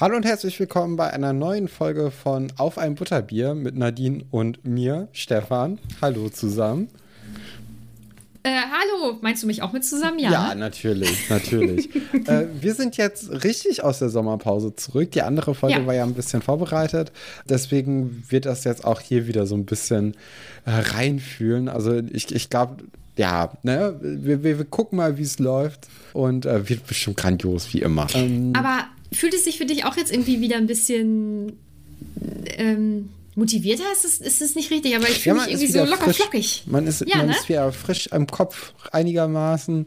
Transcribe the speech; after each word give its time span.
Hallo 0.00 0.14
und 0.14 0.24
herzlich 0.24 0.60
willkommen 0.60 0.94
bei 0.94 1.12
einer 1.12 1.32
neuen 1.32 1.66
Folge 1.66 2.12
von 2.12 2.52
Auf 2.56 2.78
ein 2.78 2.94
Butterbier 2.94 3.56
mit 3.56 3.76
Nadine 3.76 4.24
und 4.30 4.64
mir, 4.64 5.08
Stefan. 5.10 5.80
Hallo 6.00 6.28
zusammen. 6.28 6.86
Äh, 8.44 8.50
hallo, 8.50 9.18
meinst 9.22 9.42
du 9.42 9.48
mich 9.48 9.60
auch 9.60 9.72
mit 9.72 9.84
zusammen? 9.84 10.20
Ja, 10.20 10.30
ja 10.30 10.54
natürlich, 10.54 11.28
natürlich. 11.28 11.90
äh, 12.28 12.46
wir 12.60 12.74
sind 12.74 12.96
jetzt 12.96 13.42
richtig 13.42 13.82
aus 13.82 13.98
der 13.98 14.08
Sommerpause 14.08 14.76
zurück. 14.76 15.10
Die 15.10 15.22
andere 15.22 15.56
Folge 15.56 15.80
ja. 15.80 15.86
war 15.86 15.94
ja 15.94 16.04
ein 16.04 16.14
bisschen 16.14 16.42
vorbereitet. 16.42 17.10
Deswegen 17.48 18.22
wird 18.28 18.46
das 18.46 18.62
jetzt 18.62 18.84
auch 18.84 19.00
hier 19.00 19.26
wieder 19.26 19.46
so 19.46 19.56
ein 19.56 19.64
bisschen 19.64 20.14
äh, 20.64 20.70
reinfühlen. 20.70 21.68
Also 21.68 21.96
ich, 22.12 22.32
ich 22.32 22.48
glaube, 22.50 22.84
ja, 23.16 23.50
ne, 23.64 23.96
wir, 24.00 24.44
wir, 24.44 24.58
wir, 24.58 24.64
gucken 24.64 24.98
mal, 24.98 25.18
wie 25.18 25.22
es 25.22 25.40
läuft. 25.40 25.88
Und 26.12 26.46
äh, 26.46 26.68
wird 26.68 26.86
bestimmt 26.86 27.16
grandios, 27.16 27.74
wie 27.74 27.80
immer. 27.80 28.06
Ähm, 28.14 28.52
Aber 28.56 28.84
fühlt 29.12 29.34
es 29.34 29.44
sich 29.44 29.58
für 29.58 29.66
dich 29.66 29.84
auch 29.84 29.96
jetzt 29.96 30.12
irgendwie 30.12 30.40
wieder 30.40 30.56
ein 30.56 30.66
bisschen 30.66 31.54
ähm, 32.56 33.10
motivierter? 33.34 33.84
Ist 33.92 34.04
es, 34.04 34.20
ist 34.20 34.42
es 34.42 34.54
nicht 34.54 34.70
richtig, 34.70 34.96
aber 34.96 35.08
ich 35.08 35.20
fühle 35.20 35.36
ja, 35.36 35.42
mich 35.42 35.52
irgendwie 35.52 35.72
so 35.72 35.84
locker 35.84 36.04
frisch. 36.04 36.16
flockig. 36.16 36.62
Man 36.66 36.86
ist, 36.86 37.04
ja, 37.06 37.18
man 37.18 37.26
ne? 37.26 37.32
ist 37.32 37.48
wieder 37.48 37.72
frisch 37.72 38.08
im 38.08 38.26
Kopf 38.26 38.72
einigermaßen. 38.92 39.86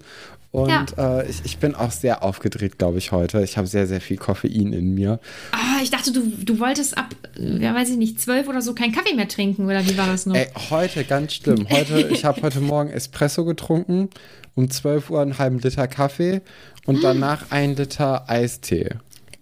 Und 0.51 0.69
ja. 0.69 0.85
äh, 0.97 1.29
ich, 1.29 1.41
ich 1.45 1.57
bin 1.59 1.75
auch 1.75 1.91
sehr 1.91 2.23
aufgedreht, 2.23 2.77
glaube 2.77 2.97
ich, 2.97 3.13
heute. 3.13 3.41
Ich 3.41 3.57
habe 3.57 3.67
sehr, 3.67 3.87
sehr 3.87 4.01
viel 4.01 4.17
Koffein 4.17 4.73
in 4.73 4.93
mir. 4.93 5.21
Ah, 5.53 5.79
ich 5.81 5.91
dachte, 5.91 6.11
du, 6.11 6.23
du 6.27 6.59
wolltest 6.59 6.97
ab, 6.97 7.15
ja, 7.37 7.73
weiß 7.73 7.89
ich 7.89 7.97
nicht, 7.97 8.19
zwölf 8.19 8.49
oder 8.49 8.61
so 8.61 8.73
keinen 8.73 8.91
Kaffee 8.91 9.13
mehr 9.13 9.29
trinken, 9.29 9.65
oder 9.65 9.85
wie 9.85 9.97
war 9.97 10.07
das 10.07 10.25
noch? 10.25 10.35
Ey, 10.35 10.47
heute 10.69 11.05
ganz 11.05 11.35
schlimm. 11.35 11.69
Heute, 11.69 12.01
ich 12.11 12.25
habe 12.25 12.41
heute 12.41 12.59
Morgen 12.59 12.89
Espresso 12.89 13.45
getrunken, 13.45 14.09
um 14.53 14.69
12 14.69 15.09
Uhr 15.09 15.21
einen 15.21 15.37
halben 15.37 15.59
Liter 15.59 15.87
Kaffee 15.87 16.41
und 16.85 17.01
danach 17.01 17.51
ein 17.51 17.77
Liter 17.77 18.29
Eistee. 18.29 18.89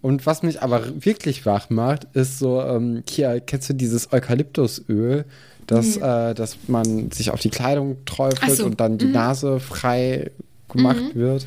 Und 0.02 0.24
was 0.24 0.42
mich 0.42 0.62
aber 0.62 1.04
wirklich 1.04 1.44
wach 1.44 1.68
macht, 1.68 2.06
ist 2.14 2.38
so, 2.38 2.62
ähm, 2.62 3.02
hier, 3.08 3.40
kennst 3.40 3.68
du 3.68 3.74
dieses 3.74 4.12
Eukalyptusöl, 4.12 5.26
das, 5.66 5.96
mhm. 5.96 6.02
äh, 6.02 6.34
dass 6.34 6.56
man 6.68 7.10
sich 7.10 7.30
auf 7.30 7.40
die 7.40 7.50
Kleidung 7.50 7.98
träufelt 8.06 8.56
so. 8.56 8.64
und 8.64 8.80
dann 8.80 8.98
die 8.98 9.06
mhm. 9.06 9.12
Nase 9.12 9.60
frei 9.60 10.30
gemacht 10.68 11.14
mhm. 11.14 11.18
wird. 11.18 11.46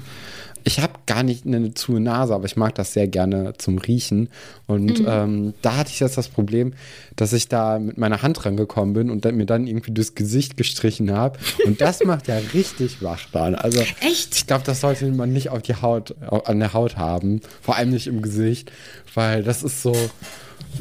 Ich 0.64 0.80
habe 0.80 0.94
gar 1.06 1.24
nicht 1.24 1.46
eine 1.46 1.74
zu 1.74 2.00
Nase, 2.00 2.34
aber 2.34 2.46
ich 2.46 2.56
mag 2.56 2.76
das 2.76 2.94
sehr 2.94 3.08
gerne 3.08 3.54
zum 3.58 3.78
Riechen. 3.78 4.30
Und 4.68 5.00
mhm. 5.00 5.08
ähm, 5.08 5.54
da 5.62 5.78
hatte 5.78 5.92
ich 5.92 6.00
jetzt 6.00 6.18
das 6.18 6.30
Problem, 6.30 6.74
dass 7.16 7.34
ich 7.34 7.48
da 7.48 7.80
mit 7.80 7.98
meiner 7.98 8.22
Hand 8.22 8.46
rangekommen 8.46 8.94
bin 8.94 9.10
und 9.10 9.26
dann, 9.26 9.36
mir 9.36 9.46
dann 9.46 9.68
irgendwie 9.68 9.94
das 9.94 10.16
Gesicht 10.16 10.58
gestrichen 10.58 11.12
habe. 11.12 11.40
Und 11.66 11.82
das 11.82 12.04
macht 12.06 12.28
ja 12.28 12.38
richtig 12.54 13.02
wach 13.02 13.28
dann. 13.32 13.56
Also 13.56 13.82
Echt? 14.02 14.36
ich 14.36 14.48
glaube, 14.48 14.64
das 14.66 14.82
sollte 14.82 15.06
man 15.12 15.34
nicht 15.34 15.50
auf 15.50 15.62
die 15.62 15.76
Haut, 15.76 16.16
an 16.22 16.60
der 16.60 16.74
Haut 16.74 16.98
haben. 16.98 17.42
Vor 17.62 17.76
allem 17.76 17.90
nicht 17.90 18.08
im 18.08 18.22
Gesicht, 18.22 18.72
weil 19.14 19.44
das 19.44 19.64
ist 19.64 19.82
so, 19.82 19.96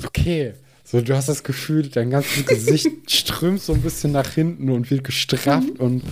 okay. 0.06 0.54
So, 0.84 1.00
du 1.00 1.16
hast 1.16 1.30
das 1.30 1.42
Gefühl, 1.42 1.88
dein 1.88 2.10
ganzes 2.10 2.44
Gesicht 2.44 2.90
strömt 3.10 3.62
so 3.62 3.72
ein 3.72 3.80
bisschen 3.80 4.12
nach 4.12 4.30
hinten 4.30 4.68
und 4.68 4.90
wird 4.90 5.04
gestrafft 5.04 5.78
mhm. 5.78 5.80
und 5.80 6.02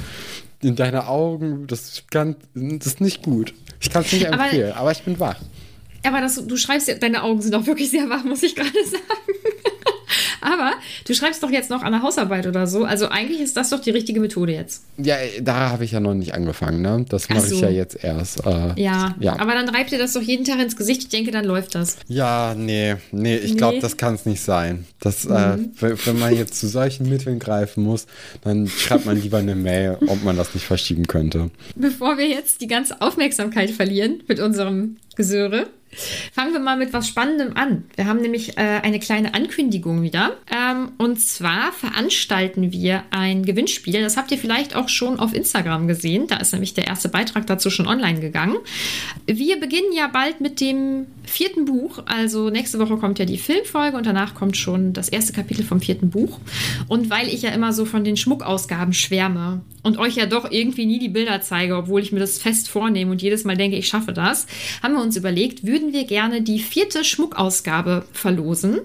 in 0.63 0.77
deine 0.77 1.07
Augen, 1.09 1.67
das 1.67 1.93
ist, 1.93 2.11
ganz, 2.11 2.37
das 2.55 2.87
ist 2.87 3.01
nicht 3.01 3.23
gut. 3.23 3.55
Ich 3.81 3.91
kann 3.91 4.03
es 4.03 4.13
nicht 4.13 4.27
empfehlen, 4.27 4.73
aber, 4.73 4.81
aber, 4.81 4.93
ich 4.93 5.03
bin 5.03 5.19
wach. 5.19 5.41
Aber 6.05 6.21
das, 6.21 6.47
du 6.47 6.57
schreibst 6.57 6.89
ja, 6.89 6.95
deine 6.95 7.23
Augen 7.23 7.41
sind 7.41 7.55
auch 7.55 7.67
wirklich 7.67 7.91
sehr 7.91 8.09
wach, 8.11 8.25
muss 8.25 8.43
ich 8.43 8.55
gerade 8.55 8.71
sagen. 8.85 9.05
Aber 10.41 10.73
du 11.07 11.15
schreibst 11.15 11.43
doch 11.43 11.51
jetzt 11.51 11.71
noch 11.71 11.83
an 11.83 11.93
der 11.93 12.03
Hausarbeit 12.03 12.47
oder 12.47 12.67
so. 12.67 12.85
Also 12.85 13.09
eigentlich 13.09 13.41
ist 13.41 13.57
das 13.57 13.71
doch 13.71 13.81
die 13.81 13.91
richtige 13.91 14.21
Methode 14.21 14.53
jetzt. 14.53 14.85
Ja, 14.97 15.17
da 15.41 15.71
habe 15.71 15.85
ich 15.85 15.93
ja 15.93 16.01
noch 16.01 16.15
nicht 16.15 16.35
angefangen, 16.35 16.83
ne? 16.83 17.05
Das 17.09 17.29
mache 17.29 17.41
so. 17.41 17.55
ich 17.55 17.61
ja 17.61 17.71
jetzt 17.71 18.03
erst. 18.03 18.47
Äh, 18.47 18.81
ja. 18.81 19.15
ja, 19.21 19.39
aber 19.39 19.53
dann 19.55 19.69
reibt 19.69 19.91
dir 19.93 19.99
das 19.99 20.13
doch 20.13 20.23
jeden 20.23 20.45
Tag 20.45 20.61
ins 20.61 20.77
Gesicht. 20.77 21.03
Ich 21.03 21.09
denke, 21.09 21.31
dann 21.31 21.45
läuft 21.45 21.75
das. 21.75 21.97
Ja, 22.09 22.55
nee, 22.57 22.97
nee, 23.13 23.37
ich 23.37 23.53
nee. 23.53 23.57
glaube, 23.57 23.81
das 23.81 23.97
kann 23.97 24.15
es 24.15 24.27
nicht 24.27 24.41
sein. 24.41 24.87
Das, 25.01 25.25
äh, 25.25 25.57
mhm. 25.57 25.73
äh, 25.81 26.07
wenn 26.07 26.19
man 26.19 26.35
jetzt 26.35 26.59
zu 26.59 26.69
solchen 26.69 27.09
Mitteln 27.09 27.39
greifen 27.39 27.85
muss, 27.85 28.07
dann 28.43 28.67
schreibt 28.69 29.07
man 29.07 29.21
lieber 29.21 29.39
eine 29.39 29.55
Mail, 29.55 29.99
ob 30.07 30.23
man 30.25 30.37
das 30.37 30.55
nicht 30.55 30.67
verschieben 30.67 31.07
könnte. 31.07 31.51
Bevor 31.75 32.19
wir 32.19 32.29
jetzt 32.29 32.61
die 32.61 32.67
ganze 32.67 33.01
Aufmerksamkeit 33.01 33.71
verlieren 33.71 34.23
mit 34.29 34.41
unserem 34.41 34.97
Gesöre, 35.17 35.67
Fangen 36.33 36.53
wir 36.53 36.61
mal 36.61 36.77
mit 36.77 36.93
was 36.93 37.09
Spannendem 37.09 37.57
an. 37.57 37.85
Wir 37.97 38.07
haben 38.07 38.21
nämlich 38.21 38.57
äh, 38.57 38.81
eine 38.83 39.01
kleine 39.01 39.35
Ankündigung 39.35 40.03
wieder. 40.03 40.37
Ähm, 40.51 40.93
und 40.99 41.21
zwar 41.21 41.73
veranstalten 41.73 42.73
wir 42.73 43.03
ein 43.11 43.45
Gewinnspiel. 43.45 44.01
Das 44.01 44.17
habt 44.17 44.31
ihr 44.31 44.39
vielleicht 44.39 44.77
auch 44.77 44.89
schon 44.89 45.19
auf 45.19 45.35
Instagram 45.35 45.89
gesehen. 45.89 46.29
Da 46.29 46.37
ist 46.37 46.53
nämlich 46.53 46.75
der 46.75 46.87
erste 46.87 47.09
Beitrag 47.09 47.47
dazu 47.47 47.71
schon 47.71 47.89
online 47.89 48.21
gegangen. 48.21 48.57
Wir 49.27 49.59
beginnen 49.59 49.93
ja 49.93 50.07
bald 50.07 50.41
mit 50.41 50.61
dem 50.61 51.07
vierten 51.25 51.65
Buch. 51.65 52.03
Also 52.07 52.51
nächste 52.51 52.79
Woche 52.79 52.97
kommt 52.97 53.19
ja 53.19 53.25
die 53.25 53.39
Filmfolge 53.39 53.97
und 53.97 54.07
danach 54.07 54.35
kommt 54.35 54.57
schon 54.57 54.93
das 54.93 55.09
erste 55.09 55.33
Kapitel 55.33 55.65
vom 55.65 55.81
vierten 55.81 56.11
Buch. 56.11 56.39
Und 56.87 57.11
weil 57.11 57.29
ich 57.29 57.43
ja 57.43 57.51
immer 57.51 57.73
so 57.73 57.85
von 57.85 58.05
den 58.05 58.17
Schmuckausgaben 58.17 58.93
schwärme 58.93 59.63
und 59.83 59.99
euch 59.99 60.17
ja 60.17 60.27
doch 60.27 60.51
irgendwie 60.51 60.87
nie 60.87 60.99
die 60.99 61.09
Bilder 61.09 61.41
zeige, 61.41 61.77
obwohl 61.77 62.03
ich 62.03 62.13
mir 62.13 62.21
das 62.21 62.39
fest 62.39 62.69
vornehme 62.69 63.11
und 63.11 63.23
jedes 63.23 63.45
Mal 63.45 63.57
denke, 63.57 63.77
ich 63.77 63.89
schaffe 63.89 64.13
das, 64.13 64.47
haben 64.83 64.95
wir 64.95 65.03
uns 65.03 65.17
überlegt, 65.17 65.67
würden 65.67 65.80
wir 65.93 66.05
gerne 66.05 66.43
die 66.43 66.59
vierte 66.59 67.05
Schmuckausgabe 67.05 68.05
verlosen. 68.13 68.81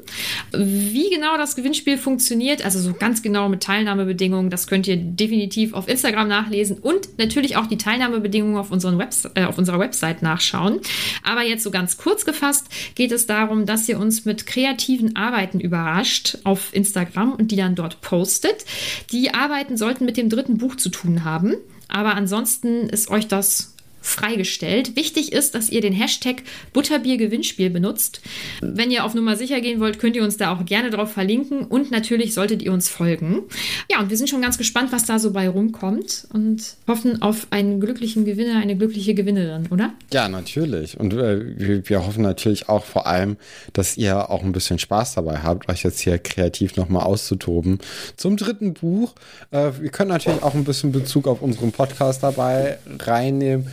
Wie 0.51 1.09
genau 1.09 1.37
das 1.37 1.55
Gewinnspiel 1.55 1.97
funktioniert, 1.97 2.63
also 2.63 2.79
so 2.79 2.93
ganz 2.93 3.21
genau 3.21 3.49
mit 3.49 3.61
Teilnahmebedingungen, 3.61 4.49
das 4.49 4.67
könnt 4.67 4.87
ihr 4.87 4.97
definitiv 4.97 5.73
auf 5.73 5.87
Instagram 5.87 6.27
nachlesen 6.27 6.77
und 6.77 7.17
natürlich 7.17 7.57
auch 7.57 7.67
die 7.67 7.77
Teilnahmebedingungen 7.77 8.57
auf, 8.57 8.71
unseren 8.71 8.97
Webs 8.97 9.27
äh, 9.35 9.45
auf 9.45 9.57
unserer 9.57 9.79
Website 9.79 10.21
nachschauen. 10.21 10.79
Aber 11.23 11.43
jetzt 11.43 11.63
so 11.63 11.71
ganz 11.71 11.97
kurz 11.97 12.25
gefasst 12.25 12.67
geht 12.95 13.11
es 13.11 13.27
darum, 13.27 13.65
dass 13.65 13.87
ihr 13.87 13.99
uns 13.99 14.25
mit 14.25 14.45
kreativen 14.45 15.15
Arbeiten 15.15 15.59
überrascht 15.59 16.39
auf 16.43 16.73
Instagram 16.73 17.33
und 17.33 17.51
die 17.51 17.55
dann 17.55 17.75
dort 17.75 18.01
postet. 18.01 18.65
Die 19.11 19.33
Arbeiten 19.33 19.77
sollten 19.77 20.05
mit 20.05 20.17
dem 20.17 20.29
dritten 20.29 20.57
Buch 20.57 20.75
zu 20.75 20.89
tun 20.89 21.23
haben. 21.23 21.55
Aber 21.87 22.15
ansonsten 22.15 22.89
ist 22.89 23.09
euch 23.09 23.27
das 23.27 23.74
freigestellt. 24.05 24.95
Wichtig 24.95 25.33
ist, 25.33 25.55
dass 25.55 25.69
ihr 25.69 25.81
den 25.81 25.93
Hashtag 25.93 26.43
Butterbiergewinnspiel 26.73 27.69
benutzt. 27.69 28.21
Wenn 28.61 28.91
ihr 28.91 29.03
auf 29.03 29.15
Nummer 29.15 29.35
sicher 29.35 29.61
gehen 29.61 29.79
wollt, 29.79 29.99
könnt 29.99 30.15
ihr 30.15 30.23
uns 30.23 30.37
da 30.37 30.53
auch 30.53 30.65
gerne 30.65 30.91
drauf 30.91 31.11
verlinken 31.11 31.63
und 31.65 31.91
natürlich 31.91 32.33
solltet 32.33 32.61
ihr 32.61 32.71
uns 32.71 32.87
folgen. 32.87 33.43
Ja, 33.89 33.99
und 33.99 34.09
wir 34.09 34.17
sind 34.17 34.29
schon 34.29 34.41
ganz 34.41 34.57
gespannt, 34.57 34.91
was 34.91 35.05
da 35.05 35.19
so 35.19 35.31
bei 35.31 35.49
rumkommt 35.49 36.27
und 36.31 36.75
hoffen 36.87 37.21
auf 37.21 37.47
einen 37.49 37.79
glücklichen 37.79 38.25
Gewinner, 38.25 38.59
eine 38.59 38.77
glückliche 38.77 39.15
Gewinnerin, 39.15 39.67
oder? 39.71 39.93
Ja, 40.13 40.29
natürlich. 40.29 40.99
Und 40.99 41.13
äh, 41.13 41.57
wir, 41.57 41.89
wir, 41.89 42.05
hoffen 42.05 42.21
natürlich 42.21 42.69
auch 42.69 42.85
vor 42.85 43.07
allem, 43.07 43.37
dass 43.73 43.97
ihr 43.97 44.29
auch 44.29 44.43
ein 44.43 44.51
bisschen 44.51 44.79
Spaß 44.79 45.15
dabei 45.15 45.39
habt, 45.39 45.67
euch 45.69 45.83
jetzt 45.83 45.99
hier 45.99 46.19
kreativ 46.19 46.75
nochmal 46.75 47.03
auszutoben. 47.03 47.79
Zum 48.17 48.37
dritten 48.37 48.73
Buch. 48.73 49.15
Äh, 49.51 49.71
wir 49.79 49.89
können 49.89 50.09
natürlich 50.09 50.43
auch 50.43 50.53
ein 50.53 50.63
bisschen 50.63 50.91
Bezug 50.91 51.27
auf 51.27 51.41
unseren 51.41 51.71
Podcast 51.71 52.21
dabei 52.21 52.77
reinnehmen. 52.99 53.67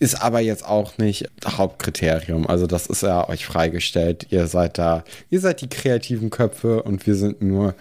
Ist 0.00 0.22
aber 0.22 0.40
jetzt 0.40 0.64
auch 0.64 0.96
nicht 0.98 1.28
Hauptkriterium. 1.44 2.46
Also 2.46 2.66
das 2.66 2.86
ist 2.86 3.02
ja 3.02 3.28
euch 3.28 3.46
freigestellt. 3.46 4.26
Ihr 4.30 4.46
seid 4.46 4.78
da, 4.78 5.04
ihr 5.30 5.40
seid 5.40 5.60
die 5.60 5.68
kreativen 5.68 6.30
Köpfe 6.30 6.82
und 6.82 7.06
wir 7.06 7.16
sind 7.16 7.42
nur 7.42 7.74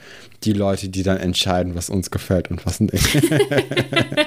die 0.44 0.53
Leute, 0.53 0.89
die 0.89 1.03
dann 1.03 1.17
entscheiden, 1.17 1.75
was 1.75 1.89
uns 1.89 2.11
gefällt 2.11 2.50
und 2.50 2.66
was 2.66 2.79
nicht. 2.79 3.22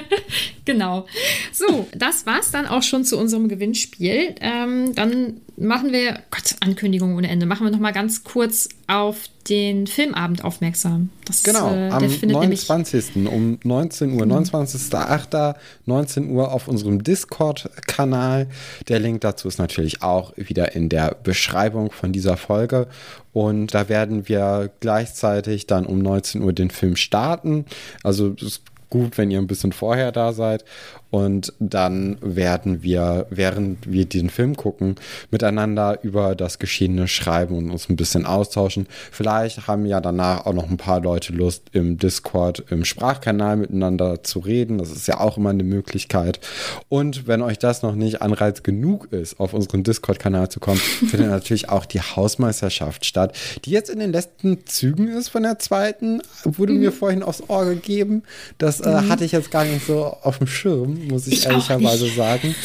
genau. 0.65 1.05
So, 1.51 1.87
das 1.95 2.25
war's 2.25 2.51
dann 2.51 2.65
auch 2.65 2.83
schon 2.83 3.03
zu 3.03 3.17
unserem 3.17 3.49
Gewinnspiel. 3.49 4.35
Ähm, 4.39 4.93
dann 4.95 5.41
machen 5.57 5.91
wir, 5.91 6.19
Gott, 6.31 6.55
Ankündigung 6.59 7.15
ohne 7.15 7.29
Ende, 7.29 7.45
machen 7.45 7.65
wir 7.65 7.71
noch 7.71 7.79
mal 7.79 7.91
ganz 7.91 8.23
kurz 8.23 8.69
auf 8.87 9.25
den 9.49 9.87
Filmabend 9.87 10.43
aufmerksam. 10.43 11.09
Das, 11.25 11.43
genau, 11.43 11.71
äh, 11.73 11.89
am 11.89 12.03
29. 12.03 13.27
um 13.27 13.59
19 13.63 14.13
Uhr, 14.13 14.25
29.08. 14.25 15.55
19 15.85 16.29
Uhr 16.29 16.51
auf 16.51 16.67
unserem 16.67 17.03
Discord-Kanal. 17.03 18.47
Der 18.87 18.99
Link 18.99 19.21
dazu 19.21 19.47
ist 19.47 19.57
natürlich 19.57 20.01
auch 20.01 20.33
wieder 20.37 20.75
in 20.75 20.89
der 20.89 21.15
Beschreibung 21.23 21.91
von 21.91 22.11
dieser 22.11 22.37
Folge. 22.37 22.87
Und 23.33 23.73
da 23.73 23.89
werden 23.89 24.27
wir 24.27 24.71
gleichzeitig 24.79 25.67
dann 25.67 25.85
um 25.85 25.99
19 25.99 26.41
Uhr 26.41 26.53
den 26.53 26.69
Film 26.69 26.95
starten. 26.95 27.65
Also 28.03 28.35
es 28.41 28.61
gut, 28.91 29.17
wenn 29.17 29.31
ihr 29.31 29.39
ein 29.39 29.47
bisschen 29.47 29.71
vorher 29.71 30.11
da 30.11 30.33
seid. 30.33 30.63
Und 31.11 31.53
dann 31.59 32.17
werden 32.21 32.83
wir, 32.83 33.27
während 33.29 33.91
wir 33.91 34.05
den 34.05 34.29
Film 34.29 34.55
gucken, 34.55 34.95
miteinander 35.29 35.99
über 36.03 36.35
das 36.35 36.57
Geschehene 36.57 37.09
schreiben 37.09 37.57
und 37.57 37.69
uns 37.69 37.89
ein 37.89 37.97
bisschen 37.97 38.25
austauschen. 38.25 38.87
Vielleicht 39.11 39.67
haben 39.67 39.85
ja 39.85 39.99
danach 39.99 40.45
auch 40.45 40.53
noch 40.53 40.69
ein 40.69 40.77
paar 40.77 41.01
Leute 41.01 41.33
Lust, 41.33 41.63
im 41.73 41.97
Discord, 41.97 42.63
im 42.69 42.85
Sprachkanal 42.85 43.57
miteinander 43.57 44.23
zu 44.23 44.39
reden. 44.39 44.77
Das 44.77 44.89
ist 44.89 45.05
ja 45.07 45.19
auch 45.19 45.37
immer 45.37 45.49
eine 45.49 45.63
Möglichkeit. 45.63 46.39
Und 46.87 47.27
wenn 47.27 47.41
euch 47.41 47.59
das 47.59 47.81
noch 47.81 47.93
nicht 47.93 48.21
Anreiz 48.21 48.63
genug 48.63 49.11
ist, 49.11 49.37
auf 49.39 49.53
unseren 49.53 49.83
Discord-Kanal 49.83 50.47
zu 50.47 50.61
kommen, 50.61 50.77
findet 51.09 51.29
natürlich 51.29 51.67
auch 51.67 51.85
die 51.85 51.99
Hausmeisterschaft 51.99 53.05
statt, 53.05 53.37
die 53.65 53.71
jetzt 53.71 53.89
in 53.89 53.99
den 53.99 54.13
letzten 54.13 54.65
Zügen 54.65 55.09
ist 55.09 55.27
von 55.27 55.43
der 55.43 55.59
zweiten. 55.59 56.21
Wurde 56.45 56.71
mhm. 56.71 56.79
mir 56.79 56.91
vorhin 56.93 57.21
aufs 57.21 57.43
Ohr 57.49 57.65
gegeben. 57.65 58.23
Das 58.57 58.79
äh, 58.79 58.89
mhm. 58.89 59.09
hatte 59.09 59.25
ich 59.25 59.33
jetzt 59.33 59.51
gar 59.51 59.65
nicht 59.65 59.85
so 59.85 60.05
auf 60.05 60.37
dem 60.37 60.47
Schirm 60.47 61.00
muss 61.09 61.27
ich, 61.27 61.33
ich 61.33 61.45
ehrlicherweise 61.45 62.07
sagen. 62.07 62.55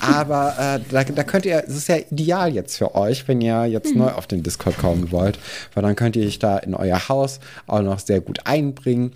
Aber 0.00 0.54
äh, 0.58 0.80
da, 0.90 1.04
da 1.04 1.24
könnt 1.24 1.46
ihr, 1.46 1.62
es 1.66 1.76
ist 1.76 1.88
ja 1.88 1.96
ideal 1.96 2.52
jetzt 2.54 2.76
für 2.76 2.94
euch, 2.94 3.28
wenn 3.28 3.40
ihr 3.40 3.66
jetzt 3.66 3.92
mhm. 3.92 4.02
neu 4.02 4.10
auf 4.12 4.26
den 4.26 4.42
Discord 4.42 4.78
kommen 4.78 5.12
wollt, 5.12 5.38
weil 5.74 5.82
dann 5.82 5.96
könnt 5.96 6.16
ihr 6.16 6.26
euch 6.26 6.38
da 6.38 6.58
in 6.58 6.74
euer 6.74 7.08
Haus 7.08 7.40
auch 7.66 7.82
noch 7.82 7.98
sehr 7.98 8.20
gut 8.20 8.40
einbringen 8.44 9.12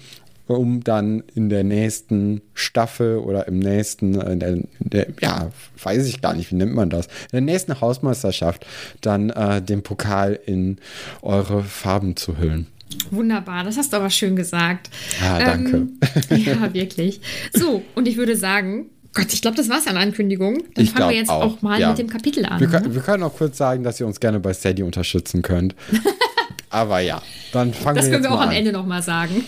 um 0.47 0.85
dann 0.85 1.23
in 1.35 1.49
der 1.49 1.65
nächsten 1.65 2.43
Staffel 2.53 3.19
oder 3.19 3.49
im 3.49 3.59
nächsten, 3.59 4.21
in 4.21 4.41
der, 4.41 4.49
in 4.51 4.69
der, 4.79 5.07
ja, 5.21 5.51
weiß 5.83 6.07
ich 6.07 6.21
gar 6.21 6.35
nicht, 6.35 6.51
wie 6.51 6.57
nennt 6.57 6.75
man 6.75 6.91
das, 6.91 7.07
in 7.07 7.31
der 7.33 7.41
nächsten 7.41 7.81
Hausmeisterschaft 7.81 8.67
dann 9.01 9.31
äh, 9.31 9.63
den 9.63 9.83
Pokal 9.83 10.39
in 10.45 10.79
eure 11.23 11.63
Farben 11.63 12.17
zu 12.17 12.39
hüllen. 12.39 12.67
Wunderbar, 13.11 13.65
das 13.65 13.77
hast 13.77 13.93
du 13.93 13.97
aber 13.97 14.11
schön 14.11 14.37
gesagt. 14.37 14.91
Ja, 15.21 15.39
danke. 15.39 15.77
Ähm, 15.77 15.99
ja, 16.31 16.73
wirklich. 16.75 17.21
So, 17.53 17.83
und 17.95 18.09
ich 18.09 18.17
würde 18.17 18.37
sagen, 18.37 18.91
Gott, 19.15 19.33
ich 19.33 19.43
glaube, 19.43 19.57
das 19.57 19.69
war's 19.69 19.87
an 19.87 19.97
Ankündigung. 19.97 20.65
Dann 20.75 20.85
ich 20.85 20.91
fangen 20.91 21.11
wir 21.11 21.17
jetzt 21.17 21.31
auch, 21.31 21.57
auch 21.57 21.63
mal 21.63 21.81
ja. 21.81 21.91
mit 21.91 21.99
dem 21.99 22.09
Kapitel 22.11 22.45
an. 22.45 22.61
Wir, 22.61 22.69
ne? 22.69 22.95
wir, 22.95 23.01
können 23.01 23.23
auch 23.23 23.37
kurz 23.37 23.57
sagen, 23.57 23.85
dass 23.85 24.01
ihr 24.01 24.07
uns 24.07 24.19
gerne 24.19 24.41
bei 24.41 24.53
Steady 24.53 24.83
unterstützen 24.83 25.43
könnt. 25.43 25.77
Aber 26.71 26.99
ja, 26.99 27.23
dann 27.53 27.73
fangen 27.73 27.97
das 27.97 28.07
wir 28.07 28.13
Das 28.13 28.23
können 28.23 28.25
wir 28.25 28.37
auch 28.37 28.43
an. 28.43 28.49
am 28.49 28.55
Ende 28.55 28.73
nochmal 28.73 29.01
sagen. 29.01 29.45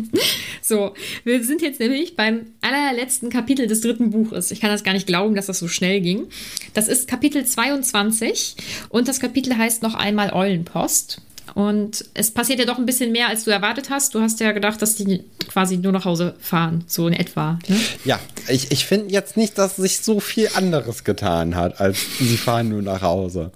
so, 0.62 0.94
wir 1.22 1.44
sind 1.44 1.60
jetzt 1.60 1.78
nämlich 1.78 2.16
beim 2.16 2.46
allerletzten 2.62 3.28
Kapitel 3.28 3.66
des 3.66 3.82
dritten 3.82 4.10
Buches. 4.10 4.50
Ich 4.50 4.62
kann 4.62 4.70
das 4.70 4.82
gar 4.82 4.94
nicht 4.94 5.06
glauben, 5.06 5.34
dass 5.34 5.44
das 5.46 5.58
so 5.58 5.68
schnell 5.68 6.00
ging. 6.00 6.28
Das 6.72 6.88
ist 6.88 7.06
Kapitel 7.06 7.44
22 7.44 8.56
und 8.88 9.08
das 9.08 9.20
Kapitel 9.20 9.58
heißt 9.58 9.82
noch 9.82 9.94
einmal 9.94 10.32
Eulenpost. 10.32 11.20
Und 11.54 12.04
es 12.14 12.32
passiert 12.32 12.58
ja 12.58 12.64
doch 12.64 12.78
ein 12.78 12.86
bisschen 12.86 13.12
mehr, 13.12 13.28
als 13.28 13.44
du 13.44 13.50
erwartet 13.52 13.88
hast. 13.88 14.14
Du 14.14 14.20
hast 14.20 14.40
ja 14.40 14.50
gedacht, 14.52 14.82
dass 14.82 14.96
die 14.96 15.22
quasi 15.48 15.76
nur 15.76 15.92
nach 15.92 16.04
Hause 16.04 16.34
fahren, 16.40 16.84
so 16.88 17.06
in 17.06 17.14
etwa. 17.14 17.58
Ne? 17.68 17.76
Ja, 18.04 18.18
ich, 18.48 18.72
ich 18.72 18.84
finde 18.86 19.12
jetzt 19.12 19.36
nicht, 19.36 19.56
dass 19.56 19.76
sich 19.76 20.00
so 20.00 20.18
viel 20.18 20.48
anderes 20.54 21.04
getan 21.04 21.54
hat, 21.54 21.80
als 21.80 21.98
sie 22.18 22.36
fahren 22.36 22.70
nur 22.70 22.82
nach 22.82 23.02
Hause. 23.02 23.52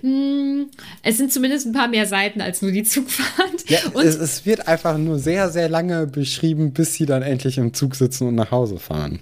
Hm, 0.00 0.68
es 1.02 1.18
sind 1.18 1.32
zumindest 1.32 1.66
ein 1.66 1.72
paar 1.72 1.88
mehr 1.88 2.06
Seiten 2.06 2.40
als 2.40 2.62
nur 2.62 2.72
die 2.72 2.82
Zugfahrt. 2.82 3.68
Ja, 3.68 3.78
es, 4.02 4.16
es, 4.16 4.46
wird 4.46 4.68
einfach 4.68 4.96
nur 4.98 5.18
sehr, 5.18 5.50
sehr 5.50 5.68
lange 5.68 6.06
beschrieben, 6.06 6.72
bis 6.72 6.94
sie 6.94 7.06
dann 7.06 7.22
endlich 7.22 7.58
im 7.58 7.74
Zug 7.74 7.94
sitzen 7.94 8.28
und 8.28 8.34
nach 8.34 8.50
Hause 8.50 8.78
fahren. 8.78 9.20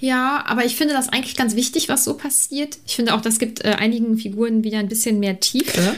Ja, 0.00 0.44
aber 0.46 0.64
ich 0.64 0.76
finde 0.76 0.94
das 0.94 1.08
eigentlich 1.08 1.36
ganz 1.36 1.54
wichtig, 1.56 1.88
was 1.88 2.04
so 2.04 2.14
passiert. 2.14 2.78
Ich 2.86 2.96
finde 2.96 3.14
auch, 3.14 3.20
das 3.20 3.38
gibt 3.38 3.64
äh, 3.64 3.70
einigen 3.78 4.16
Figuren 4.16 4.64
wieder 4.64 4.78
ein 4.78 4.88
bisschen 4.88 5.20
mehr 5.20 5.40
Tiefe. 5.40 5.96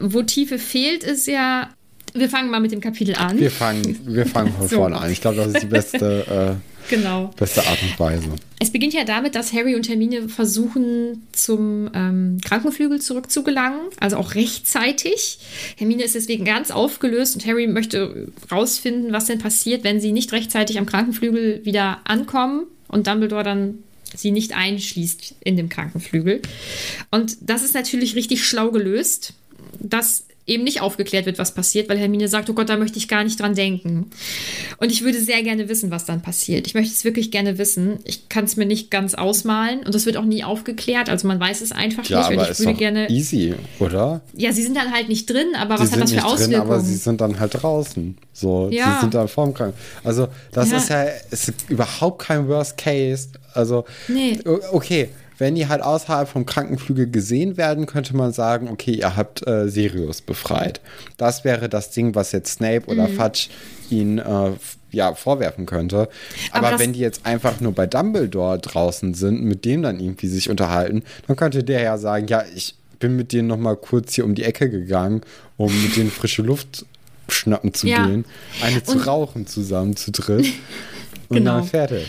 Wo 0.00 0.22
Tiefe 0.22 0.58
fehlt, 0.58 1.04
ist 1.04 1.26
ja. 1.26 1.70
Wir 2.14 2.30
fangen 2.30 2.50
mal 2.50 2.60
mit 2.60 2.72
dem 2.72 2.80
Kapitel 2.80 3.14
an. 3.14 3.38
Wir 3.38 3.50
fangen, 3.50 3.98
wir 4.06 4.26
fangen 4.26 4.52
von 4.52 4.68
so. 4.68 4.76
vorne 4.76 4.96
an. 4.96 5.10
Ich 5.10 5.20
glaube, 5.20 5.36
das 5.36 5.48
ist 5.48 5.62
die 5.62 5.66
beste. 5.66 6.58
Äh 6.62 6.76
Genau. 6.88 7.30
Beste 7.36 7.66
Art 7.66 7.82
und 7.82 7.98
Weise. 7.98 8.28
Es 8.58 8.70
beginnt 8.70 8.94
ja 8.94 9.04
damit, 9.04 9.34
dass 9.34 9.52
Harry 9.52 9.74
und 9.74 9.88
Hermine 9.88 10.28
versuchen, 10.28 11.26
zum 11.32 11.90
ähm, 11.94 12.38
Krankenflügel 12.44 13.00
zurückzugelangen, 13.00 13.80
also 13.98 14.16
auch 14.16 14.34
rechtzeitig. 14.34 15.38
Hermine 15.76 16.04
ist 16.04 16.14
deswegen 16.14 16.44
ganz 16.44 16.70
aufgelöst 16.70 17.34
und 17.34 17.46
Harry 17.46 17.66
möchte 17.66 18.28
rausfinden, 18.50 19.12
was 19.12 19.26
denn 19.26 19.38
passiert, 19.38 19.84
wenn 19.84 20.00
sie 20.00 20.12
nicht 20.12 20.32
rechtzeitig 20.32 20.78
am 20.78 20.86
Krankenflügel 20.86 21.64
wieder 21.64 22.00
ankommen 22.04 22.66
und 22.88 23.06
Dumbledore 23.06 23.44
dann 23.44 23.78
sie 24.14 24.30
nicht 24.30 24.54
einschließt 24.54 25.36
in 25.40 25.56
dem 25.56 25.68
Krankenflügel. 25.68 26.42
Und 27.10 27.36
das 27.40 27.62
ist 27.62 27.74
natürlich 27.74 28.14
richtig 28.14 28.44
schlau 28.44 28.70
gelöst, 28.70 29.34
dass 29.80 30.26
eben 30.46 30.64
nicht 30.64 30.80
aufgeklärt 30.80 31.26
wird, 31.26 31.38
was 31.38 31.52
passiert, 31.52 31.88
weil 31.88 31.98
Hermine 31.98 32.28
sagt, 32.28 32.48
oh 32.48 32.54
Gott, 32.54 32.68
da 32.68 32.76
möchte 32.76 32.98
ich 32.98 33.08
gar 33.08 33.24
nicht 33.24 33.40
dran 33.40 33.54
denken. 33.54 34.10
Und 34.78 34.92
ich 34.92 35.02
würde 35.02 35.20
sehr 35.20 35.42
gerne 35.42 35.68
wissen, 35.68 35.90
was 35.90 36.04
dann 36.04 36.22
passiert. 36.22 36.66
Ich 36.66 36.74
möchte 36.74 36.92
es 36.92 37.04
wirklich 37.04 37.30
gerne 37.30 37.58
wissen. 37.58 37.98
Ich 38.04 38.28
kann 38.28 38.44
es 38.44 38.56
mir 38.56 38.66
nicht 38.66 38.90
ganz 38.90 39.14
ausmalen 39.14 39.80
und 39.80 39.94
das 39.94 40.06
wird 40.06 40.16
auch 40.16 40.24
nie 40.24 40.44
aufgeklärt. 40.44 41.08
Also 41.08 41.26
man 41.26 41.40
weiß 41.40 41.60
es 41.62 41.72
einfach 41.72 42.04
ja, 42.04 42.28
nicht. 42.28 42.38
Aber 42.38 42.50
ich 42.50 42.58
würde 42.60 42.74
gerne. 42.74 43.10
Easy, 43.10 43.54
oder? 43.80 44.20
Ja, 44.34 44.52
sie 44.52 44.62
sind 44.62 44.76
dann 44.76 44.92
halt 44.92 45.08
nicht 45.08 45.28
drin, 45.28 45.48
aber 45.56 45.78
sie 45.78 45.84
was 45.84 45.92
hat 45.92 46.02
das 46.02 46.12
für 46.12 46.24
Auswirkungen? 46.24 46.52
Drin, 46.52 46.60
aber 46.60 46.80
sie 46.80 46.96
sind 46.96 47.20
dann 47.20 47.40
halt 47.40 47.62
draußen. 47.62 48.16
So, 48.32 48.68
ja. 48.70 48.94
sie 48.94 49.00
sind 49.00 49.14
dann 49.14 49.28
vorm 49.28 49.52
Kranken. 49.52 49.76
Also, 50.04 50.28
das 50.52 50.70
ja. 50.70 50.76
ist 50.76 50.88
ja 50.90 51.02
ist 51.30 51.54
überhaupt 51.68 52.22
kein 52.22 52.46
Worst 52.48 52.76
Case. 52.76 53.28
Also, 53.52 53.84
nee. 54.08 54.38
okay 54.72 55.08
wenn 55.38 55.54
die 55.54 55.68
halt 55.68 55.82
außerhalb 55.82 56.28
vom 56.28 56.46
Krankenflügel 56.46 57.10
gesehen 57.10 57.56
werden, 57.56 57.86
könnte 57.86 58.16
man 58.16 58.32
sagen, 58.32 58.68
okay, 58.68 58.92
ihr 58.92 59.16
habt 59.16 59.46
äh, 59.46 59.68
Sirius 59.68 60.22
befreit. 60.22 60.80
Das 61.16 61.44
wäre 61.44 61.68
das 61.68 61.90
Ding, 61.90 62.14
was 62.14 62.32
jetzt 62.32 62.54
Snape 62.54 62.86
oder 62.86 63.08
mhm. 63.08 63.16
Fudge 63.16 63.48
ihn 63.90 64.18
äh, 64.18 64.52
ja, 64.90 65.14
vorwerfen 65.14 65.66
könnte. 65.66 66.08
Aber, 66.52 66.68
Aber 66.68 66.78
wenn 66.78 66.92
die 66.92 67.00
jetzt 67.00 67.26
einfach 67.26 67.60
nur 67.60 67.72
bei 67.72 67.86
Dumbledore 67.86 68.58
draußen 68.58 69.14
sind, 69.14 69.42
mit 69.42 69.64
dem 69.64 69.82
dann 69.82 70.00
irgendwie 70.00 70.28
sich 70.28 70.48
unterhalten, 70.48 71.02
dann 71.26 71.36
könnte 71.36 71.62
der 71.62 71.82
ja 71.82 71.98
sagen, 71.98 72.26
ja, 72.28 72.44
ich 72.54 72.74
bin 72.98 73.14
mit 73.16 73.32
denen 73.32 73.48
noch 73.48 73.58
mal 73.58 73.76
kurz 73.76 74.14
hier 74.14 74.24
um 74.24 74.34
die 74.34 74.44
Ecke 74.44 74.70
gegangen, 74.70 75.20
um 75.56 75.70
mit 75.82 75.96
denen 75.96 76.10
frische 76.10 76.42
Luft 76.42 76.86
schnappen 77.28 77.74
zu 77.74 77.88
ja. 77.88 78.06
gehen, 78.06 78.24
eine 78.62 78.82
zu 78.82 78.92
und 78.92 79.06
rauchen 79.06 79.46
zusammen 79.46 79.96
zu 79.96 80.12
dritt 80.12 80.46
und 81.28 81.38
genau. 81.38 81.56
dann 81.58 81.64
fertig. 81.64 82.06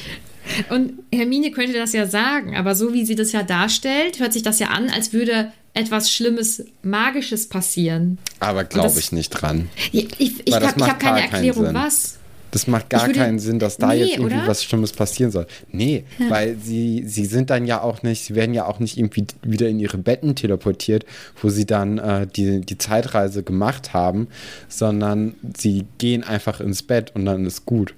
Und 0.69 0.93
Hermine 1.13 1.51
könnte 1.51 1.73
das 1.73 1.93
ja 1.93 2.07
sagen, 2.07 2.55
aber 2.55 2.75
so 2.75 2.93
wie 2.93 3.05
sie 3.05 3.15
das 3.15 3.31
ja 3.31 3.43
darstellt, 3.43 4.19
hört 4.19 4.33
sich 4.33 4.43
das 4.43 4.59
ja 4.59 4.67
an, 4.67 4.89
als 4.89 5.13
würde 5.13 5.51
etwas 5.73 6.11
Schlimmes, 6.11 6.65
Magisches 6.81 7.47
passieren. 7.47 8.17
Aber 8.39 8.63
glaube 8.63 8.99
ich 8.99 9.11
nicht 9.11 9.29
dran. 9.29 9.69
ich 9.91 10.07
ich, 10.19 10.47
ich 10.47 10.53
habe 10.53 10.85
hab 10.85 10.99
keine 10.99 11.21
Erklärung, 11.21 11.73
was. 11.73 12.17
Das 12.51 12.65
macht 12.65 12.89
gar 12.89 13.07
würde, 13.07 13.19
keinen 13.19 13.39
Sinn, 13.39 13.59
dass 13.59 13.77
da 13.77 13.87
nee, 13.87 13.99
jetzt 13.99 14.17
irgendwie 14.17 14.37
oder? 14.37 14.47
was 14.47 14.63
Schlimmes 14.63 14.93
passieren 14.93 15.31
soll. 15.31 15.47
Nee, 15.71 16.05
ja. 16.17 16.29
weil 16.29 16.57
sie, 16.57 17.03
sie 17.05 17.25
sind 17.25 17.49
dann 17.49 17.65
ja 17.65 17.81
auch 17.81 18.03
nicht, 18.03 18.23
sie 18.23 18.35
werden 18.35 18.53
ja 18.53 18.65
auch 18.65 18.79
nicht 18.79 18.97
irgendwie 18.97 19.25
wieder 19.43 19.67
in 19.67 19.79
ihre 19.79 19.97
Betten 19.97 20.35
teleportiert, 20.35 21.05
wo 21.41 21.49
sie 21.49 21.65
dann 21.65 21.97
äh, 21.97 22.25
die, 22.25 22.61
die 22.61 22.77
Zeitreise 22.77 23.43
gemacht 23.43 23.93
haben, 23.93 24.27
sondern 24.69 25.35
sie 25.57 25.85
gehen 25.97 26.23
einfach 26.23 26.61
ins 26.61 26.83
Bett 26.83 27.11
und 27.13 27.25
dann 27.25 27.45
ist 27.45 27.65
gut. 27.65 27.93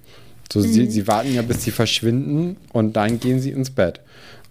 So, 0.51 0.59
mhm. 0.59 0.63
sie, 0.63 0.89
sie 0.89 1.07
warten 1.07 1.33
ja, 1.33 1.41
bis 1.41 1.63
sie 1.63 1.71
verschwinden 1.71 2.57
und 2.73 2.93
dann 2.93 3.19
gehen 3.19 3.39
sie 3.39 3.51
ins 3.51 3.69
Bett. 3.69 4.01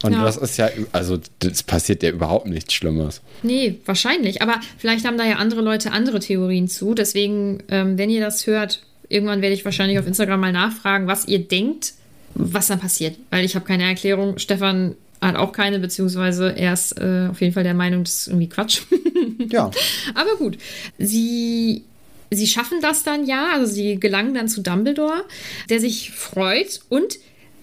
Und 0.03 0.12
ja. 0.12 0.23
das 0.23 0.37
ist 0.37 0.56
ja, 0.59 0.69
also 0.93 1.19
das 1.41 1.65
passiert 1.65 2.03
ja 2.05 2.11
überhaupt 2.11 2.47
nichts 2.47 2.73
Schlimmes. 2.73 3.21
Nee, 3.43 3.79
wahrscheinlich. 3.84 4.43
Aber 4.43 4.61
vielleicht 4.79 5.05
haben 5.05 5.19
da 5.19 5.25
ja 5.25 5.37
andere 5.37 5.61
Leute 5.61 5.91
andere 5.91 6.20
Theorien 6.20 6.69
zu. 6.69 6.94
Deswegen, 6.94 7.65
ähm, 7.69 7.99
wenn 7.99 8.08
ihr 8.08 8.20
das 8.20 8.46
hört, 8.46 8.82
irgendwann 9.08 9.43
werde 9.43 9.55
ich 9.55 9.65
wahrscheinlich 9.65 9.99
auf 9.99 10.06
Instagram 10.06 10.39
mal 10.39 10.53
nachfragen, 10.53 11.08
was 11.08 11.27
ihr 11.27 11.41
denkt, 11.41 11.94
was 12.34 12.69
dann 12.69 12.79
passiert. 12.79 13.17
Weil 13.31 13.44
ich 13.44 13.56
habe 13.56 13.65
keine 13.65 13.84
Erklärung. 13.84 14.39
Stefan 14.39 14.94
hat 15.20 15.34
auch 15.34 15.53
keine, 15.53 15.81
beziehungsweise 15.81 16.56
er 16.56 16.75
ist 16.75 16.93
äh, 17.01 17.27
auf 17.29 17.41
jeden 17.41 17.53
Fall 17.53 17.65
der 17.65 17.75
Meinung, 17.75 18.05
das 18.05 18.19
ist 18.19 18.29
irgendwie 18.29 18.49
Quatsch. 18.49 18.82
ja. 19.51 19.69
Aber 20.15 20.37
gut. 20.37 20.58
Sie 20.99 21.82
sie 22.31 22.47
schaffen 22.47 22.81
das 22.81 23.03
dann 23.03 23.27
ja, 23.27 23.53
also 23.53 23.73
sie 23.73 23.99
gelangen 23.99 24.35
dann 24.35 24.49
zu 24.49 24.63
Dumbledore, 24.63 25.25
der 25.69 25.81
sich 25.81 26.11
freut 26.13 26.81
und 26.89 27.19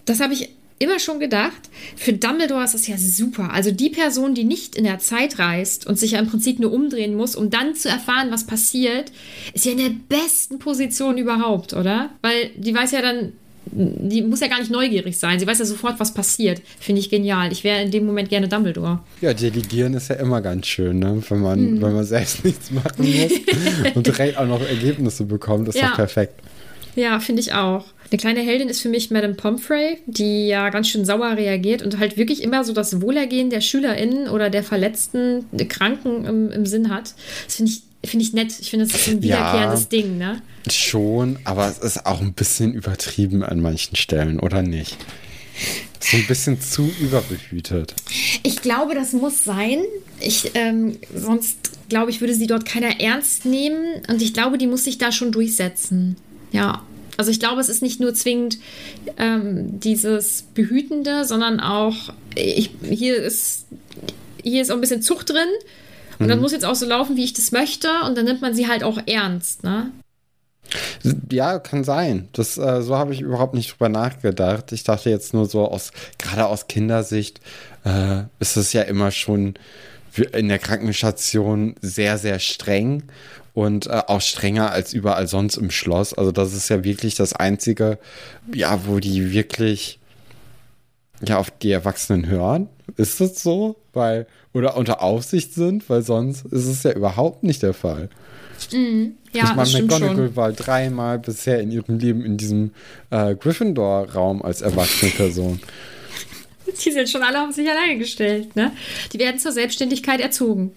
das 0.06 0.20
habe 0.20 0.34
ich 0.34 0.50
immer 0.78 1.00
schon 1.00 1.20
gedacht, 1.20 1.70
für 1.96 2.14
Dumbledore 2.14 2.64
ist 2.64 2.74
das 2.74 2.88
ja 2.88 2.98
super. 2.98 3.52
Also 3.54 3.72
die 3.72 3.90
Person, 3.90 4.36
die 4.36 4.44
nicht 4.44 4.76
in 4.76 4.84
der 4.84 5.00
Zeit 5.00 5.40
reist 5.40 5.88
und 5.88 5.98
sich 5.98 6.12
ja 6.12 6.20
im 6.20 6.28
Prinzip 6.28 6.60
nur 6.60 6.74
umdrehen 6.74 7.16
muss, 7.16 7.36
um 7.36 7.50
dann 7.50 7.76
zu 7.76 7.88
erfahren, 7.88 8.32
was 8.32 8.46
passiert, 8.46 9.12
ist 9.54 9.66
ja 9.66 9.72
in 9.72 9.78
der 9.78 9.92
besten 10.10 10.60
Position 10.60 11.18
überhaupt, 11.18 11.74
oder? 11.74 12.10
Weil 12.22 12.52
die 12.58 12.76
weiß 12.76 12.92
ja 12.92 13.02
dann, 13.02 13.34
die 13.72 14.22
muss 14.22 14.40
ja 14.40 14.48
gar 14.48 14.60
nicht 14.60 14.72
neugierig 14.72 15.18
sein. 15.18 15.40
Sie 15.40 15.48
weiß 15.48 15.60
ja 15.60 15.66
sofort, 15.66 16.00
was 16.00 16.14
passiert. 16.14 16.62
Finde 16.80 17.02
ich 17.02 17.10
genial. 17.10 17.52
Ich 17.52 17.64
wäre 17.64 17.82
in 17.82 17.92
dem 17.92 18.06
Moment 18.06 18.30
gerne 18.30 18.48
Dumbledore. 18.48 19.00
Ja, 19.22 19.34
delegieren 19.34 19.94
ist 19.94 20.10
ja 20.10 20.16
immer 20.16 20.42
ganz 20.42 20.68
schön, 20.68 21.00
ne? 21.00 21.22
wenn, 21.28 21.40
man, 21.40 21.60
hm. 21.60 21.82
wenn 21.82 21.94
man 21.94 22.04
selbst 22.04 22.46
nichts 22.46 22.72
machen 22.72 22.94
muss 22.98 23.32
und 23.96 24.08
direkt 24.08 24.38
auch 24.38 24.48
noch 24.48 24.62
Ergebnisse 24.62 25.26
bekommt. 25.26 25.68
Ist 25.68 25.78
ja. 25.78 25.90
doch 25.90 25.96
perfekt. 25.96 26.42
Ja, 26.96 27.20
finde 27.20 27.42
ich 27.42 27.54
auch. 27.54 27.86
Eine 28.10 28.20
kleine 28.20 28.40
Heldin 28.42 28.70
ist 28.70 28.82
für 28.82 28.90
mich 28.90 29.12
Madame 29.12 29.34
Pomfrey, 29.34 29.98
die 30.06 30.48
ja 30.48 30.70
ganz 30.70 30.88
schön 30.88 31.06
sauer 31.06 31.36
reagiert 31.36 31.82
und 31.82 32.00
halt 32.00 32.18
wirklich 32.18 32.44
immer 32.44 32.64
so 32.64 32.72
das 32.72 33.02
Wohlergehen 33.02 33.50
der 33.50 33.62
SchülerInnen 33.62 34.30
oder 34.30 34.50
der 34.50 34.64
Verletzten, 34.64 35.46
der 35.52 35.68
Kranken 35.68 36.24
im, 36.24 36.52
im 36.52 36.66
Sinn 36.66 36.90
hat. 36.90 37.16
Das 37.46 37.56
finde 37.56 37.72
ich 37.72 37.82
finde 38.06 38.26
ich 38.26 38.34
nett. 38.34 38.54
Ich 38.60 38.70
finde, 38.70 38.86
das 38.86 38.96
ist 38.96 39.08
ein 39.08 39.22
wiederkehrendes 39.22 39.82
ja, 39.84 39.88
Ding, 39.88 40.18
ne? 40.18 40.42
Schon, 40.70 41.40
aber 41.44 41.68
es 41.68 41.78
ist 41.78 42.06
auch 42.06 42.22
ein 42.22 42.34
bisschen 42.34 42.74
übertrieben 42.74 43.44
an 43.44 43.60
manchen 43.62 43.96
Stellen, 43.96 44.40
oder 44.40 44.62
nicht? 44.62 44.98
So 46.00 46.18
ein 46.18 46.28
bisschen 46.28 46.62
zu 46.62 46.92
überbehütet. 47.00 47.94
Ich 48.44 48.62
glaube, 48.62 48.94
das 48.96 49.14
muss 49.14 49.44
sein. 49.44 49.80
Ich, 50.20 50.52
ähm, 50.54 50.98
sonst, 51.16 51.58
glaube 51.90 52.12
ich, 52.12 52.22
würde 52.22 52.36
sie 52.36 52.48
dort 52.48 52.66
keiner 52.66 53.00
ernst 53.00 53.46
nehmen. 53.46 54.04
Und 54.08 54.22
ich 54.22 54.34
glaube, 54.34 54.58
die 54.58 54.68
muss 54.68 54.84
sich 54.84 54.98
da 54.98 55.12
schon 55.12 55.32
durchsetzen. 55.32 56.18
Ja. 56.52 56.84
Also 57.18 57.32
ich 57.32 57.40
glaube, 57.40 57.62
es 57.62 57.70
ist 57.70 57.82
nicht 57.82 58.02
nur 58.02 58.14
zwingend 58.14 58.60
ähm, 59.18 59.80
dieses 59.80 60.44
Behütende, 60.54 61.24
sondern 61.24 61.62
auch, 61.62 62.14
ich, 62.36 62.72
hier 62.84 63.16
ist 63.16 63.66
hier 64.46 64.62
ist 64.62 64.72
auch 64.72 64.76
ein 64.76 64.82
bisschen 64.82 65.02
Zucht 65.02 65.32
drin. 65.32 65.50
Und 66.20 66.26
mhm. 66.26 66.30
dann 66.30 66.42
muss 66.42 66.52
jetzt 66.52 66.66
auch 66.66 66.76
so 66.76 66.86
laufen, 66.86 67.16
wie 67.16 67.24
ich 67.24 67.34
das 67.34 67.52
möchte. 67.52 67.90
Und 68.06 68.18
dann 68.18 68.26
nimmt 68.26 68.42
man 68.42 68.54
sie 68.54 68.68
halt 68.68 68.84
auch 68.84 69.00
ernst, 69.06 69.64
ne? 69.64 69.92
Ja, 71.32 71.60
kann 71.60 71.84
sein. 71.84 72.28
Das, 72.34 72.58
äh, 72.58 72.82
so 72.82 72.98
habe 72.98 73.14
ich 73.14 73.22
überhaupt 73.22 73.54
nicht 73.54 73.72
drüber 73.72 73.90
nachgedacht. 73.90 74.72
Ich 74.72 74.84
dachte 74.84 75.10
jetzt 75.10 75.34
nur 75.34 75.46
so 75.46 75.68
aus, 75.68 75.92
gerade 76.18 76.48
aus 76.48 76.68
Kindersicht, 76.68 77.40
äh, 77.84 78.24
ist 78.40 78.58
es 78.58 78.74
ja 78.74 78.82
immer 78.82 79.12
schon 79.12 79.56
in 80.34 80.48
der 80.48 80.60
Krankenstation 80.60 81.76
sehr, 81.82 82.18
sehr 82.18 82.40
streng 82.40 83.04
und 83.54 83.88
äh, 83.88 84.02
auch 84.08 84.22
strenger 84.22 84.72
als 84.72 84.94
überall 84.94 85.28
sonst 85.28 85.58
im 85.58 85.72
Schloss. 85.72 86.14
Also 86.14 86.32
das 86.32 86.54
ist 86.54 86.70
ja 86.70 86.84
wirklich 86.84 87.16
das 87.16 87.34
Einzige, 87.34 88.00
ja, 88.54 88.86
wo 88.86 89.00
die 89.00 89.32
wirklich 89.32 90.00
ja 91.26 91.38
auf 91.38 91.52
die 91.52 91.72
Erwachsenen 91.72 92.28
hören. 92.28 92.68
Ist 92.98 93.22
das 93.22 93.42
so? 93.42 93.76
Weil, 93.94 94.28
oder 94.54 94.78
unter 94.78 95.02
Aufsicht 95.02 95.54
sind, 95.54 95.90
weil 95.90 96.02
sonst 96.02 96.46
ist 96.46 96.66
es 96.66 96.84
ja 96.84 96.92
überhaupt 96.92 97.44
nicht 97.44 97.64
der 97.64 97.74
Fall. 97.74 98.10
Mhm. 98.72 99.16
Ja, 99.34 99.44
ich 99.44 99.56
meine, 99.56 99.86
McGonagall 99.86 100.36
war 100.36 100.52
dreimal 100.54 101.20
bisher 101.20 101.60
in 101.60 101.72
ihrem 101.72 102.00
Leben 102.00 102.24
in 102.24 102.38
diesem 102.38 102.72
äh, 103.10 103.36
Gryffindor-Raum 103.36 104.42
als 104.42 104.62
erwachsene 104.62 105.12
Person. 105.12 105.60
Die 106.84 106.92
sind 106.92 107.10
schon 107.10 107.22
alle 107.22 107.48
auf 107.48 107.54
sich 107.54 107.70
alleine 107.70 108.00
gestellt, 108.00 108.56
ne? 108.56 108.72
Die 109.14 109.20
werden 109.20 109.40
zur 109.40 109.52
Selbstständigkeit 109.52 110.20
erzogen. 110.20 110.72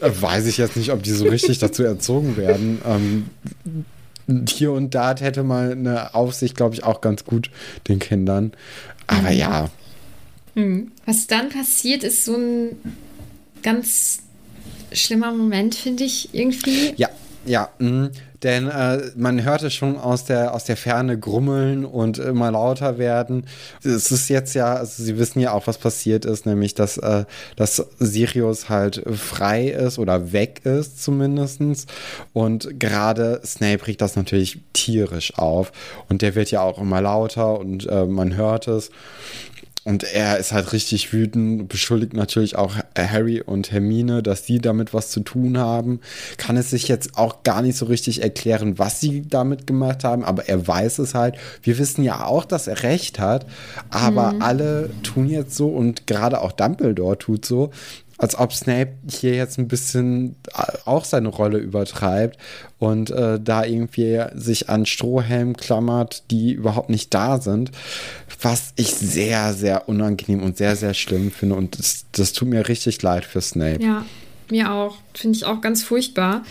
Äh, 0.00 0.10
weiß 0.20 0.46
ich 0.46 0.58
jetzt 0.58 0.76
nicht, 0.76 0.90
ob 0.90 1.02
die 1.02 1.12
so 1.12 1.26
richtig 1.26 1.58
dazu 1.58 1.84
erzogen 1.84 2.36
werden. 2.36 2.80
Ähm, 2.84 3.26
hier 4.48 4.72
und 4.72 4.94
da 4.94 5.14
hätte 5.16 5.42
mal 5.42 5.72
eine 5.72 6.14
Aufsicht, 6.14 6.56
glaube 6.56 6.74
ich, 6.74 6.84
auch 6.84 7.00
ganz 7.00 7.24
gut 7.24 7.50
den 7.88 7.98
Kindern. 7.98 8.52
Aber 9.06 9.30
mhm. 9.30 9.36
ja. 9.36 9.70
Mhm. 10.54 10.92
Was 11.06 11.26
dann 11.26 11.48
passiert, 11.48 12.04
ist 12.04 12.24
so 12.24 12.36
ein 12.36 12.76
ganz 13.62 14.20
schlimmer 14.92 15.32
Moment, 15.32 15.74
finde 15.74 16.04
ich 16.04 16.30
irgendwie. 16.32 16.94
Ja, 16.96 17.08
ja. 17.46 17.68
Mh. 17.78 18.10
Denn 18.44 18.68
äh, 18.68 19.00
man 19.16 19.42
hörte 19.42 19.70
schon 19.70 19.96
aus 19.96 20.26
der, 20.26 20.54
aus 20.54 20.64
der 20.64 20.76
Ferne 20.76 21.18
grummeln 21.18 21.86
und 21.86 22.18
immer 22.18 22.50
lauter 22.50 22.98
werden. 22.98 23.46
Es 23.82 24.12
ist 24.12 24.28
jetzt 24.28 24.54
ja, 24.54 24.74
also 24.74 25.02
sie 25.02 25.18
wissen 25.18 25.40
ja 25.40 25.52
auch, 25.52 25.66
was 25.66 25.78
passiert 25.78 26.26
ist, 26.26 26.44
nämlich, 26.44 26.74
dass, 26.74 26.98
äh, 26.98 27.24
dass 27.56 27.76
Sirius 27.98 28.68
halt 28.68 29.02
frei 29.16 29.68
ist 29.68 29.98
oder 29.98 30.32
weg 30.32 30.60
ist 30.64 31.02
zumindestens 31.02 31.86
Und 32.34 32.78
gerade 32.78 33.40
Snape 33.46 33.86
regt 33.86 34.02
das 34.02 34.14
natürlich 34.14 34.60
tierisch 34.74 35.38
auf. 35.38 35.72
Und 36.10 36.20
der 36.20 36.34
wird 36.34 36.50
ja 36.50 36.60
auch 36.60 36.78
immer 36.78 37.00
lauter 37.00 37.58
und 37.58 37.88
äh, 37.88 38.04
man 38.04 38.36
hört 38.36 38.68
es. 38.68 38.90
Und 39.84 40.02
er 40.02 40.38
ist 40.38 40.52
halt 40.52 40.72
richtig 40.72 41.12
wütend, 41.12 41.68
beschuldigt 41.68 42.14
natürlich 42.14 42.56
auch 42.56 42.76
Harry 42.96 43.42
und 43.42 43.70
Hermine, 43.70 44.22
dass 44.22 44.42
die 44.42 44.58
damit 44.58 44.94
was 44.94 45.10
zu 45.10 45.20
tun 45.20 45.58
haben. 45.58 46.00
Kann 46.38 46.56
es 46.56 46.70
sich 46.70 46.88
jetzt 46.88 47.18
auch 47.18 47.42
gar 47.42 47.60
nicht 47.60 47.76
so 47.76 47.84
richtig 47.84 48.22
erklären, 48.22 48.78
was 48.78 49.00
sie 49.00 49.28
damit 49.28 49.66
gemacht 49.66 50.02
haben, 50.02 50.24
aber 50.24 50.48
er 50.48 50.66
weiß 50.66 50.98
es 51.00 51.14
halt. 51.14 51.36
Wir 51.62 51.76
wissen 51.78 52.02
ja 52.02 52.24
auch, 52.24 52.46
dass 52.46 52.66
er 52.66 52.82
recht 52.82 53.18
hat, 53.18 53.46
aber 53.90 54.32
mhm. 54.32 54.42
alle 54.42 54.90
tun 55.02 55.28
jetzt 55.28 55.54
so 55.54 55.68
und 55.68 56.06
gerade 56.06 56.40
auch 56.40 56.52
Dumbledore 56.52 57.18
tut 57.18 57.44
so, 57.44 57.70
als 58.18 58.38
ob 58.38 58.52
Snape 58.52 58.92
hier 59.10 59.34
jetzt 59.34 59.58
ein 59.58 59.68
bisschen 59.68 60.36
äh, 60.56 60.62
auch 60.84 61.04
seine 61.04 61.28
Rolle 61.28 61.58
übertreibt 61.58 62.38
und 62.78 63.10
äh, 63.10 63.40
da 63.40 63.64
irgendwie 63.64 64.22
sich 64.34 64.68
an 64.68 64.86
Strohhelm 64.86 65.56
klammert, 65.56 66.30
die 66.30 66.52
überhaupt 66.52 66.90
nicht 66.90 67.12
da 67.12 67.40
sind, 67.40 67.70
was 68.40 68.72
ich 68.76 68.94
sehr, 68.94 69.52
sehr 69.54 69.88
unangenehm 69.88 70.42
und 70.42 70.56
sehr, 70.56 70.76
sehr 70.76 70.94
schlimm 70.94 71.30
finde 71.30 71.56
und 71.56 71.78
das, 71.78 72.06
das 72.12 72.32
tut 72.32 72.48
mir 72.48 72.68
richtig 72.68 73.02
leid 73.02 73.24
für 73.24 73.40
Snape. 73.40 73.82
Ja, 73.82 74.04
mir 74.50 74.72
auch. 74.72 74.96
Finde 75.14 75.36
ich 75.36 75.44
auch 75.44 75.60
ganz 75.60 75.82
furchtbar, 75.82 76.42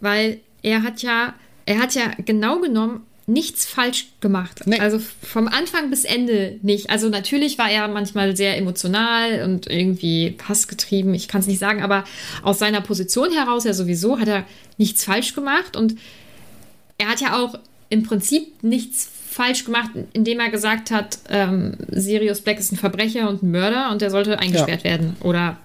weil 0.00 0.38
er 0.62 0.82
hat 0.82 1.02
ja, 1.02 1.34
er 1.66 1.78
hat 1.78 1.94
ja 1.94 2.10
genau 2.24 2.60
genommen 2.60 3.00
nichts 3.28 3.66
falsch 3.66 4.06
gemacht. 4.20 4.62
Nee. 4.64 4.80
Also 4.80 4.98
vom 4.98 5.48
Anfang 5.48 5.90
bis 5.90 6.04
Ende 6.04 6.58
nicht. 6.62 6.90
Also 6.90 7.08
natürlich 7.08 7.58
war 7.58 7.70
er 7.70 7.86
manchmal 7.86 8.36
sehr 8.36 8.56
emotional 8.56 9.42
und 9.44 9.66
irgendwie 9.66 10.30
passgetrieben, 10.30 11.14
ich 11.14 11.28
kann 11.28 11.42
es 11.42 11.46
nicht 11.46 11.58
sagen, 11.58 11.82
aber 11.82 12.04
aus 12.42 12.58
seiner 12.58 12.80
Position 12.80 13.30
heraus 13.32 13.64
ja 13.64 13.74
sowieso 13.74 14.18
hat 14.18 14.28
er 14.28 14.44
nichts 14.78 15.04
falsch 15.04 15.34
gemacht 15.34 15.76
und 15.76 15.96
er 16.96 17.08
hat 17.08 17.20
ja 17.20 17.38
auch 17.38 17.58
im 17.90 18.02
Prinzip 18.02 18.62
nichts 18.62 19.08
falsch 19.30 19.64
gemacht, 19.64 19.90
indem 20.14 20.40
er 20.40 20.50
gesagt 20.50 20.90
hat, 20.90 21.18
ähm, 21.28 21.76
Sirius 21.90 22.40
Black 22.40 22.58
ist 22.58 22.72
ein 22.72 22.76
Verbrecher 22.76 23.28
und 23.28 23.42
ein 23.42 23.50
Mörder 23.50 23.90
und 23.92 24.02
der 24.02 24.10
sollte 24.10 24.38
eingesperrt 24.38 24.84
ja. 24.84 24.90
werden. 24.90 25.16
Oder 25.20 25.58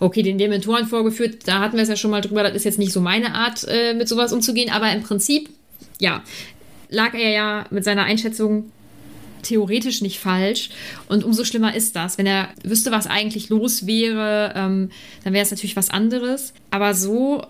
okay, 0.00 0.22
den 0.22 0.38
Dementoren 0.38 0.86
vorgeführt, 0.86 1.46
da 1.46 1.60
hatten 1.60 1.76
wir 1.76 1.82
es 1.82 1.88
ja 1.88 1.96
schon 1.96 2.10
mal 2.10 2.20
drüber, 2.22 2.42
das 2.42 2.54
ist 2.54 2.64
jetzt 2.64 2.78
nicht 2.78 2.92
so 2.92 3.00
meine 3.00 3.34
Art, 3.34 3.64
äh, 3.68 3.94
mit 3.94 4.08
sowas 4.08 4.32
umzugehen, 4.32 4.70
aber 4.70 4.90
im 4.92 5.02
Prinzip, 5.02 5.50
ja, 6.00 6.22
lag 6.94 7.14
er 7.14 7.30
ja 7.30 7.64
mit 7.70 7.84
seiner 7.84 8.04
Einschätzung 8.04 8.70
theoretisch 9.42 10.00
nicht 10.00 10.18
falsch. 10.18 10.70
Und 11.08 11.22
umso 11.22 11.44
schlimmer 11.44 11.74
ist 11.74 11.94
das. 11.96 12.18
Wenn 12.18 12.26
er 12.26 12.48
wüsste, 12.62 12.90
was 12.90 13.06
eigentlich 13.06 13.50
los 13.50 13.86
wäre, 13.86 14.52
ähm, 14.56 14.90
dann 15.22 15.32
wäre 15.32 15.44
es 15.44 15.50
natürlich 15.50 15.76
was 15.76 15.90
anderes. 15.90 16.54
Aber 16.70 16.94
so, 16.94 17.44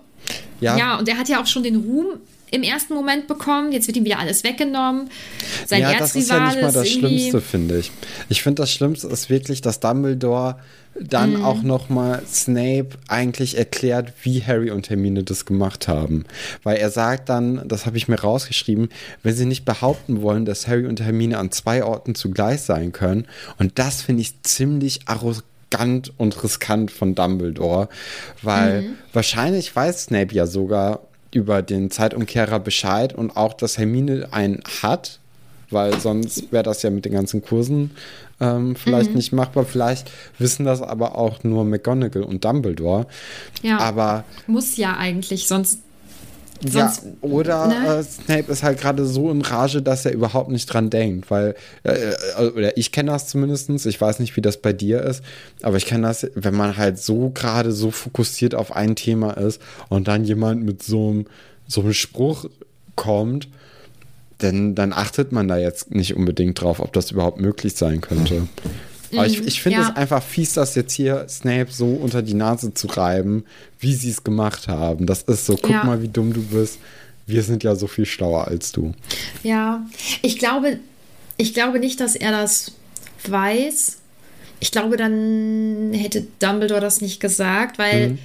ja. 0.59 0.77
ja, 0.77 0.99
und 0.99 1.07
er 1.07 1.17
hat 1.17 1.29
ja 1.29 1.41
auch 1.41 1.47
schon 1.47 1.63
den 1.63 1.77
Ruhm 1.77 2.19
im 2.55 2.63
ersten 2.63 2.93
Moment 2.93 3.27
bekommen. 3.27 3.71
Jetzt 3.71 3.87
wird 3.87 3.97
ihm 3.97 4.05
wieder 4.05 4.19
alles 4.19 4.43
weggenommen. 4.43 5.09
Sein 5.67 5.81
ja, 5.81 5.97
das 5.97 6.15
ist 6.15 6.29
ja 6.29 6.47
nicht 6.47 6.61
mal 6.61 6.71
das 6.71 6.89
Schlimmste, 6.89 7.41
finde 7.41 7.77
ich. 7.77 7.91
Ich 8.29 8.41
finde, 8.41 8.61
das 8.61 8.71
Schlimmste 8.71 9.07
ist 9.07 9.29
wirklich, 9.29 9.61
dass 9.61 9.79
Dumbledore 9.79 10.55
dann 10.99 11.35
mhm. 11.35 11.43
auch 11.43 11.61
noch 11.61 11.89
mal 11.89 12.21
Snape 12.25 12.89
eigentlich 13.07 13.57
erklärt, 13.57 14.13
wie 14.23 14.41
Harry 14.43 14.71
und 14.71 14.89
Hermine 14.89 15.23
das 15.23 15.45
gemacht 15.45 15.87
haben. 15.87 16.25
Weil 16.63 16.77
er 16.77 16.89
sagt 16.89 17.29
dann, 17.29 17.67
das 17.67 17.85
habe 17.85 17.97
ich 17.97 18.07
mir 18.07 18.19
rausgeschrieben, 18.19 18.89
wenn 19.21 19.35
sie 19.35 19.45
nicht 19.45 19.65
behaupten 19.65 20.21
wollen, 20.21 20.45
dass 20.45 20.67
Harry 20.67 20.85
und 20.85 21.01
Hermine 21.01 21.37
an 21.37 21.51
zwei 21.51 21.83
Orten 21.83 22.15
zugleich 22.15 22.61
sein 22.61 22.93
können. 22.93 23.25
Und 23.57 23.77
das 23.77 24.01
finde 24.01 24.21
ich 24.21 24.41
ziemlich 24.43 25.01
arrogant 25.05 26.13
und 26.17 26.41
riskant 26.43 26.91
von 26.91 27.15
Dumbledore, 27.15 27.89
weil 28.41 28.83
mhm. 28.83 28.93
wahrscheinlich 29.11 29.75
weiß 29.75 30.05
Snape 30.05 30.33
ja 30.33 30.47
sogar 30.47 31.01
über 31.35 31.61
den 31.61 31.91
Zeitumkehrer 31.91 32.59
Bescheid 32.59 33.13
und 33.13 33.35
auch, 33.35 33.53
dass 33.53 33.77
Hermine 33.77 34.29
einen 34.31 34.63
hat, 34.81 35.19
weil 35.69 35.99
sonst 35.99 36.51
wäre 36.51 36.63
das 36.63 36.81
ja 36.81 36.89
mit 36.89 37.05
den 37.05 37.13
ganzen 37.13 37.41
Kursen 37.41 37.91
ähm, 38.39 38.75
vielleicht 38.75 39.11
mhm. 39.11 39.17
nicht 39.17 39.33
machbar. 39.33 39.65
Vielleicht 39.65 40.09
wissen 40.39 40.65
das 40.65 40.81
aber 40.81 41.17
auch 41.17 41.43
nur 41.43 41.65
McGonagall 41.65 42.23
und 42.23 42.43
Dumbledore. 42.45 43.07
Ja. 43.61 43.79
Aber 43.79 44.23
muss 44.47 44.77
ja 44.77 44.95
eigentlich, 44.97 45.47
sonst. 45.47 45.81
Sonst 46.67 47.03
ja, 47.03 47.11
oder 47.21 47.67
ne? 47.67 47.97
äh, 47.99 48.03
Snape 48.03 48.51
ist 48.51 48.63
halt 48.63 48.79
gerade 48.79 49.05
so 49.05 49.31
in 49.31 49.41
Rage, 49.41 49.81
dass 49.81 50.05
er 50.05 50.13
überhaupt 50.13 50.49
nicht 50.49 50.65
dran 50.65 50.89
denkt, 50.89 51.29
weil, 51.31 51.55
äh, 51.83 52.13
äh 52.37 52.49
oder 52.49 52.77
ich 52.77 52.91
kenne 52.91 53.11
das 53.11 53.27
zumindest, 53.27 53.69
ich 53.85 53.99
weiß 53.99 54.19
nicht, 54.19 54.35
wie 54.35 54.41
das 54.41 54.57
bei 54.57 54.73
dir 54.73 55.01
ist, 55.01 55.23
aber 55.61 55.77
ich 55.77 55.85
kenne 55.85 56.07
das, 56.07 56.27
wenn 56.35 56.55
man 56.55 56.77
halt 56.77 56.99
so 56.99 57.29
gerade 57.29 57.71
so 57.71 57.91
fokussiert 57.91 58.55
auf 58.55 58.75
ein 58.75 58.95
Thema 58.95 59.31
ist 59.31 59.61
und 59.89 60.07
dann 60.07 60.25
jemand 60.25 60.63
mit 60.63 60.83
so 60.83 61.09
einem 61.09 61.25
so 61.67 61.81
einem 61.81 61.93
Spruch 61.93 62.45
kommt 62.95 63.47
denn 64.41 64.75
dann 64.75 64.93
achtet 64.93 65.31
man 65.31 65.47
da 65.47 65.57
jetzt 65.57 65.91
nicht 65.91 66.15
unbedingt 66.15 66.59
drauf, 66.59 66.79
ob 66.79 66.93
das 66.93 67.11
überhaupt 67.11 67.39
möglich 67.39 67.75
sein 67.75 68.01
könnte. 68.01 68.47
Aber 69.11 69.25
ich, 69.25 69.41
mhm, 69.41 69.47
ich 69.47 69.61
finde 69.61 69.79
ja. 69.79 69.89
es 69.89 69.95
einfach 69.95 70.23
fies, 70.23 70.53
das 70.53 70.75
jetzt 70.75 70.93
hier 70.93 71.25
Snape 71.29 71.71
so 71.71 71.87
unter 71.87 72.21
die 72.21 72.33
Nase 72.33 72.73
zu 72.73 72.87
reiben, 72.87 73.45
wie 73.79 73.93
sie 73.93 74.09
es 74.09 74.23
gemacht 74.23 74.67
haben. 74.67 75.05
Das 75.05 75.23
ist 75.23 75.45
so, 75.45 75.55
guck 75.55 75.71
ja. 75.71 75.83
mal, 75.83 76.01
wie 76.01 76.07
dumm 76.07 76.33
du 76.33 76.43
bist. 76.43 76.79
Wir 77.27 77.43
sind 77.43 77.63
ja 77.63 77.75
so 77.75 77.87
viel 77.87 78.05
schlauer 78.05 78.47
als 78.47 78.71
du. 78.71 78.93
Ja, 79.43 79.85
ich 80.21 80.37
glaube, 80.37 80.79
ich 81.37 81.53
glaube 81.53 81.79
nicht, 81.79 81.99
dass 81.99 82.15
er 82.15 82.31
das 82.31 82.71
weiß. 83.27 83.97
Ich 84.59 84.71
glaube, 84.71 84.97
dann 84.97 85.91
hätte 85.93 86.25
Dumbledore 86.39 86.81
das 86.81 87.01
nicht 87.01 87.19
gesagt, 87.19 87.77
weil, 87.77 88.09
mhm. 88.09 88.19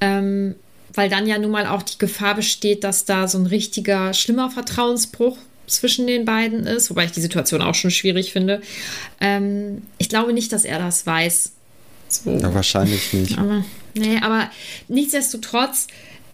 ähm, 0.00 0.54
weil 0.94 1.08
dann 1.08 1.26
ja 1.26 1.38
nun 1.38 1.50
mal 1.50 1.66
auch 1.66 1.82
die 1.82 1.98
Gefahr 1.98 2.34
besteht, 2.34 2.84
dass 2.84 3.04
da 3.04 3.28
so 3.28 3.38
ein 3.38 3.46
richtiger, 3.46 4.14
schlimmer 4.14 4.50
Vertrauensbruch 4.50 5.36
zwischen 5.66 6.06
den 6.06 6.24
beiden 6.24 6.66
ist, 6.66 6.90
wobei 6.90 7.04
ich 7.04 7.12
die 7.12 7.20
Situation 7.20 7.62
auch 7.62 7.74
schon 7.74 7.90
schwierig 7.90 8.32
finde. 8.32 8.60
Ähm, 9.20 9.82
ich 9.98 10.08
glaube 10.08 10.32
nicht, 10.32 10.52
dass 10.52 10.64
er 10.64 10.78
das 10.78 11.06
weiß. 11.06 11.52
So. 12.08 12.30
Ja, 12.30 12.54
wahrscheinlich 12.54 13.12
nicht. 13.12 13.38
Aber, 13.38 13.64
nee, 13.94 14.18
aber 14.22 14.50
nichtsdestotrotz 14.88 15.88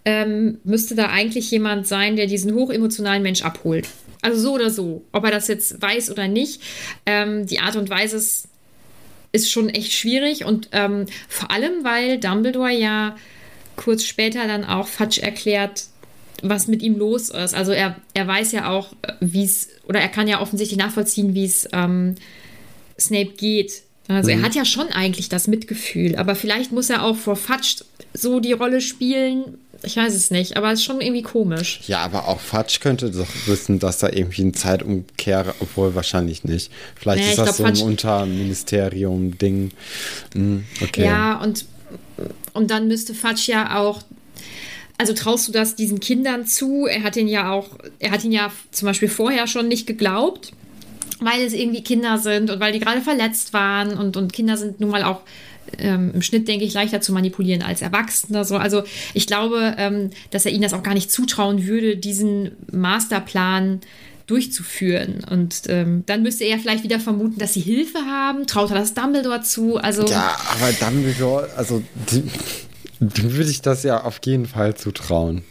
ähm, 0.05 0.59
müsste 0.65 0.95
da 0.95 1.09
eigentlich 1.09 1.51
jemand 1.51 1.87
sein, 1.87 2.17
der 2.17 2.27
diesen 2.27 2.55
hochemotionalen 2.55 3.23
Mensch 3.23 3.43
abholt. 3.43 3.89
Also 4.21 4.41
so 4.41 4.55
oder 4.55 4.71
so, 4.71 5.05
ob 5.13 5.25
er 5.25 5.31
das 5.31 5.49
jetzt 5.49 5.81
weiß 5.81 6.11
oder 6.11 6.29
nicht. 6.29 6.61
Ähm, 7.07 7.47
die 7.47 7.61
Art 7.61 7.77
und 7.77 7.91
Weise 7.91 8.17
ist, 8.17 8.49
ist 9.33 9.51
schon 9.51 9.69
echt 9.69 9.93
schwierig 9.93 10.45
und 10.45 10.69
ähm, 10.73 11.07
vor 11.29 11.51
allem, 11.51 11.85
weil 11.85 12.19
Dumbledore 12.19 12.73
ja 12.73 13.17
kurz 13.77 14.05
später 14.05 14.47
dann 14.47 14.65
auch 14.65 14.87
Fatsch 14.87 15.19
erklärt, 15.19 15.85
was 16.43 16.69
mit 16.69 16.83
ihm 16.83 16.99
los 16.99 17.31
ist. 17.31 17.55
Also 17.55 17.73
er, 17.73 17.97
er 18.15 18.27
weiß 18.27 18.53
ja 18.53 18.71
auch, 18.71 18.89
wie 19.21 19.45
es, 19.45 19.69
oder 19.89 20.01
er 20.01 20.09
kann 20.09 20.29
ja 20.29 20.41
offensichtlich 20.41 20.79
nachvollziehen, 20.79 21.35
wie 21.35 21.45
es 21.45 21.69
ähm, 21.73 22.17
Snape 22.99 23.33
geht. 23.37 23.83
Also 24.09 24.31
mhm. 24.31 24.39
er 24.39 24.43
hat 24.45 24.55
ja 24.55 24.65
schon 24.65 24.89
eigentlich 24.89 25.29
das 25.29 25.47
Mitgefühl, 25.47 26.17
aber 26.17 26.35
vielleicht 26.35 26.73
muss 26.73 26.91
er 26.91 27.05
auch 27.05 27.17
vor 27.17 27.37
Fatsch 27.37 27.83
so 28.13 28.41
die 28.41 28.53
Rolle 28.53 28.81
spielen, 28.81 29.59
ich 29.85 29.97
weiß 29.97 30.15
es 30.15 30.31
nicht, 30.31 30.57
aber 30.57 30.73
es 30.73 30.81
ist 30.81 30.85
schon 30.85 31.01
irgendwie 31.01 31.23
komisch. 31.23 31.81
Ja, 31.87 32.01
aber 32.01 32.29
auch 32.29 32.41
Fatsch 32.41 32.81
könnte 32.81 33.11
doch 33.11 33.27
wissen, 33.47 33.79
dass 33.79 33.99
da 33.99 34.09
irgendwie 34.09 34.43
ein 34.43 34.55
Zeitumkehr, 34.55 35.55
obwohl 35.61 35.95
wahrscheinlich 35.95 36.45
nicht. 36.45 36.71
Vielleicht 36.95 37.21
naja, 37.21 37.31
ist 37.31 37.39
das 37.39 37.57
glaub, 37.57 37.77
so 37.77 37.83
ein 37.83 37.89
Unterministerium-Ding. 37.91 39.71
Hm, 40.35 40.65
okay. 40.81 41.05
Ja, 41.05 41.41
und, 41.41 41.65
und 42.53 42.71
dann 42.71 42.87
müsste 42.87 43.15
Fatsch 43.15 43.49
ja 43.49 43.79
auch 43.79 44.03
also 44.99 45.13
traust 45.15 45.49
du 45.49 45.53
das 45.53 45.75
diesen 45.75 46.01
Kindern 46.01 46.47
zu? 46.47 46.87
Er 46.87 47.03
hat 47.03 47.17
ihn 47.17 47.29
ja 47.29 47.51
auch, 47.51 47.69
er 47.99 48.11
hat 48.11 48.25
ihn 48.25 48.33
ja 48.33 48.53
zum 48.71 48.87
Beispiel 48.87 49.09
vorher 49.09 49.47
schon 49.47 49.69
nicht 49.69 49.87
geglaubt, 49.87 50.53
weil 51.21 51.43
es 51.43 51.53
irgendwie 51.53 51.83
Kinder 51.83 52.19
sind 52.19 52.51
und 52.51 52.61
weil 52.61 52.73
die 52.73 52.81
gerade 52.81 53.01
verletzt 53.01 53.53
waren 53.53 53.97
und, 53.97 54.17
und 54.17 54.33
Kinder 54.33 54.57
sind 54.57 54.81
nun 54.81 54.91
mal 54.91 55.03
auch 55.05 55.23
ähm, 55.79 56.13
im 56.15 56.23
Schnitt, 56.23 56.49
denke 56.49 56.65
ich, 56.65 56.75
leichter 56.75 57.01
zu 57.01 57.13
manipulieren 57.13 57.63
als 57.63 57.83
Erwachsene. 57.83 58.45
So. 58.45 58.57
Also 58.57 58.83
ich 59.15 59.27
glaube, 59.27 59.75
ähm, 59.79 60.11
dass 60.31 60.45
er 60.45 60.53
ihnen 60.53 60.63
das 60.63 60.75
auch 60.75 60.83
gar 60.83 60.95
nicht 60.95 61.11
zutrauen 61.11 61.67
würde, 61.67 61.97
diesen 61.97 62.53
Masterplan 62.71 63.81
durchzuführen. 64.27 65.25
Und 65.29 65.63
ähm, 65.69 66.05
dann 66.07 66.23
müsste 66.23 66.45
er 66.45 66.59
vielleicht 66.59 66.85
wieder 66.85 67.01
vermuten, 67.01 67.39
dass 67.39 67.55
sie 67.55 67.61
Hilfe 67.61 67.99
haben. 67.99 68.47
Traut 68.47 68.71
er 68.71 68.79
das 68.79 68.95
Dumbledore 68.95 69.43
zu? 69.43 69.77
Also, 69.77 70.07
ja, 70.07 70.37
aber 70.51 70.73
Dumbledore, 70.73 71.51
also 71.57 71.83
die, 72.11 72.23
würde 73.03 73.51
ich 73.51 73.63
das 73.63 73.83
ja 73.83 74.05
auf 74.05 74.21
jeden 74.25 74.47
Fall 74.47 74.75
zutrauen. 74.77 75.43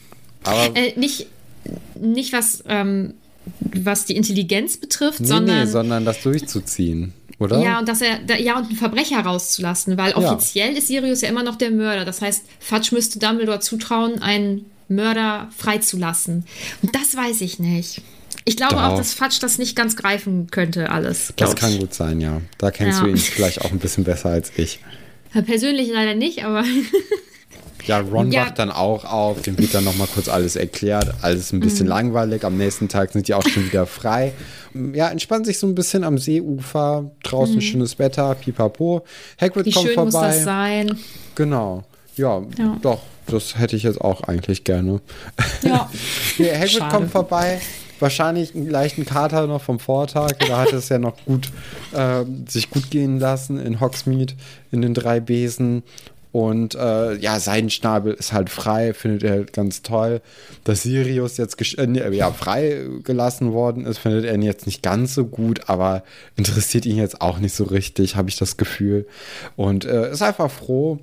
Aber 0.43 0.75
äh, 0.75 0.97
nicht, 0.97 1.27
nicht 1.99 2.33
was, 2.33 2.63
ähm, 2.67 3.13
was 3.55 4.05
die 4.05 4.15
Intelligenz 4.15 4.77
betrifft, 4.77 5.19
nee, 5.19 5.27
sondern. 5.27 5.59
Nee, 5.59 5.65
sondern 5.65 6.05
das 6.05 6.21
durchzuziehen. 6.21 7.13
Oder? 7.39 7.59
Ja, 7.59 7.79
und 7.79 7.89
dass 7.89 8.01
er, 8.01 8.19
ja, 8.39 8.57
und 8.57 8.67
einen 8.67 8.75
Verbrecher 8.75 9.19
rauszulassen, 9.19 9.97
weil 9.97 10.13
offiziell 10.13 10.71
ja. 10.71 10.77
ist 10.77 10.87
Sirius 10.87 11.21
ja 11.21 11.29
immer 11.29 11.43
noch 11.43 11.55
der 11.55 11.71
Mörder. 11.71 12.05
Das 12.05 12.21
heißt, 12.21 12.45
Fudge 12.59 12.89
müsste 12.91 13.17
Dumbledore 13.17 13.59
zutrauen, 13.59 14.21
einen 14.21 14.65
Mörder 14.87 15.49
freizulassen. 15.57 16.45
Und 16.83 16.95
das 16.95 17.15
weiß 17.15 17.41
ich 17.41 17.57
nicht. 17.57 18.01
Ich 18.45 18.57
glaube 18.57 18.75
Doch. 18.75 18.83
auch, 18.83 18.97
dass 18.97 19.13
Fudge 19.13 19.37
das 19.41 19.57
nicht 19.57 19.75
ganz 19.75 19.95
greifen 19.95 20.47
könnte, 20.51 20.89
alles. 20.89 21.33
Das 21.35 21.55
kann 21.55 21.79
gut 21.79 21.93
sein, 21.93 22.21
ja. 22.21 22.41
Da 22.59 22.69
kennst 22.69 22.99
ja. 22.99 23.05
du 23.05 23.11
ihn 23.11 23.17
vielleicht 23.17 23.61
auch 23.61 23.71
ein 23.71 23.79
bisschen 23.79 24.03
besser 24.03 24.29
als 24.29 24.51
ich. 24.57 24.79
Persönlich 25.45 25.89
leider 25.91 26.13
nicht, 26.13 26.45
aber. 26.45 26.63
Ja, 27.87 27.99
Ron 27.99 28.31
ja. 28.31 28.45
wacht 28.45 28.59
dann 28.59 28.71
auch 28.71 29.05
auf, 29.05 29.41
dem 29.41 29.57
wird 29.57 29.73
dann 29.73 29.83
nochmal 29.83 30.07
kurz 30.13 30.27
alles 30.27 30.55
erklärt, 30.55 31.13
alles 31.21 31.51
ein 31.51 31.59
bisschen 31.59 31.85
mhm. 31.85 31.91
langweilig. 31.91 32.43
Am 32.43 32.57
nächsten 32.57 32.87
Tag 32.87 33.11
sind 33.11 33.27
die 33.27 33.33
auch 33.33 33.47
schon 33.47 33.65
wieder 33.65 33.85
frei. 33.85 34.33
Ja, 34.93 35.09
entspannen 35.09 35.45
sich 35.45 35.59
so 35.59 35.67
ein 35.67 35.75
bisschen 35.75 36.03
am 36.03 36.17
Seeufer, 36.17 37.11
draußen 37.23 37.55
mhm. 37.55 37.61
schönes 37.61 37.99
Wetter, 37.99 38.35
pipapo. 38.35 39.03
Hagrid 39.39 39.65
Wie 39.65 39.71
kommt 39.71 39.87
schön 39.87 39.95
vorbei. 39.95 40.27
Muss 40.27 40.35
das 40.35 40.43
sein? 40.43 40.97
Genau. 41.35 41.83
Ja, 42.15 42.41
ja, 42.57 42.77
doch, 42.81 42.99
das 43.27 43.57
hätte 43.57 43.75
ich 43.75 43.83
jetzt 43.83 44.01
auch 44.01 44.21
eigentlich 44.23 44.63
gerne. 44.63 45.01
Ja. 45.63 45.89
nee, 46.37 46.51
Hagrid 46.51 46.71
Schade. 46.71 46.95
kommt 46.95 47.11
vorbei 47.11 47.61
wahrscheinlich 48.01 48.55
einen 48.55 48.69
leichten 48.69 49.05
Kater 49.05 49.47
noch 49.47 49.61
vom 49.61 49.79
Vortag. 49.79 50.33
Da 50.47 50.61
hat 50.61 50.73
es 50.73 50.89
ja 50.89 50.97
noch 50.97 51.15
gut 51.25 51.51
äh, 51.93 52.25
sich 52.47 52.69
gut 52.69 52.89
gehen 52.89 53.19
lassen 53.19 53.59
in 53.59 53.79
Hogsmeade 53.79 54.33
in 54.71 54.81
den 54.81 54.93
drei 54.93 55.19
Besen. 55.19 55.83
Und 56.31 56.75
äh, 56.75 57.15
ja, 57.17 57.39
sein 57.39 57.69
Schnabel 57.69 58.13
ist 58.13 58.31
halt 58.31 58.49
frei, 58.49 58.93
findet 58.93 59.23
er 59.23 59.43
ganz 59.43 59.81
toll. 59.81 60.21
Dass 60.63 60.83
Sirius 60.83 61.37
jetzt 61.37 61.77
äh, 61.77 62.15
ja, 62.15 62.31
freigelassen 62.31 63.51
worden 63.51 63.85
ist, 63.85 63.97
findet 63.97 64.25
er 64.25 64.37
jetzt 64.39 64.65
nicht 64.65 64.81
ganz 64.81 65.13
so 65.13 65.25
gut, 65.25 65.69
aber 65.69 66.03
interessiert 66.37 66.85
ihn 66.85 66.97
jetzt 66.97 67.21
auch 67.21 67.39
nicht 67.39 67.53
so 67.53 67.65
richtig, 67.65 68.15
habe 68.15 68.29
ich 68.29 68.37
das 68.37 68.55
Gefühl. 68.55 69.05
Und 69.57 69.83
äh, 69.83 70.11
ist 70.11 70.21
einfach 70.21 70.49
froh, 70.49 70.99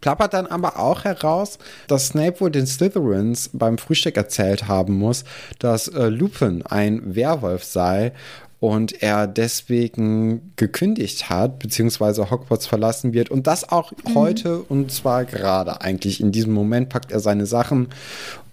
plappert 0.00 0.34
dann 0.34 0.46
aber 0.46 0.78
auch 0.78 1.04
heraus, 1.04 1.58
dass 1.88 2.08
Snape 2.08 2.40
wohl 2.40 2.50
den 2.50 2.66
Slytherins 2.66 3.50
beim 3.52 3.76
Frühstück 3.76 4.16
erzählt 4.16 4.68
haben 4.68 4.94
muss, 4.94 5.24
dass 5.58 5.88
äh, 5.88 6.06
Lupin 6.08 6.64
ein 6.64 7.14
Werwolf 7.14 7.64
sei 7.64 8.12
und 8.60 9.02
er 9.02 9.26
deswegen 9.26 10.52
gekündigt 10.56 11.30
hat, 11.30 11.58
beziehungsweise 11.58 12.30
Hogwarts 12.30 12.66
verlassen 12.66 13.14
wird 13.14 13.30
und 13.30 13.46
das 13.46 13.68
auch 13.68 13.92
mhm. 13.92 14.14
heute 14.14 14.58
und 14.60 14.92
zwar 14.92 15.24
gerade 15.24 15.80
eigentlich. 15.80 16.20
In 16.20 16.30
diesem 16.30 16.52
Moment 16.52 16.90
packt 16.90 17.10
er 17.10 17.20
seine 17.20 17.46
Sachen 17.46 17.88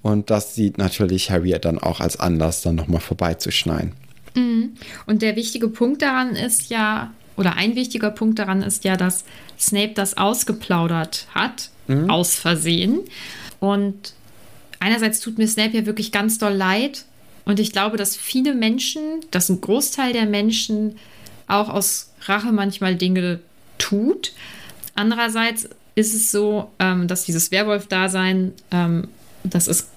und 0.02 0.30
das 0.30 0.56
sieht 0.56 0.78
natürlich 0.78 1.30
Harry 1.30 1.58
dann 1.60 1.78
auch 1.78 2.00
als 2.00 2.18
Anlass, 2.18 2.62
dann 2.62 2.76
nochmal 2.76 3.02
vorbeizuschneien. 3.02 3.92
Mhm. 4.34 4.76
Und 5.06 5.22
der 5.22 5.36
wichtige 5.36 5.68
Punkt 5.68 6.02
daran 6.02 6.36
ist 6.36 6.70
ja, 6.70 7.12
oder 7.36 7.58
ein 7.58 7.76
wichtiger 7.76 8.10
Punkt 8.10 8.40
daran 8.40 8.62
ist 8.62 8.86
ja, 8.86 8.96
dass 8.96 9.26
Snape 9.60 9.92
das 9.94 10.16
ausgeplaudert 10.18 11.28
hat, 11.36 11.70
mhm. 11.88 12.10
aus 12.10 12.36
Versehen. 12.36 13.02
Und 13.60 14.14
einerseits 14.80 15.20
tut 15.20 15.38
mir 15.38 15.48
Snape 15.48 15.76
ja 15.76 15.86
wirklich 15.86 16.14
ganz 16.14 16.38
doll 16.38 16.54
leid, 16.54 17.06
und 17.48 17.62
ich 17.62 17.72
glaube, 17.72 17.96
dass 17.96 18.18
viele 18.18 18.54
Menschen, 18.54 19.02
dass 19.32 19.48
ein 19.48 19.62
Großteil 19.62 20.12
der 20.12 20.26
Menschen 20.26 20.98
auch 21.48 21.70
aus 21.70 22.12
Rache 22.26 22.52
manchmal 22.52 22.96
Dinge 22.96 23.40
tut. 23.78 24.34
Andererseits 24.96 25.70
ist 25.96 26.14
es 26.14 26.30
so, 26.30 26.70
ähm, 26.80 27.08
dass 27.08 27.24
dieses 27.24 27.50
Werwolf-Dasein, 27.52 28.52
ähm, 28.72 29.08
das 29.46 29.70
ist 29.70 29.88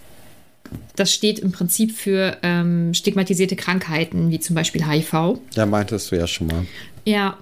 das 0.95 1.13
steht 1.13 1.41
im 1.41 1.51
Prinzip 1.51 1.91
für 1.91 2.37
ähm, 2.45 2.95
stigmatisierte 2.95 3.57
Krankheiten, 3.57 4.31
wie 4.31 4.39
zum 4.39 4.55
Beispiel 4.55 4.87
HIV. 4.87 5.41
Ja, 5.57 5.67
meintest 5.67 6.13
du 6.13 6.17
ja 6.17 6.29
schon 6.29 6.47
mal. 6.47 6.65
Ja, 7.05 7.37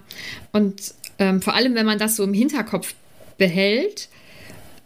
und 0.53 0.95
ähm, 1.19 1.43
vor 1.43 1.55
allem, 1.55 1.75
wenn 1.75 1.85
man 1.85 1.99
das 1.99 2.17
so 2.17 2.25
im 2.25 2.33
Hinterkopf 2.33 2.95
behält, 3.37 4.09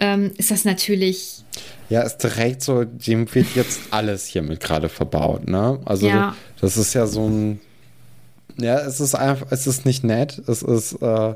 ähm, 0.02 0.32
ist 0.36 0.50
das 0.50 0.64
natürlich 0.64 1.44
ja, 1.88 2.00
ist 2.00 2.18
direkt 2.18 2.62
so, 2.62 2.84
dem 2.84 3.32
wird 3.34 3.54
jetzt 3.54 3.80
alles 3.90 4.26
hiermit 4.26 4.60
gerade 4.60 4.88
verbaut, 4.88 5.46
ne? 5.46 5.78
Also 5.84 6.08
ja. 6.08 6.34
das 6.60 6.78
ist 6.78 6.94
ja 6.94 7.06
so 7.06 7.28
ein, 7.28 7.60
ja, 8.58 8.78
es 8.80 8.98
ist 8.98 9.14
einfach, 9.14 9.48
es 9.50 9.66
ist 9.66 9.84
nicht 9.84 10.02
nett, 10.02 10.40
es 10.48 10.62
ist, 10.62 10.94
äh, 11.02 11.34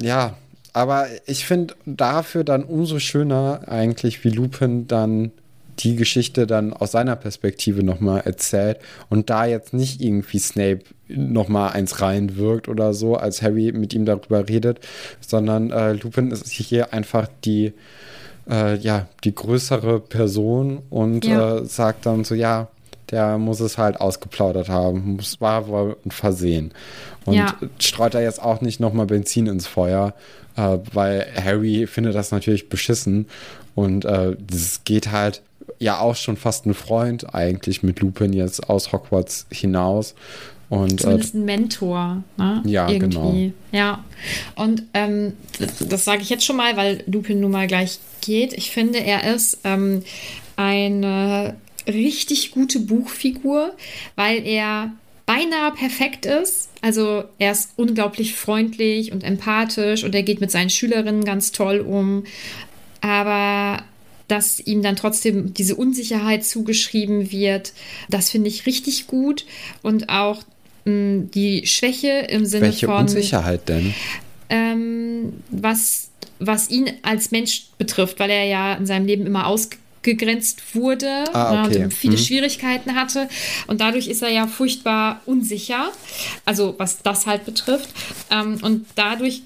ja, 0.00 0.34
aber 0.72 1.06
ich 1.26 1.44
finde 1.44 1.74
dafür 1.84 2.42
dann 2.42 2.64
umso 2.64 2.98
schöner 2.98 3.68
eigentlich, 3.68 4.24
wie 4.24 4.30
Lupin 4.30 4.88
dann 4.88 5.30
die 5.78 5.96
Geschichte 5.96 6.46
dann 6.46 6.72
aus 6.72 6.92
seiner 6.92 7.16
Perspektive 7.16 7.82
nochmal 7.82 8.20
erzählt 8.24 8.78
und 9.08 9.30
da 9.30 9.46
jetzt 9.46 9.72
nicht 9.72 10.00
irgendwie 10.00 10.38
Snape 10.38 10.80
nochmal 11.08 11.72
eins 11.72 12.00
reinwirkt 12.00 12.68
oder 12.68 12.94
so, 12.94 13.16
als 13.16 13.42
Harry 13.42 13.72
mit 13.72 13.94
ihm 13.94 14.04
darüber 14.04 14.48
redet, 14.48 14.80
sondern 15.20 15.70
äh, 15.70 15.92
Lupin 15.94 16.30
ist 16.30 16.48
hier 16.48 16.92
einfach 16.92 17.28
die 17.44 17.72
äh, 18.48 18.76
ja, 18.76 19.06
die 19.24 19.34
größere 19.34 20.00
Person 20.00 20.82
und 20.90 21.24
ja. 21.24 21.58
äh, 21.58 21.64
sagt 21.64 22.06
dann 22.06 22.24
so, 22.24 22.34
ja, 22.34 22.68
der 23.10 23.38
muss 23.38 23.60
es 23.60 23.78
halt 23.78 24.00
ausgeplaudert 24.00 24.68
haben. 24.68 25.18
Es 25.20 25.40
war 25.40 25.68
wohl 25.68 25.96
ein 26.04 26.10
Versehen. 26.10 26.72
Und 27.24 27.34
ja. 27.34 27.54
streut 27.78 28.14
da 28.14 28.20
jetzt 28.20 28.42
auch 28.42 28.60
nicht 28.60 28.80
nochmal 28.80 29.06
Benzin 29.06 29.46
ins 29.46 29.66
Feuer, 29.66 30.14
äh, 30.56 30.78
weil 30.92 31.26
Harry 31.36 31.86
findet 31.86 32.14
das 32.14 32.32
natürlich 32.32 32.68
beschissen. 32.68 33.26
Und 33.74 34.04
es 34.04 34.76
äh, 34.76 34.80
geht 34.84 35.12
halt 35.12 35.42
ja 35.78 35.98
auch 36.00 36.16
schon 36.16 36.36
fast 36.36 36.66
ein 36.66 36.74
Freund 36.74 37.34
eigentlich 37.34 37.82
mit 37.82 38.00
Lupin 38.00 38.32
jetzt 38.32 38.68
aus 38.68 38.92
Hogwarts 38.92 39.46
hinaus. 39.50 40.14
Und, 40.68 40.94
äh, 40.94 40.96
Zumindest 40.96 41.34
ein 41.34 41.44
Mentor. 41.44 42.22
Ne? 42.38 42.62
Ja, 42.64 42.88
Irgendwie. 42.88 43.08
genau. 43.16 43.52
Ja. 43.72 44.04
Und 44.54 44.84
ähm, 44.94 45.34
das, 45.58 45.86
das 45.86 46.04
sage 46.04 46.22
ich 46.22 46.30
jetzt 46.30 46.44
schon 46.46 46.56
mal, 46.56 46.76
weil 46.76 47.04
Lupin 47.06 47.40
nun 47.40 47.50
mal 47.50 47.66
gleich 47.66 47.98
geht. 48.22 48.54
Ich 48.54 48.70
finde, 48.70 49.00
er 49.00 49.34
ist 49.34 49.58
ähm, 49.64 50.02
eine 50.56 51.56
richtig 51.86 52.52
gute 52.52 52.80
Buchfigur, 52.80 53.74
weil 54.16 54.46
er 54.46 54.92
beinahe 55.26 55.72
perfekt 55.72 56.26
ist. 56.26 56.70
Also 56.80 57.24
er 57.38 57.52
ist 57.52 57.72
unglaublich 57.76 58.34
freundlich 58.34 59.12
und 59.12 59.24
empathisch 59.24 60.04
und 60.04 60.14
er 60.14 60.22
geht 60.22 60.40
mit 60.40 60.50
seinen 60.50 60.70
Schülerinnen 60.70 61.24
ganz 61.24 61.52
toll 61.52 61.80
um. 61.80 62.24
Aber 63.00 63.82
dass 64.28 64.60
ihm 64.60 64.82
dann 64.82 64.96
trotzdem 64.96 65.54
diese 65.54 65.76
Unsicherheit 65.76 66.44
zugeschrieben 66.44 67.30
wird, 67.32 67.72
das 68.08 68.30
finde 68.30 68.48
ich 68.48 68.66
richtig 68.66 69.06
gut. 69.06 69.44
Und 69.82 70.08
auch 70.08 70.42
mh, 70.84 71.24
die 71.34 71.66
Schwäche 71.66 72.26
im 72.28 72.44
Sinne 72.46 72.66
Welche 72.66 72.86
von. 72.86 73.06
Welche 73.06 73.16
Unsicherheit 73.16 73.68
denn? 73.68 73.94
Ähm, 74.48 75.32
was 75.50 76.10
was 76.46 76.70
ihn 76.70 76.90
als 77.02 77.30
Mensch 77.30 77.66
betrifft, 77.78 78.18
weil 78.18 78.30
er 78.30 78.44
ja 78.44 78.74
in 78.74 78.86
seinem 78.86 79.06
Leben 79.06 79.26
immer 79.26 79.46
ausgegrenzt 79.46 80.74
wurde 80.74 81.24
ah, 81.32 81.64
okay. 81.64 81.84
und 81.84 81.94
viele 81.94 82.16
mhm. 82.16 82.20
Schwierigkeiten 82.20 82.94
hatte. 82.96 83.28
Und 83.68 83.80
dadurch 83.80 84.08
ist 84.08 84.22
er 84.22 84.30
ja 84.30 84.46
furchtbar 84.46 85.20
unsicher, 85.24 85.90
also 86.44 86.74
was 86.78 87.02
das 87.02 87.26
halt 87.26 87.44
betrifft. 87.44 87.90
Ähm, 88.30 88.58
und 88.62 88.86
dadurch 88.96 89.42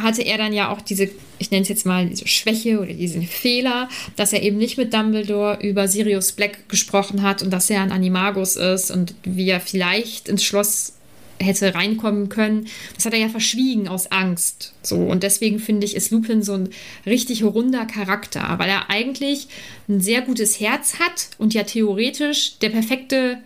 hatte 0.00 0.22
er 0.22 0.38
dann 0.38 0.52
ja 0.52 0.70
auch 0.70 0.80
diese, 0.80 1.10
ich 1.42 1.50
nenne 1.50 1.62
es 1.62 1.68
jetzt 1.68 1.84
mal 1.84 2.06
diese 2.06 2.28
Schwäche 2.28 2.78
oder 2.78 2.92
diesen 2.92 3.22
Fehler, 3.22 3.88
dass 4.16 4.32
er 4.32 4.42
eben 4.42 4.58
nicht 4.58 4.78
mit 4.78 4.94
Dumbledore 4.94 5.58
über 5.60 5.88
Sirius 5.88 6.32
Black 6.32 6.68
gesprochen 6.68 7.22
hat 7.22 7.42
und 7.42 7.50
dass 7.50 7.68
er 7.68 7.82
ein 7.82 7.90
Animagus 7.90 8.56
ist 8.56 8.92
und 8.92 9.14
wie 9.24 9.48
er 9.50 9.60
vielleicht 9.60 10.28
ins 10.28 10.44
Schloss 10.44 10.94
hätte 11.40 11.74
reinkommen 11.74 12.28
können. 12.28 12.68
Das 12.94 13.04
hat 13.06 13.14
er 13.14 13.18
ja 13.18 13.28
verschwiegen 13.28 13.88
aus 13.88 14.12
Angst. 14.12 14.72
So 14.82 14.96
und 14.96 15.24
deswegen 15.24 15.58
finde 15.58 15.84
ich, 15.84 15.96
ist 15.96 16.12
Lupin 16.12 16.44
so 16.44 16.52
ein 16.52 16.68
richtig 17.06 17.42
runder 17.42 17.86
Charakter, 17.86 18.54
weil 18.58 18.68
er 18.68 18.88
eigentlich 18.88 19.48
ein 19.88 20.00
sehr 20.00 20.22
gutes 20.22 20.60
Herz 20.60 21.00
hat 21.00 21.30
und 21.38 21.54
ja 21.54 21.64
theoretisch 21.64 22.58
der 22.60 22.70
perfekte 22.70 23.38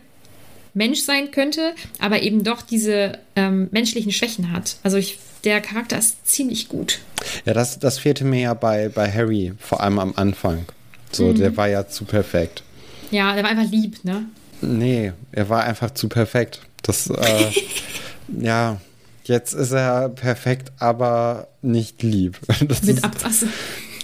Mensch 0.75 0.99
sein 0.99 1.31
könnte, 1.31 1.73
aber 1.97 2.21
eben 2.21 2.43
doch 2.43 2.61
diese 2.61 3.17
ähm, 3.35 3.69
menschlichen 3.71 4.11
Schwächen 4.11 4.51
hat. 4.51 4.77
Also 4.83 4.97
ich, 4.97 5.17
der 5.47 5.61
Charakter 5.61 5.97
ist 5.97 6.27
ziemlich 6.27 6.67
gut. 6.67 6.99
Ja, 7.45 7.53
das, 7.53 7.79
das 7.79 7.99
fehlte 7.99 8.25
mir 8.25 8.41
ja 8.41 8.53
bei, 8.53 8.89
bei 8.89 9.09
Harry, 9.09 9.53
vor 9.57 9.81
allem 9.81 9.97
am 9.97 10.13
Anfang. 10.17 10.65
So, 11.09 11.27
mhm. 11.27 11.35
der 11.35 11.55
war 11.55 11.69
ja 11.69 11.87
zu 11.87 12.03
perfekt. 12.03 12.63
Ja, 13.11 13.33
der 13.33 13.43
war 13.43 13.51
einfach 13.51 13.71
lieb, 13.71 14.03
ne? 14.03 14.25
Nee, 14.59 15.13
er 15.31 15.47
war 15.47 15.63
einfach 15.63 15.91
zu 15.91 16.09
perfekt. 16.09 16.61
Das, 16.81 17.09
äh, 17.09 17.51
ja, 18.41 18.81
jetzt 19.23 19.53
ist 19.53 19.71
er 19.71 20.09
perfekt, 20.09 20.73
aber 20.79 21.47
nicht 21.61 22.03
lieb. 22.03 22.37
Das 22.67 22.83
Mit 22.83 23.01
Abwasser. 23.05 23.47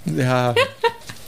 Ja. 0.06 0.54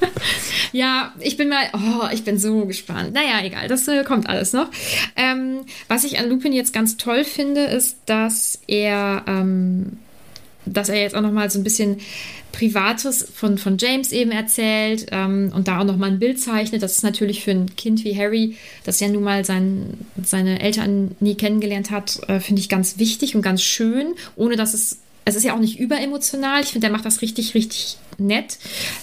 ja, 0.72 1.12
ich 1.20 1.36
bin 1.36 1.50
mal, 1.50 1.66
oh, 1.74 2.08
ich 2.10 2.24
bin 2.24 2.38
so 2.38 2.64
gespannt. 2.64 3.12
Naja, 3.12 3.44
egal, 3.44 3.68
das 3.68 3.86
äh, 3.86 4.02
kommt 4.02 4.30
alles 4.30 4.54
noch. 4.54 4.70
Ähm, 5.14 5.66
was 5.88 6.04
ich 6.04 6.18
an 6.18 6.30
Lupin 6.30 6.54
jetzt 6.54 6.72
ganz 6.72 6.96
toll 6.96 7.24
finde, 7.24 7.64
ist, 7.64 7.98
dass 8.06 8.60
er, 8.66 9.24
ähm, 9.26 9.98
dass 10.66 10.88
er 10.88 11.00
jetzt 11.00 11.14
auch 11.14 11.20
noch 11.20 11.32
mal 11.32 11.50
so 11.50 11.58
ein 11.58 11.64
bisschen 11.64 11.98
Privates 12.52 13.26
von, 13.34 13.58
von 13.58 13.76
James 13.78 14.12
eben 14.12 14.30
erzählt 14.30 15.06
ähm, 15.12 15.52
und 15.54 15.68
da 15.68 15.80
auch 15.80 15.84
noch 15.84 15.96
mal 15.96 16.10
ein 16.10 16.18
Bild 16.18 16.40
zeichnet. 16.40 16.82
Das 16.82 16.96
ist 16.96 17.02
natürlich 17.02 17.44
für 17.44 17.52
ein 17.52 17.76
Kind 17.76 18.04
wie 18.04 18.16
Harry, 18.16 18.56
das 18.84 19.00
ja 19.00 19.08
nun 19.08 19.22
mal 19.22 19.44
sein, 19.44 19.94
seine 20.22 20.60
Eltern 20.60 21.16
nie 21.20 21.34
kennengelernt 21.34 21.90
hat, 21.90 22.20
äh, 22.28 22.40
finde 22.40 22.60
ich 22.60 22.68
ganz 22.68 22.98
wichtig 22.98 23.36
und 23.36 23.42
ganz 23.42 23.62
schön, 23.62 24.14
ohne 24.36 24.56
dass 24.56 24.74
es 24.74 24.98
es 25.28 25.34
ist 25.34 25.42
ja 25.42 25.54
auch 25.54 25.58
nicht 25.58 25.80
überemotional. 25.80 26.62
Ich 26.62 26.68
finde, 26.68 26.86
der 26.86 26.92
macht 26.92 27.04
das 27.04 27.20
richtig, 27.20 27.54
richtig 27.54 27.98
nett. 28.16 28.58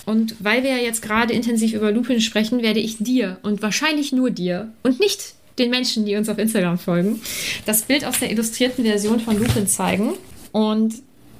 Und 0.05 0.35
weil 0.39 0.63
wir 0.63 0.69
ja 0.69 0.77
jetzt 0.77 1.01
gerade 1.01 1.33
intensiv 1.33 1.73
über 1.73 1.91
Lupin 1.91 2.21
sprechen, 2.21 2.63
werde 2.63 2.79
ich 2.79 2.95
dir 2.99 3.39
und 3.43 3.61
wahrscheinlich 3.61 4.13
nur 4.13 4.31
dir 4.31 4.71
und 4.83 5.01
nicht 5.01 5.35
den 5.59 5.69
Menschen, 5.69 6.05
die 6.05 6.15
uns 6.15 6.29
auf 6.29 6.37
Instagram 6.37 6.79
folgen, 6.79 7.21
das 7.65 7.83
Bild 7.83 8.05
aus 8.05 8.19
der 8.19 8.31
illustrierten 8.31 8.85
Version 8.85 9.19
von 9.19 9.37
Lupin 9.37 9.67
zeigen. 9.67 10.13
Und 10.53 10.95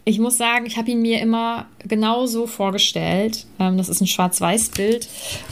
ich 0.05 0.19
muss 0.19 0.37
sagen, 0.37 0.65
ich 0.65 0.77
habe 0.77 0.91
ihn 0.91 1.01
mir 1.01 1.21
immer 1.21 1.67
genau 1.87 2.25
so 2.25 2.45
vorgestellt. 2.45 3.45
Ähm, 3.59 3.77
das 3.77 3.89
ist 3.89 4.01
ein 4.01 4.07
Schwarz-Weiß-Bild. 4.07 5.07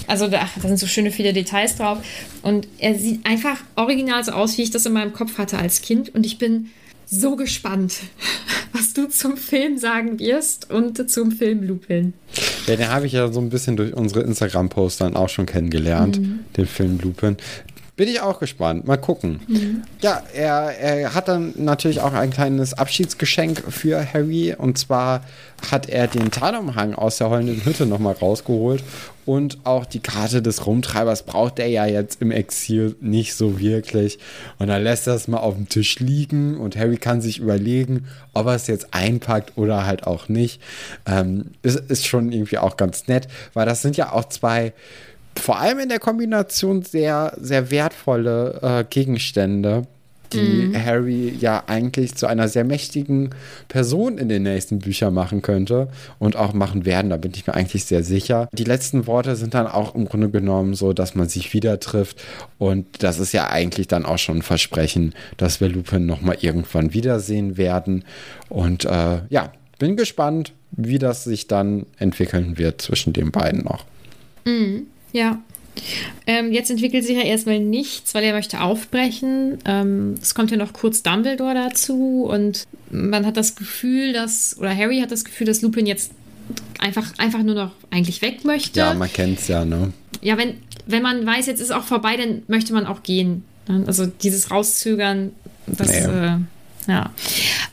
Also 0.07 0.27
da, 0.27 0.49
da, 0.61 0.67
sind 0.67 0.77
so 0.77 0.87
schöne 0.87 1.11
viele 1.11 1.31
Details 1.31 1.77
drauf. 1.77 1.99
Und 2.41 2.67
er 2.77 2.95
sieht 2.95 3.25
einfach 3.25 3.57
original 3.75 4.23
so 4.23 4.33
aus, 4.33 4.57
wie 4.57 4.63
ich 4.63 4.71
das 4.71 4.85
in 4.85 4.93
meinem 4.93 5.13
Kopf 5.13 5.37
hatte 5.37 5.57
als 5.57 5.81
Kind. 5.81 6.13
Und 6.13 6.25
ich 6.25 6.37
bin 6.37 6.69
so 7.05 7.35
gespannt, 7.35 7.99
was 8.73 8.93
du 8.93 9.07
zum 9.07 9.37
Film 9.37 9.77
sagen 9.77 10.19
wirst 10.19 10.69
und 10.69 11.09
zum 11.09 11.31
Film 11.31 11.63
Lupin. 11.63 12.13
Ja, 12.67 12.75
den 12.75 12.89
habe 12.89 13.05
ich 13.05 13.13
ja 13.13 13.31
so 13.31 13.39
ein 13.39 13.49
bisschen 13.49 13.77
durch 13.77 13.93
unsere 13.93 14.21
Instagram-Posts 14.21 14.99
dann 14.99 15.15
auch 15.15 15.29
schon 15.29 15.45
kennengelernt, 15.45 16.19
mhm. 16.19 16.39
den 16.57 16.65
Film 16.65 16.99
Lupin. 17.01 17.37
Bin 18.01 18.09
ich 18.09 18.19
auch 18.19 18.39
gespannt. 18.39 18.87
Mal 18.87 18.97
gucken. 18.97 19.41
Mhm. 19.47 19.83
Ja, 20.01 20.23
er, 20.33 20.75
er 20.75 21.13
hat 21.13 21.27
dann 21.27 21.53
natürlich 21.55 22.01
auch 22.01 22.13
ein 22.13 22.31
kleines 22.31 22.73
Abschiedsgeschenk 22.73 23.61
für 23.71 24.03
Harry. 24.11 24.55
Und 24.57 24.79
zwar 24.79 25.23
hat 25.69 25.87
er 25.87 26.07
den 26.07 26.31
Tarnumhang 26.31 26.95
aus 26.95 27.19
der 27.19 27.29
heulenden 27.29 27.63
Hütte 27.63 27.85
nochmal 27.85 28.15
rausgeholt. 28.15 28.83
Und 29.27 29.59
auch 29.65 29.85
die 29.85 29.99
Karte 29.99 30.41
des 30.41 30.65
Rumtreibers 30.65 31.27
braucht 31.27 31.59
er 31.59 31.67
ja 31.67 31.85
jetzt 31.85 32.23
im 32.23 32.31
Exil 32.31 32.95
nicht 33.01 33.35
so 33.35 33.59
wirklich. 33.59 34.17
Und 34.57 34.69
dann 34.69 34.81
lässt 34.81 35.05
er 35.05 35.13
es 35.13 35.27
mal 35.27 35.37
auf 35.37 35.53
dem 35.53 35.69
Tisch 35.69 35.99
liegen 35.99 36.57
und 36.57 36.75
Harry 36.75 36.97
kann 36.97 37.21
sich 37.21 37.37
überlegen, 37.37 38.07
ob 38.33 38.47
er 38.47 38.55
es 38.55 38.65
jetzt 38.65 38.95
einpackt 38.95 39.59
oder 39.59 39.85
halt 39.85 40.07
auch 40.07 40.27
nicht. 40.27 40.59
Ähm, 41.05 41.51
ist, 41.61 41.79
ist 41.91 42.07
schon 42.07 42.31
irgendwie 42.31 42.57
auch 42.57 42.77
ganz 42.77 43.07
nett, 43.07 43.27
weil 43.53 43.67
das 43.67 43.83
sind 43.83 43.95
ja 43.95 44.11
auch 44.11 44.25
zwei 44.25 44.73
vor 45.37 45.59
allem 45.59 45.79
in 45.79 45.89
der 45.89 45.99
Kombination 45.99 46.83
sehr, 46.83 47.35
sehr 47.39 47.71
wertvolle 47.71 48.59
äh, 48.61 48.85
Gegenstände, 48.89 49.87
die 50.33 50.67
mhm. 50.67 50.85
Harry 50.85 51.35
ja 51.39 51.63
eigentlich 51.67 52.15
zu 52.15 52.27
einer 52.27 52.47
sehr 52.47 52.63
mächtigen 52.63 53.31
Person 53.67 54.17
in 54.17 54.29
den 54.29 54.43
nächsten 54.43 54.79
Büchern 54.79 55.13
machen 55.13 55.41
könnte 55.41 55.89
und 56.19 56.35
auch 56.35 56.53
machen 56.53 56.85
werden. 56.85 57.09
Da 57.09 57.17
bin 57.17 57.33
ich 57.35 57.47
mir 57.47 57.53
eigentlich 57.53 57.85
sehr 57.85 58.03
sicher. 58.03 58.47
Die 58.53 58.63
letzten 58.63 59.07
Worte 59.07 59.35
sind 59.35 59.53
dann 59.53 59.67
auch 59.67 59.95
im 59.95 60.05
Grunde 60.05 60.29
genommen 60.29 60.73
so, 60.73 60.93
dass 60.93 61.15
man 61.15 61.27
sich 61.27 61.53
wieder 61.53 61.79
trifft 61.79 62.21
und 62.57 63.03
das 63.03 63.19
ist 63.19 63.33
ja 63.33 63.49
eigentlich 63.49 63.87
dann 63.87 64.05
auch 64.05 64.19
schon 64.19 64.37
ein 64.37 64.43
Versprechen, 64.43 65.13
dass 65.37 65.59
wir 65.59 65.69
Lupin 65.69 66.05
nochmal 66.05 66.37
irgendwann 66.41 66.93
wiedersehen 66.93 67.57
werden. 67.57 68.05
Und 68.49 68.85
äh, 68.85 69.21
ja, 69.29 69.51
bin 69.79 69.97
gespannt, 69.97 70.53
wie 70.71 70.99
das 70.99 71.23
sich 71.23 71.47
dann 71.47 71.85
entwickeln 71.97 72.57
wird 72.57 72.81
zwischen 72.81 73.13
den 73.13 73.31
beiden 73.31 73.63
noch. 73.63 73.85
Mhm. 74.45 74.87
Ja. 75.11 75.41
Ähm, 76.27 76.51
jetzt 76.51 76.69
entwickelt 76.69 77.05
sich 77.05 77.15
ja 77.15 77.23
erstmal 77.23 77.59
nichts, 77.59 78.13
weil 78.13 78.23
er 78.23 78.33
möchte 78.33 78.61
aufbrechen. 78.61 79.57
Ähm, 79.65 80.15
es 80.21 80.35
kommt 80.35 80.51
ja 80.51 80.57
noch 80.57 80.73
kurz 80.73 81.01
Dumbledore 81.01 81.53
dazu 81.53 82.27
und 82.29 82.67
man 82.89 83.25
hat 83.25 83.37
das 83.37 83.55
Gefühl, 83.55 84.13
dass, 84.13 84.57
oder 84.59 84.75
Harry 84.75 84.99
hat 84.99 85.11
das 85.11 85.23
Gefühl, 85.23 85.47
dass 85.47 85.61
Lupin 85.61 85.85
jetzt 85.85 86.11
einfach, 86.79 87.13
einfach 87.17 87.41
nur 87.41 87.55
noch 87.55 87.71
eigentlich 87.89 88.21
weg 88.21 88.43
möchte. 88.43 88.79
Ja, 88.79 88.93
man 88.93 89.11
kennt 89.11 89.39
es 89.39 89.47
ja, 89.47 89.63
ne? 89.63 89.93
Ja, 90.21 90.37
wenn, 90.37 90.55
wenn 90.85 91.01
man 91.01 91.25
weiß, 91.25 91.47
jetzt 91.47 91.61
ist 91.61 91.71
auch 91.71 91.83
vorbei, 91.83 92.17
dann 92.17 92.43
möchte 92.47 92.73
man 92.73 92.85
auch 92.85 93.03
gehen. 93.03 93.45
Also 93.85 94.05
dieses 94.05 94.51
Rauszögern, 94.51 95.31
das, 95.67 95.87
nee. 95.87 95.97
äh, 95.99 96.37
ja. 96.87 97.11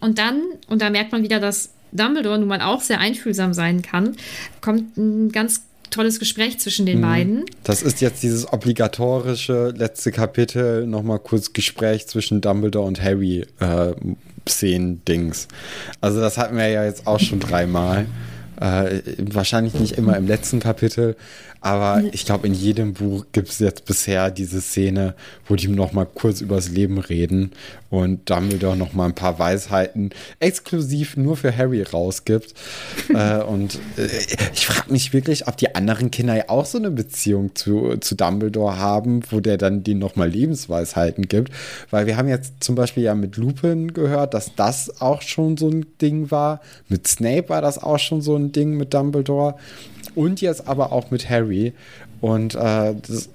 Und 0.01 0.19
dann, 0.19 0.43
und 0.69 0.81
da 0.81 0.91
merkt 0.91 1.13
man 1.13 1.23
wieder, 1.23 1.41
dass 1.41 1.71
Dumbledore 1.93 2.39
nun 2.39 2.49
mal 2.49 2.61
auch 2.61 2.83
sehr 2.83 3.01
einfühlsam 3.01 3.55
sein 3.55 3.83
kann, 3.83 4.17
kommt 4.61 4.97
ein 4.97 5.33
ganz 5.33 5.63
tolles 5.91 6.19
Gespräch 6.19 6.59
zwischen 6.59 6.87
den 6.87 6.99
mhm. 6.99 7.03
beiden. 7.03 7.45
Das 7.65 7.83
ist 7.83 8.01
jetzt 8.01 8.23
dieses 8.23 8.53
obligatorische 8.53 9.75
letzte 9.77 10.13
Kapitel, 10.13 10.87
nochmal 10.87 11.19
kurz 11.19 11.53
Gespräch 11.53 12.07
zwischen 12.07 12.41
Dumbledore 12.41 12.87
und 12.87 13.03
Harry 13.03 13.47
äh, 13.61 13.93
Szenen-Dings. 14.49 15.49
Also 16.01 16.21
das 16.21 16.39
hatten 16.39 16.57
wir 16.57 16.69
ja 16.69 16.85
jetzt 16.85 17.07
auch 17.07 17.21
schon 17.21 17.41
dreimal. 17.41 18.07
Äh, 18.61 19.03
wahrscheinlich 19.19 19.75
nicht 19.75 19.93
immer 19.99 20.17
im 20.17 20.27
letzten 20.27 20.59
Kapitel, 20.59 21.17
aber 21.61 22.03
ich 22.13 22.25
glaube, 22.25 22.47
in 22.47 22.55
jedem 22.55 22.95
Buch 22.95 23.27
gibt 23.33 23.49
es 23.49 23.59
jetzt 23.59 23.85
bisher 23.85 24.31
diese 24.31 24.61
Szene, 24.61 25.15
wo 25.47 25.57
die 25.57 25.69
noch 25.69 25.93
mal 25.93 26.07
kurz 26.07 26.41
übers 26.41 26.69
Leben 26.69 26.99
reden 26.99 27.53
und 27.91 28.29
Dumbledore 28.31 28.77
noch 28.77 28.93
mal 28.93 29.07
ein 29.07 29.15
paar 29.15 29.39
Weisheiten 29.39 30.11
exklusiv 30.41 31.17
nur 31.17 31.37
für 31.37 31.57
Harry 31.57 31.83
rausgibt. 31.83 32.55
äh, 33.15 33.43
und 33.43 33.77
äh, 33.97 34.07
ich 34.53 34.67
frage 34.67 34.93
mich 34.93 35.13
wirklich, 35.13 35.49
ob 35.49 35.57
die 35.57 35.75
anderen 35.75 36.11
Kinder 36.11 36.37
ja 36.37 36.49
auch 36.49 36.67
so 36.67 36.79
eine 36.79 36.91
Beziehung 36.91 37.55
zu, 37.55 37.97
zu 37.99 38.15
Dumbledore 38.15 38.79
haben, 38.79 39.23
wo 39.31 39.41
der 39.41 39.57
dann 39.57 39.83
denen 39.83 40.01
noch 40.01 40.17
mal 40.17 40.29
Lebensweisheiten 40.29 41.29
gibt. 41.29 41.53
Weil 41.91 42.07
wir 42.07 42.17
haben 42.17 42.29
jetzt 42.29 42.55
zum 42.61 42.75
Beispiel 42.75 43.03
ja 43.03 43.15
mit 43.15 43.37
Lupin 43.37 43.95
gehört, 43.95 44.35
dass 44.35 44.55
das 44.55 45.01
auch 45.01 45.23
schon 45.23 45.57
so 45.57 45.69
ein 45.69 45.87
Ding 46.01 46.31
war. 46.31 46.61
Mit 46.89 47.09
Snape 47.09 47.49
war 47.49 47.63
das 47.63 47.83
auch 47.83 47.99
schon 47.99 48.21
so 48.21 48.37
ein 48.37 48.53
Ding 48.53 48.77
mit 48.77 48.95
Dumbledore 48.95 49.57
und 50.19 50.41
jetzt 50.41 50.67
aber 50.67 50.93
auch 50.93 51.11
mit 51.11 51.31
Harry. 51.31 51.73
Und 52.21 52.55
äh, 52.55 52.95
das, 53.07 53.29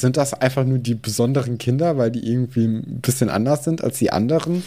sind 0.00 0.16
das 0.16 0.32
einfach 0.32 0.64
nur 0.64 0.78
die 0.78 0.94
besonderen 0.94 1.58
Kinder, 1.58 1.98
weil 1.98 2.10
die 2.10 2.26
irgendwie 2.26 2.64
ein 2.64 3.00
bisschen 3.02 3.28
anders 3.28 3.64
sind 3.64 3.84
als 3.84 3.98
die 3.98 4.10
anderen? 4.10 4.64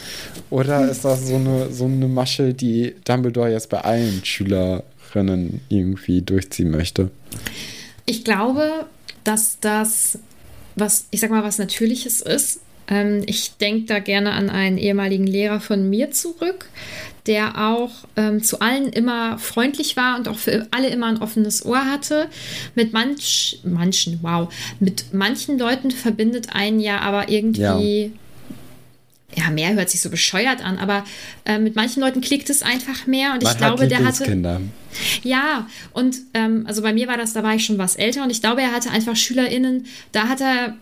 Oder 0.51 0.89
ist 0.89 1.04
das 1.04 1.28
so 1.28 1.36
eine, 1.36 1.71
so 1.71 1.86
eine 1.86 2.08
Masche, 2.08 2.54
die 2.54 2.95
Dumbledore 3.06 3.51
jetzt 3.51 3.69
bei 3.69 3.82
allen 3.82 4.23
Schülerinnen 4.23 5.62
irgendwie 5.69 6.21
durchziehen 6.21 6.69
möchte? 6.69 7.10
Ich 8.06 8.23
glaube, 8.23 8.86
dass 9.23 9.60
das 9.60 10.19
was, 10.75 11.08
ich 11.12 11.21
sag 11.21 11.32
mal, 11.32 11.43
was 11.43 11.58
Natürliches 11.58 12.21
ist. 12.21 12.60
Ähm, 12.88 13.24
ich 13.26 13.58
denke 13.58 13.86
da 13.86 14.00
gerne 14.00 14.32
an 14.34 14.50
einen 14.50 14.78
ehemaligen 14.78 15.28
Lehrer 15.28 15.60
von 15.60 15.89
mir 15.89 16.12
zurück, 16.12 16.69
der 17.26 17.69
auch 17.69 17.91
ähm, 18.15 18.43
zu 18.43 18.60
allen 18.60 18.89
immer 18.89 19.39
freundlich 19.39 19.98
war 19.98 20.17
und 20.17 20.28
auch 20.28 20.38
für 20.38 20.67
alle 20.71 20.89
immer 20.89 21.08
ein 21.08 21.21
offenes 21.21 21.65
Ohr 21.65 21.86
hatte. 21.86 22.28
Mit 22.76 22.93
manch, 22.93 23.60
manchen, 23.63 24.19
wow, 24.21 24.54
mit 24.80 25.13
manchen 25.13 25.58
Leuten 25.58 25.91
verbindet 25.91 26.50
einen 26.54 26.80
ja 26.80 27.00
aber 27.00 27.30
irgendwie. 27.30 28.12
Ja. 29.36 29.45
ja 29.45 29.50
mehr 29.50 29.74
hört 29.74 29.89
sich 29.89 30.02
so 30.02 30.12
bescheuert 30.12 30.63
an, 30.63 30.78
aber 30.78 31.04
äh, 31.45 31.58
mit 31.58 31.76
manchen 31.76 32.02
Leuten 32.02 32.21
klickt 32.21 32.50
es 32.52 32.62
einfach 32.62 33.08
mehr 33.08 33.34
und 33.34 33.43
Man 33.43 33.52
ich 33.52 33.58
glaube, 33.58 33.88
der 33.88 34.06
hatte. 34.06 34.26
Ja, 35.24 35.67
und 35.93 36.17
ähm, 36.34 36.65
also 36.67 36.82
bei 36.82 36.93
mir 36.93 37.08
war 37.08 37.17
das, 37.17 37.34
da 37.34 37.43
war 37.43 37.56
ich 37.56 37.65
schon 37.65 37.78
was 37.78 37.95
älter 37.95 38.24
und 38.24 38.30
ich 38.30 38.41
glaube, 38.41 38.62
er 38.62 38.71
hatte 38.71 38.91
einfach 38.91 39.15
SchülerInnen, 39.15 39.88
da 40.12 40.28
hat 40.28 40.41
er, 40.41 40.76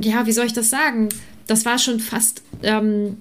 ja, 0.00 0.26
wie 0.26 0.32
soll 0.32 0.46
ich 0.46 0.52
das 0.52 0.70
sagen? 0.70 1.08
Das 1.46 1.64
war 1.64 1.78
schon 1.78 2.00
fast 2.00 2.42
ähm, 2.62 3.16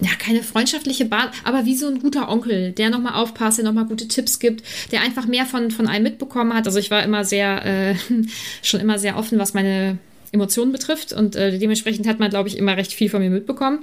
ja, 0.00 0.10
keine 0.18 0.42
freundschaftliche 0.42 1.04
Basis, 1.04 1.36
aber 1.44 1.66
wie 1.66 1.76
so 1.76 1.86
ein 1.86 2.00
guter 2.00 2.28
Onkel, 2.28 2.72
der 2.72 2.90
nochmal 2.90 3.14
aufpasst, 3.14 3.58
der 3.58 3.64
nochmal 3.64 3.84
gute 3.84 4.08
Tipps 4.08 4.38
gibt, 4.38 4.62
der 4.92 5.02
einfach 5.02 5.26
mehr 5.26 5.44
von, 5.44 5.70
von 5.70 5.86
einem 5.86 6.04
mitbekommen 6.04 6.54
hat. 6.54 6.66
Also 6.66 6.78
ich 6.78 6.90
war 6.90 7.02
immer 7.02 7.24
sehr, 7.24 7.64
äh, 7.64 7.94
schon 8.62 8.80
immer 8.80 8.98
sehr 8.98 9.16
offen, 9.16 9.38
was 9.38 9.52
meine 9.52 9.98
Emotionen 10.32 10.72
betrifft. 10.72 11.12
Und 11.12 11.36
äh, 11.36 11.58
dementsprechend 11.58 12.06
hat 12.06 12.18
man, 12.18 12.30
glaube 12.30 12.48
ich, 12.48 12.56
immer 12.56 12.76
recht 12.76 12.92
viel 12.92 13.10
von 13.10 13.20
mir 13.20 13.30
mitbekommen. 13.30 13.80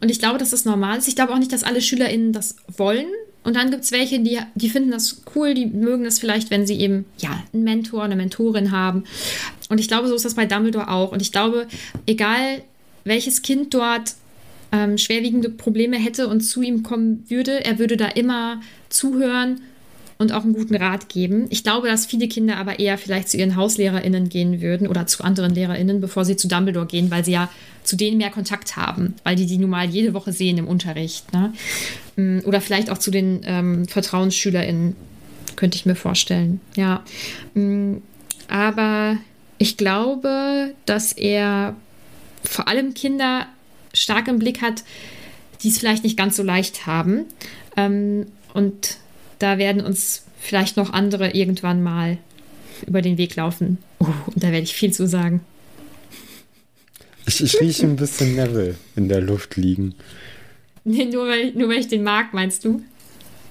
Und 0.00 0.10
ich 0.10 0.18
glaube, 0.18 0.38
dass 0.38 0.50
das 0.50 0.64
normal 0.64 0.98
ist. 0.98 1.08
Ich 1.08 1.14
glaube 1.14 1.32
auch 1.32 1.38
nicht, 1.38 1.52
dass 1.52 1.62
alle 1.62 1.80
SchülerInnen 1.80 2.32
das 2.32 2.56
wollen. 2.76 3.06
Und 3.44 3.56
dann 3.56 3.70
gibt 3.70 3.84
es 3.84 3.92
welche, 3.92 4.20
die, 4.20 4.38
die 4.54 4.70
finden 4.70 4.90
das 4.90 5.22
cool, 5.34 5.54
die 5.54 5.66
mögen 5.66 6.04
das 6.04 6.18
vielleicht, 6.18 6.50
wenn 6.50 6.66
sie 6.66 6.80
eben 6.80 7.04
ja, 7.18 7.42
einen 7.52 7.62
Mentor, 7.62 8.02
eine 8.02 8.16
Mentorin 8.16 8.72
haben. 8.72 9.04
Und 9.68 9.78
ich 9.78 9.88
glaube, 9.88 10.08
so 10.08 10.14
ist 10.14 10.24
das 10.24 10.34
bei 10.34 10.46
Dumbledore 10.46 10.88
auch. 10.88 11.12
Und 11.12 11.20
ich 11.20 11.30
glaube, 11.30 11.66
egal 12.06 12.62
welches 13.04 13.42
Kind 13.42 13.74
dort 13.74 14.14
ähm, 14.72 14.98
schwerwiegende 14.98 15.50
Probleme 15.50 15.98
hätte 15.98 16.26
und 16.26 16.40
zu 16.40 16.62
ihm 16.62 16.82
kommen 16.82 17.24
würde, 17.28 17.64
er 17.64 17.78
würde 17.78 17.96
da 17.96 18.08
immer 18.08 18.60
zuhören 18.88 19.60
und 20.18 20.32
auch 20.32 20.44
einen 20.44 20.54
guten 20.54 20.76
Rat 20.76 21.08
geben. 21.08 21.46
Ich 21.50 21.64
glaube, 21.64 21.88
dass 21.88 22.06
viele 22.06 22.28
Kinder 22.28 22.56
aber 22.56 22.78
eher 22.78 22.98
vielleicht 22.98 23.28
zu 23.28 23.36
ihren 23.36 23.56
HauslehrerInnen 23.56 24.28
gehen 24.28 24.60
würden 24.60 24.86
oder 24.86 25.06
zu 25.06 25.24
anderen 25.24 25.54
LehrerInnen, 25.54 26.00
bevor 26.00 26.24
sie 26.24 26.36
zu 26.36 26.48
Dumbledore 26.48 26.86
gehen, 26.86 27.10
weil 27.10 27.24
sie 27.24 27.32
ja 27.32 27.50
zu 27.82 27.96
denen 27.96 28.16
mehr 28.16 28.30
Kontakt 28.30 28.76
haben, 28.76 29.14
weil 29.24 29.36
die 29.36 29.46
die 29.46 29.58
nun 29.58 29.70
mal 29.70 29.88
jede 29.88 30.14
Woche 30.14 30.32
sehen 30.32 30.58
im 30.58 30.68
Unterricht. 30.68 31.32
Ne? 31.32 31.52
Mm, 32.16 32.38
oder 32.44 32.60
vielleicht 32.60 32.90
auch 32.90 32.98
zu 32.98 33.10
den 33.10 33.40
ähm, 33.44 33.86
VertrauensschülerInnen, 33.88 34.96
könnte 35.56 35.76
ich 35.76 35.86
mir 35.86 35.96
vorstellen. 35.96 36.60
Ja. 36.76 37.02
Mm, 37.54 37.96
aber 38.48 39.18
ich 39.58 39.76
glaube, 39.76 40.74
dass 40.86 41.12
er 41.12 41.76
vor 42.42 42.68
allem 42.68 42.94
Kinder 42.94 43.46
stark 43.92 44.28
im 44.28 44.38
Blick 44.38 44.62
hat, 44.62 44.84
die 45.62 45.68
es 45.68 45.78
vielleicht 45.78 46.04
nicht 46.04 46.16
ganz 46.16 46.36
so 46.36 46.42
leicht 46.42 46.86
haben. 46.86 47.24
Ähm, 47.76 48.26
und 48.52 48.98
da 49.38 49.58
werden 49.58 49.82
uns 49.82 50.24
vielleicht 50.40 50.76
noch 50.76 50.92
andere 50.92 51.30
irgendwann 51.30 51.82
mal 51.82 52.18
über 52.86 53.02
den 53.02 53.18
Weg 53.18 53.36
laufen. 53.36 53.78
Oh, 53.98 54.06
und 54.26 54.42
da 54.42 54.48
werde 54.48 54.64
ich 54.64 54.74
viel 54.74 54.92
zu 54.92 55.06
sagen. 55.06 55.40
Ich, 57.26 57.42
ich 57.42 57.60
rieche 57.60 57.86
ein 57.86 57.96
bisschen 57.96 58.34
Neville 58.34 58.74
in 58.96 59.08
der 59.08 59.20
Luft 59.20 59.56
liegen. 59.56 59.94
Nee, 60.84 61.06
nur 61.06 61.26
weil, 61.26 61.52
nur 61.52 61.68
weil 61.68 61.78
ich 61.78 61.88
den 61.88 62.02
mag, 62.02 62.34
meinst 62.34 62.64
du? 62.64 62.82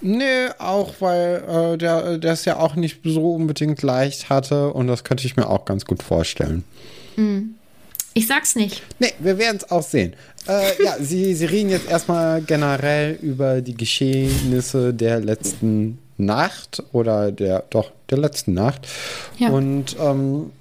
Nee, 0.02 0.50
auch 0.60 0.93
weil 1.00 1.43
äh, 1.48 1.78
der, 1.78 2.19
es 2.24 2.46
ja 2.46 2.58
auch 2.58 2.76
nicht 2.76 3.00
so 3.04 3.34
unbedingt 3.34 3.82
leicht 3.82 4.30
hatte 4.30 4.74
und 4.74 4.88
das 4.88 5.04
könnte 5.04 5.26
ich 5.26 5.38
mir 5.38 5.50
auch 5.50 5.65
ganz 5.65 5.86
gut 5.86 6.04
vorstellen. 6.04 6.63
Mm. 7.15 7.56
Ich 8.13 8.28
sag's 8.28 8.56
nicht. 8.56 8.84
Nee, 8.99 9.13
wir 9.19 9.38
werden 9.38 9.58
es 9.58 9.71
auch 9.71 9.82
sehen. 9.82 10.13
Äh, 10.47 10.84
ja, 10.84 10.95
Sie, 10.99 11.34
Sie 11.34 11.45
reden 11.45 11.69
jetzt 11.69 11.89
erstmal 11.89 12.41
generell 12.41 13.17
über 13.21 13.62
die 13.62 13.76
Geschehnisse 13.76 14.93
der 14.93 15.19
letzten 15.19 15.99
Nacht 16.17 16.84
oder 16.91 17.32
der, 17.32 17.63
doch, 17.69 17.91
der 18.10 18.19
letzten 18.19 18.54
Nacht. 18.54 18.88
Ja. 19.38 19.49
Und 19.49 19.95
ähm, 19.99 20.52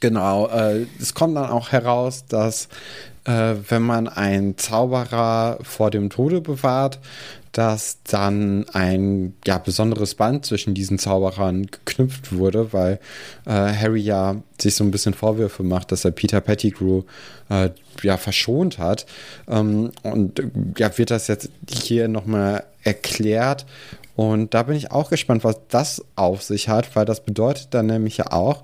genau, 0.00 0.48
äh, 0.48 0.86
es 1.00 1.14
kommt 1.14 1.36
dann 1.36 1.50
auch 1.50 1.72
heraus, 1.72 2.24
dass 2.28 2.68
äh, 3.24 3.54
wenn 3.68 3.82
man 3.82 4.08
einen 4.08 4.58
Zauberer 4.58 5.58
vor 5.62 5.90
dem 5.90 6.10
Tode 6.10 6.40
bewahrt, 6.40 6.98
dass 7.52 7.98
dann 8.04 8.66
ein 8.72 9.34
ja, 9.46 9.58
besonderes 9.58 10.14
Band 10.14 10.46
zwischen 10.46 10.72
diesen 10.72 10.98
Zauberern 10.98 11.66
geknüpft 11.66 12.34
wurde, 12.34 12.72
weil 12.72 12.98
äh, 13.44 13.50
Harry 13.50 14.00
ja 14.00 14.36
sich 14.60 14.74
so 14.74 14.84
ein 14.84 14.90
bisschen 14.90 15.12
Vorwürfe 15.12 15.62
macht, 15.62 15.92
dass 15.92 16.04
er 16.04 16.12
Peter 16.12 16.40
Pettigrew 16.40 17.02
äh, 17.50 17.70
ja 18.02 18.16
verschont 18.16 18.78
hat. 18.78 19.06
Ähm, 19.48 19.92
und 20.02 20.42
ja, 20.78 20.96
wird 20.96 21.10
das 21.10 21.28
jetzt 21.28 21.50
hier 21.68 22.08
nochmal 22.08 22.64
erklärt. 22.82 23.66
Und 24.16 24.54
da 24.54 24.62
bin 24.64 24.76
ich 24.76 24.90
auch 24.90 25.10
gespannt, 25.10 25.44
was 25.44 25.56
das 25.68 26.02
auf 26.16 26.42
sich 26.42 26.68
hat, 26.68 26.96
weil 26.96 27.04
das 27.04 27.24
bedeutet 27.24 27.68
dann 27.70 27.86
nämlich 27.86 28.16
ja 28.16 28.32
auch, 28.32 28.62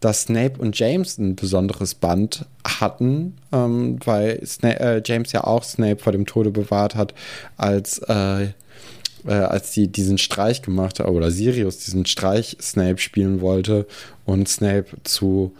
dass 0.00 0.22
Snape 0.22 0.58
und 0.58 0.78
James 0.78 1.18
ein 1.18 1.36
besonderes 1.36 1.94
Band 1.94 2.44
hatten, 2.64 3.36
ähm, 3.52 3.98
weil 4.04 4.44
Sna 4.44 4.70
äh, 4.72 5.02
James 5.04 5.32
ja 5.32 5.44
auch 5.44 5.64
Snape 5.64 6.02
vor 6.02 6.12
dem 6.12 6.26
Tode 6.26 6.50
bewahrt 6.50 6.94
hat, 6.94 7.14
als, 7.56 7.98
äh, 8.08 8.44
äh, 8.44 9.32
als 9.32 9.72
sie 9.72 9.88
diesen 9.88 10.18
Streich 10.18 10.62
gemacht 10.62 11.00
hat, 11.00 11.08
oder 11.08 11.30
Sirius 11.30 11.78
diesen 11.78 12.06
Streich 12.06 12.56
Snape 12.60 12.98
spielen 12.98 13.40
wollte 13.40 13.86
und 14.24 14.48
Snape 14.48 14.86
zu 15.04 15.52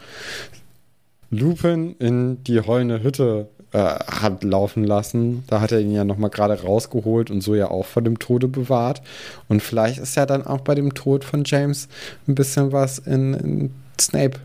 Lupin 1.30 1.96
in 1.98 2.42
die 2.44 2.60
heulende 2.60 3.02
Hütte 3.02 3.48
äh, 3.72 3.78
hat 3.78 4.44
laufen 4.44 4.84
lassen. 4.84 5.44
Da 5.48 5.60
hat 5.60 5.72
er 5.72 5.80
ihn 5.80 5.92
ja 5.92 6.04
nochmal 6.04 6.30
gerade 6.30 6.62
rausgeholt 6.62 7.30
und 7.30 7.40
so 7.40 7.54
ja 7.54 7.70
auch 7.70 7.84
vor 7.84 8.02
dem 8.02 8.18
Tode 8.18 8.48
bewahrt. 8.48 9.02
Und 9.48 9.62
vielleicht 9.62 9.98
ist 9.98 10.16
ja 10.16 10.24
dann 10.24 10.46
auch 10.46 10.60
bei 10.60 10.74
dem 10.74 10.94
Tod 10.94 11.24
von 11.24 11.42
James 11.44 11.88
ein 12.28 12.34
bisschen 12.34 12.72
was 12.72 12.98
in, 12.98 13.34
in 13.34 13.70
Snape 14.00 14.40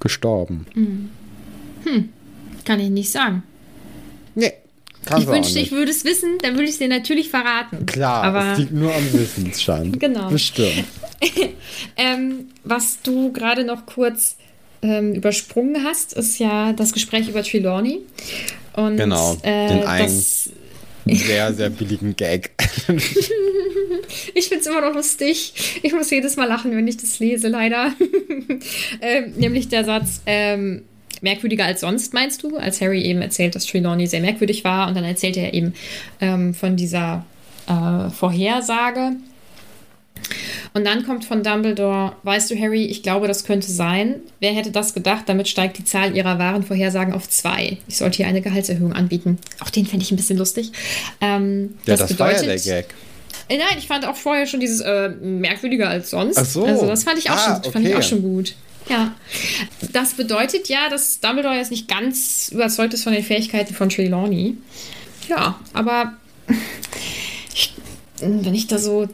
gestorben. 0.00 0.66
Hm. 0.74 1.10
hm. 1.84 2.08
Kann 2.64 2.80
ich 2.80 2.90
nicht 2.90 3.10
sagen. 3.10 3.42
Nee. 4.34 4.52
ich 5.18 5.26
wünschte, 5.26 5.58
ich 5.58 5.70
würde 5.70 5.90
es 5.90 6.04
wissen, 6.04 6.38
dann 6.42 6.54
würde 6.54 6.64
ich 6.64 6.70
es 6.70 6.78
dir 6.78 6.88
natürlich 6.88 7.28
verraten. 7.28 7.86
Klar, 7.86 8.24
aber 8.24 8.52
es 8.52 8.58
liegt 8.58 8.72
nur 8.72 8.94
am 8.94 9.12
Wissensstand. 9.12 10.00
genau. 10.00 10.30
Bestimmt. 10.30 10.84
ähm, 11.96 12.48
was 12.64 12.98
du 13.02 13.32
gerade 13.32 13.64
noch 13.64 13.86
kurz 13.86 14.36
ähm, 14.82 15.14
übersprungen 15.14 15.84
hast, 15.84 16.12
ist 16.14 16.38
ja 16.38 16.72
das 16.72 16.92
Gespräch 16.92 17.28
über 17.28 17.42
Trelawney. 17.42 18.00
Und, 18.74 18.96
genau, 18.96 19.36
äh, 19.42 19.68
den 19.68 19.84
einen 19.84 20.24
sehr, 21.06 21.52
sehr 21.52 21.70
billigen 21.70 22.16
Gag. 22.16 22.50
ich 24.34 24.48
finde 24.48 24.60
es 24.60 24.66
immer 24.66 24.80
noch 24.80 24.94
lustig. 24.94 25.80
Ich 25.82 25.92
muss 25.92 26.10
jedes 26.10 26.36
Mal 26.36 26.46
lachen, 26.46 26.76
wenn 26.76 26.88
ich 26.88 26.96
das 26.96 27.18
lese, 27.18 27.48
leider. 27.48 27.92
ähm, 29.00 29.32
nämlich 29.36 29.68
der 29.68 29.84
Satz, 29.84 30.22
ähm, 30.26 30.82
merkwürdiger 31.20 31.64
als 31.64 31.80
sonst, 31.80 32.14
meinst 32.14 32.42
du? 32.42 32.56
Als 32.56 32.80
Harry 32.80 33.02
eben 33.02 33.22
erzählt, 33.22 33.54
dass 33.54 33.66
Trelawney 33.66 34.06
sehr 34.06 34.20
merkwürdig 34.20 34.64
war 34.64 34.88
und 34.88 34.94
dann 34.94 35.04
erzählt 35.04 35.36
er 35.36 35.54
eben 35.54 35.74
ähm, 36.20 36.54
von 36.54 36.76
dieser 36.76 37.24
äh, 37.66 38.10
Vorhersage. 38.10 39.16
Und 40.72 40.84
dann 40.84 41.06
kommt 41.06 41.24
von 41.24 41.42
Dumbledore, 41.42 42.16
weißt 42.22 42.50
du, 42.50 42.58
Harry, 42.58 42.84
ich 42.84 43.02
glaube, 43.02 43.28
das 43.28 43.44
könnte 43.44 43.70
sein. 43.70 44.16
Wer 44.40 44.52
hätte 44.52 44.70
das 44.70 44.94
gedacht? 44.94 45.24
Damit 45.26 45.48
steigt 45.48 45.78
die 45.78 45.84
Zahl 45.84 46.16
ihrer 46.16 46.38
wahren 46.38 46.62
Vorhersagen 46.62 47.14
auf 47.14 47.28
zwei. 47.28 47.78
Ich 47.86 47.96
sollte 47.96 48.18
hier 48.18 48.26
eine 48.26 48.40
Gehaltserhöhung 48.40 48.92
anbieten. 48.92 49.38
Auch 49.60 49.70
den 49.70 49.86
fände 49.86 50.04
ich 50.04 50.10
ein 50.10 50.16
bisschen 50.16 50.38
lustig. 50.38 50.72
Ähm, 51.20 51.74
ja, 51.86 51.96
das, 51.96 52.00
das 52.00 52.08
bedeutet, 52.10 52.42
war 52.42 52.46
ja 52.46 52.56
der 52.56 52.82
Gag. 52.82 52.94
Äh, 53.48 53.58
nein, 53.58 53.76
ich 53.78 53.86
fand 53.86 54.06
auch 54.06 54.16
vorher 54.16 54.46
schon 54.46 54.60
dieses 54.60 54.80
äh, 54.80 55.10
merkwürdiger 55.10 55.88
als 55.88 56.10
sonst. 56.10 56.38
Ach 56.38 56.44
so. 56.44 56.64
Also 56.64 56.86
das 56.86 57.04
fand 57.04 57.18
ich 57.18 57.30
auch, 57.30 57.36
ah, 57.36 57.44
schon, 57.44 57.56
okay. 57.56 57.70
fand 57.70 57.88
ich 57.88 57.94
auch 57.94 58.02
schon 58.02 58.22
gut. 58.22 58.54
Ja. 58.88 59.14
Das 59.92 60.14
bedeutet 60.14 60.68
ja, 60.68 60.88
dass 60.90 61.20
Dumbledore 61.20 61.56
jetzt 61.56 61.70
nicht 61.70 61.88
ganz 61.88 62.50
überzeugt 62.52 62.94
ist 62.94 63.04
von 63.04 63.12
den 63.12 63.24
Fähigkeiten 63.24 63.74
von 63.74 63.88
Trelawney. 63.88 64.56
Ja, 65.28 65.58
aber 65.72 66.14
ich, 67.54 67.74
wenn 68.20 68.54
ich 68.54 68.66
da 68.66 68.78
so 68.78 69.08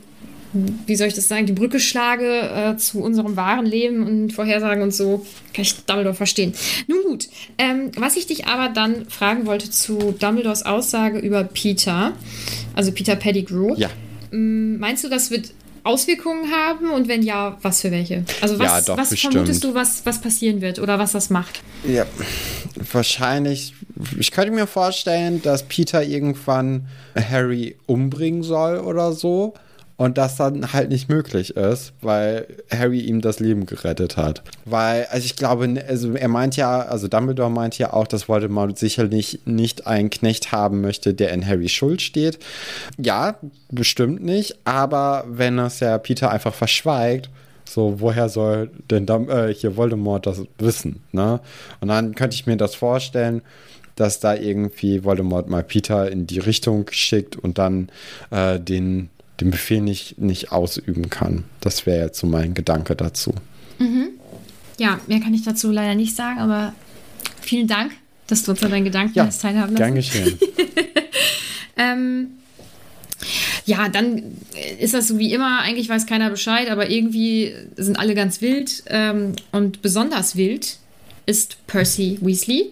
wie 0.52 0.96
soll 0.96 1.08
ich 1.08 1.14
das 1.14 1.28
sagen, 1.28 1.46
die 1.46 1.52
Brücke 1.52 1.78
schlage 1.78 2.40
äh, 2.40 2.76
zu 2.76 3.00
unserem 3.02 3.36
wahren 3.36 3.66
Leben 3.66 4.06
und 4.06 4.32
Vorhersagen 4.32 4.82
und 4.82 4.92
so, 4.92 5.24
kann 5.54 5.62
ich 5.62 5.76
Dumbledore 5.84 6.14
verstehen. 6.14 6.52
Nun 6.88 7.02
gut, 7.04 7.28
ähm, 7.58 7.92
was 7.96 8.16
ich 8.16 8.26
dich 8.26 8.46
aber 8.46 8.72
dann 8.72 9.06
fragen 9.06 9.46
wollte 9.46 9.70
zu 9.70 10.14
Dumbledores 10.18 10.64
Aussage 10.64 11.18
über 11.18 11.44
Peter, 11.44 12.12
also 12.74 12.92
Peter 12.92 13.16
Pettigrew. 13.16 13.74
Ja. 13.76 13.90
Ähm, 14.32 14.78
meinst 14.78 15.04
du, 15.04 15.08
das 15.08 15.30
wird 15.30 15.52
Auswirkungen 15.82 16.52
haben 16.52 16.90
und 16.90 17.08
wenn 17.08 17.22
ja, 17.22 17.56
was 17.62 17.80
für 17.80 17.90
welche? 17.90 18.24
Also 18.40 18.58
was, 18.58 18.66
ja, 18.66 18.80
doch, 18.82 18.98
was 18.98 19.18
vermutest 19.18 19.64
du, 19.64 19.74
was, 19.74 20.04
was 20.04 20.20
passieren 20.20 20.60
wird 20.60 20.78
oder 20.78 20.98
was 20.98 21.12
das 21.12 21.30
macht? 21.30 21.62
Ja, 21.88 22.06
wahrscheinlich. 22.92 23.74
Ich 24.18 24.30
könnte 24.30 24.52
mir 24.52 24.66
vorstellen, 24.66 25.42
dass 25.42 25.62
Peter 25.62 26.02
irgendwann 26.02 26.86
Harry 27.14 27.76
umbringen 27.86 28.42
soll 28.42 28.78
oder 28.78 29.12
so 29.12 29.54
und 30.00 30.16
das 30.16 30.36
dann 30.36 30.72
halt 30.72 30.88
nicht 30.88 31.10
möglich 31.10 31.56
ist, 31.56 31.92
weil 32.00 32.46
Harry 32.70 33.00
ihm 33.00 33.20
das 33.20 33.38
Leben 33.38 33.66
gerettet 33.66 34.16
hat. 34.16 34.42
Weil, 34.64 35.04
also 35.10 35.26
ich 35.26 35.36
glaube, 35.36 35.84
also 35.86 36.14
er 36.14 36.28
meint 36.28 36.56
ja, 36.56 36.80
also 36.80 37.06
Dumbledore 37.06 37.50
meint 37.50 37.76
ja 37.76 37.92
auch, 37.92 38.06
dass 38.06 38.26
Voldemort 38.26 38.78
sicherlich 38.78 39.40
nicht 39.44 39.86
einen 39.86 40.08
Knecht 40.08 40.52
haben 40.52 40.80
möchte, 40.80 41.12
der 41.12 41.32
in 41.32 41.46
Harrys 41.46 41.72
Schuld 41.72 42.00
steht. 42.00 42.38
Ja, 42.96 43.34
bestimmt 43.70 44.24
nicht, 44.24 44.56
aber 44.64 45.26
wenn 45.28 45.58
das 45.58 45.80
ja 45.80 45.98
Peter 45.98 46.30
einfach 46.30 46.54
verschweigt, 46.54 47.28
so, 47.66 48.00
woher 48.00 48.30
soll 48.30 48.70
denn 48.90 49.04
Dum 49.04 49.28
äh, 49.28 49.52
hier 49.52 49.76
Voldemort 49.76 50.26
das 50.26 50.40
wissen, 50.56 51.02
ne? 51.12 51.40
Und 51.82 51.88
dann 51.88 52.14
könnte 52.14 52.36
ich 52.36 52.46
mir 52.46 52.56
das 52.56 52.74
vorstellen, 52.74 53.42
dass 53.96 54.18
da 54.18 54.34
irgendwie 54.34 55.04
Voldemort 55.04 55.50
mal 55.50 55.62
Peter 55.62 56.10
in 56.10 56.26
die 56.26 56.38
Richtung 56.38 56.86
schickt 56.90 57.36
und 57.36 57.58
dann 57.58 57.90
äh, 58.30 58.58
den 58.58 59.10
den 59.40 59.50
Befehl 59.50 59.80
nicht, 59.80 60.18
nicht 60.18 60.52
ausüben 60.52 61.10
kann. 61.10 61.44
Das 61.60 61.86
wäre 61.86 62.06
jetzt 62.06 62.18
so 62.18 62.26
mein 62.26 62.54
Gedanke 62.54 62.96
dazu. 62.96 63.34
Mhm. 63.78 64.10
Ja, 64.78 65.00
mehr 65.06 65.20
kann 65.20 65.34
ich 65.34 65.42
dazu 65.42 65.70
leider 65.70 65.94
nicht 65.94 66.16
sagen, 66.16 66.38
aber 66.38 66.74
vielen 67.40 67.66
Dank, 67.66 67.92
dass 68.26 68.42
du 68.42 68.52
uns 68.52 68.62
an 68.62 68.70
deinen 68.70 68.84
Gedanken 68.84 69.12
ja, 69.14 69.26
teilhaben 69.26 69.76
lassen. 69.76 69.76
Gern 69.76 69.94
geschehen. 69.94 70.38
ähm, 71.76 72.28
ja, 73.66 73.88
dann 73.88 74.22
ist 74.78 74.94
das 74.94 75.08
so 75.08 75.18
wie 75.18 75.32
immer, 75.32 75.60
eigentlich 75.60 75.88
weiß 75.88 76.06
keiner 76.06 76.30
Bescheid, 76.30 76.70
aber 76.70 76.90
irgendwie 76.90 77.54
sind 77.76 77.98
alle 77.98 78.14
ganz 78.14 78.40
wild 78.40 78.82
ähm, 78.86 79.34
und 79.52 79.82
besonders 79.82 80.36
wild 80.36 80.78
ist 81.26 81.66
Percy 81.66 82.18
Weasley. 82.20 82.70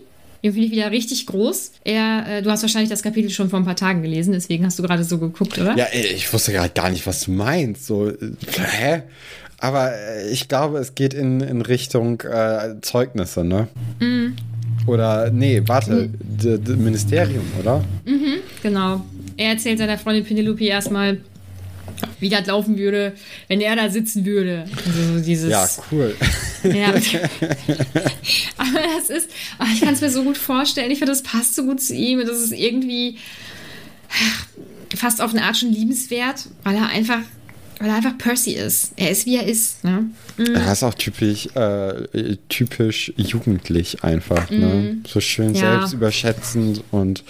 Den 0.49 0.55
finde 0.55 0.67
ich 0.69 0.73
wieder 0.73 0.91
richtig 0.91 1.27
groß. 1.27 1.73
Er, 1.85 2.25
äh, 2.27 2.43
du 2.43 2.51
hast 2.51 2.63
wahrscheinlich 2.63 2.89
das 2.89 3.03
Kapitel 3.03 3.29
schon 3.29 3.51
vor 3.51 3.59
ein 3.59 3.67
paar 3.67 3.77
Tagen 3.77 4.01
gelesen, 4.01 4.33
deswegen 4.33 4.65
hast 4.65 4.79
du 4.79 4.83
gerade 4.83 5.05
so 5.05 5.19
geguckt, 5.19 5.59
oder? 5.59 5.77
Ja, 5.77 5.87
ich 5.93 6.33
wusste 6.33 6.53
gerade 6.53 6.71
gar 6.71 6.89
nicht, 6.89 7.07
was 7.07 7.21
du 7.21 7.33
meinst. 7.33 7.85
So, 7.85 8.09
äh, 8.09 8.17
hä? 8.57 9.03
Aber 9.59 9.93
äh, 9.93 10.31
ich 10.31 10.49
glaube, 10.49 10.79
es 10.79 10.95
geht 10.95 11.13
in, 11.13 11.41
in 11.41 11.61
Richtung 11.61 12.23
äh, 12.23 12.81
Zeugnisse, 12.81 13.45
ne? 13.45 13.69
Mhm. 14.01 14.37
Oder, 14.87 15.31
nee, 15.31 15.61
warte, 15.67 16.09
mhm. 16.43 16.83
Ministerium, 16.83 17.45
oder? 17.61 17.85
Mhm, 18.07 18.39
genau. 18.63 19.05
Er 19.37 19.51
erzählt 19.51 19.79
seiner 19.79 19.99
Freundin 19.99 20.25
Penelope 20.25 20.65
erstmal, 20.65 21.19
wie 22.21 22.29
das 22.29 22.47
laufen 22.47 22.79
würde, 22.79 23.15
wenn 23.49 23.61
er 23.61 23.77
da 23.77 23.91
sitzen 23.91 24.25
würde. 24.25 24.65
Also 24.87 25.21
dieses. 25.25 25.51
Ja, 25.51 25.69
cool. 25.91 26.15
Ja. 26.65 26.89
Aber 28.57 28.81
das 28.97 29.11
ist, 29.11 29.31
oh, 29.59 29.65
ich 29.73 29.81
kann 29.81 29.95
es 29.95 30.01
mir 30.01 30.11
so 30.11 30.25
gut 30.25 30.37
vorstellen. 30.39 30.91
Ich 30.91 30.99
finde, 30.99 31.13
das 31.13 31.23
passt 31.23 31.55
so 31.55 31.65
gut 31.65 31.81
zu 31.81 31.95
ihm. 31.95 32.21
Das 32.27 32.41
ist 32.41 32.53
irgendwie 32.53 33.19
fast 34.97 35.21
auf 35.21 35.33
eine 35.33 35.45
Art 35.45 35.57
schon 35.57 35.73
liebenswert, 35.73 36.47
weil 36.65 36.77
er 36.77 36.89
einfach 36.89 37.21
weil 37.79 37.91
er 37.91 37.97
einfach 37.97 38.19
Percy 38.19 38.53
ist. 38.53 38.93
Er 38.97 39.11
ist, 39.11 39.27
wie 39.27 39.37
er 39.37 39.47
ist. 39.47 39.85
Ne? 39.85 40.07
Mhm. 40.37 40.55
Er 40.55 40.73
ist 40.73 40.83
auch 40.83 40.95
typisch, 40.95 41.47
äh, 41.55 42.37
typisch 42.49 43.13
jugendlich 43.17 44.03
einfach. 44.03 44.51
Ne? 44.51 44.57
Mhm. 44.57 44.65
Ne? 44.65 44.97
So 45.07 45.21
schön 45.21 45.55
ja. 45.55 45.79
selbstüberschätzend 45.79 46.83
und 46.91 47.23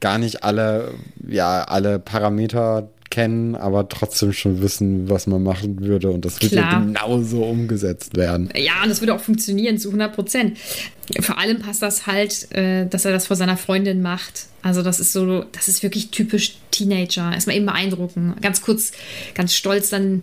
gar 0.00 0.18
nicht 0.18 0.44
alle, 0.44 0.94
ja, 1.26 1.64
alle 1.64 1.98
Parameter 1.98 2.88
kennen, 3.10 3.54
aber 3.54 3.88
trotzdem 3.88 4.32
schon 4.32 4.60
wissen, 4.60 5.08
was 5.08 5.26
man 5.26 5.42
machen 5.42 5.80
würde. 5.80 6.10
Und 6.10 6.24
das 6.24 6.40
wird 6.40 6.52
Klar. 6.52 6.72
ja 6.72 6.78
genauso 6.80 7.44
umgesetzt 7.44 8.16
werden. 8.16 8.50
Ja, 8.56 8.82
und 8.82 8.88
das 8.88 9.00
würde 9.00 9.14
auch 9.14 9.20
funktionieren 9.20 9.78
zu 9.78 9.88
100 9.88 10.14
Prozent. 10.14 10.58
Vor 11.20 11.38
allem 11.38 11.60
passt 11.60 11.82
das 11.82 12.06
halt, 12.06 12.52
äh, 12.52 12.86
dass 12.86 13.04
er 13.04 13.12
das 13.12 13.26
vor 13.26 13.36
seiner 13.36 13.56
Freundin 13.56 14.02
macht. 14.02 14.46
Also 14.62 14.82
das 14.82 15.00
ist 15.00 15.12
so, 15.12 15.44
das 15.52 15.68
ist 15.68 15.82
wirklich 15.82 16.10
typisch 16.10 16.58
Teenager. 16.70 17.32
Erstmal 17.32 17.56
eben 17.56 17.66
beeindrucken. 17.66 18.34
Ganz 18.42 18.60
kurz, 18.62 18.92
ganz 19.34 19.54
stolz 19.54 19.90
dann 19.90 20.22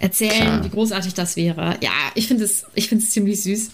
erzählen, 0.00 0.30
Klar. 0.30 0.64
wie 0.64 0.68
großartig 0.70 1.14
das 1.14 1.36
wäre. 1.36 1.76
Ja, 1.80 1.90
ich 2.14 2.28
finde 2.28 2.44
es 2.44 2.64
ich 2.74 2.88
ziemlich 3.10 3.42
süß. 3.42 3.70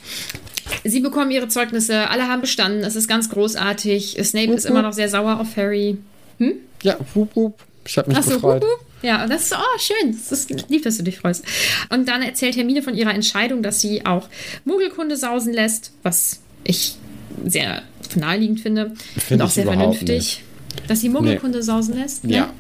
Sie 0.84 1.00
bekommen 1.00 1.30
ihre 1.30 1.48
Zeugnisse, 1.48 2.08
alle 2.08 2.28
haben 2.28 2.40
bestanden, 2.40 2.82
es 2.84 2.96
ist 2.96 3.08
ganz 3.08 3.28
großartig. 3.28 4.18
Snape 4.22 4.48
wup, 4.48 4.56
ist 4.56 4.64
immer 4.64 4.82
noch 4.82 4.94
sehr 4.94 5.08
sauer 5.08 5.38
auf 5.38 5.56
Harry. 5.56 5.98
Hm? 6.38 6.54
Ja, 6.82 6.96
wup, 7.14 7.36
wup. 7.36 7.58
Ich 7.86 7.98
habe 7.98 8.08
mich 8.08 8.18
Ach 8.18 8.22
so, 8.22 8.34
gefreut. 8.34 8.62
Huhu. 8.62 9.06
Ja, 9.06 9.22
und 9.22 9.30
das 9.30 9.44
ist 9.44 9.54
oh, 9.54 9.78
schön. 9.78 10.16
Das 10.16 10.32
ist 10.32 10.70
lieb, 10.70 10.82
dass 10.82 10.96
du 10.96 11.02
dich 11.02 11.18
freust. 11.18 11.44
Und 11.90 12.08
dann 12.08 12.22
erzählt 12.22 12.56
Hermine 12.56 12.82
von 12.82 12.94
ihrer 12.94 13.12
Entscheidung, 13.12 13.62
dass 13.62 13.80
sie 13.80 14.06
auch 14.06 14.28
Muggelkunde 14.64 15.16
sausen 15.16 15.52
lässt, 15.52 15.92
was 16.02 16.40
ich 16.64 16.96
sehr 17.44 17.82
naheliegend 18.16 18.60
finde. 18.60 18.92
Find 19.18 19.40
und 19.40 19.46
auch 19.46 19.50
sehr 19.50 19.64
vernünftig. 19.64 20.08
Nicht. 20.08 20.42
Dass 20.88 21.00
sie 21.00 21.10
Muggelkunde 21.10 21.58
nee. 21.58 21.64
sausen 21.64 21.96
lässt. 21.96 22.24
Ja. 22.24 22.30
ja. 22.30 22.52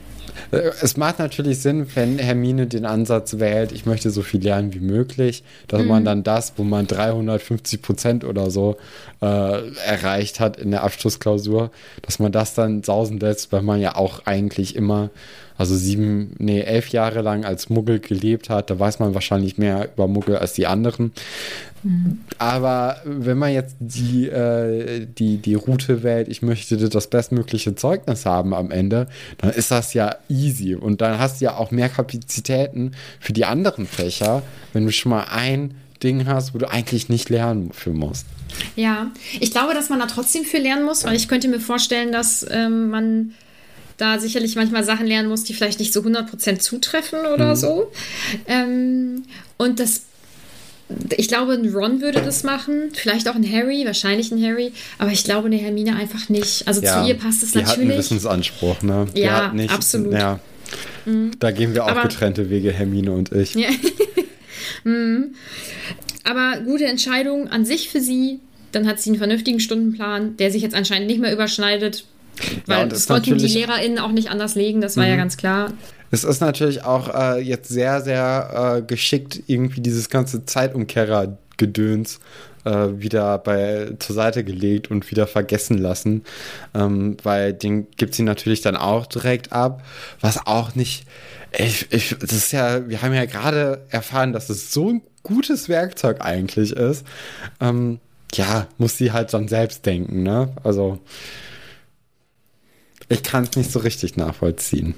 Es 0.50 0.96
macht 0.96 1.18
natürlich 1.18 1.60
Sinn, 1.60 1.86
wenn 1.94 2.18
Hermine 2.18 2.66
den 2.66 2.86
Ansatz 2.86 3.38
wählt, 3.38 3.72
ich 3.72 3.86
möchte 3.86 4.10
so 4.10 4.22
viel 4.22 4.42
lernen 4.42 4.74
wie 4.74 4.80
möglich, 4.80 5.42
dass 5.68 5.82
mhm. 5.82 5.88
man 5.88 6.04
dann 6.04 6.22
das, 6.22 6.54
wo 6.56 6.64
man 6.64 6.86
350 6.86 7.82
Prozent 7.82 8.24
oder 8.24 8.50
so 8.50 8.76
äh, 9.20 9.26
erreicht 9.26 10.40
hat 10.40 10.56
in 10.56 10.70
der 10.70 10.84
Abschlussklausur, 10.84 11.70
dass 12.02 12.18
man 12.18 12.32
das 12.32 12.54
dann 12.54 12.82
sausen 12.82 13.18
lässt, 13.18 13.52
weil 13.52 13.62
man 13.62 13.80
ja 13.80 13.96
auch 13.96 14.26
eigentlich 14.26 14.76
immer 14.76 15.10
also 15.56 15.76
sieben, 15.76 16.34
nee, 16.38 16.60
elf 16.60 16.88
Jahre 16.88 17.22
lang 17.22 17.44
als 17.44 17.70
Muggel 17.70 18.00
gelebt 18.00 18.50
hat, 18.50 18.70
da 18.70 18.78
weiß 18.78 18.98
man 18.98 19.14
wahrscheinlich 19.14 19.56
mehr 19.56 19.88
über 19.94 20.08
Muggel 20.08 20.36
als 20.36 20.54
die 20.54 20.66
anderen. 20.66 21.12
Mhm. 21.84 22.20
Aber 22.38 22.96
wenn 23.04 23.38
man 23.38 23.52
jetzt 23.52 23.76
die, 23.78 24.26
äh, 24.28 25.06
die, 25.06 25.36
die 25.36 25.54
Route 25.54 26.02
wählt, 26.02 26.28
ich 26.28 26.42
möchte 26.42 26.76
das 26.76 27.08
bestmögliche 27.08 27.74
Zeugnis 27.74 28.26
haben 28.26 28.54
am 28.54 28.70
Ende, 28.70 29.06
dann 29.38 29.50
ist 29.50 29.70
das 29.70 29.94
ja 29.94 30.16
easy. 30.28 30.74
Und 30.74 31.00
dann 31.00 31.18
hast 31.18 31.40
du 31.40 31.44
ja 31.46 31.56
auch 31.56 31.70
mehr 31.70 31.90
Kapazitäten 31.90 32.92
für 33.20 33.32
die 33.32 33.44
anderen 33.44 33.86
Fächer, 33.86 34.42
wenn 34.72 34.84
du 34.86 34.92
schon 34.92 35.10
mal 35.10 35.26
ein 35.30 35.74
Ding 36.02 36.26
hast, 36.26 36.54
wo 36.54 36.58
du 36.58 36.70
eigentlich 36.70 37.08
nicht 37.08 37.30
lernen 37.30 37.72
für 37.72 37.90
musst. 37.90 38.26
Ja, 38.76 39.10
ich 39.40 39.50
glaube, 39.50 39.74
dass 39.74 39.88
man 39.88 39.98
da 39.98 40.06
trotzdem 40.06 40.44
für 40.44 40.58
lernen 40.58 40.84
muss, 40.84 41.04
weil 41.04 41.16
ich 41.16 41.28
könnte 41.28 41.48
mir 41.48 41.60
vorstellen, 41.60 42.12
dass 42.12 42.46
ähm, 42.50 42.88
man 42.88 43.34
da 43.96 44.18
sicherlich 44.18 44.56
manchmal 44.56 44.84
Sachen 44.84 45.06
lernen 45.06 45.28
muss, 45.28 45.44
die 45.44 45.54
vielleicht 45.54 45.78
nicht 45.78 45.92
so 45.92 46.00
100% 46.00 46.58
zutreffen 46.58 47.20
oder 47.32 47.50
mhm. 47.50 47.56
so. 47.56 47.92
Ähm, 48.46 49.24
und 49.56 49.80
das 49.80 50.02
ich 51.16 51.28
glaube, 51.28 51.52
ein 51.52 51.72
Ron 51.74 52.00
würde 52.00 52.20
das 52.20 52.42
machen, 52.42 52.90
vielleicht 52.92 53.28
auch 53.28 53.34
ein 53.34 53.50
Harry, 53.50 53.84
wahrscheinlich 53.86 54.30
ein 54.30 54.42
Harry, 54.42 54.72
aber 54.98 55.12
ich 55.12 55.24
glaube 55.24 55.46
eine 55.46 55.56
Hermine 55.56 55.96
einfach 55.96 56.28
nicht. 56.28 56.68
Also 56.68 56.82
ja, 56.82 57.02
zu 57.02 57.08
ihr 57.08 57.14
passt 57.14 57.42
es 57.42 57.52
die 57.52 57.58
natürlich. 57.58 57.70
Hat 57.70 57.78
einen 57.78 57.98
Wissensanspruch, 57.98 58.82
ne? 58.82 59.06
Die 59.14 59.22
ja, 59.22 59.52
nicht, 59.52 59.72
absolut. 59.72 60.12
Ja, 60.12 60.40
mhm. 61.06 61.32
Da 61.38 61.50
gehen 61.50 61.74
wir 61.74 61.84
auch 61.84 61.88
aber, 61.88 62.02
getrennte 62.02 62.50
Wege, 62.50 62.70
Hermine 62.70 63.12
und 63.12 63.32
ich. 63.32 63.54
Ja. 63.54 63.70
mhm. 64.84 65.34
Aber 66.24 66.60
gute 66.64 66.86
Entscheidung 66.86 67.48
an 67.48 67.64
sich 67.64 67.88
für 67.90 68.00
sie. 68.00 68.40
Dann 68.72 68.88
hat 68.88 68.98
sie 68.98 69.10
einen 69.10 69.18
vernünftigen 69.18 69.60
Stundenplan, 69.60 70.36
der 70.36 70.50
sich 70.50 70.60
jetzt 70.62 70.74
anscheinend 70.74 71.06
nicht 71.06 71.20
mehr 71.20 71.32
überschneidet. 71.32 72.04
Weil 72.66 72.78
ja, 72.80 72.86
das 72.86 73.06
konnten 73.06 73.38
die 73.38 73.46
LehrerInnen 73.46 74.00
auch 74.00 74.10
nicht 74.10 74.30
anders 74.30 74.56
legen, 74.56 74.80
das 74.80 74.96
war 74.96 75.04
mhm. 75.04 75.10
ja 75.10 75.16
ganz 75.16 75.36
klar. 75.36 75.72
Es 76.14 76.22
ist 76.22 76.40
natürlich 76.40 76.84
auch 76.84 77.12
äh, 77.12 77.40
jetzt 77.40 77.68
sehr, 77.68 78.00
sehr 78.00 78.76
äh, 78.76 78.82
geschickt, 78.82 79.42
irgendwie 79.48 79.80
dieses 79.80 80.08
ganze 80.10 80.44
Zeitumkehrer-Gedöns 80.44 82.20
äh, 82.64 82.86
wieder 82.92 83.36
bei, 83.38 83.94
zur 83.98 84.14
Seite 84.14 84.44
gelegt 84.44 84.92
und 84.92 85.10
wieder 85.10 85.26
vergessen 85.26 85.76
lassen, 85.76 86.22
ähm, 86.72 87.16
weil 87.24 87.52
den 87.52 87.90
gibt 87.96 88.14
sie 88.14 88.22
natürlich 88.22 88.60
dann 88.60 88.76
auch 88.76 89.06
direkt 89.06 89.52
ab, 89.52 89.82
was 90.20 90.46
auch 90.46 90.76
nicht. 90.76 91.04
Ich, 91.50 91.90
ich, 91.90 92.14
das 92.20 92.30
ist 92.30 92.52
ja, 92.52 92.88
wir 92.88 93.02
haben 93.02 93.12
ja 93.12 93.24
gerade 93.24 93.84
erfahren, 93.90 94.32
dass 94.32 94.50
es 94.50 94.72
so 94.72 94.90
ein 94.90 95.02
gutes 95.24 95.68
Werkzeug 95.68 96.20
eigentlich 96.20 96.74
ist. 96.74 97.04
Ähm, 97.58 97.98
ja, 98.34 98.68
muss 98.78 98.98
sie 98.98 99.10
halt 99.10 99.34
dann 99.34 99.48
selbst 99.48 99.84
denken, 99.84 100.22
ne? 100.22 100.52
Also. 100.62 101.00
Ich 103.08 103.24
kann 103.24 103.44
es 103.44 103.56
nicht 103.56 103.72
so 103.72 103.80
richtig 103.80 104.16
nachvollziehen. 104.16 104.94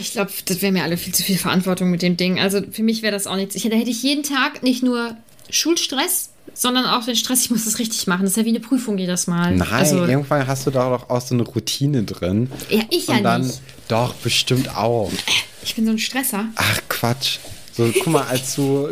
Ich 0.00 0.12
glaube, 0.12 0.30
das 0.46 0.62
wäre 0.62 0.72
mir 0.72 0.82
alle 0.82 0.96
viel 0.96 1.14
zu 1.14 1.22
viel 1.22 1.38
Verantwortung 1.38 1.90
mit 1.90 2.02
dem 2.02 2.16
Ding. 2.16 2.40
Also 2.40 2.60
für 2.70 2.82
mich 2.82 3.02
wäre 3.02 3.12
das 3.12 3.26
auch 3.26 3.36
nichts. 3.36 3.54
Ich, 3.54 3.62
da 3.62 3.76
hätte 3.76 3.90
ich 3.90 4.02
jeden 4.02 4.22
Tag 4.22 4.62
nicht 4.62 4.82
nur 4.82 5.16
Schulstress, 5.48 6.30
sondern 6.54 6.86
auch 6.86 7.04
den 7.04 7.16
Stress, 7.16 7.42
ich 7.44 7.50
muss 7.50 7.64
das 7.64 7.78
richtig 7.78 8.06
machen. 8.06 8.22
Das 8.22 8.32
ist 8.32 8.36
ja 8.36 8.44
wie 8.44 8.50
eine 8.50 8.60
Prüfung 8.60 8.98
jedes 8.98 9.26
Mal. 9.26 9.54
Nein, 9.54 9.68
also, 9.70 10.04
irgendwann 10.04 10.46
hast 10.46 10.66
du 10.66 10.70
da 10.70 10.90
doch 10.90 11.08
auch 11.08 11.20
so 11.20 11.34
eine 11.34 11.44
Routine 11.44 12.02
drin. 12.02 12.50
Ja, 12.68 12.82
ich 12.90 13.06
ja 13.06 13.16
Und 13.16 13.22
dann, 13.22 13.46
nicht. 13.46 13.60
Doch, 13.88 14.14
bestimmt 14.14 14.76
auch. 14.76 15.10
Ich 15.62 15.74
bin 15.74 15.84
so 15.84 15.92
ein 15.92 15.98
Stresser. 15.98 16.46
Ach, 16.56 16.80
Quatsch. 16.88 17.38
So, 17.72 17.90
guck 17.94 18.06
mal, 18.08 18.26
als 18.26 18.56
du, 18.56 18.88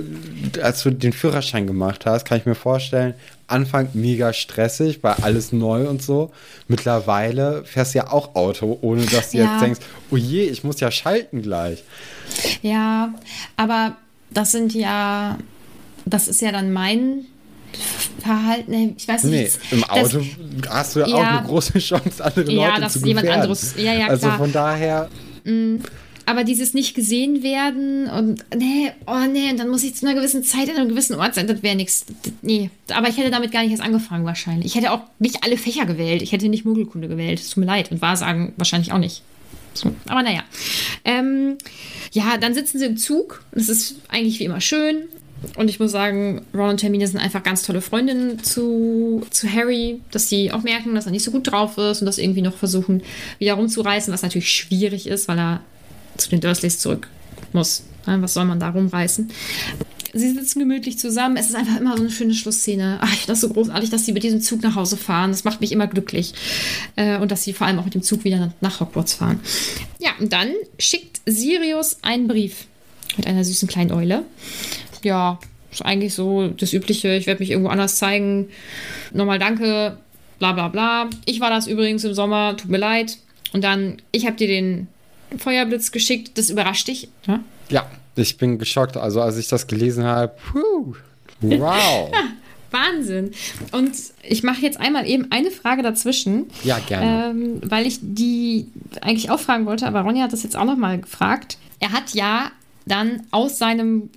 als 0.63 0.83
du 0.83 0.91
den 0.91 1.13
Führerschein 1.13 1.67
gemacht 1.67 2.07
hast, 2.07 2.25
kann 2.25 2.39
ich 2.39 2.47
mir 2.47 2.55
vorstellen, 2.55 3.15
Anfang 3.49 3.89
mega 3.95 4.33
stressig, 4.33 5.03
weil 5.03 5.15
alles 5.23 5.53
neu 5.53 5.89
und 5.89 6.03
so. 6.03 6.31
Mittlerweile 6.69 7.65
fährst 7.65 7.95
du 7.95 7.99
ja 7.99 8.13
auch 8.13 8.35
Auto, 8.35 8.79
ohne 8.83 9.05
dass 9.07 9.31
du 9.31 9.39
ja. 9.39 9.53
jetzt 9.53 9.63
denkst, 9.63 9.81
oh 10.11 10.17
je, 10.17 10.43
ich 10.45 10.65
muss 10.65 10.81
ja 10.81 10.91
schalten 10.91 11.43
gleich. 11.43 11.83
Ja, 12.63 13.15
aber 13.57 13.97
das 14.31 14.53
sind 14.53 14.75
ja, 14.75 15.39
das 16.05 16.29
ist 16.29 16.43
ja 16.43 16.53
dann 16.53 16.73
mein 16.73 17.27
Verhalten, 18.21 18.95
ich 18.97 19.09
weiß 19.09 19.25
nicht. 19.25 19.59
Nee, 19.71 19.77
im 19.77 19.85
Auto 19.85 20.19
das, 20.61 20.71
hast 20.71 20.97
du 20.97 21.01
ja, 21.01 21.09
ja, 21.09 21.15
auch 21.15 21.25
eine 21.25 21.47
große 21.47 21.79
Chance, 21.79 22.25
andere 22.25 22.53
ja, 22.53 22.77
Leute 22.77 22.89
zu 22.89 23.01
gefährden. 23.01 23.07
Jemand 23.07 23.29
anderes, 23.29 23.75
ja, 23.77 23.93
ja, 23.95 24.07
also 24.09 24.31
von 24.31 24.53
daher. 24.53 25.09
Mm 25.45 25.79
aber 26.29 26.45
dieses 26.45 26.75
nicht 26.75 26.95
gesehen 26.95 27.43
werden 27.43 28.07
und 28.07 28.45
nee, 28.55 28.93
oh 29.07 29.27
nee, 29.33 29.51
und 29.51 29.59
dann 29.59 29.71
muss 29.71 29.83
ich 29.83 29.95
zu 29.95 30.07
einer 30.07 30.15
gewissen 30.15 30.45
Zeit 30.45 30.69
in 30.69 30.77
einem 30.77 30.91
gewissen 30.91 31.15
Ort 31.15 31.35
sein, 31.35 31.47
das 31.47 31.63
wäre 31.63 31.75
nichts. 31.75 32.05
Nee, 32.43 32.69
aber 32.91 33.09
ich 33.09 33.17
hätte 33.17 33.31
damit 33.31 33.51
gar 33.51 33.63
nicht 33.63 33.71
erst 33.71 33.83
angefangen 33.83 34.27
wahrscheinlich. 34.27 34.67
Ich 34.67 34.75
hätte 34.75 34.93
auch 34.93 35.01
nicht 35.19 35.43
alle 35.43 35.57
Fächer 35.57 35.87
gewählt. 35.87 36.21
Ich 36.21 36.33
hätte 36.33 36.51
nicht 36.51 36.67
Muggelkunde 36.67 37.09
gewählt. 37.09 37.41
Es 37.41 37.49
tut 37.49 37.63
mir 37.63 37.67
leid. 37.67 37.91
Und 37.91 38.03
Wahrsagen 38.03 38.53
wahrscheinlich 38.59 38.93
auch 38.93 38.99
nicht. 38.99 39.23
So, 39.73 39.95
aber 40.07 40.23
naja. 40.23 40.43
Ähm, 41.07 41.57
ja, 42.13 42.37
dann 42.37 42.53
sitzen 42.53 42.79
sie 42.79 42.85
im 42.85 42.99
Zug. 42.99 43.43
Das 43.53 43.71
ist 43.71 43.97
eigentlich 44.11 44.39
wie 44.39 44.45
immer 44.45 44.61
schön. 44.61 45.05
Und 45.57 45.71
ich 45.71 45.81
muss 45.81 45.93
sagen, 45.93 46.43
Ron 46.53 46.71
und 46.71 46.83
Hermine 46.83 47.07
sind 47.07 47.21
einfach 47.21 47.43
ganz 47.43 47.63
tolle 47.63 47.81
Freundinnen 47.81 48.45
zu, 48.45 49.25
zu 49.31 49.51
Harry, 49.51 50.03
dass 50.11 50.29
sie 50.29 50.53
auch 50.53 50.63
merken, 50.63 50.95
dass 50.95 51.07
er 51.07 51.13
nicht 51.13 51.25
so 51.25 51.31
gut 51.31 51.51
drauf 51.51 51.79
ist 51.79 52.03
und 52.03 52.07
das 52.07 52.19
irgendwie 52.19 52.43
noch 52.43 52.57
versuchen, 52.57 53.03
wieder 53.39 53.55
rumzureißen, 53.55 54.13
was 54.13 54.23
natürlich 54.23 54.51
schwierig 54.51 55.07
ist, 55.07 55.27
weil 55.27 55.39
er 55.39 55.63
zu 56.19 56.31
den 56.31 56.41
Dursleys 56.41 56.79
zurück 56.79 57.09
muss. 57.53 57.85
Was 58.05 58.35
soll 58.35 58.45
man 58.45 58.59
da 58.59 58.71
rumreißen? 58.71 59.31
Sie 60.15 60.33
sitzen 60.33 60.61
gemütlich 60.61 60.99
zusammen. 60.99 61.37
Es 61.37 61.49
ist 61.49 61.55
einfach 61.55 61.79
immer 61.79 61.97
so 61.97 62.03
eine 62.03 62.11
schöne 62.11 62.33
Schlussszene. 62.33 62.99
Ach, 63.01 63.13
ich 63.13 63.21
finde 63.21 63.33
das 63.33 63.43
so 63.43 63.51
großartig, 63.51 63.91
dass 63.91 64.07
sie 64.07 64.13
mit 64.13 64.23
diesem 64.23 64.41
Zug 64.41 64.63
nach 64.63 64.75
Hause 64.75 64.97
fahren. 64.97 65.31
Das 65.31 65.45
macht 65.45 65.61
mich 65.61 65.71
immer 65.71 65.87
glücklich. 65.87 66.33
Äh, 66.97 67.19
und 67.19 67.31
dass 67.31 67.45
sie 67.45 67.53
vor 67.53 67.67
allem 67.67 67.79
auch 67.79 67.85
mit 67.85 67.95
dem 67.95 68.03
Zug 68.03 68.25
wieder 68.25 68.53
nach 68.61 68.81
Hogwarts 68.81 69.15
fahren. 69.15 69.41
Ja, 69.99 70.11
und 70.19 70.33
dann 70.33 70.53
schickt 70.79 71.21
Sirius 71.27 71.99
einen 72.03 72.27
Brief 72.27 72.67
mit 73.17 73.27
einer 73.27 73.45
süßen 73.45 73.69
kleinen 73.69 73.93
Eule. 73.93 74.25
Ja, 75.03 75.39
ist 75.71 75.85
eigentlich 75.85 76.15
so 76.15 76.49
das 76.49 76.73
Übliche. 76.73 77.15
Ich 77.15 77.27
werde 77.27 77.41
mich 77.41 77.51
irgendwo 77.51 77.69
anders 77.69 77.97
zeigen. 77.97 78.49
Nochmal 79.13 79.39
danke, 79.39 79.99
bla 80.39 80.53
bla 80.53 80.69
bla. 80.69 81.11
Ich 81.27 81.41
war 81.41 81.51
das 81.51 81.67
übrigens 81.67 82.05
im 82.05 82.15
Sommer, 82.15 82.57
tut 82.57 82.71
mir 82.71 82.79
leid. 82.79 83.19
Und 83.53 83.63
dann, 83.63 83.99
ich 84.13 84.27
habe 84.27 84.37
dir 84.37 84.49
den 84.49 84.89
Feuerblitz 85.37 85.93
geschickt. 85.93 86.39
Das 86.39 86.51
überrascht 86.51 86.89
dich, 86.89 87.09
ne? 87.27 87.41
Ja, 87.69 87.87
ich 88.17 88.39
bin 88.39 88.59
geschockt. 88.59 88.97
Also 88.97 89.21
als 89.21 89.37
ich 89.37 89.49
das 89.49 89.67
gelesen 89.67 90.05
habe, 90.05 90.33
puh, 90.53 90.95
wow. 91.41 92.11
ja, 92.13 92.19
Wahnsinn. 92.71 93.33
Und 93.73 93.93
ich 94.23 94.43
mache 94.43 94.61
jetzt 94.61 94.79
einmal 94.79 95.07
eben 95.07 95.31
eine 95.31 95.51
Frage 95.51 95.83
dazwischen. 95.83 96.47
Ja, 96.65 96.79
gerne. 96.79 97.31
Ähm, 97.31 97.61
weil 97.65 97.87
ich 97.87 97.99
die 98.03 98.67
eigentlich 99.01 99.31
auch 99.31 99.41
fragen 99.41 99.67
wollte, 99.67 99.87
aber 99.87 100.03
Ronja 100.03 100.25
hat 100.25 100.33
das 100.33 100.43
jetzt 100.43 100.57
auch 100.57 100.65
nochmal 100.65 100.99
gefragt. 100.99 101.59
Er 101.81 101.93
hat 101.93 102.15
ja 102.15 102.51
dann 102.87 103.23
aus 103.31 103.59
seinem, 103.59 104.11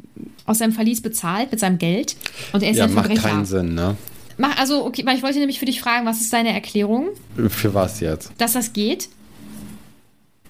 aus 0.45 0.59
seinem 0.59 0.71
Verlies 0.71 1.01
bezahlt 1.01 1.51
mit 1.51 1.59
seinem 1.59 1.77
Geld. 1.77 2.15
Und 2.53 2.63
er 2.63 2.71
ist 2.71 2.77
ja, 2.77 2.87
ja 2.87 2.91
macht 2.91 3.15
keinen 3.15 3.45
Sinn, 3.45 3.75
ne? 3.75 3.95
Mach, 4.37 4.57
also, 4.57 4.85
okay, 4.85 5.05
weil 5.05 5.17
ich 5.17 5.23
wollte 5.23 5.39
nämlich 5.39 5.59
für 5.59 5.65
dich 5.65 5.81
fragen, 5.81 6.05
was 6.05 6.21
ist 6.21 6.33
deine 6.33 6.53
Erklärung? 6.53 7.09
Für 7.49 7.73
was 7.73 7.99
jetzt? 7.99 8.31
Dass 8.37 8.53
das 8.53 8.73
geht. 8.73 9.09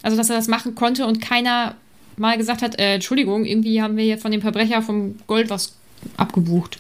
Also, 0.02 0.18
dass 0.18 0.30
er 0.30 0.36
das 0.36 0.48
machen 0.48 0.76
konnte 0.76 1.06
und 1.06 1.22
keiner 1.22 1.76
mal 2.18 2.38
gesagt 2.38 2.62
hat, 2.62 2.80
äh, 2.80 2.96
Entschuldigung, 2.96 3.46
irgendwie 3.46 3.82
haben 3.82 3.98
wir 3.98 4.04
hier 4.04 4.18
von 4.18 4.32
dem 4.32 4.42
Verbrecher 4.42 4.82
vom 4.82 5.16
Gold 5.28 5.50
was 5.50 5.74
abgebucht. 6.18 6.80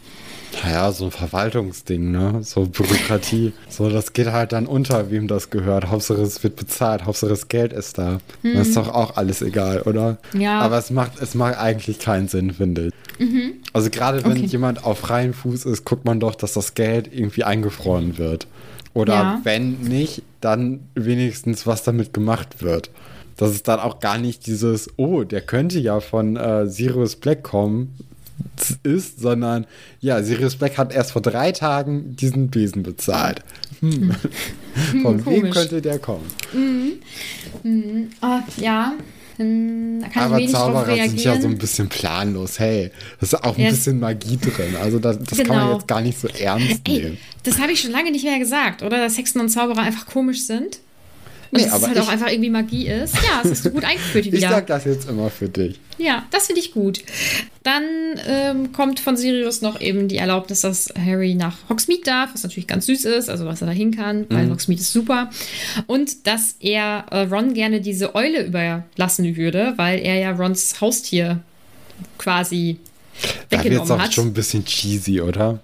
Naja, 0.64 0.92
so 0.92 1.06
ein 1.06 1.12
Verwaltungsding, 1.12 2.12
ne? 2.12 2.40
So 2.44 2.66
Bürokratie. 2.66 3.54
so, 3.70 3.90
das 3.90 4.14
geht 4.14 4.28
halt 4.32 4.52
dann 4.52 4.66
unter, 4.66 5.10
wem 5.10 5.28
das 5.28 5.50
gehört. 5.50 5.88
Hauptsache 5.88 6.22
es 6.22 6.44
wird 6.44 6.58
bezahlt, 6.58 7.06
Hauptsache 7.06 7.30
das 7.30 7.48
Geld 7.48 7.72
ist 7.72 7.98
da. 7.98 8.20
Mhm. 8.44 8.56
Das 8.56 8.68
ist 8.68 8.78
doch 8.78 8.90
auch 8.90 9.16
alles 9.16 9.42
egal, 9.42 9.82
oder? 9.84 10.18
Ja. 10.38 10.60
Aber 10.60 10.78
es 10.78 10.92
macht, 10.92 11.22
es 11.22 11.36
macht 11.36 11.58
eigentlich 11.58 12.00
keinen 12.00 12.28
Sinn, 12.28 12.54
finde 12.54 12.88
ich. 12.88 12.94
Mhm. 13.20 13.54
Also 13.72 13.90
gerade 13.90 14.24
wenn 14.26 14.34
okay. 14.34 14.46
jemand 14.46 14.84
auf 14.84 15.00
freiem 15.00 15.34
Fuß 15.34 15.66
ist, 15.66 15.86
guckt 15.86 16.06
man 16.06 16.20
doch, 16.20 16.36
dass 16.36 16.54
das 16.54 16.74
Geld 16.74 17.10
irgendwie 17.14 17.44
eingefroren 17.44 18.18
wird. 18.18 18.48
Oder 18.94 19.14
ja. 19.14 19.42
wenn 19.44 19.80
nicht, 19.82 20.22
dann 20.42 20.82
wenigstens 20.96 21.66
was 21.66 21.84
damit 21.84 22.14
gemacht 22.14 22.62
wird. 22.62 22.90
Dass 23.42 23.50
es 23.56 23.64
dann 23.64 23.80
auch 23.80 24.00
gar 24.00 24.20
nicht 24.20 24.46
dieses, 24.46 24.88
oh, 24.98 25.24
der 25.24 25.42
könnte 25.42 25.80
ja 25.80 26.00
von 26.00 26.36
äh, 26.36 26.68
Sirius 26.68 27.16
Black 27.16 27.42
kommen, 27.42 27.98
ist, 28.84 29.20
sondern 29.20 29.66
ja, 30.00 30.22
Sirius 30.22 30.58
Black 30.58 30.78
hat 30.78 30.94
erst 30.94 31.14
vor 31.14 31.24
drei 31.24 31.52
Tagen 31.52 32.16
diesen 32.16 32.50
Besen 32.50 32.84
bezahlt. 32.84 33.42
Hm. 33.80 34.12
Von 35.02 35.26
wem 35.26 35.50
könnte 35.50 35.82
der 35.82 35.98
kommen? 35.98 36.26
Mhm. 36.54 36.94
Mhm. 37.64 38.10
Oh, 38.22 38.40
ja. 38.58 38.94
Hm, 39.38 40.06
Aber 40.14 40.46
Zauberer 40.46 40.96
sind 41.08 41.24
ja 41.24 41.42
so 41.42 41.48
ein 41.48 41.58
bisschen 41.58 41.90
planlos. 41.90 42.60
Hey, 42.60 42.92
das 43.20 43.34
ist 43.34 43.44
auch 43.44 43.58
ein 43.58 43.64
yes. 43.64 43.78
bisschen 43.78 44.00
Magie 44.00 44.38
drin. 44.38 44.76
Also 44.80 45.00
das, 45.00 45.18
das 45.18 45.36
genau. 45.40 45.48
kann 45.48 45.56
man 45.56 45.66
genau. 45.66 45.78
jetzt 45.80 45.88
gar 45.88 46.02
nicht 46.02 46.20
so 46.20 46.28
ernst 46.28 46.82
Ey, 46.88 47.00
nehmen. 47.00 47.18
Das 47.42 47.58
habe 47.58 47.72
ich 47.72 47.82
schon 47.82 47.90
lange 47.90 48.12
nicht 48.12 48.24
mehr 48.24 48.38
gesagt, 48.38 48.84
oder? 48.84 48.98
Dass 48.98 49.18
Hexen 49.18 49.42
und 49.42 49.50
Zauberer 49.50 49.82
einfach 49.82 50.06
komisch 50.06 50.46
sind. 50.46 50.78
Nee, 51.52 51.66
dass 51.66 51.78
es 51.78 51.88
halt 51.88 51.98
ich, 51.98 52.02
auch 52.02 52.08
einfach 52.08 52.30
irgendwie 52.30 52.50
Magie 52.50 52.88
ist. 52.88 53.16
Ja, 53.16 53.42
es 53.44 53.52
ist 53.52 53.72
gut 53.72 53.84
eingeführt 53.84 54.26
wieder. 54.32 54.38
ich 54.38 54.44
sag 54.44 54.68
das 54.68 54.86
jetzt 54.86 55.10
immer 55.10 55.30
für 55.30 55.50
dich. 55.50 55.80
Ja, 55.98 56.26
das 56.32 56.48
finde 56.48 56.62
ich 56.62 56.72
gut. 56.72 57.04
Dann 57.64 57.84
ähm, 58.26 58.72
kommt 58.72 59.00
von 59.00 59.18
Sirius 59.18 59.62
noch 59.62 59.80
eben 59.82 60.08
die 60.08 60.18
Erlaubnis, 60.18 60.62
dass 60.62 60.94
Harry 60.98 61.36
nach 61.36 61.58
Hogsmeade 61.70 62.04
darf, 62.04 62.30
was 62.34 62.44
natürlich 62.44 62.68
ganz 62.68 62.86
süß 62.86 63.06
ist, 63.06 63.30
also 63.30 63.46
was 63.46 63.62
er 63.62 63.68
da 63.68 63.74
hin 63.74 63.96
kann, 63.96 64.26
weil 64.30 64.46
mhm. 64.46 64.52
Hogsmeade 64.52 64.82
ist 64.82 64.94
super. 64.94 65.30
Und 65.88 66.26
dass 66.26 66.56
er 66.60 67.06
äh, 67.12 67.24
Ron 67.24 67.54
gerne 67.54 67.82
diese 67.82 68.16
Eule 68.16 68.46
überlassen 68.46 69.36
würde, 69.36 69.74
weil 69.76 70.00
er 70.00 70.16
ja 70.20 70.32
Rons 70.32 70.80
Haustier 70.80 71.42
quasi 72.18 72.78
weggenommen 73.50 73.88
da 73.88 74.00
wird's 74.00 74.10
auch 74.10 74.12
schon 74.12 74.28
ein 74.28 74.34
bisschen 74.34 74.66
cheesy, 74.66 75.22
oder? 75.22 75.60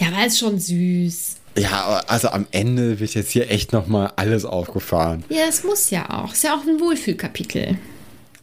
Ja, 0.00 0.08
aber 0.08 0.26
ist 0.26 0.38
schon 0.38 0.58
süß. 0.58 1.35
Ja, 1.56 2.02
also 2.06 2.28
am 2.28 2.46
Ende 2.50 3.00
wird 3.00 3.14
jetzt 3.14 3.30
hier 3.30 3.50
echt 3.50 3.72
nochmal 3.72 4.12
alles 4.16 4.44
aufgefahren. 4.44 5.24
Ja, 5.28 5.44
es 5.48 5.64
muss 5.64 5.90
ja 5.90 6.10
auch. 6.10 6.32
Ist 6.32 6.44
ja 6.44 6.54
auch 6.54 6.66
ein 6.66 6.80
Wohlfühlkapitel. 6.80 7.78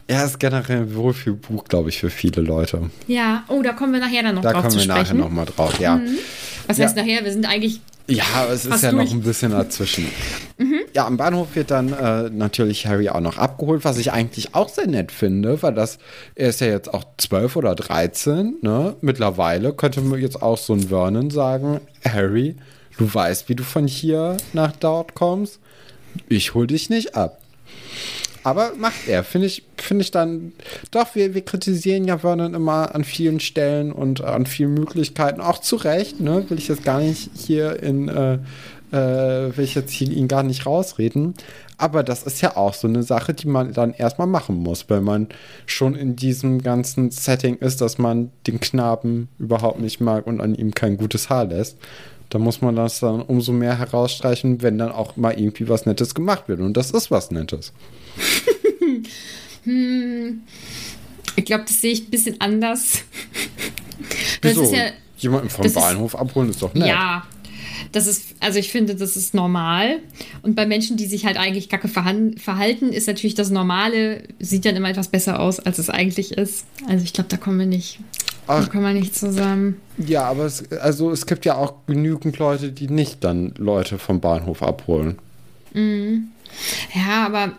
Ja, 0.10 0.26
ist 0.26 0.40
generell 0.40 0.82
ein 0.82 0.96
Wohlfühlbuch, 0.96 1.66
glaube 1.66 1.90
ich, 1.90 2.00
für 2.00 2.10
viele 2.10 2.42
Leute. 2.42 2.90
Ja, 3.08 3.44
oh, 3.48 3.62
da 3.62 3.74
kommen 3.74 3.94
wir 3.94 4.00
nachher 4.00 4.24
dann 4.24 4.36
noch 4.36 4.42
da 4.42 4.52
drauf 4.52 4.72
sprechen. 4.72 4.90
Da 4.90 4.96
kommen 4.96 5.08
wir 5.08 5.14
nachher 5.14 5.14
nochmal 5.14 5.46
drauf, 5.46 5.80
ja. 5.80 5.96
Mhm. 5.98 6.18
Was 6.68 6.78
ja. 6.78 6.86
heißt 6.86 6.98
nachher? 6.98 7.24
Wir 7.24 7.32
sind 7.32 7.46
eigentlich 7.46 7.82
ja, 8.08 8.48
es 8.52 8.66
ist 8.66 8.84
ja 8.84 8.92
durch. 8.92 9.06
noch 9.06 9.12
ein 9.14 9.22
bisschen 9.22 9.52
dazwischen. 9.52 10.08
Mhm. 10.56 10.82
Ja, 10.94 11.08
am 11.08 11.18
Bahnhof 11.18 11.56
wird 11.56 11.72
dann 11.72 11.92
äh, 11.94 12.30
natürlich 12.30 12.86
Harry 12.86 13.10
auch 13.10 13.22
noch 13.22 13.40
abgeholt, 13.40 13.84
was 13.84 13.98
ich 13.98 14.12
eigentlich 14.12 14.54
auch 14.54 14.70
sehr 14.70 14.86
nett 14.86 15.12
finde, 15.12 15.64
weil 15.64 15.74
das, 15.74 15.98
er 16.36 16.50
ist 16.50 16.62
ja 16.62 16.68
jetzt 16.68 16.94
auch 16.94 17.04
12 17.18 17.56
oder 17.56 17.74
13, 17.74 18.58
ne? 18.62 18.96
Mittlerweile 19.02 19.74
könnte 19.74 20.02
man 20.02 20.22
jetzt 20.22 20.44
auch 20.44 20.60
so 20.60 20.74
ein 20.74 20.90
Vernon 20.90 21.32
sagen, 21.32 21.82
Harry, 22.08 22.56
Du 22.98 23.12
weißt, 23.12 23.50
wie 23.50 23.56
du 23.56 23.64
von 23.64 23.88
hier 23.88 24.38
nach 24.54 24.72
dort 24.74 25.16
kommst. 25.16 25.60
Ich 26.30 26.54
hol 26.54 26.68
dich 26.68 26.90
nicht 26.90 27.16
ab. 27.16 27.40
Aber 28.44 28.74
macht 28.78 29.08
er, 29.08 29.24
finde 29.24 29.48
ich, 29.48 29.64
finde 29.78 30.04
ich 30.04 30.12
dann, 30.12 30.52
doch, 30.92 31.16
wir, 31.16 31.34
wir 31.34 31.46
kritisieren 31.46 32.04
ja 32.04 32.18
Vernon 32.18 32.54
immer 32.54 32.94
an 32.94 33.06
vielen 33.06 33.40
Stellen 33.40 33.94
und 33.94 34.22
an 34.22 34.46
vielen 34.46 34.74
Möglichkeiten, 34.74 35.40
auch 35.40 35.60
zu 35.60 35.78
Recht, 35.78 36.20
ne, 36.20 36.46
will 36.50 36.58
ich 36.58 36.68
jetzt 36.68 36.84
gar 36.84 37.00
nicht 37.00 37.30
hier 37.36 37.82
in, 37.82 38.10
äh, 38.10 38.40
äh, 38.92 39.56
will 39.56 39.64
ich 39.64 39.76
jetzt 39.76 39.92
hier 39.92 40.12
ihn 40.12 40.28
gar 40.28 40.44
nicht 40.44 40.66
rausreden. 40.66 41.36
Aber 41.78 42.04
das 42.04 42.24
ist 42.24 42.42
ja 42.42 42.56
auch 42.56 42.74
so 42.74 42.88
eine 42.88 43.02
Sache, 43.02 43.34
die 43.34 43.48
man 43.48 43.74
dann 43.74 43.94
erstmal 43.94 44.28
machen 44.28 44.58
muss, 44.58 44.90
wenn 44.90 45.04
man 45.04 45.30
schon 45.66 45.96
in 45.96 46.16
diesem 46.16 46.62
ganzen 46.62 47.12
Setting 47.12 47.56
ist, 47.58 47.82
dass 47.82 47.98
man 47.98 48.32
den 48.46 48.60
Knaben 48.60 49.30
überhaupt 49.40 49.80
nicht 49.80 50.00
mag 50.00 50.28
und 50.28 50.40
an 50.40 50.54
ihm 50.54 50.74
kein 50.74 50.98
gutes 50.98 51.30
Haar 51.30 51.46
lässt. 51.46 51.78
Da 52.34 52.40
muss 52.40 52.62
man 52.62 52.76
das 52.76 53.00
dann 53.00 53.22
umso 53.22 53.52
mehr 53.52 53.78
herausstreichen, 53.78 54.64
wenn 54.64 54.80
dann 54.80 54.92
auch 54.92 55.18
mal 55.18 55.40
irgendwie 55.40 55.70
was 55.70 55.86
Nettes 55.86 56.16
gemacht 56.16 56.48
wird. 56.48 56.62
Und 56.62 56.76
das 56.76 56.90
ist 56.90 57.12
was 57.12 57.30
Nettes. 57.30 57.74
hm. 59.66 60.42
Ich 61.36 61.46
glaube, 61.46 61.66
das 61.68 61.80
sehe 61.80 61.92
ich 61.92 62.08
ein 62.08 62.10
bisschen 62.10 62.42
anders. 62.42 63.04
Wieso? 64.42 64.64
Ja, 64.74 64.86
Jemanden 65.20 65.52
vom 65.52 65.72
Bahnhof 65.72 66.16
ist, 66.16 66.20
abholen 66.20 66.50
ist 66.50 66.64
doch 66.64 66.74
nett. 66.74 66.88
Ja, 66.88 67.28
das 67.92 68.08
ist, 68.08 68.34
also 68.40 68.58
ich 68.58 68.72
finde, 68.72 68.96
das 68.96 69.16
ist 69.16 69.36
normal. 69.36 70.00
Und 70.42 70.56
bei 70.56 70.66
Menschen, 70.66 70.98
die 70.98 71.06
sich 71.06 71.28
halt 71.28 71.38
eigentlich 71.38 71.70
kacke 71.70 71.88
verhalten, 71.88 72.90
ist 72.90 73.06
natürlich 73.06 73.36
das 73.36 73.52
Normale, 73.52 74.24
sieht 74.40 74.66
dann 74.66 74.76
immer 74.76 74.90
etwas 74.90 75.10
besser 75.10 75.40
aus, 75.40 75.60
als 75.60 75.78
es 75.78 75.92
eigentlich 75.92 76.32
ist. 76.32 76.66
Also 76.88 77.04
ich 77.04 77.14
glaube, 77.14 77.30
da 77.30 77.38
kommen 77.38 77.60
wir 77.60 77.68
nicht. 77.68 78.00
Ach, 78.48 78.66
da 78.66 78.72
kommen 78.72 78.84
wir 78.84 78.94
nicht 78.94 79.16
zusammen. 79.16 79.82
Ja, 79.98 80.24
aber 80.26 80.46
es, 80.46 80.72
also 80.72 81.12
es 81.12 81.26
gibt 81.26 81.46
ja 81.46 81.56
auch 81.56 81.74
genügend 81.88 82.38
Leute, 82.40 82.72
die 82.72 82.88
nicht 82.88 83.24
dann 83.24 83.54
Leute 83.58 83.98
vom 84.00 84.20
Bahnhof 84.20 84.64
abholen. 84.64 85.20
Mhm. 85.74 86.30
Ja, 86.94 87.26
aber. 87.26 87.54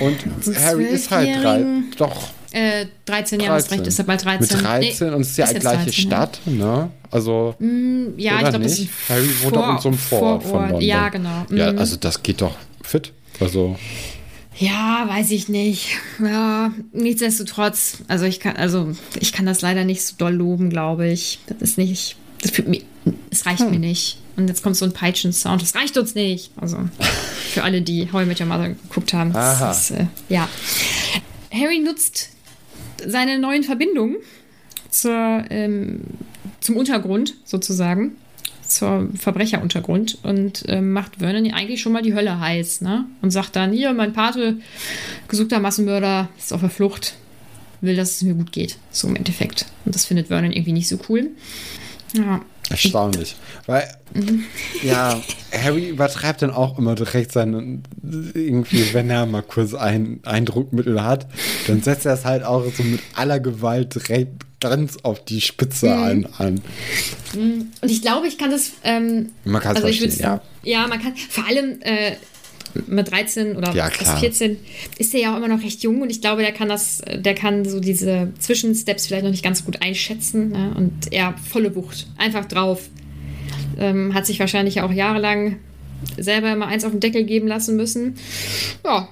Und 0.00 0.18
Harry 0.58 0.84
ist 0.84 1.10
halt 1.10 1.42
drei. 1.42 1.64
Doch. 1.96 2.30
Äh, 2.52 2.86
13, 3.04 3.38
ja, 3.38 3.52
hast 3.52 3.70
recht, 3.70 3.86
ist 3.86 3.98
er 4.00 4.04
bald 4.04 4.24
13. 4.24 4.56
Mit 4.56 4.66
13 4.66 5.08
nee, 5.08 5.14
und 5.14 5.20
es 5.20 5.30
ist 5.30 5.36
ja 5.36 5.52
die 5.52 5.60
gleiche 5.60 5.84
13, 5.84 5.92
Stadt, 5.92 6.40
ne? 6.46 6.90
Also. 7.10 7.54
Mm, 7.60 8.18
ja, 8.18 8.40
ich 8.42 8.48
glaube. 8.48 8.68
Harry 9.08 9.28
wohnt 9.42 9.56
doch 9.56 9.70
in 9.70 9.78
so 9.78 9.88
einem 9.88 9.98
Vorort, 9.98 10.42
Vorort 10.42 10.44
von 10.44 10.60
London. 10.62 10.80
Ja, 10.80 11.08
genau. 11.10 11.46
Ja, 11.50 11.72
mm. 11.72 11.78
also 11.78 11.96
das 11.96 12.22
geht 12.22 12.40
doch 12.40 12.56
fit. 12.82 13.12
Also. 13.38 13.76
Ja, 14.56 15.06
weiß 15.08 15.30
ich 15.30 15.48
nicht. 15.48 15.98
Ja, 16.22 16.72
nichtsdestotrotz, 16.92 17.98
also 18.08 18.24
ich 18.24 18.40
kann, 18.40 18.56
also 18.56 18.94
ich 19.18 19.32
kann 19.32 19.46
das 19.46 19.62
leider 19.62 19.84
nicht 19.84 20.04
so 20.04 20.16
doll 20.18 20.34
loben, 20.34 20.70
glaube 20.70 21.08
ich. 21.08 21.38
Das 21.46 21.58
ist 21.60 21.78
nicht, 21.78 22.16
das 22.42 22.52
es 23.30 23.46
reicht 23.46 23.60
hm. 23.60 23.70
mir 23.70 23.78
nicht. 23.78 24.18
Und 24.36 24.48
jetzt 24.48 24.62
kommt 24.62 24.76
so 24.76 24.84
ein 24.84 24.92
Peitschen-Sound, 24.92 25.62
das 25.62 25.74
reicht 25.74 25.96
uns 25.98 26.14
nicht. 26.14 26.50
Also 26.56 26.78
für 27.52 27.62
alle, 27.62 27.82
die 27.82 28.10
How 28.12 28.22
I 28.22 28.26
Met 28.26 28.40
Your 28.40 28.46
Mother 28.46 28.68
geguckt 28.70 29.12
haben. 29.12 29.34
Aha. 29.34 29.70
Ist, 29.70 29.90
äh, 29.92 30.06
ja. 30.28 30.48
Harry 31.52 31.80
nutzt 31.80 32.30
seine 33.06 33.38
neuen 33.38 33.64
Verbindungen 33.64 34.16
zur, 34.90 35.44
ähm, 35.50 36.02
zum 36.60 36.76
Untergrund 36.76 37.34
sozusagen 37.44 38.16
zur 38.70 39.08
Verbrecheruntergrund 39.14 40.18
und 40.22 40.68
äh, 40.68 40.80
macht 40.80 41.16
Vernon 41.16 41.52
eigentlich 41.52 41.80
schon 41.80 41.92
mal 41.92 42.02
die 42.02 42.14
Hölle 42.14 42.40
heiß, 42.40 42.80
ne? 42.80 43.06
Und 43.22 43.30
sagt 43.30 43.56
dann, 43.56 43.72
hier, 43.72 43.92
mein 43.92 44.12
Pate, 44.12 44.56
gesuchter 45.28 45.60
Massenmörder, 45.60 46.28
ist 46.38 46.52
auf 46.52 46.60
der 46.60 46.70
Flucht, 46.70 47.14
will, 47.80 47.96
dass 47.96 48.16
es 48.16 48.22
mir 48.22 48.34
gut 48.34 48.52
geht. 48.52 48.76
So 48.90 49.08
im 49.08 49.16
Endeffekt. 49.16 49.66
Und 49.84 49.94
das 49.94 50.06
findet 50.06 50.28
Vernon 50.28 50.52
irgendwie 50.52 50.72
nicht 50.72 50.88
so 50.88 50.98
cool. 51.08 51.30
Ja. 52.14 52.40
Erstaunlich. 52.70 53.36
Weil, 53.66 53.88
mhm. 54.14 54.44
ja, 54.82 55.20
Harry 55.52 55.88
übertreibt 55.88 56.42
dann 56.42 56.52
auch 56.52 56.78
immer 56.78 56.94
direkt 56.94 57.32
seinen, 57.32 57.82
irgendwie, 58.02 58.94
wenn 58.94 59.10
er 59.10 59.26
mal 59.26 59.42
kurz 59.42 59.74
ein 59.74 60.20
Eindruckmittel 60.24 61.02
hat, 61.02 61.26
dann 61.66 61.82
setzt 61.82 62.06
er 62.06 62.14
es 62.14 62.24
halt 62.24 62.44
auch 62.44 62.64
so 62.72 62.82
mit 62.84 63.00
aller 63.14 63.40
Gewalt 63.40 63.94
direkt 63.96 64.44
ganz 64.60 64.98
auf 65.02 65.24
die 65.24 65.40
Spitze 65.40 65.88
mhm. 65.88 66.26
an. 66.38 66.60
Mhm. 67.34 67.72
Und 67.80 67.90
ich 67.90 68.02
glaube, 68.02 68.28
ich 68.28 68.38
kann 68.38 68.50
das. 68.50 68.72
Ähm, 68.84 69.30
man 69.44 69.60
kann 69.60 69.76
es 69.76 69.82
also 69.82 69.88
verstehen, 69.88 70.22
ja. 70.22 70.40
Ja, 70.62 70.86
man 70.86 71.02
kann. 71.02 71.16
Vor 71.16 71.46
allem. 71.46 71.80
Äh, 71.80 72.12
mit 72.86 73.10
13 73.10 73.56
oder 73.56 73.72
ja, 73.74 73.90
14 73.90 74.58
ist 74.98 75.14
er 75.14 75.20
ja 75.20 75.32
auch 75.32 75.36
immer 75.36 75.48
noch 75.48 75.62
recht 75.62 75.82
jung 75.82 76.02
und 76.02 76.10
ich 76.10 76.20
glaube, 76.20 76.42
der 76.42 76.52
kann 76.52 76.68
das, 76.68 77.02
der 77.14 77.34
kann 77.34 77.64
so 77.64 77.80
diese 77.80 78.32
Zwischensteps 78.38 79.06
vielleicht 79.06 79.24
noch 79.24 79.30
nicht 79.30 79.44
ganz 79.44 79.64
gut 79.64 79.82
einschätzen 79.82 80.50
ne? 80.50 80.72
und 80.76 81.12
er 81.12 81.34
volle 81.38 81.74
Wucht, 81.74 82.06
einfach 82.16 82.44
drauf. 82.44 82.88
Ähm, 83.78 84.14
hat 84.14 84.26
sich 84.26 84.40
wahrscheinlich 84.40 84.80
auch 84.82 84.92
jahrelang 84.92 85.56
selber 86.18 86.52
immer 86.52 86.66
eins 86.66 86.84
auf 86.84 86.90
den 86.90 87.00
Deckel 87.00 87.24
geben 87.24 87.46
lassen 87.46 87.76
müssen. 87.76 88.16
Ja, 88.84 89.08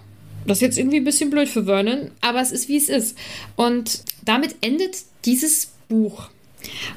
das 0.46 0.59
ist 0.59 0.62
jetzt 0.62 0.78
irgendwie 0.78 0.98
ein 0.98 1.04
bisschen 1.04 1.30
blöd 1.30 1.48
für 1.48 1.64
Vernon, 1.64 2.11
aber 2.20 2.40
es 2.40 2.52
ist 2.52 2.68
wie 2.68 2.76
es 2.76 2.88
ist. 2.88 3.16
Und 3.56 4.02
damit 4.24 4.56
endet 4.61 4.96
dieses 5.24 5.72
Buch. 5.88 6.28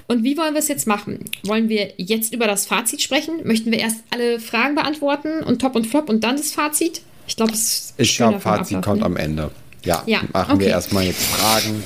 Und 0.07 0.23
wie 0.23 0.37
wollen 0.37 0.53
wir 0.53 0.59
es 0.59 0.67
jetzt 0.67 0.87
machen? 0.87 1.25
Wollen 1.43 1.69
wir 1.69 1.93
jetzt 1.97 2.33
über 2.33 2.47
das 2.47 2.65
Fazit 2.65 3.01
sprechen? 3.01 3.41
Möchten 3.43 3.71
wir 3.71 3.79
erst 3.79 4.03
alle 4.11 4.39
Fragen 4.39 4.75
beantworten 4.75 5.43
und 5.43 5.59
Top 5.59 5.75
und 5.75 5.87
Flop 5.87 6.09
und 6.09 6.23
dann 6.23 6.37
das 6.37 6.51
Fazit? 6.51 7.01
Ich 7.27 7.35
glaube, 7.35 7.53
Ich 7.97 8.15
glaube, 8.15 8.39
Fazit 8.39 8.77
Ablauf, 8.77 8.85
kommt 8.85 8.99
ne? 8.99 9.05
am 9.05 9.17
Ende. 9.17 9.51
Ja, 9.83 10.03
ja 10.05 10.21
machen 10.31 10.55
okay. 10.55 10.65
wir 10.65 10.67
erstmal 10.69 11.05
jetzt 11.05 11.23
Fragen 11.23 11.83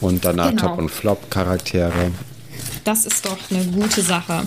und 0.00 0.24
danach 0.24 0.50
genau. 0.50 0.68
Top 0.68 0.78
und 0.78 0.90
Flop 0.90 1.30
Charaktere. 1.30 2.12
Das 2.84 3.06
ist 3.06 3.24
doch 3.24 3.38
eine 3.50 3.64
gute 3.64 4.02
Sache. 4.02 4.46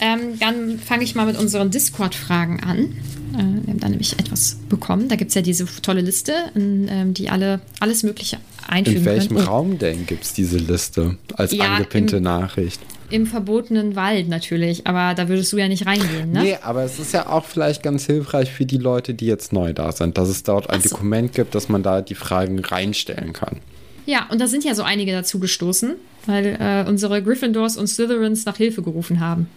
Ähm, 0.00 0.38
dann 0.40 0.78
fange 0.78 1.04
ich 1.04 1.14
mal 1.14 1.26
mit 1.26 1.38
unseren 1.38 1.70
Discord-Fragen 1.70 2.60
an. 2.62 2.96
Äh, 3.36 3.66
wir 3.66 3.72
haben 3.72 3.80
da 3.80 3.88
nämlich 3.88 4.18
etwas 4.18 4.56
bekommen. 4.68 5.08
Da 5.08 5.16
gibt 5.16 5.30
es 5.30 5.34
ja 5.34 5.42
diese 5.42 5.66
tolle 5.82 6.00
Liste, 6.00 6.32
in, 6.54 6.88
ähm, 6.88 7.14
die 7.14 7.28
alle 7.28 7.60
alles 7.80 8.02
Mögliche 8.02 8.38
einfügen 8.66 8.98
In 8.98 9.04
welchem 9.04 9.36
können. 9.36 9.48
Raum 9.48 9.78
denn 9.78 10.06
gibt 10.06 10.24
es 10.24 10.32
diese 10.32 10.58
Liste 10.58 11.16
als 11.34 11.52
ja, 11.52 11.64
angepinnte 11.64 12.16
im, 12.16 12.22
Nachricht? 12.22 12.80
Im 13.10 13.26
verbotenen 13.26 13.94
Wald 13.94 14.28
natürlich, 14.28 14.86
aber 14.86 15.14
da 15.14 15.28
würdest 15.28 15.52
du 15.52 15.58
ja 15.58 15.68
nicht 15.68 15.86
reingehen, 15.86 16.32
ne? 16.32 16.42
Nee, 16.42 16.58
aber 16.62 16.82
es 16.82 16.98
ist 16.98 17.12
ja 17.12 17.28
auch 17.28 17.44
vielleicht 17.44 17.82
ganz 17.82 18.06
hilfreich 18.06 18.50
für 18.50 18.66
die 18.66 18.78
Leute, 18.78 19.14
die 19.14 19.26
jetzt 19.26 19.52
neu 19.52 19.72
da 19.72 19.92
sind, 19.92 20.18
dass 20.18 20.28
es 20.28 20.42
dort 20.42 20.70
ein 20.70 20.80
so. 20.80 20.88
Dokument 20.88 21.32
gibt, 21.32 21.54
dass 21.54 21.68
man 21.68 21.82
da 21.82 22.02
die 22.02 22.16
Fragen 22.16 22.58
reinstellen 22.58 23.32
kann. 23.32 23.58
Ja, 24.06 24.26
und 24.30 24.40
da 24.40 24.46
sind 24.46 24.64
ja 24.64 24.74
so 24.74 24.82
einige 24.82 25.12
dazu 25.12 25.38
gestoßen, 25.38 25.94
weil 26.26 26.56
äh, 26.60 26.88
unsere 26.88 27.22
Gryffindors 27.22 27.76
und 27.76 27.88
Slytherins 27.88 28.44
nach 28.44 28.56
Hilfe 28.56 28.82
gerufen 28.82 29.20
haben. 29.20 29.48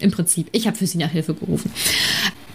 Im 0.00 0.10
Prinzip. 0.10 0.48
Ich 0.52 0.66
habe 0.66 0.76
für 0.76 0.86
sie 0.86 0.98
nach 0.98 1.10
Hilfe 1.10 1.34
gerufen. 1.34 1.70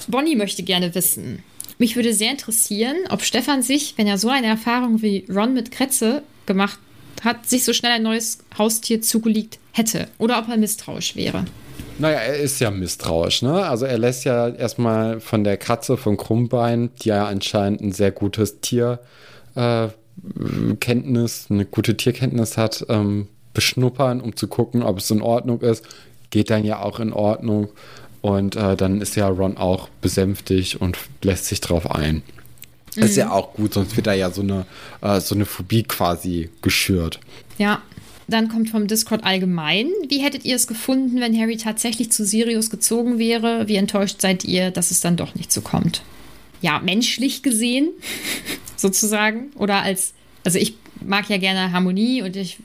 Bonnie 0.07 0.35
möchte 0.35 0.63
gerne 0.63 0.95
wissen. 0.95 1.43
Mich 1.77 1.95
würde 1.95 2.13
sehr 2.13 2.31
interessieren, 2.31 2.95
ob 3.09 3.21
Stefan 3.21 3.61
sich, 3.61 3.95
wenn 3.97 4.07
er 4.07 4.17
so 4.17 4.29
eine 4.29 4.47
Erfahrung 4.47 5.01
wie 5.01 5.25
Ron 5.29 5.53
mit 5.53 5.71
Kretze 5.71 6.23
gemacht 6.45 6.79
hat, 7.23 7.47
sich 7.47 7.63
so 7.63 7.73
schnell 7.73 7.91
ein 7.93 8.03
neues 8.03 8.39
Haustier 8.57 9.01
zugelegt 9.01 9.59
hätte 9.71 10.07
oder 10.17 10.39
ob 10.39 10.47
er 10.47 10.57
misstrauisch 10.57 11.15
wäre. 11.15 11.45
Naja, 11.97 12.19
er 12.19 12.37
ist 12.37 12.59
ja 12.59 12.71
misstrauisch, 12.71 13.41
ne? 13.41 13.65
Also 13.65 13.85
er 13.85 13.97
lässt 13.97 14.25
ja 14.25 14.49
erstmal 14.49 15.19
von 15.21 15.43
der 15.43 15.57
Katze 15.57 15.97
von 15.97 16.17
Krummbein, 16.17 16.89
die 17.01 17.09
ja 17.09 17.25
anscheinend 17.25 17.81
ein 17.81 17.91
sehr 17.93 18.11
gutes 18.11 18.59
Tier 18.59 18.99
äh, 19.55 19.87
eine 21.47 21.65
gute 21.69 21.97
Tierkenntnis 21.97 22.57
hat, 22.57 22.85
ähm, 22.89 23.27
beschnuppern, 23.53 24.21
um 24.21 24.35
zu 24.35 24.47
gucken, 24.47 24.83
ob 24.83 24.99
es 24.99 25.11
in 25.11 25.21
Ordnung 25.21 25.61
ist. 25.61 25.85
Geht 26.29 26.49
dann 26.49 26.63
ja 26.63 26.81
auch 26.81 26.99
in 26.99 27.13
Ordnung. 27.13 27.69
Und 28.25 28.55
äh, 28.55 28.75
dann 28.75 29.01
ist 29.01 29.15
ja 29.15 29.27
Ron 29.27 29.55
auch 29.55 29.87
besänftigt 30.01 30.77
und 30.77 30.97
lässt 31.21 31.45
sich 31.45 31.61
drauf 31.61 31.91
ein. 31.91 32.23
Mhm. 32.95 33.03
Ist 33.03 33.17
ja 33.17 33.29
auch 33.29 33.53
gut, 33.53 33.75
sonst 33.75 33.95
wird 33.95 34.07
da 34.07 34.13
ja 34.13 34.31
so 34.31 34.41
eine, 34.41 34.65
äh, 35.01 35.21
so 35.21 35.35
eine 35.35 35.45
Phobie 35.45 35.83
quasi 35.83 36.49
geschürt. 36.63 37.19
Ja, 37.59 37.83
dann 38.27 38.49
kommt 38.49 38.71
vom 38.71 38.87
Discord 38.87 39.23
allgemein. 39.23 39.91
Wie 40.09 40.23
hättet 40.23 40.43
ihr 40.43 40.55
es 40.55 40.65
gefunden, 40.65 41.21
wenn 41.21 41.39
Harry 41.39 41.57
tatsächlich 41.57 42.11
zu 42.11 42.25
Sirius 42.25 42.71
gezogen 42.71 43.19
wäre? 43.19 43.67
Wie 43.67 43.75
enttäuscht 43.75 44.21
seid 44.21 44.43
ihr, 44.43 44.71
dass 44.71 44.89
es 44.89 45.01
dann 45.01 45.17
doch 45.17 45.35
nicht 45.35 45.51
so 45.51 45.61
kommt? 45.61 46.01
Ja, 46.63 46.79
menschlich 46.79 47.43
gesehen 47.43 47.89
sozusagen. 48.75 49.51
Oder 49.53 49.83
als, 49.83 50.15
also 50.43 50.57
ich 50.57 50.73
mag 50.99 51.29
ja 51.29 51.37
gerne 51.37 51.71
Harmonie 51.73 52.23
und 52.23 52.35
ich, 52.35 52.57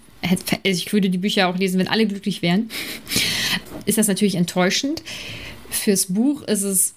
ich 0.62 0.90
würde 0.90 1.10
die 1.10 1.18
Bücher 1.18 1.48
auch 1.48 1.58
lesen, 1.58 1.78
wenn 1.78 1.88
alle 1.88 2.06
glücklich 2.06 2.40
wären. 2.40 2.70
Ist 3.84 3.98
das 3.98 4.08
natürlich 4.08 4.36
enttäuschend. 4.36 5.02
Fürs 5.70 6.06
Buch 6.06 6.42
ist 6.42 6.62
es, 6.62 6.94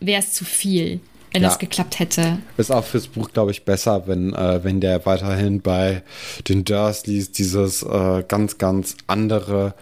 wäre 0.00 0.20
es 0.20 0.32
zu 0.32 0.44
viel, 0.44 1.00
wenn 1.32 1.42
ja. 1.42 1.48
das 1.48 1.58
geklappt 1.58 1.98
hätte. 1.98 2.38
Ist 2.56 2.70
auch 2.70 2.84
fürs 2.84 3.08
Buch, 3.08 3.30
glaube 3.32 3.50
ich, 3.50 3.64
besser, 3.64 4.06
wenn, 4.06 4.34
äh, 4.34 4.62
wenn 4.62 4.80
der 4.80 5.04
weiterhin 5.06 5.60
bei 5.60 6.02
den 6.48 6.64
Dursleys 6.64 7.32
dieses 7.32 7.82
äh, 7.82 8.24
ganz, 8.26 8.58
ganz 8.58 8.96
andere 9.06 9.74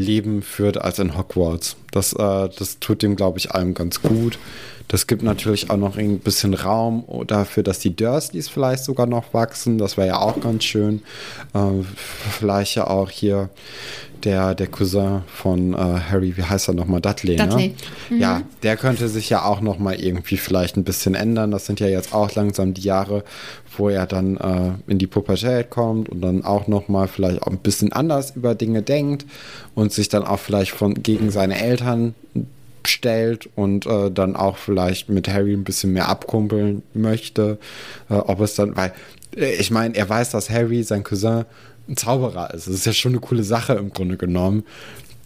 Leben 0.00 0.42
führt 0.42 0.80
als 0.80 0.98
in 0.98 1.16
Hogwarts. 1.16 1.76
Das, 1.92 2.12
äh, 2.12 2.48
das 2.58 2.78
tut 2.80 3.02
dem, 3.02 3.16
glaube 3.16 3.38
ich, 3.38 3.52
allem 3.52 3.74
ganz 3.74 4.02
gut. 4.02 4.38
Das 4.90 5.06
gibt 5.06 5.22
natürlich 5.22 5.70
auch 5.70 5.76
noch 5.76 5.96
ein 5.96 6.18
bisschen 6.18 6.52
Raum 6.52 7.04
dafür, 7.28 7.62
dass 7.62 7.78
die 7.78 7.94
Dursleys 7.94 8.48
vielleicht 8.48 8.82
sogar 8.82 9.06
noch 9.06 9.32
wachsen. 9.32 9.78
Das 9.78 9.96
wäre 9.96 10.08
ja 10.08 10.18
auch 10.18 10.40
ganz 10.40 10.64
schön. 10.64 11.02
Äh, 11.54 11.84
vielleicht 12.40 12.74
ja 12.74 12.88
auch 12.88 13.08
hier 13.08 13.50
der, 14.24 14.56
der 14.56 14.66
Cousin 14.66 15.22
von 15.26 15.74
äh, 15.74 15.76
Harry, 15.76 16.36
wie 16.36 16.42
heißt 16.42 16.68
er 16.68 16.74
nochmal? 16.74 17.00
Dudley, 17.00 17.36
ne? 17.36 17.46
Dudley. 17.46 17.68
Ne? 17.68 17.74
Mhm. 18.10 18.20
Ja, 18.20 18.42
der 18.64 18.76
könnte 18.76 19.08
sich 19.08 19.30
ja 19.30 19.44
auch 19.44 19.60
nochmal 19.60 20.00
irgendwie 20.00 20.36
vielleicht 20.36 20.76
ein 20.76 20.82
bisschen 20.82 21.14
ändern. 21.14 21.52
Das 21.52 21.66
sind 21.66 21.78
ja 21.78 21.86
jetzt 21.86 22.12
auch 22.12 22.34
langsam 22.34 22.74
die 22.74 22.82
Jahre, 22.82 23.22
wo 23.80 23.88
er 23.88 24.06
dann 24.06 24.36
äh, 24.36 24.90
in 24.90 24.98
die 24.98 25.08
Pubertät 25.08 25.70
kommt 25.70 26.08
und 26.08 26.20
dann 26.20 26.44
auch 26.44 26.68
nochmal 26.68 27.08
vielleicht 27.08 27.42
auch 27.42 27.48
ein 27.48 27.58
bisschen 27.58 27.92
anders 27.92 28.36
über 28.36 28.54
Dinge 28.54 28.82
denkt 28.82 29.26
und 29.74 29.92
sich 29.92 30.08
dann 30.08 30.22
auch 30.22 30.38
vielleicht 30.38 30.70
von 30.70 30.94
gegen 30.94 31.30
seine 31.30 31.60
Eltern 31.60 32.14
stellt 32.86 33.48
und 33.56 33.86
äh, 33.86 34.10
dann 34.10 34.36
auch 34.36 34.56
vielleicht 34.56 35.08
mit 35.08 35.28
Harry 35.28 35.54
ein 35.54 35.64
bisschen 35.64 35.92
mehr 35.92 36.08
abkumpeln 36.08 36.82
möchte. 36.94 37.58
Äh, 38.08 38.14
ob 38.14 38.40
es 38.40 38.54
dann, 38.54 38.76
weil 38.76 38.92
äh, 39.36 39.54
ich 39.54 39.70
meine, 39.70 39.96
er 39.96 40.08
weiß, 40.08 40.30
dass 40.30 40.50
Harry, 40.50 40.82
sein 40.82 41.02
Cousin, 41.02 41.44
ein 41.88 41.96
Zauberer 41.96 42.54
ist. 42.54 42.66
Das 42.66 42.74
ist 42.74 42.86
ja 42.86 42.92
schon 42.92 43.12
eine 43.12 43.20
coole 43.20 43.42
Sache 43.42 43.72
im 43.74 43.92
Grunde 43.92 44.16
genommen. 44.16 44.64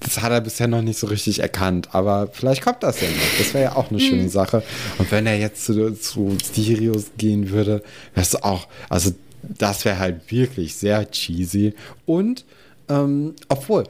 Das 0.04 0.22
hat 0.22 0.30
er 0.30 0.40
bisher 0.40 0.68
noch 0.68 0.82
nicht 0.82 0.98
so 0.98 1.06
richtig 1.06 1.40
erkannt, 1.40 1.88
aber 1.92 2.28
vielleicht 2.32 2.62
kommt 2.62 2.82
das 2.82 3.00
ja 3.00 3.08
noch. 3.08 3.38
Das 3.38 3.54
wäre 3.54 3.64
ja 3.64 3.76
auch 3.76 3.90
eine 3.90 3.98
mhm. 3.98 4.06
schöne 4.06 4.28
Sache. 4.28 4.62
Und 4.98 5.10
wenn 5.10 5.26
er 5.26 5.38
jetzt 5.38 5.64
zu, 5.64 5.92
zu 5.94 6.36
Sirius 6.52 7.12
gehen 7.16 7.50
würde, 7.50 7.82
wäre 8.14 8.26
es 8.26 8.40
auch, 8.42 8.68
also 8.88 9.12
das 9.42 9.84
wäre 9.84 9.98
halt 9.98 10.30
wirklich 10.30 10.74
sehr 10.74 11.10
cheesy. 11.10 11.74
Und, 12.06 12.44
ähm, 12.88 13.34
obwohl, 13.48 13.84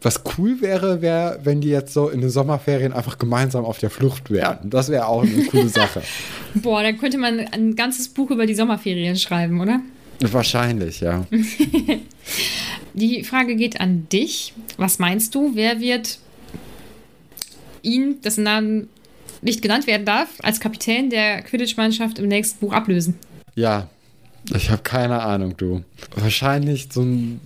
was 0.00 0.22
cool 0.38 0.60
wäre, 0.60 1.02
wäre, 1.02 1.40
wenn 1.42 1.60
die 1.60 1.70
jetzt 1.70 1.92
so 1.92 2.08
in 2.08 2.20
den 2.20 2.30
Sommerferien 2.30 2.92
einfach 2.92 3.18
gemeinsam 3.18 3.64
auf 3.64 3.78
der 3.78 3.90
Flucht 3.90 4.30
wären. 4.30 4.70
Das 4.70 4.88
wäre 4.90 5.06
auch 5.06 5.22
eine 5.22 5.44
coole 5.46 5.68
Sache. 5.68 6.02
Boah, 6.54 6.82
dann 6.82 6.98
könnte 6.98 7.18
man 7.18 7.40
ein 7.40 7.74
ganzes 7.74 8.08
Buch 8.08 8.30
über 8.30 8.46
die 8.46 8.54
Sommerferien 8.54 9.16
schreiben, 9.16 9.60
oder? 9.60 9.80
Wahrscheinlich, 10.20 11.00
ja. 11.00 11.26
die 12.94 13.24
Frage 13.24 13.56
geht 13.56 13.80
an 13.80 14.08
dich. 14.08 14.52
Was 14.76 14.98
meinst 14.98 15.34
du, 15.34 15.52
wer 15.54 15.80
wird 15.80 16.18
ihn, 17.82 18.20
dessen 18.22 18.44
Namen 18.44 18.88
nicht 19.42 19.62
genannt 19.62 19.86
werden 19.86 20.04
darf, 20.04 20.28
als 20.42 20.60
Kapitän 20.60 21.10
der 21.10 21.42
Quidditch-Mannschaft 21.42 22.18
im 22.18 22.28
nächsten 22.28 22.58
Buch 22.58 22.72
ablösen? 22.72 23.14
Ja, 23.54 23.88
ich 24.54 24.70
habe 24.70 24.82
keine 24.82 25.22
Ahnung, 25.22 25.56
du. 25.56 25.84
Wahrscheinlich 26.16 26.88
so 26.92 27.02
ein 27.02 27.40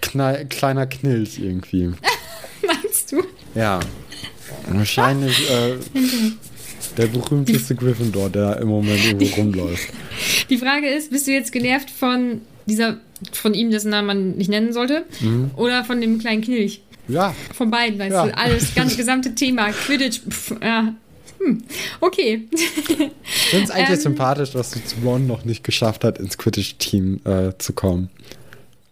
Knall, 0.00 0.46
kleiner 0.46 0.86
Knilch 0.86 1.38
irgendwie. 1.38 1.92
Meinst 2.66 3.12
du? 3.12 3.22
Ja. 3.54 3.80
Wahrscheinlich 4.68 5.50
äh, 5.50 5.76
der 6.96 7.06
berühmteste 7.06 7.74
Gryffindor, 7.74 8.30
der 8.30 8.58
im 8.58 8.68
Moment 8.68 9.04
irgendwo 9.04 9.34
rumläuft. 9.36 9.88
Die 10.50 10.58
Frage 10.58 10.88
ist, 10.88 11.10
bist 11.10 11.26
du 11.26 11.32
jetzt 11.32 11.52
genervt 11.52 11.90
von 11.90 12.40
dieser, 12.66 12.98
von 13.32 13.54
ihm, 13.54 13.70
dessen 13.70 13.90
Namen 13.90 14.06
man 14.06 14.30
nicht 14.36 14.50
nennen 14.50 14.72
sollte, 14.72 15.04
mhm. 15.20 15.50
oder 15.56 15.84
von 15.84 16.00
dem 16.00 16.18
kleinen 16.18 16.42
Knilch? 16.42 16.80
Ja. 17.08 17.34
Von 17.54 17.70
beiden, 17.70 17.98
weißt 17.98 18.12
ja. 18.12 18.26
du, 18.26 18.36
alles, 18.36 18.74
das 18.74 18.96
gesamte 18.96 19.34
Thema, 19.34 19.70
Quidditch, 19.70 20.20
pff, 20.28 20.54
ja. 20.62 20.94
Hm. 21.38 21.62
Okay. 22.00 22.48
Ich 22.50 23.50
finde 23.50 23.64
es 23.64 23.70
eigentlich 23.70 23.98
ähm, 23.98 24.02
sympathisch, 24.02 24.52
dass 24.52 24.70
du 24.70 24.82
zu 24.82 24.96
Ron 25.04 25.26
noch 25.26 25.44
nicht 25.44 25.62
geschafft 25.64 26.02
hat, 26.02 26.18
ins 26.18 26.38
Quidditch-Team 26.38 27.20
äh, 27.24 27.52
zu 27.58 27.74
kommen. 27.74 28.08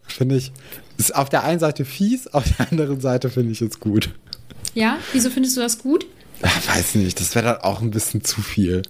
Finde 0.06 0.36
ich, 0.36 0.52
ist 0.98 1.14
auf 1.14 1.30
der 1.30 1.44
einen 1.44 1.58
Seite 1.58 1.84
fies, 1.84 2.26
auf 2.28 2.44
der 2.56 2.70
anderen 2.70 3.00
Seite 3.00 3.30
finde 3.30 3.52
ich 3.52 3.62
es 3.62 3.80
gut. 3.80 4.10
Ja, 4.74 4.98
wieso 5.12 5.30
findest 5.30 5.56
du 5.56 5.60
das 5.60 5.78
gut? 5.78 6.06
Ach, 6.44 6.68
weiß 6.76 6.96
nicht, 6.96 7.18
das 7.20 7.34
wäre 7.34 7.46
dann 7.46 7.56
auch 7.58 7.80
ein 7.80 7.90
bisschen 7.90 8.22
zu 8.22 8.42
viel. 8.42 8.82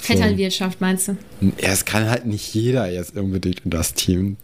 Vetternwirtschaft, 0.00 0.80
meinst 0.80 1.08
du? 1.08 1.16
Ja, 1.40 1.68
es 1.68 1.84
kann 1.84 2.08
halt 2.08 2.26
nicht 2.26 2.54
jeder 2.54 2.90
jetzt 2.90 3.16
unbedingt 3.16 3.60
in 3.64 3.70
das 3.70 3.94
Team. 3.94 4.36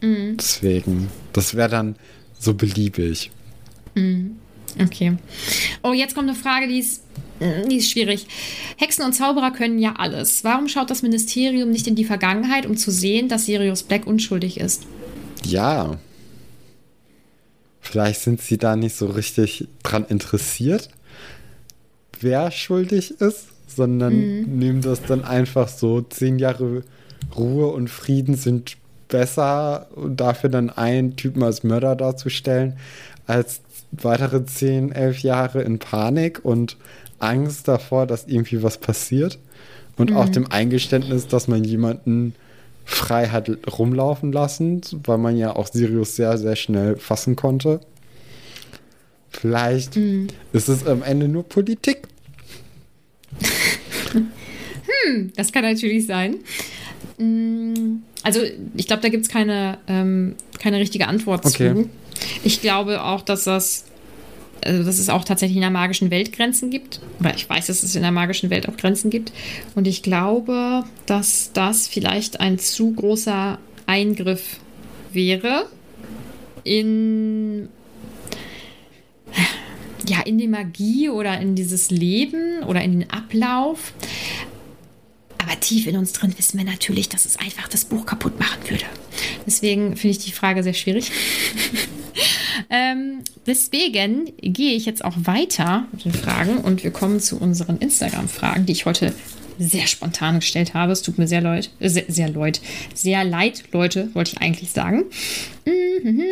Mhm. 0.00 0.36
Deswegen, 0.36 1.08
das 1.32 1.54
wäre 1.54 1.68
dann 1.68 1.96
so 2.38 2.54
beliebig. 2.54 3.30
Mhm. 3.94 4.36
Okay. 4.80 5.16
Oh, 5.82 5.92
jetzt 5.92 6.14
kommt 6.14 6.28
eine 6.28 6.38
Frage, 6.38 6.68
die 6.68 6.78
ist, 6.78 7.02
die 7.40 7.76
ist 7.76 7.90
schwierig. 7.90 8.26
Hexen 8.76 9.04
und 9.04 9.12
Zauberer 9.12 9.50
können 9.50 9.78
ja 9.78 9.94
alles. 9.96 10.44
Warum 10.44 10.68
schaut 10.68 10.90
das 10.90 11.02
Ministerium 11.02 11.70
nicht 11.70 11.86
in 11.86 11.94
die 11.94 12.04
Vergangenheit, 12.04 12.66
um 12.66 12.76
zu 12.76 12.90
sehen, 12.90 13.28
dass 13.28 13.46
Sirius 13.46 13.82
Black 13.82 14.06
unschuldig 14.06 14.58
ist? 14.58 14.86
Ja, 15.44 15.98
Vielleicht 17.88 18.20
sind 18.20 18.42
sie 18.42 18.58
da 18.58 18.76
nicht 18.76 18.94
so 18.94 19.06
richtig 19.06 19.66
dran 19.82 20.04
interessiert, 20.04 20.90
wer 22.20 22.50
schuldig 22.50 23.20
ist. 23.20 23.46
sondern 23.66 24.14
mhm. 24.14 24.58
nehmen 24.58 24.80
das 24.80 25.02
dann 25.02 25.24
einfach 25.24 25.68
so. 25.68 26.00
Zehn 26.00 26.38
Jahre 26.38 26.82
Ruhe 27.36 27.68
und 27.68 27.88
Frieden 27.88 28.34
sind 28.34 28.76
besser 29.08 29.88
und 29.94 30.18
dafür 30.20 30.50
dann 30.50 30.70
einen 30.70 31.16
Typen 31.16 31.42
als 31.42 31.64
Mörder 31.64 31.96
darzustellen, 31.96 32.74
als 33.26 33.60
weitere 33.92 34.44
zehn, 34.44 34.92
elf 34.92 35.20
Jahre 35.20 35.62
in 35.62 35.78
Panik 35.78 36.44
und 36.44 36.76
Angst 37.18 37.68
davor, 37.68 38.06
dass 38.06 38.26
irgendwie 38.26 38.62
was 38.62 38.78
passiert. 38.78 39.38
Und 39.96 40.10
mhm. 40.10 40.16
auch 40.16 40.28
dem 40.28 40.50
Eingeständnis, 40.50 41.26
dass 41.26 41.48
man 41.48 41.64
jemanden 41.64 42.34
frei 42.84 43.28
hat 43.28 43.50
rumlaufen 43.78 44.32
lassen, 44.32 44.80
weil 45.04 45.18
man 45.18 45.36
ja 45.36 45.54
auch 45.54 45.66
Sirius 45.66 46.16
sehr, 46.16 46.38
sehr 46.38 46.56
schnell 46.56 46.96
fassen 46.96 47.36
konnte. 47.36 47.80
Vielleicht 49.30 49.96
mhm. 49.96 50.28
ist 50.52 50.68
es 50.68 50.86
am 50.86 51.02
Ende 51.02 51.28
nur 51.28 51.44
Politik. 51.44 52.02
hm, 54.12 55.32
das 55.36 55.52
kann 55.52 55.62
natürlich 55.62 56.06
sein. 56.06 56.36
Mm, 57.18 57.98
also, 58.22 58.40
ich 58.76 58.86
glaube, 58.86 59.02
da 59.02 59.08
gibt 59.08 59.24
es 59.24 59.28
keine, 59.30 59.78
ähm, 59.86 60.34
keine 60.58 60.78
richtige 60.78 61.06
Antwort 61.06 61.44
okay. 61.44 61.74
zu. 61.74 61.90
Ich 62.42 62.60
glaube 62.60 63.02
auch, 63.04 63.22
dass 63.22 63.44
das 63.44 63.84
also 64.64 64.82
dass 64.82 64.98
es 64.98 65.08
auch 65.08 65.24
tatsächlich 65.24 65.56
in 65.56 65.62
der 65.62 65.70
magischen 65.70 66.10
Welt 66.10 66.32
Grenzen 66.32 66.70
gibt. 66.70 67.00
Oder 67.20 67.34
ich 67.34 67.48
weiß, 67.48 67.66
dass 67.66 67.82
es 67.82 67.94
in 67.94 68.02
der 68.02 68.10
magischen 68.10 68.50
Welt 68.50 68.68
auch 68.68 68.76
Grenzen 68.76 69.10
gibt. 69.10 69.32
Und 69.74 69.86
ich 69.86 70.02
glaube, 70.02 70.84
dass 71.06 71.52
das 71.52 71.88
vielleicht 71.88 72.40
ein 72.40 72.58
zu 72.58 72.92
großer 72.92 73.58
Eingriff 73.86 74.58
wäre 75.12 75.66
in 76.64 77.68
ja, 80.06 80.20
in 80.20 80.38
die 80.38 80.48
Magie 80.48 81.08
oder 81.08 81.40
in 81.40 81.54
dieses 81.54 81.90
Leben 81.90 82.62
oder 82.64 82.82
in 82.82 83.00
den 83.00 83.10
Ablauf. 83.10 83.92
Aber 85.38 85.58
tief 85.60 85.86
in 85.86 85.96
uns 85.96 86.12
drin 86.12 86.34
wissen 86.36 86.58
wir 86.58 86.64
natürlich, 86.64 87.08
dass 87.08 87.24
es 87.24 87.38
einfach 87.38 87.68
das 87.68 87.84
Buch 87.84 88.06
kaputt 88.06 88.38
machen 88.38 88.58
würde. 88.68 88.84
Deswegen 89.46 89.96
finde 89.96 90.16
ich 90.16 90.24
die 90.24 90.32
Frage 90.32 90.62
sehr 90.62 90.74
schwierig. 90.74 91.10
ähm, 92.70 93.22
deswegen 93.46 94.32
gehe 94.40 94.74
ich 94.74 94.84
jetzt 94.84 95.04
auch 95.04 95.14
weiter 95.16 95.86
mit 95.92 96.04
den 96.04 96.12
Fragen 96.12 96.58
und 96.58 96.84
wir 96.84 96.90
kommen 96.90 97.20
zu 97.20 97.38
unseren 97.38 97.78
Instagram-Fragen, 97.78 98.66
die 98.66 98.72
ich 98.72 98.86
heute 98.86 99.14
sehr 99.58 99.86
spontan 99.86 100.40
gestellt 100.40 100.74
habe. 100.74 100.92
Es 100.92 101.02
tut 101.02 101.18
mir 101.18 101.26
sehr 101.26 101.40
leid, 101.40 101.70
äh, 101.80 101.88
sehr, 101.88 102.04
sehr 102.08 102.28
leid, 102.28 102.60
sehr 102.94 103.24
leid, 103.24 103.64
Leute, 103.72 104.10
wollte 104.14 104.32
ich 104.32 104.40
eigentlich 104.40 104.70
sagen. 104.70 105.04
Mhm. 105.64 106.22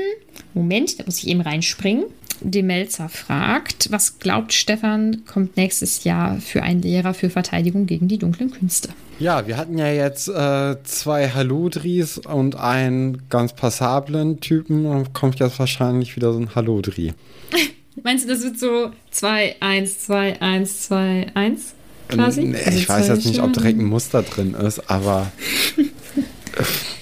Moment, 0.55 0.99
da 0.99 1.05
muss 1.05 1.19
ich 1.19 1.29
eben 1.29 1.41
reinspringen. 1.41 2.05
Demelzer 2.41 3.09
fragt, 3.09 3.91
was 3.91 4.19
glaubt 4.19 4.53
Stefan, 4.53 5.25
kommt 5.27 5.57
nächstes 5.57 6.05
Jahr 6.05 6.39
für 6.41 6.63
einen 6.63 6.83
Lehrer 6.83 7.15
für 7.15 7.31
Verteidigung 7.31 7.87
gegen 7.87 8.09
die 8.09 8.19
dunklen 8.19 8.51
Künste? 8.51 8.91
Ja, 9.19 9.47
wir 9.47 9.57
hatten 9.57 9.79
ja 9.79 9.91
jetzt 9.91 10.29
äh, 10.29 10.77
zwei 10.85 11.31
Halodris 11.31 12.19
und 12.19 12.57
einen 12.57 13.29
ganz 13.31 13.55
passablen 13.55 14.41
Typen. 14.41 14.85
Dann 14.85 15.13
kommt 15.13 15.39
jetzt 15.39 15.59
wahrscheinlich 15.59 16.17
wieder 16.17 16.33
so 16.33 16.39
ein 16.39 16.55
Halodri. 16.55 17.15
Meinst 18.03 18.25
du, 18.25 18.29
das 18.29 18.43
wird 18.43 18.59
so 18.59 18.91
2, 19.11 19.57
1, 19.61 20.01
2, 20.01 20.43
1, 20.43 20.83
2, 20.83 21.27
1 21.35 21.75
quasi? 22.09 22.43
Nee, 22.45 22.59
also 22.65 22.79
ich 22.79 22.89
weiß 22.89 23.09
jetzt 23.09 23.27
nicht, 23.27 23.41
ob 23.41 23.53
direkt 23.55 23.79
ein 23.79 23.87
Muster 23.87 24.23
drin 24.23 24.55
ist, 24.55 24.91
aber 24.91 25.33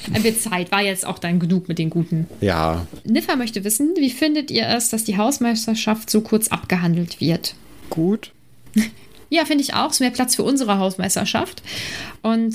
Wird 0.08 0.40
Zeit, 0.40 0.72
war 0.72 0.82
jetzt 0.82 1.06
auch 1.06 1.18
dann 1.18 1.38
genug 1.38 1.68
mit 1.68 1.78
den 1.78 1.90
Guten. 1.90 2.26
Ja. 2.40 2.86
Niffer 3.04 3.36
möchte 3.36 3.64
wissen, 3.64 3.94
wie 3.96 4.10
findet 4.10 4.50
ihr 4.50 4.68
es, 4.68 4.90
dass 4.90 5.04
die 5.04 5.16
Hausmeisterschaft 5.16 6.10
so 6.10 6.20
kurz 6.20 6.48
abgehandelt 6.48 7.20
wird? 7.20 7.54
Gut. 7.90 8.32
ja, 9.30 9.44
finde 9.44 9.62
ich 9.62 9.74
auch. 9.74 9.88
Es 9.88 9.94
ist 9.94 10.00
mehr 10.00 10.10
Platz 10.10 10.34
für 10.34 10.42
unsere 10.42 10.78
Hausmeisterschaft. 10.78 11.62
Und 12.22 12.54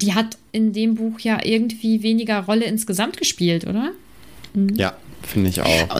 die 0.00 0.14
hat 0.14 0.36
in 0.52 0.72
dem 0.72 0.96
Buch 0.96 1.20
ja 1.20 1.38
irgendwie 1.42 2.02
weniger 2.02 2.40
Rolle 2.40 2.64
insgesamt 2.64 3.16
gespielt, 3.16 3.66
oder? 3.66 3.92
Mhm. 4.52 4.74
Ja, 4.74 4.94
finde 5.22 5.50
ich 5.50 5.60
auch. 5.60 5.96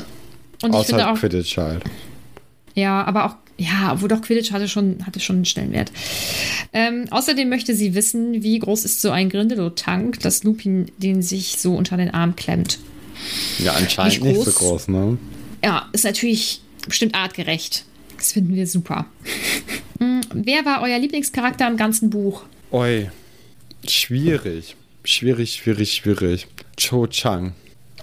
Und 0.62 0.70
ich 0.70 0.74
Außer 0.74 0.86
finde 0.86 1.08
auch, 1.08 1.18
Quidditch 1.18 1.56
halt. 1.56 1.82
Ja, 2.74 3.04
aber 3.04 3.26
auch 3.26 3.36
ja, 3.56 4.00
wo 4.00 4.08
doch 4.08 4.20
Quidditch 4.20 4.50
hatte 4.50 4.68
schon, 4.68 5.04
hatte 5.06 5.20
schon 5.20 5.36
einen 5.36 5.44
Stellenwert. 5.44 5.92
Ähm, 6.72 7.06
außerdem 7.10 7.48
möchte 7.48 7.74
sie 7.74 7.94
wissen, 7.94 8.42
wie 8.42 8.58
groß 8.58 8.84
ist 8.84 9.00
so 9.00 9.10
ein 9.10 9.28
Grindelow-Tank, 9.28 10.20
dass 10.20 10.42
Lupin 10.42 10.90
den 10.98 11.22
sich 11.22 11.56
so 11.58 11.74
unter 11.74 11.96
den 11.96 12.10
Arm 12.10 12.34
klemmt. 12.36 12.78
Ja, 13.58 13.72
anscheinend 13.72 14.22
nicht, 14.22 14.36
nicht 14.36 14.44
so 14.44 14.52
groß, 14.52 14.88
ne? 14.88 15.18
Ja, 15.64 15.88
ist 15.92 16.04
natürlich 16.04 16.60
bestimmt 16.86 17.14
artgerecht. 17.14 17.84
Das 18.16 18.32
finden 18.32 18.54
wir 18.54 18.66
super. 18.66 19.06
Hm, 20.00 20.22
wer 20.32 20.64
war 20.64 20.82
euer 20.82 20.98
Lieblingscharakter 20.98 21.68
im 21.68 21.76
ganzen 21.76 22.10
Buch? 22.10 22.42
Oi, 22.72 23.10
schwierig. 23.86 24.74
Schwierig, 25.04 25.54
schwierig, 25.54 25.92
schwierig. 25.92 26.48
Cho 26.76 27.06
Chang. 27.06 27.52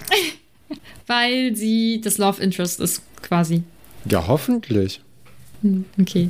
Weil 1.07 1.53
sie 1.53 1.99
das 2.01 2.17
Love 2.17 2.41
Interest 2.41 2.79
ist, 2.79 3.01
quasi. 3.21 3.63
Ja, 4.09 4.25
hoffentlich. 4.25 5.01
Hm, 5.61 5.85
okay. 5.99 6.29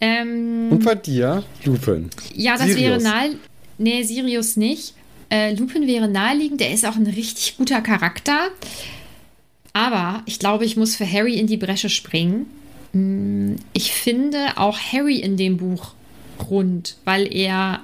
Ähm, 0.00 0.68
Und 0.70 0.84
bei 0.84 0.94
dir, 0.94 1.44
Lupin. 1.64 2.10
Ja, 2.34 2.56
das 2.56 2.66
Sirius. 2.68 2.80
wäre 2.82 3.02
nahe. 3.02 3.36
Nee, 3.78 4.02
Sirius 4.02 4.56
nicht. 4.56 4.94
Äh, 5.30 5.54
Lupin 5.54 5.86
wäre 5.86 6.08
naheliegend. 6.08 6.60
Der 6.60 6.72
ist 6.72 6.84
auch 6.86 6.96
ein 6.96 7.06
richtig 7.06 7.56
guter 7.56 7.80
Charakter. 7.80 8.48
Aber 9.72 10.22
ich 10.26 10.38
glaube, 10.38 10.64
ich 10.64 10.76
muss 10.76 10.96
für 10.96 11.10
Harry 11.10 11.38
in 11.38 11.46
die 11.46 11.56
Bresche 11.58 11.88
springen. 11.90 12.46
Hm, 12.92 13.56
ich 13.72 13.92
finde 13.92 14.56
auch 14.56 14.78
Harry 14.78 15.18
in 15.18 15.36
dem 15.36 15.58
Buch 15.58 15.92
rund, 16.50 16.96
weil 17.04 17.32
er 17.34 17.80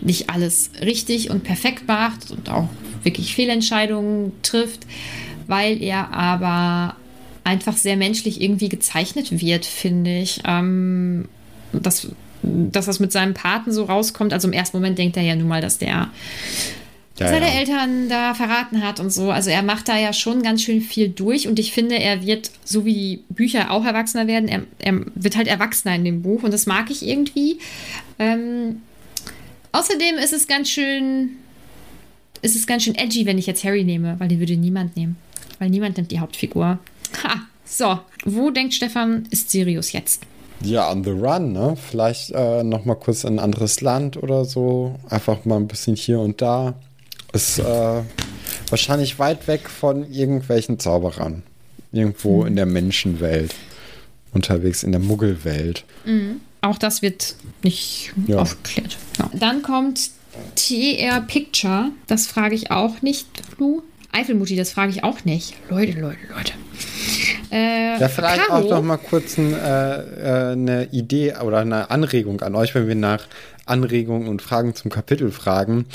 nicht 0.00 0.30
alles 0.30 0.70
richtig 0.80 1.30
und 1.30 1.42
perfekt 1.44 1.86
macht 1.88 2.30
und 2.30 2.50
auch 2.50 2.68
wirklich 3.02 3.34
Fehlentscheidungen 3.34 4.32
trifft, 4.42 4.86
weil 5.46 5.82
er 5.82 6.12
aber 6.12 6.96
einfach 7.48 7.76
sehr 7.76 7.96
menschlich 7.96 8.40
irgendwie 8.40 8.68
gezeichnet 8.68 9.40
wird, 9.40 9.64
finde 9.64 10.18
ich. 10.18 10.40
Ähm, 10.44 11.28
dass, 11.72 12.08
dass 12.42 12.86
das 12.86 13.00
mit 13.00 13.12
seinem 13.12 13.34
Paten 13.34 13.72
so 13.72 13.84
rauskommt. 13.84 14.32
Also 14.32 14.48
im 14.48 14.54
ersten 14.54 14.76
Moment 14.76 14.98
denkt 14.98 15.16
er 15.16 15.22
ja 15.22 15.34
nun 15.34 15.48
mal, 15.48 15.60
dass 15.60 15.78
der 15.78 16.10
ja, 17.18 17.28
seine 17.28 17.46
ja. 17.46 17.54
Eltern 17.54 18.08
da 18.08 18.34
verraten 18.34 18.82
hat 18.82 19.00
und 19.00 19.12
so. 19.12 19.30
Also 19.30 19.50
er 19.50 19.62
macht 19.62 19.88
da 19.88 19.98
ja 19.98 20.12
schon 20.12 20.42
ganz 20.42 20.62
schön 20.62 20.80
viel 20.80 21.08
durch 21.08 21.48
und 21.48 21.58
ich 21.58 21.72
finde, 21.72 21.98
er 21.98 22.24
wird, 22.24 22.50
so 22.64 22.84
wie 22.84 22.94
die 22.94 23.24
Bücher 23.28 23.70
auch 23.70 23.84
erwachsener 23.84 24.26
werden, 24.26 24.48
er, 24.48 24.62
er 24.78 25.00
wird 25.14 25.36
halt 25.36 25.48
erwachsener 25.48 25.94
in 25.94 26.04
dem 26.04 26.22
Buch 26.22 26.42
und 26.42 26.52
das 26.52 26.66
mag 26.66 26.90
ich 26.90 27.06
irgendwie. 27.06 27.58
Ähm, 28.18 28.82
außerdem 29.72 30.16
ist 30.22 30.32
es 30.32 30.46
ganz 30.46 30.70
schön, 30.70 31.30
ist 32.42 32.56
es 32.56 32.66
ganz 32.66 32.84
schön 32.84 32.94
edgy, 32.94 33.26
wenn 33.26 33.38
ich 33.38 33.46
jetzt 33.46 33.64
Harry 33.64 33.84
nehme, 33.84 34.14
weil 34.18 34.28
den 34.28 34.38
würde 34.38 34.56
niemand 34.56 34.96
nehmen. 34.96 35.16
Weil 35.58 35.70
niemand 35.70 35.96
nimmt 35.96 36.12
die 36.12 36.20
Hauptfigur. 36.20 36.78
Ha, 37.22 37.42
so, 37.64 37.98
wo 38.24 38.50
denkt 38.50 38.74
Stefan, 38.74 39.26
ist 39.30 39.50
Sirius 39.50 39.92
jetzt? 39.92 40.22
Ja, 40.60 40.90
on 40.90 41.04
the 41.04 41.10
run, 41.10 41.52
ne? 41.52 41.76
Vielleicht 41.76 42.30
äh, 42.32 42.64
noch 42.64 42.84
mal 42.84 42.96
kurz 42.96 43.24
in 43.24 43.34
ein 43.34 43.38
anderes 43.38 43.80
Land 43.80 44.16
oder 44.16 44.44
so. 44.44 44.98
Einfach 45.08 45.44
mal 45.44 45.56
ein 45.56 45.68
bisschen 45.68 45.94
hier 45.94 46.18
und 46.18 46.42
da. 46.42 46.74
Ist 47.32 47.58
äh, 47.58 48.02
wahrscheinlich 48.68 49.18
weit 49.18 49.46
weg 49.46 49.68
von 49.68 50.10
irgendwelchen 50.10 50.78
Zauberern. 50.78 51.42
Irgendwo 51.92 52.40
mhm. 52.40 52.48
in 52.48 52.56
der 52.56 52.66
Menschenwelt. 52.66 53.54
Unterwegs 54.32 54.82
in 54.82 54.92
der 54.92 55.00
Muggelwelt. 55.00 55.84
Mhm. 56.04 56.40
Auch 56.60 56.78
das 56.78 57.02
wird 57.02 57.36
nicht 57.62 58.12
ja. 58.26 58.38
aufgeklärt. 58.38 58.96
Ja. 59.18 59.30
Dann 59.34 59.62
kommt 59.62 60.10
TR 60.56 61.20
Picture. 61.20 61.90
Das 62.08 62.26
frage 62.26 62.54
ich 62.54 62.70
auch 62.70 63.00
nicht, 63.02 63.26
Flu. 63.54 63.82
Eifelmutti, 64.10 64.56
das 64.56 64.70
frage 64.70 64.90
ich 64.90 65.04
auch 65.04 65.24
nicht. 65.24 65.54
Leute, 65.70 65.92
Leute, 66.00 66.18
Leute. 66.34 66.52
Äh, 67.50 68.00
ja, 68.00 68.08
vielleicht 68.08 68.46
Caro? 68.46 68.66
auch 68.66 68.70
noch 68.70 68.82
mal 68.82 68.98
kurz 68.98 69.38
ein, 69.38 69.54
äh, 69.54 70.00
äh, 70.00 70.52
eine 70.52 70.88
Idee 70.92 71.34
oder 71.36 71.58
eine 71.58 71.90
Anregung 71.90 72.40
an 72.42 72.54
euch, 72.54 72.74
wenn 72.74 72.88
wir 72.88 72.94
nach 72.94 73.26
Anregungen 73.66 74.28
und 74.28 74.42
Fragen 74.42 74.74
zum 74.74 74.90
Kapitel 74.90 75.30
fragen, 75.30 75.86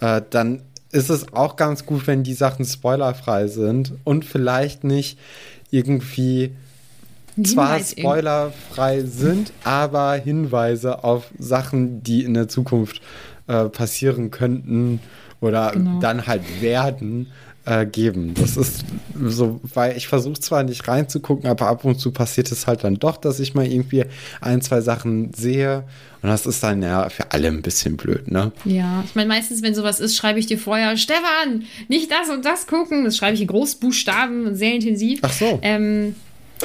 äh, 0.00 0.22
dann 0.30 0.62
ist 0.90 1.08
es 1.08 1.32
auch 1.32 1.56
ganz 1.56 1.86
gut, 1.86 2.06
wenn 2.06 2.22
die 2.22 2.34
Sachen 2.34 2.64
spoilerfrei 2.64 3.46
sind 3.46 3.94
und 4.04 4.24
vielleicht 4.24 4.84
nicht 4.84 5.18
irgendwie 5.70 6.52
zwar 7.42 7.80
spoilerfrei 7.80 9.00
sind, 9.00 9.52
aber 9.64 10.14
Hinweise 10.14 11.02
auf 11.02 11.30
Sachen, 11.38 12.02
die 12.02 12.24
in 12.24 12.34
der 12.34 12.48
Zukunft 12.48 13.00
äh, 13.46 13.64
passieren 13.64 14.30
könnten 14.30 15.00
oder 15.40 15.72
genau. 15.72 15.98
dann 16.00 16.26
halt 16.26 16.60
werden, 16.60 17.28
äh, 17.64 17.86
geben. 17.86 18.34
Das 18.34 18.56
ist 18.56 18.84
so, 19.22 19.60
weil 19.74 19.96
ich 19.96 20.08
versuche 20.08 20.40
zwar 20.40 20.62
nicht 20.62 20.86
reinzugucken, 20.88 21.48
aber 21.48 21.68
ab 21.68 21.84
und 21.84 21.98
zu 21.98 22.10
passiert 22.10 22.50
es 22.50 22.66
halt 22.66 22.84
dann 22.84 22.96
doch, 22.96 23.16
dass 23.16 23.40
ich 23.40 23.54
mal 23.54 23.66
irgendwie 23.66 24.04
ein, 24.40 24.60
zwei 24.62 24.80
Sachen 24.80 25.32
sehe. 25.32 25.84
Und 26.22 26.28
das 26.28 26.46
ist 26.46 26.62
dann 26.62 26.82
ja 26.82 27.08
für 27.08 27.32
alle 27.32 27.48
ein 27.48 27.62
bisschen 27.62 27.96
blöd, 27.96 28.30
ne? 28.30 28.52
Ja, 28.64 29.02
ich 29.04 29.14
meine, 29.14 29.28
meistens, 29.28 29.62
wenn 29.62 29.74
sowas 29.74 30.00
ist, 30.00 30.16
schreibe 30.16 30.38
ich 30.38 30.46
dir 30.46 30.58
vorher, 30.58 30.96
Stefan, 30.96 31.64
nicht 31.88 32.10
das 32.10 32.28
und 32.28 32.44
das 32.44 32.66
gucken. 32.66 33.04
Das 33.04 33.16
schreibe 33.16 33.34
ich 33.34 33.40
in 33.40 33.48
Großbuchstaben, 33.48 34.54
sehr 34.54 34.74
intensiv. 34.74 35.20
Ach 35.22 35.32
so. 35.32 35.58
Ähm, 35.62 36.14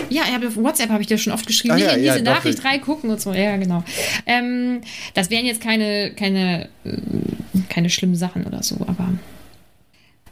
Ja, 0.10 0.22
auf 0.24 0.56
WhatsApp 0.58 0.90
habe 0.90 1.02
ich 1.02 1.08
dir 1.08 1.18
schon 1.18 1.34
oft 1.34 1.48
geschrieben. 1.48 1.76
Ach, 1.76 1.80
ja, 1.80 1.92
in 1.94 2.04
diese 2.04 2.18
ja, 2.18 2.22
Nachricht 2.22 2.64
reingucken 2.64 3.10
und 3.10 3.20
so. 3.20 3.34
Ja, 3.34 3.58
genau. 3.58 3.84
Ähm, 4.28 4.82
das 5.16 5.32
wären 5.32 5.46
jetzt 5.46 5.60
keine, 5.62 6.12
keine, 6.16 6.70
äh, 6.86 6.98
keine 7.70 7.90
schlimmen 7.90 8.16
Sachen 8.16 8.46
oder 8.46 8.62
so, 8.62 8.76
aber. 8.82 9.10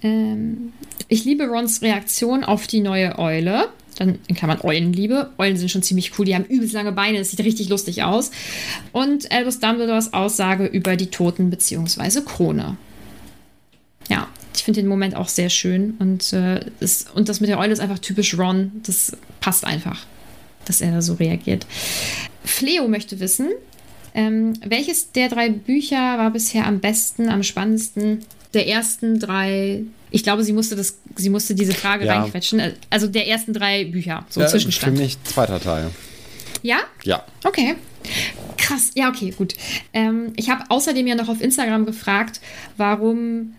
Ähm, 0.05 0.73
ich 1.07 1.25
liebe 1.25 1.47
Rons 1.47 1.81
Reaktion 1.81 2.43
auf 2.43 2.67
die 2.67 2.79
neue 2.79 3.17
Eule. 3.17 3.69
Dann 3.97 4.19
in 4.27 4.35
Klammern 4.35 4.59
Eulenliebe. 4.61 5.31
Eulen 5.37 5.57
sind 5.57 5.71
schon 5.71 5.81
ziemlich 5.81 6.17
cool. 6.17 6.25
Die 6.25 6.35
haben 6.35 6.45
übelst 6.45 6.73
lange 6.73 6.91
Beine. 6.91 7.17
Das 7.17 7.31
sieht 7.31 7.39
richtig 7.39 7.69
lustig 7.69 8.03
aus. 8.03 8.31
Und 8.91 9.31
Albus 9.31 9.59
Dumbledores 9.59 10.13
Aussage 10.13 10.65
über 10.65 10.95
die 10.95 11.07
Toten 11.07 11.49
bzw. 11.49 12.21
Krone. 12.21 12.77
Ja, 14.09 14.27
ich 14.53 14.63
finde 14.63 14.81
den 14.81 14.89
Moment 14.89 15.15
auch 15.15 15.29
sehr 15.29 15.49
schön. 15.49 15.95
Und, 15.99 16.33
äh, 16.33 16.65
ist, 16.79 17.13
und 17.15 17.29
das 17.29 17.39
mit 17.39 17.49
der 17.49 17.57
Eule 17.57 17.73
ist 17.73 17.79
einfach 17.79 17.99
typisch 17.99 18.37
Ron. 18.37 18.71
Das 18.83 19.13
passt 19.39 19.65
einfach, 19.65 20.05
dass 20.65 20.81
er 20.81 20.91
da 20.91 21.01
so 21.01 21.13
reagiert. 21.13 21.65
Fleo 22.43 22.87
möchte 22.87 23.19
wissen, 23.19 23.49
ähm, 24.13 24.53
welches 24.65 25.13
der 25.13 25.29
drei 25.29 25.49
Bücher 25.49 26.17
war 26.17 26.31
bisher 26.31 26.67
am 26.67 26.79
besten, 26.79 27.29
am 27.29 27.43
spannendsten? 27.43 28.19
Der 28.55 28.67
ersten 28.67 29.19
drei. 29.19 29.83
Ich 30.11 30.23
glaube, 30.23 30.43
sie 30.45 30.53
musste 30.53 30.77
das, 30.77 30.97
sie 31.17 31.29
musste 31.29 31.55
diese 31.55 31.73
Frage 31.73 32.05
ja. 32.05 32.21
reinquetschen. 32.21 32.61
Also 32.89 33.07
der 33.07 33.27
ersten 33.27 33.51
drei 33.51 33.83
Bücher, 33.83 34.25
so 34.29 34.39
ja, 34.39 34.47
Zwischenstand. 34.47 34.97
Für 34.97 35.03
mich 35.03 35.21
zweiter 35.23 35.59
Teil. 35.59 35.91
Ja? 36.63 36.79
Ja. 37.03 37.23
Okay. 37.43 37.75
Krass. 38.57 38.91
Ja, 38.95 39.09
okay, 39.09 39.31
gut. 39.31 39.55
Ähm, 39.91 40.31
ich 40.37 40.49
habe 40.49 40.63
außerdem 40.69 41.05
ja 41.05 41.15
noch 41.15 41.27
auf 41.27 41.41
Instagram 41.41 41.85
gefragt, 41.85 42.39
warum 42.77 43.55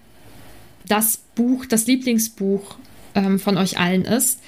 das 0.89 1.19
Buch, 1.35 1.67
das 1.67 1.87
Lieblingsbuch 1.87 2.77
ähm, 3.15 3.39
von 3.39 3.59
euch 3.59 3.79
allen 3.79 4.07
ist. 4.07 4.41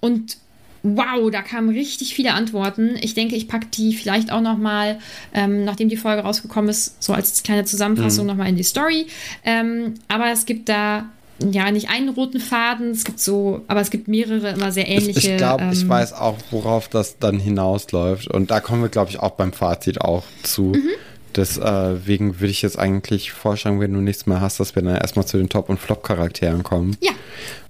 Und 0.00 0.36
wow, 0.84 1.30
da 1.30 1.42
kamen 1.42 1.70
richtig 1.70 2.14
viele 2.14 2.34
Antworten. 2.34 2.96
Ich 3.00 3.14
denke, 3.14 3.34
ich 3.34 3.48
packe 3.48 3.66
die 3.72 3.94
vielleicht 3.94 4.30
auch 4.30 4.42
noch 4.42 4.58
mal, 4.58 4.98
ähm, 5.32 5.64
nachdem 5.64 5.88
die 5.88 5.96
Folge 5.96 6.22
rausgekommen 6.22 6.68
ist, 6.68 7.02
so 7.02 7.14
als 7.14 7.42
kleine 7.42 7.64
Zusammenfassung 7.64 8.26
mhm. 8.26 8.28
noch 8.28 8.36
mal 8.36 8.48
in 8.48 8.56
die 8.56 8.62
Story. 8.62 9.06
Ähm, 9.44 9.94
aber 10.08 10.30
es 10.30 10.44
gibt 10.44 10.68
da 10.68 11.06
ja 11.40 11.70
nicht 11.70 11.88
einen 11.88 12.10
roten 12.10 12.38
Faden, 12.38 12.90
es 12.90 13.04
gibt 13.04 13.18
so, 13.18 13.62
aber 13.66 13.80
es 13.80 13.90
gibt 13.90 14.08
mehrere 14.08 14.50
immer 14.50 14.70
sehr 14.72 14.86
ähnliche. 14.86 15.18
Ich, 15.18 15.30
ich 15.30 15.36
glaube, 15.38 15.64
ähm, 15.64 15.72
ich 15.72 15.88
weiß 15.88 16.12
auch, 16.12 16.36
worauf 16.50 16.88
das 16.88 17.18
dann 17.18 17.40
hinausläuft. 17.40 18.28
Und 18.28 18.50
da 18.50 18.60
kommen 18.60 18.82
wir, 18.82 18.90
glaube 18.90 19.10
ich, 19.10 19.18
auch 19.18 19.32
beim 19.32 19.54
Fazit 19.54 20.02
auch 20.02 20.24
zu. 20.42 20.74
Mhm. 20.74 20.90
Deswegen 21.34 22.30
äh, 22.30 22.40
würde 22.40 22.50
ich 22.50 22.62
jetzt 22.62 22.78
eigentlich 22.78 23.32
vorschlagen, 23.32 23.80
wenn 23.80 23.92
du 23.92 24.00
nichts 24.00 24.26
mehr 24.26 24.40
hast, 24.40 24.60
dass 24.60 24.74
wir 24.74 24.82
dann 24.82 24.96
erstmal 24.96 25.26
zu 25.26 25.38
den 25.38 25.48
Top- 25.48 25.68
und 25.68 25.80
Flop-Charakteren 25.80 26.62
kommen. 26.62 26.96
Ja. 27.00 27.12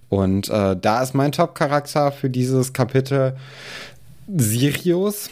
Und 0.08 0.48
äh, 0.48 0.76
da 0.80 1.02
ist 1.02 1.14
mein 1.14 1.32
Top-Charakter 1.32 2.12
für 2.12 2.30
dieses 2.30 2.72
Kapitel 2.72 3.36
Sirius. 4.28 5.30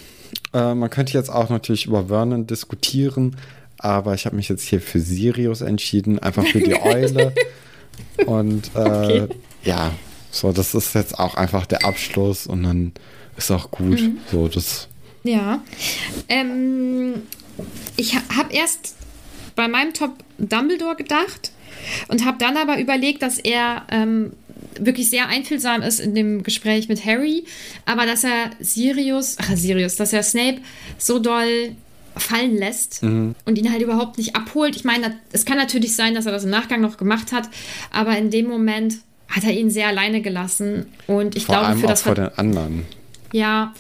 Äh, 0.53 0.75
man 0.75 0.91
könnte 0.91 1.13
jetzt 1.13 1.31
auch 1.31 1.51
natürlich 1.51 1.87
über 1.87 2.07
Vernon 2.07 2.47
diskutieren, 2.47 3.37
aber 3.79 4.15
ich 4.15 4.27
habe 4.27 4.37
mich 4.37 4.49
jetzt 4.49 4.65
hier 4.65 4.81
für 4.81 5.01
Sirius 5.01 5.61
entschieden, 5.61 6.19
einfach 6.19 6.47
für 6.47 6.61
die 6.61 6.81
Eule. 6.81 7.33
und 8.27 8.71
äh, 8.75 8.79
okay. 8.79 9.29
ja, 9.65 9.93
so, 10.31 10.53
das 10.53 10.75
ist 10.75 10.95
jetzt 10.95 11.19
auch 11.19 11.35
einfach 11.35 11.67
der 11.67 11.85
Abschluss 11.85 12.47
und 12.47 12.63
dann 12.63 12.93
ist 13.37 13.51
auch 13.51 13.71
gut. 13.71 14.01
Mhm. 14.01 14.19
So, 14.31 14.49
das. 14.49 14.89
Ja. 15.25 15.63
Ähm, 16.29 17.23
ich 17.97 18.17
habe 18.17 18.53
erst 18.53 18.97
bei 19.55 19.69
meinem 19.69 19.93
Top 19.93 20.13
Dumbledore 20.39 20.97
gedacht 20.97 21.53
und 22.09 22.25
habe 22.25 22.39
dann 22.39 22.57
aber 22.57 22.79
überlegt, 22.79 23.23
dass 23.23 23.39
er 23.39 23.83
ähm, 23.91 24.33
wirklich 24.81 25.11
sehr 25.11 25.29
einfühlsam 25.29 25.83
ist 25.83 26.01
in 26.01 26.15
dem 26.15 26.43
Gespräch 26.43 26.89
mit 26.89 27.05
Harry, 27.05 27.45
aber 27.87 28.07
dass 28.07 28.25
er 28.25 28.51
Sirius, 28.61 29.37
ach 29.41 29.57
Sirius, 29.57 29.97
dass 29.97 30.13
er 30.13 30.23
Snape 30.23 30.59
so 30.99 31.19
doll 31.19 31.75
fallen 32.17 32.57
lässt 32.57 33.03
mhm. 33.03 33.35
und 33.47 33.59
ihn 33.59 33.71
halt 33.73 33.83
überhaupt 33.83 34.19
nicht 34.19 34.37
abholt. 34.37 34.77
Ich 34.77 34.85
meine, 34.85 35.17
es 35.33 35.45
kann 35.45 35.57
natürlich 35.57 35.97
sein, 35.97 36.15
dass 36.15 36.27
er 36.27 36.33
das 36.33 36.45
im 36.45 36.51
Nachgang 36.51 36.81
noch 36.81 36.97
gemacht 36.97 37.33
hat, 37.33 37.49
aber 37.91 38.17
in 38.19 38.31
dem 38.31 38.47
Moment 38.47 38.99
hat 39.29 39.45
er 39.45 39.53
ihn 39.53 39.71
sehr 39.71 39.89
alleine 39.89 40.21
gelassen 40.21 40.87
und 41.07 41.37
ich 41.37 41.47
vor 41.47 41.55
glaube 41.55 41.69
allem 41.69 41.79
für 41.79 41.87
auch 41.87 41.91
das 41.91 42.03
vor 42.03 42.15
den 42.15 42.29
anderen. 42.37 42.85
Ja, 43.33 43.73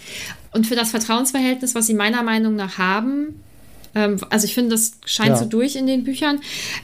und 0.52 0.66
für 0.66 0.76
das 0.76 0.90
Vertrauensverhältnis, 0.90 1.74
was 1.74 1.86
sie 1.86 1.94
meiner 1.94 2.22
Meinung 2.22 2.56
nach 2.56 2.78
haben, 2.78 3.42
ähm, 3.94 4.18
also 4.30 4.46
ich 4.46 4.54
finde, 4.54 4.70
das 4.70 4.92
scheint 5.04 5.30
ja. 5.30 5.36
so 5.36 5.44
durch 5.44 5.76
in 5.76 5.86
den 5.86 6.04
Büchern, 6.04 6.40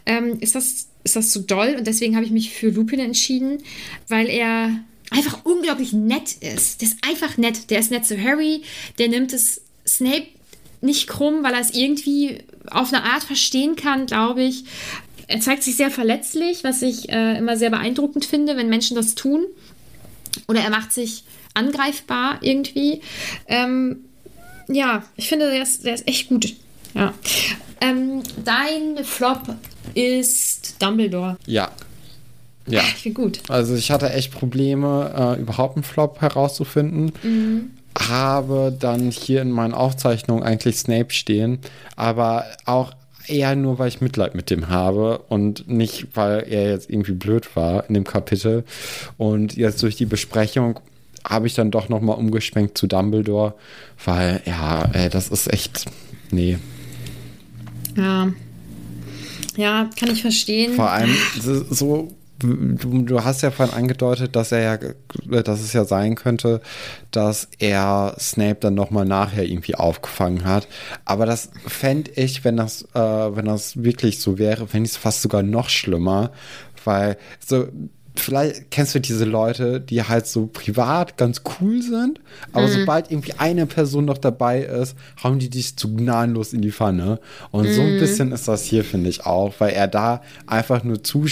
ähm, 0.07 0.39
ist, 0.41 0.55
das, 0.55 0.88
ist 1.05 1.17
das 1.17 1.31
zu 1.31 1.41
doll 1.41 1.77
und 1.79 1.87
deswegen 1.87 2.17
habe 2.17 2.25
ich 2.25 2.33
mich 2.33 2.51
für 2.51 2.71
Lupin 2.71 3.01
entschieden, 3.01 3.59
weil 4.09 4.29
er 4.29 4.71
einfach 5.11 5.45
unglaublich 5.45 5.93
nett 5.93 6.33
ist. 6.41 6.81
Der 6.81 6.89
ist 6.89 6.99
einfach 7.07 7.37
nett. 7.37 7.71
Der 7.71 7.79
ist 7.79 7.91
nett 7.91 8.05
zu 8.05 8.21
Harry, 8.23 8.63
der 8.99 9.09
nimmt 9.09 9.33
es 9.33 9.63
Snape 9.87 10.27
nicht 10.81 11.09
krumm, 11.09 11.43
weil 11.43 11.55
er 11.55 11.61
es 11.61 11.75
irgendwie 11.75 12.39
auf 12.71 12.93
eine 12.93 13.03
Art 13.03 13.25
verstehen 13.25 13.75
kann, 13.75 14.07
glaube 14.07 14.43
ich. 14.43 14.65
Er 15.27 15.41
zeigt 15.41 15.63
sich 15.63 15.77
sehr 15.77 15.91
verletzlich, 15.91 16.65
was 16.65 16.83
ich 16.83 17.09
äh, 17.11 17.37
immer 17.39 17.57
sehr 17.57 17.71
beeindruckend 17.71 18.25
finde, 18.25 18.57
wenn 18.57 18.69
Menschen 18.69 18.95
das 18.95 19.15
tun. 19.15 19.45
Oder 20.47 20.61
er 20.61 20.71
macht 20.71 20.93
sich 20.93 21.25
angreifbar 21.55 22.39
irgendwie. 22.43 23.01
Ähm, 23.47 24.05
ja, 24.69 25.05
ich 25.17 25.29
finde, 25.29 25.51
der 25.51 25.63
ist, 25.63 25.85
der 25.85 25.95
ist 25.95 26.07
echt 26.07 26.29
gut. 26.29 26.55
Ja. 26.99 27.15
Ähm, 27.81 28.23
dein 28.45 29.05
Flop 29.05 29.43
ist 29.95 30.83
Dumbledore. 30.83 31.37
Ja. 31.47 31.71
Ja. 32.67 32.81
Ich 32.81 33.03
finde 33.03 33.23
gut. 33.23 33.41
Also 33.49 33.75
ich 33.75 33.91
hatte 33.91 34.13
echt 34.13 34.33
Probleme, 34.33 35.37
äh, 35.39 35.41
überhaupt 35.41 35.77
einen 35.77 35.85
Flop 35.85 36.21
herauszufinden. 36.21 37.13
Mhm. 37.23 37.71
Habe 37.99 38.77
dann 38.79 39.11
hier 39.11 39.43
in 39.43 39.51
meinen 39.51 39.75
Aufzeichnungen 39.75 40.43
eigentlich 40.43 40.77
Snape 40.79 41.13
stehen, 41.13 41.61
aber 41.97 42.45
auch 42.67 42.93
eher 43.27 43.57
nur, 43.57 43.79
weil 43.79 43.89
ich 43.89 44.01
Mitleid 44.01 44.35
mit 44.35 44.51
dem 44.51 44.69
habe 44.69 45.19
und 45.29 45.69
nicht, 45.69 46.09
weil 46.15 46.45
er 46.49 46.71
jetzt 46.71 46.91
irgendwie 46.91 47.13
blöd 47.13 47.57
war 47.57 47.89
in 47.89 47.95
dem 47.95 48.05
Kapitel. 48.05 48.65
Und 49.17 49.57
jetzt 49.57 49.83
durch 49.83 49.97
die 49.97 50.07
Besprechung 50.07 50.81
habe 51.27 51.47
ich 51.47 51.55
dann 51.55 51.71
doch 51.71 51.89
nochmal 51.89 52.17
umgeschwenkt 52.17 52.79
zu 52.79 52.87
Dumbledore, 52.87 53.55
weil 54.05 54.41
ja, 54.45 54.89
ey, 54.93 55.09
das 55.09 55.29
ist 55.29 55.53
echt, 55.53 55.87
nee. 56.31 56.59
Ja. 57.99 58.33
Ja, 59.57 59.91
kann 59.99 60.11
ich 60.11 60.23
verstehen. 60.23 60.75
Vor 60.75 60.91
allem 60.91 61.15
so, 61.41 62.09
du, 62.39 63.03
du, 63.03 63.25
hast 63.25 63.43
ja 63.43 63.51
vorhin 63.51 63.75
angedeutet, 63.75 64.37
dass 64.37 64.53
er 64.53 64.61
ja, 64.61 65.43
dass 65.43 65.61
es 65.61 65.73
ja 65.73 65.85
sein 65.85 66.15
könnte, 66.15 66.61
dass 67.11 67.49
er 67.59 68.15
Snape 68.21 68.59
dann 68.61 68.75
nochmal 68.75 69.05
nachher 69.05 69.45
irgendwie 69.45 69.75
aufgefangen 69.75 70.45
hat. 70.45 70.69
Aber 71.05 71.27
das 71.27 71.51
fände 71.67 72.13
ich, 72.13 72.45
wenn 72.45 72.57
das, 72.57 72.83
äh, 72.95 72.99
wenn 73.01 73.47
das 73.47 73.83
wirklich 73.83 74.21
so 74.21 74.39
wäre, 74.39 74.69
fände 74.69 74.87
ich 74.87 74.93
es 74.93 74.97
fast 74.97 75.23
sogar 75.23 75.43
noch 75.43 75.69
schlimmer, 75.69 76.31
weil 76.85 77.19
so 77.45 77.67
vielleicht 78.21 78.71
kennst 78.71 78.95
du 78.95 79.01
diese 79.01 79.25
Leute, 79.25 79.81
die 79.81 80.03
halt 80.03 80.27
so 80.27 80.47
privat 80.47 81.17
ganz 81.17 81.43
cool 81.61 81.83
sind, 81.83 82.21
aber 82.53 82.67
mhm. 82.67 82.73
sobald 82.73 83.11
irgendwie 83.11 83.35
eine 83.39 83.67
Person 83.67 84.05
noch 84.05 84.19
dabei 84.19 84.63
ist, 84.63 84.97
hauen 85.23 85.39
die 85.39 85.51
dich 85.51 85.77
zu 85.77 85.95
gnadenlos 85.95 86.53
in 86.53 86.63
die 86.63 86.73
Pfanne. 86.73 87.21
Und 87.51 87.69
mhm. 87.69 87.73
so 87.73 87.83
ein 87.83 87.95
mhm. 87.95 87.99
bisschen 88.01 88.33
ist 88.33 88.49
das 88.49 88.65
hier, 88.65 88.85
finde 88.85 89.11
ich 89.11 89.27
auch, 89.27 89.55
weil 89.59 89.73
er 89.73 89.89
da 89.89 90.23
einfach 90.47 90.85
nur 90.85 91.03
zu, 91.03 91.27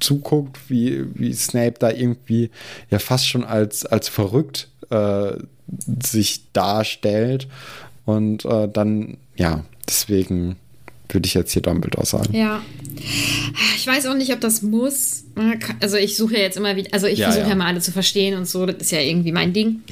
zuguckt, 0.00 0.58
wie, 0.68 1.04
wie 1.14 1.32
Snape 1.32 1.74
da 1.78 1.90
irgendwie 1.90 2.50
ja 2.90 2.98
fast 2.98 3.28
schon 3.28 3.44
als, 3.44 3.86
als 3.86 4.08
verrückt 4.08 4.68
äh, 4.90 5.32
sich 6.02 6.52
darstellt. 6.52 7.48
Und 8.04 8.44
äh, 8.44 8.68
dann, 8.68 9.18
ja, 9.36 9.64
deswegen 9.86 10.56
würde 11.08 11.26
ich 11.26 11.34
jetzt 11.34 11.52
hier 11.52 11.62
Dumbledore 11.62 12.06
sagen. 12.06 12.34
Ja. 12.36 12.62
Ich 13.76 13.86
weiß 13.86 14.06
auch 14.06 14.14
nicht, 14.14 14.32
ob 14.32 14.40
das 14.40 14.62
muss. 14.62 15.24
Also 15.80 15.96
ich 15.96 16.16
suche 16.16 16.34
ja 16.34 16.40
jetzt 16.40 16.56
immer 16.56 16.76
wieder, 16.76 16.88
also 16.92 17.06
ich 17.06 17.20
ja, 17.20 17.26
versuche 17.26 17.44
ja. 17.44 17.50
ja 17.50 17.54
mal 17.54 17.66
alle 17.66 17.80
zu 17.80 17.92
verstehen 17.92 18.36
und 18.36 18.48
so, 18.48 18.66
das 18.66 18.76
ist 18.76 18.92
ja 18.92 19.00
irgendwie 19.00 19.32
mein 19.32 19.52
Ding. 19.52 19.82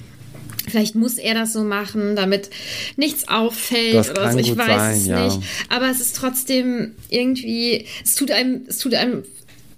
Vielleicht 0.69 0.97
muss 0.97 1.17
er 1.19 1.35
das 1.35 1.53
so 1.53 1.63
machen, 1.63 2.17
damit 2.17 2.51
nichts 2.97 3.29
auffällt 3.29 3.95
das 3.95 4.11
oder 4.11 4.33
so. 4.33 4.39
Ich 4.39 4.57
weiß 4.57 4.67
sein, 4.67 4.97
es 4.97 5.07
ja. 5.07 5.25
nicht. 5.25 5.39
Aber 5.69 5.89
es 5.89 6.01
ist 6.01 6.17
trotzdem 6.17 6.93
irgendwie, 7.09 7.87
es 8.05 8.17
tut 8.17 8.33
einem, 8.33 8.63
es 8.67 8.79
tut 8.79 8.95
einem 8.95 9.23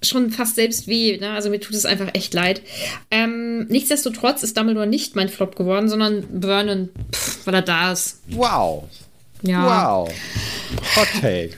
schon 0.03 0.31
fast 0.31 0.55
selbst 0.55 0.89
weh. 0.89 1.19
Ne? 1.19 1.31
Also 1.31 1.51
mir 1.51 1.61
tut 1.61 1.75
es 1.75 1.85
einfach 1.85 2.09
echt 2.15 2.33
leid. 2.33 2.63
Ähm, 3.11 3.67
nichtsdestotrotz 3.67 4.43
ist 4.43 4.57
Dumbledore 4.57 4.87
nicht 4.87 5.15
mein 5.15 5.29
Flop 5.29 5.57
geworden, 5.57 5.89
sondern 5.89 6.25
Vernon, 6.41 6.89
pff, 7.13 7.47
weil 7.47 7.55
er 7.55 7.63
da 7.63 7.93
ist. 7.93 8.21
Wow. 8.29 8.85
Ja. 9.43 9.65
Wow. 9.65 10.11
Hot 10.97 11.09
Take. 11.21 11.51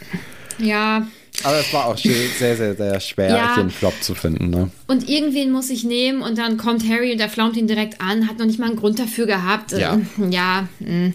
Ja. 0.59 1.07
Aber 1.43 1.59
es 1.59 1.73
war 1.73 1.87
auch 1.87 1.97
sehr, 1.97 2.57
sehr, 2.57 2.75
sehr 2.75 3.01
schwer, 3.01 3.31
ja. 3.31 3.55
einen 3.55 3.71
Flop 3.71 3.95
zu 4.03 4.15
finden. 4.15 4.51
Ne? 4.51 4.71
Und 4.89 5.09
irgendwen 5.09 5.51
muss 5.51 5.71
ich 5.71 5.85
nehmen 5.85 6.21
und 6.23 6.37
dann 6.37 6.59
kommt 6.59 6.87
Harry 6.87 7.13
und 7.13 7.19
der 7.19 7.31
flaumt 7.31 7.57
ihn 7.57 7.67
direkt 7.67 8.01
an, 8.01 8.29
hat 8.29 8.39
noch 8.39 8.47
nicht 8.47 8.59
mal 8.59 8.67
einen 8.67 8.77
Grund 8.77 8.99
dafür 8.99 9.27
gehabt. 9.27 9.73
Ja. 9.73 9.95
Ähm, 9.95 10.33
ja, 10.33 10.69
hm. 10.79 11.15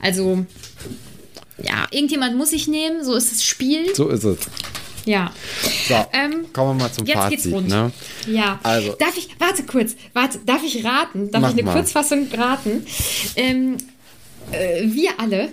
also, 0.00 0.44
ja, 1.62 1.86
irgendjemand 1.90 2.36
muss 2.36 2.52
ich 2.52 2.66
nehmen, 2.66 3.04
so 3.04 3.14
ist 3.14 3.30
das 3.30 3.44
Spiel. 3.44 3.94
So 3.94 4.08
ist 4.08 4.24
es. 4.24 4.38
Ja. 5.04 5.32
So, 5.88 5.94
ähm, 6.12 6.46
kommen 6.52 6.78
wir 6.78 6.84
mal 6.84 6.92
zum 6.92 7.06
jetzt 7.06 7.16
Fazit. 7.16 7.42
Geht's 7.42 7.54
rund. 7.54 7.68
Ne? 7.68 7.92
Ja. 8.26 8.58
Also. 8.62 8.94
Darf 8.98 9.16
ich, 9.16 9.28
warte 9.38 9.62
kurz, 9.64 9.96
warte, 10.12 10.38
darf 10.44 10.62
ich 10.64 10.84
raten? 10.84 11.30
Darf 11.30 11.44
ich 11.50 11.52
eine 11.52 11.62
mal. 11.62 11.74
Kurzfassung 11.74 12.28
raten? 12.32 12.84
Ähm, 13.36 13.76
äh, 14.50 14.82
wir 14.84 15.10
alle, 15.18 15.52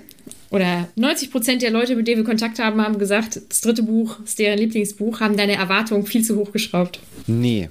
oder 0.52 0.88
90 0.96 1.32
Prozent 1.32 1.62
der 1.62 1.72
Leute, 1.72 1.96
mit 1.96 2.08
denen 2.08 2.22
wir 2.22 2.26
Kontakt 2.26 2.60
haben, 2.60 2.82
haben 2.82 2.98
gesagt, 2.98 3.40
das 3.50 3.62
dritte 3.62 3.84
Buch 3.84 4.20
ist 4.24 4.40
deren 4.40 4.58
Lieblingsbuch, 4.58 5.20
haben 5.20 5.38
deine 5.38 5.54
Erwartungen 5.56 6.06
viel 6.06 6.24
zu 6.24 6.36
hoch 6.38 6.52
geschraubt. 6.52 7.00
Nee, 7.28 7.70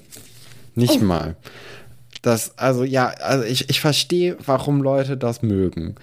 nicht 0.74 1.00
Oh. 1.00 1.04
mal. 1.04 1.36
Das, 2.22 2.58
also 2.58 2.82
ja, 2.84 3.06
also 3.08 3.44
ich, 3.44 3.70
ich 3.70 3.80
verstehe, 3.80 4.36
warum 4.44 4.82
Leute 4.82 5.16
das 5.16 5.42
mögen, 5.42 5.94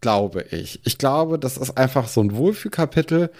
glaube 0.00 0.44
ich. 0.50 0.80
Ich 0.84 0.98
glaube, 0.98 1.38
das 1.38 1.56
ist 1.56 1.76
einfach 1.76 2.06
so 2.08 2.20
ein 2.20 2.36
Wohlfühlkapitel, 2.36 3.30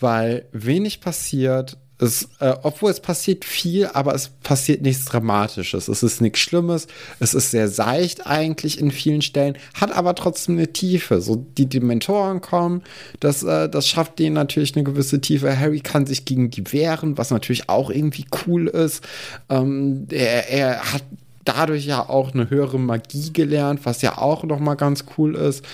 weil 0.00 0.46
wenig 0.52 1.00
passiert. 1.00 1.76
Es, 1.98 2.28
äh, 2.40 2.54
obwohl 2.62 2.90
es 2.90 3.00
passiert 3.00 3.44
viel, 3.44 3.86
aber 3.86 4.14
es 4.14 4.28
passiert 4.42 4.82
nichts 4.82 5.06
Dramatisches. 5.06 5.88
Es 5.88 6.02
ist 6.02 6.20
nichts 6.20 6.40
Schlimmes. 6.40 6.86
Es 7.20 7.32
ist 7.32 7.50
sehr 7.50 7.68
seicht 7.68 8.26
eigentlich 8.26 8.78
in 8.78 8.90
vielen 8.90 9.22
Stellen, 9.22 9.56
hat 9.74 9.92
aber 9.92 10.14
trotzdem 10.14 10.56
eine 10.56 10.72
Tiefe. 10.72 11.20
So 11.20 11.36
die 11.36 11.66
Dementoren 11.66 12.40
kommen, 12.40 12.82
das, 13.20 13.42
äh, 13.42 13.68
das 13.68 13.88
schafft 13.88 14.18
denen 14.18 14.34
natürlich 14.34 14.74
eine 14.76 14.84
gewisse 14.84 15.20
Tiefe. 15.20 15.58
Harry 15.58 15.80
kann 15.80 16.06
sich 16.06 16.24
gegen 16.24 16.50
die 16.50 16.72
wehren, 16.72 17.16
was 17.16 17.30
natürlich 17.30 17.68
auch 17.68 17.90
irgendwie 17.90 18.26
cool 18.46 18.68
ist. 18.68 19.02
Ähm, 19.48 20.06
er, 20.10 20.50
er 20.50 20.92
hat 20.92 21.02
dadurch 21.46 21.86
ja 21.86 22.08
auch 22.08 22.34
eine 22.34 22.50
höhere 22.50 22.78
Magie 22.78 23.32
gelernt, 23.32 23.80
was 23.84 24.02
ja 24.02 24.18
auch 24.18 24.44
nochmal 24.44 24.76
ganz 24.76 25.04
cool 25.16 25.34
ist. 25.34 25.64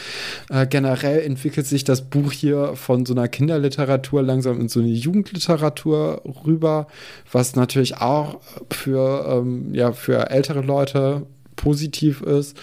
Äh, 0.50 0.66
generell 0.66 1.20
entwickelt 1.20 1.66
sich 1.66 1.84
das 1.84 2.02
Buch 2.02 2.32
hier 2.32 2.76
von 2.76 3.04
so 3.04 3.14
einer 3.14 3.28
Kinderliteratur 3.28 4.22
langsam 4.22 4.60
in 4.60 4.68
so 4.68 4.80
eine 4.80 4.90
Jugendliteratur 4.90 6.22
rüber, 6.46 6.86
was 7.30 7.56
natürlich 7.56 7.98
auch 7.98 8.40
für, 8.70 9.26
ähm, 9.28 9.74
ja, 9.74 9.92
für 9.92 10.30
ältere 10.30 10.60
Leute 10.60 11.26
positiv 11.56 12.22
ist. 12.22 12.56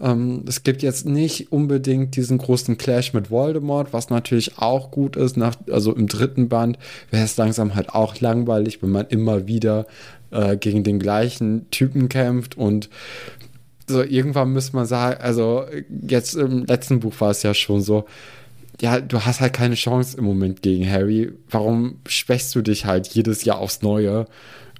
Ähm, 0.00 0.44
es 0.46 0.62
gibt 0.62 0.82
jetzt 0.82 1.06
nicht 1.06 1.52
unbedingt 1.52 2.16
diesen 2.16 2.38
großen 2.38 2.78
Clash 2.78 3.12
mit 3.12 3.30
Voldemort, 3.30 3.92
was 3.92 4.10
natürlich 4.10 4.58
auch 4.58 4.90
gut 4.90 5.16
ist. 5.16 5.36
Nach, 5.36 5.54
also 5.70 5.94
im 5.94 6.06
dritten 6.06 6.48
Band 6.48 6.78
wäre 7.10 7.24
es 7.24 7.36
langsam 7.36 7.74
halt 7.74 7.90
auch 7.90 8.20
langweilig, 8.20 8.82
wenn 8.82 8.90
man 8.90 9.06
immer 9.08 9.46
wieder 9.46 9.86
äh, 10.30 10.56
gegen 10.56 10.84
den 10.84 10.98
gleichen 10.98 11.70
Typen 11.70 12.08
kämpft 12.08 12.56
und 12.56 12.88
so 13.86 14.02
irgendwann 14.02 14.52
müsste 14.52 14.76
man 14.76 14.86
sagen, 14.86 15.20
also 15.20 15.64
jetzt 16.06 16.34
im 16.34 16.64
letzten 16.66 17.00
Buch 17.00 17.14
war 17.20 17.30
es 17.30 17.42
ja 17.42 17.54
schon 17.54 17.80
so, 17.80 18.04
ja, 18.80 19.00
du 19.00 19.24
hast 19.24 19.40
halt 19.40 19.54
keine 19.54 19.74
Chance 19.74 20.16
im 20.18 20.24
Moment 20.24 20.62
gegen 20.62 20.88
Harry. 20.88 21.32
Warum 21.50 21.98
schwächst 22.06 22.54
du 22.54 22.62
dich 22.62 22.84
halt 22.84 23.08
jedes 23.08 23.44
Jahr 23.44 23.58
aufs 23.58 23.82
Neue? 23.82 24.26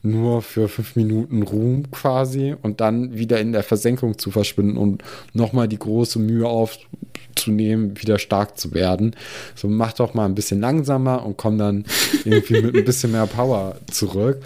Nur 0.09 0.43
für 0.43 0.69
fünf 0.69 0.97
Minuten 0.97 1.43
Ruhm 1.43 1.91
quasi 1.91 2.55
und 2.63 2.81
dann 2.81 3.17
wieder 3.17 3.41
in 3.41 3.53
der 3.53 3.63
Versenkung 3.63 4.17
zu 4.19 4.31
verschwinden 4.31 4.77
und 4.77 5.03
nochmal 5.35 5.69
die 5.69 5.79
große 5.79 6.19
Mühe 6.19 6.47
aufzunehmen, 6.47 8.01
wieder 8.01 8.19
stark 8.19 8.59
zu 8.59 8.73
werden. 8.73 9.15
So 9.55 9.69
mach 9.69 9.93
doch 9.93 10.15
mal 10.15 10.25
ein 10.25 10.35
bisschen 10.35 10.61
langsamer 10.61 11.27
und 11.27 11.37
komm 11.37 11.59
dann 11.59 11.85
irgendwie 12.25 12.63
mit 12.63 12.75
ein 12.75 12.85
bisschen 12.85 13.13
mehr 13.13 13.27
Power 13.27 13.77
zurück. 13.91 14.41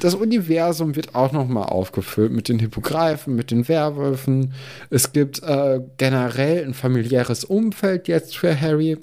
Das 0.00 0.14
Universum 0.14 0.96
wird 0.96 1.14
auch 1.14 1.32
nochmal 1.32 1.64
aufgefüllt 1.64 2.32
mit 2.32 2.48
den 2.48 2.58
Hippogreifen, 2.58 3.34
mit 3.34 3.50
den 3.50 3.68
Werwölfen. 3.68 4.54
Es 4.88 5.12
gibt 5.12 5.42
äh, 5.42 5.80
generell 5.98 6.64
ein 6.64 6.74
familiäres 6.74 7.44
Umfeld 7.44 8.08
jetzt 8.08 8.36
für 8.36 8.58
Harry, 8.58 8.96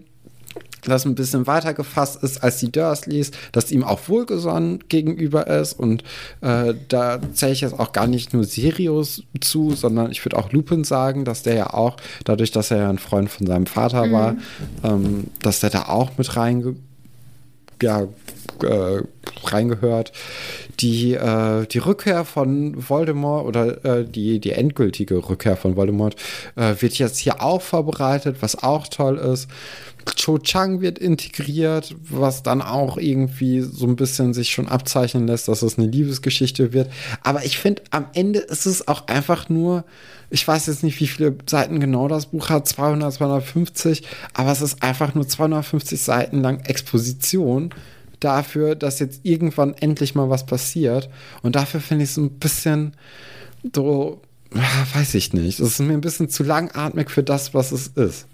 das 0.84 1.05
ein 1.05 1.15
bisschen 1.15 1.47
weiter 1.47 1.73
gefasst 1.73 2.23
ist 2.23 2.43
als 2.43 2.57
die 2.57 2.71
Dursleys, 2.71 3.32
das 3.51 3.71
ihm 3.71 3.84
auch 3.84 4.07
wohlgesonnen 4.07 4.84
gegenüber 4.89 5.47
ist. 5.47 5.73
Und 5.73 6.03
äh, 6.41 6.73
da 6.88 7.19
zähle 7.34 7.53
ich 7.53 7.61
jetzt 7.61 7.80
auch 7.80 7.91
gar 7.91 8.07
nicht 8.07 8.34
nur 8.34 8.43
Sirius 8.43 9.23
zu, 9.41 9.75
sondern 9.75 10.11
ich 10.11 10.23
würde 10.23 10.38
auch 10.38 10.51
Lupin 10.51 10.84
sagen, 10.84 11.25
dass 11.25 11.43
der 11.43 11.55
ja 11.55 11.73
auch, 11.73 11.97
dadurch, 12.25 12.51
dass 12.51 12.71
er 12.71 12.78
ja 12.78 12.89
ein 12.89 12.99
Freund 12.99 13.30
von 13.30 13.47
seinem 13.47 13.65
Vater 13.65 14.11
war, 14.11 14.36
ähm, 14.84 15.25
dass 15.41 15.59
der 15.59 15.69
da 15.69 15.84
auch 15.84 16.11
mit 16.17 16.36
reinge 16.36 16.75
ja, 17.82 18.07
äh, 18.63 19.01
reingehört. 19.43 20.11
Die, 20.80 21.13
äh, 21.13 21.65
die 21.65 21.80
Rückkehr 21.80 22.23
von 22.23 22.75
Voldemort 22.89 23.45
oder 23.45 23.86
äh, 23.86 24.05
die, 24.05 24.39
die 24.39 24.51
endgültige 24.51 25.15
Rückkehr 25.30 25.57
von 25.57 25.75
Voldemort 25.75 26.15
äh, 26.55 26.75
wird 26.80 26.93
jetzt 26.99 27.17
hier 27.17 27.41
auch 27.41 27.61
vorbereitet, 27.61 28.38
was 28.41 28.61
auch 28.61 28.88
toll 28.88 29.17
ist. 29.17 29.47
Cho 30.15 30.38
Chang 30.38 30.82
wird 30.82 30.99
integriert, 30.99 31.95
was 32.09 32.43
dann 32.43 32.61
auch 32.61 32.97
irgendwie 32.97 33.61
so 33.61 33.86
ein 33.86 33.95
bisschen 33.95 34.34
sich 34.34 34.51
schon 34.51 34.67
abzeichnen 34.67 35.28
lässt, 35.28 35.47
dass 35.47 35.61
es 35.61 35.78
eine 35.78 35.88
Liebesgeschichte 35.88 36.73
wird. 36.73 36.89
Aber 37.23 37.45
ich 37.45 37.57
finde, 37.57 37.82
am 37.91 38.05
Ende 38.13 38.39
ist 38.39 38.65
es 38.65 38.88
auch 38.88 39.07
einfach 39.07 39.49
nur, 39.49 39.84
ich 40.30 40.47
weiß 40.47 40.67
jetzt 40.67 40.84
nicht, 40.84 40.99
wie 40.99 41.07
viele 41.07 41.36
Seiten 41.45 41.80
genau 41.80 42.07
das 42.07 42.28
Buch 42.28 42.49
hat, 42.49 42.67
200, 42.67 43.13
250, 43.13 44.03
aber 44.34 44.51
es 44.51 44.61
ist 44.61 44.84
einfach 44.84 45.15
nur 45.15 45.28
250 45.28 46.01
Seiten 46.01 46.41
lang 46.41 46.59
Exposition 46.61 47.73
dafür, 48.20 48.76
dass 48.76 48.99
jetzt 48.99 49.22
irgendwann 49.24 49.74
endlich 49.74 50.15
mal 50.15 50.30
was 50.30 50.45
passiert. 50.45 51.09
Und 51.41 51.55
dafür 51.55 51.80
finde 51.80 52.03
ich 52.03 52.11
es 52.11 52.18
ein 52.18 52.32
bisschen 52.32 52.95
so, 53.76 54.22
ah, 54.53 54.86
weiß 54.93 55.15
ich 55.15 55.34
nicht. 55.34 55.59
Es 55.59 55.74
ist 55.74 55.80
mir 55.80 55.93
ein 55.93 56.01
bisschen 56.01 56.30
zu 56.30 56.43
langatmig 56.43 57.09
für 57.09 57.24
das, 57.24 57.53
was 57.53 57.72
es 57.72 57.88
ist. 57.88 58.28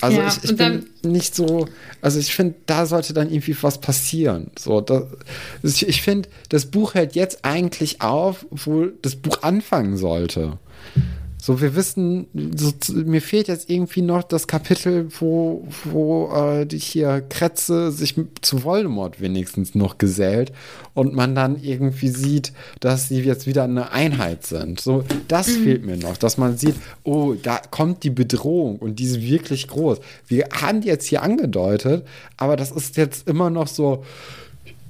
Also 0.00 0.18
Ja, 0.18 0.28
ich, 0.28 0.44
ich 0.44 0.56
bin 0.56 0.86
nicht 1.02 1.34
so, 1.34 1.66
also 2.00 2.20
ich 2.20 2.32
finde, 2.32 2.54
da 2.66 2.86
sollte 2.86 3.14
dann 3.14 3.30
irgendwie 3.30 3.56
was 3.62 3.80
passieren. 3.80 4.50
So, 4.56 4.80
das, 4.80 5.02
ich, 5.62 5.88
ich 5.88 6.02
finde, 6.02 6.28
das 6.50 6.66
Buch 6.66 6.94
hört 6.94 7.16
jetzt 7.16 7.44
eigentlich 7.44 8.00
auf, 8.00 8.46
wo 8.50 8.86
das 9.02 9.16
Buch 9.16 9.42
anfangen 9.42 9.96
sollte. 9.96 10.58
So, 11.48 11.62
wir 11.62 11.74
wissen, 11.74 12.26
so, 12.54 12.74
mir 12.92 13.22
fehlt 13.22 13.48
jetzt 13.48 13.70
irgendwie 13.70 14.02
noch 14.02 14.22
das 14.22 14.48
Kapitel, 14.48 15.08
wo, 15.18 15.66
wo 15.84 16.30
äh, 16.30 16.66
die 16.66 16.76
hier 16.76 17.22
Kretze 17.22 17.90
sich 17.90 18.16
zu 18.42 18.64
Voldemort 18.64 19.22
wenigstens 19.22 19.74
noch 19.74 19.96
gesellt 19.96 20.52
und 20.92 21.14
man 21.14 21.34
dann 21.34 21.58
irgendwie 21.62 22.08
sieht, 22.08 22.52
dass 22.80 23.08
sie 23.08 23.22
jetzt 23.22 23.46
wieder 23.46 23.64
eine 23.64 23.92
Einheit 23.92 24.44
sind. 24.44 24.78
So, 24.78 25.04
das 25.28 25.48
fehlt 25.48 25.86
mir 25.86 25.96
noch, 25.96 26.18
dass 26.18 26.36
man 26.36 26.58
sieht, 26.58 26.74
oh, 27.02 27.32
da 27.42 27.62
kommt 27.70 28.02
die 28.04 28.10
Bedrohung 28.10 28.76
und 28.76 28.98
die 28.98 29.04
ist 29.04 29.22
wirklich 29.22 29.68
groß. 29.68 30.00
Wir 30.26 30.48
haben 30.52 30.82
die 30.82 30.88
jetzt 30.88 31.06
hier 31.06 31.22
angedeutet, 31.22 32.04
aber 32.36 32.56
das 32.56 32.70
ist 32.72 32.98
jetzt 32.98 33.26
immer 33.26 33.48
noch 33.48 33.68
so, 33.68 34.04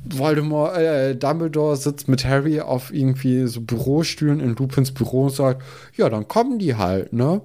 Voldemort, 0.05 0.77
äh, 0.77 1.15
Dumbledore 1.15 1.77
sitzt 1.77 2.09
mit 2.09 2.25
Harry 2.25 2.61
auf 2.61 2.93
irgendwie 2.93 3.47
so 3.47 3.61
Bürostühlen 3.61 4.41
in 4.41 4.55
Lupins 4.55 4.93
Büro 4.93 5.25
und 5.25 5.35
sagt, 5.35 5.63
ja, 5.97 6.09
dann 6.09 6.29
kommen 6.29 6.59
die 6.59 6.77
halt, 6.77 7.13
ne? 7.13 7.41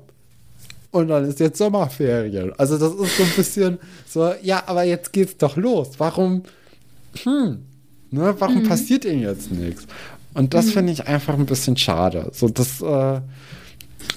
Und 0.92 1.08
dann 1.08 1.26
ist 1.26 1.40
jetzt 1.40 1.58
Sommerferien. 1.58 2.54
Also 2.58 2.78
das 2.78 2.94
ist 2.94 3.18
so 3.18 3.24
ein 3.24 3.32
bisschen 3.36 3.80
so, 4.08 4.32
ja, 4.44 4.64
aber 4.68 4.84
jetzt 4.84 5.12
geht's 5.12 5.38
doch 5.38 5.58
los. 5.58 5.94
Warum, 5.98 6.44
hm, 7.24 7.66
ne, 8.12 8.36
warum 8.38 8.64
passiert 8.64 9.04
ihnen 9.06 9.22
jetzt 9.22 9.52
nichts? 9.52 9.88
Und 10.36 10.54
das 10.54 10.72
finde 10.72 10.94
ich 10.94 11.08
einfach 11.08 11.34
ein 11.34 11.46
bisschen 11.46 11.78
schade. 11.78 12.30
So, 12.34 12.48
das, 12.48 12.82
äh, 12.82 13.22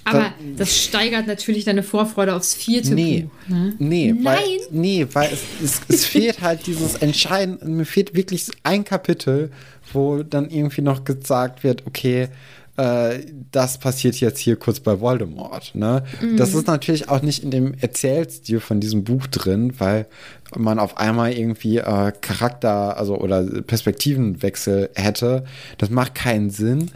Aber 0.05 0.32
das 0.57 0.84
steigert 0.84 1.26
natürlich 1.26 1.64
deine 1.64 1.82
Vorfreude 1.82 2.34
aufs 2.34 2.55
vierte 2.55 2.95
Nee, 2.95 3.22
Buch. 3.22 3.49
Ne? 3.49 3.74
nee, 3.78 4.14
weil, 4.22 4.37
Nein. 4.37 4.59
nee, 4.70 5.07
weil 5.12 5.30
es, 5.32 5.43
es, 5.62 5.80
es 5.89 6.05
fehlt 6.07 6.41
halt 6.41 6.66
dieses 6.66 6.97
Entscheiden, 6.97 7.59
mir 7.76 7.84
fehlt 7.84 8.14
wirklich 8.14 8.47
ein 8.62 8.84
Kapitel, 8.84 9.51
wo 9.93 10.22
dann 10.22 10.49
irgendwie 10.51 10.82
noch 10.82 11.05
gesagt 11.05 11.64
wird, 11.64 11.87
okay, 11.87 12.28
äh, 12.76 13.20
das 13.53 13.78
passiert 13.78 14.16
jetzt 14.16 14.39
hier 14.39 14.57
kurz 14.57 14.80
bei 14.80 15.01
Voldemort. 15.01 15.74
Ne? 15.74 16.05
Das 16.37 16.55
ist 16.55 16.66
natürlich 16.66 17.09
auch 17.09 17.22
nicht 17.22 17.43
in 17.43 17.51
dem 17.51 17.74
Erzählstil 17.74 18.61
von 18.61 18.80
diesem 18.80 19.05
Buch 19.05 19.26
drin, 19.26 19.72
weil 19.78 20.07
man 20.55 20.78
auf 20.78 20.97
einmal 20.97 21.32
irgendwie 21.32 21.78
äh, 21.78 22.12
Charakter, 22.20 22.97
also 22.97 23.18
oder 23.18 23.42
Perspektivenwechsel 23.62 24.90
hätte. 24.94 25.44
Das 25.78 25.90
macht 25.90 26.14
keinen 26.14 26.51
Sinn. 26.51 26.90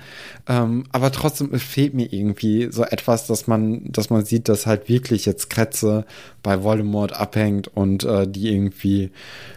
Ähm, 0.49 0.85
aber 0.93 1.13
trotzdem 1.13 1.53
fehlt 1.59 1.95
mir 1.95 2.13
irgendwie 2.13 2.69
so 2.71 2.85
etwas, 2.85 3.27
dass 3.27 3.47
man, 3.47 3.85
dass 3.93 4.11
man 4.11 4.25
sieht, 4.25 4.49
dass 4.49 4.67
halt 4.67 4.89
wirklich 4.89 5.27
jetzt 5.27 5.51
Kretze 5.51 6.05
bei 6.43 6.63
Voldemort 6.63 7.13
abhängt 7.13 7.69
und 7.69 8.05
äh, 8.05 8.27
die 8.27 8.53
irgendwie 8.53 9.11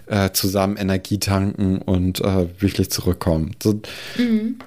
äh, 0.07 0.31
zusammen 0.31 0.77
Energie 0.77 1.19
tanken 1.19 1.77
und 1.77 2.21
äh, 2.21 2.47
wirklich 2.59 2.89
zurückkommen. 2.89 3.55
So, 3.61 3.81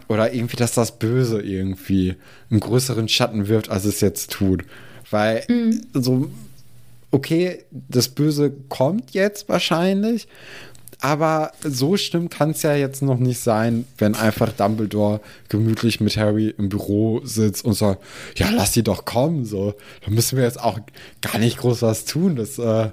Oder 0.08 0.32
irgendwie, 0.32 0.56
dass 0.56 0.72
das 0.72 0.98
Böse 0.98 1.40
irgendwie 1.42 2.16
einen 2.50 2.60
größeren 2.60 3.08
Schatten 3.08 3.48
wirft, 3.48 3.70
als 3.70 3.84
es 3.84 4.00
jetzt 4.00 4.30
tut. 4.30 4.64
Weil 5.10 5.44
so 5.92 6.30
okay, 7.10 7.64
das 7.70 8.08
Böse 8.08 8.52
kommt 8.68 9.12
jetzt 9.12 9.48
wahrscheinlich, 9.48 10.28
aber 11.00 11.52
so 11.62 11.96
schlimm 11.96 12.30
kann 12.30 12.50
es 12.50 12.62
ja 12.62 12.74
jetzt 12.74 13.02
noch 13.02 13.18
nicht 13.18 13.40
sein, 13.40 13.84
wenn 13.98 14.14
einfach 14.14 14.52
Dumbledore 14.52 15.20
gemütlich 15.48 16.00
mit 16.00 16.16
Harry 16.16 16.54
im 16.56 16.68
Büro 16.68 17.20
sitzt 17.24 17.64
und 17.64 17.74
sagt, 17.74 18.02
ja, 18.36 18.48
lass 18.50 18.72
sie 18.72 18.82
doch 18.82 19.04
kommen, 19.04 19.44
so. 19.44 19.74
Da 20.04 20.10
müssen 20.10 20.38
wir 20.38 20.44
jetzt 20.44 20.60
auch 20.60 20.80
gar 21.20 21.38
nicht 21.38 21.58
groß 21.58 21.82
was 21.82 22.06
tun. 22.06 22.36
Das, 22.36 22.58
äh, 22.58 22.90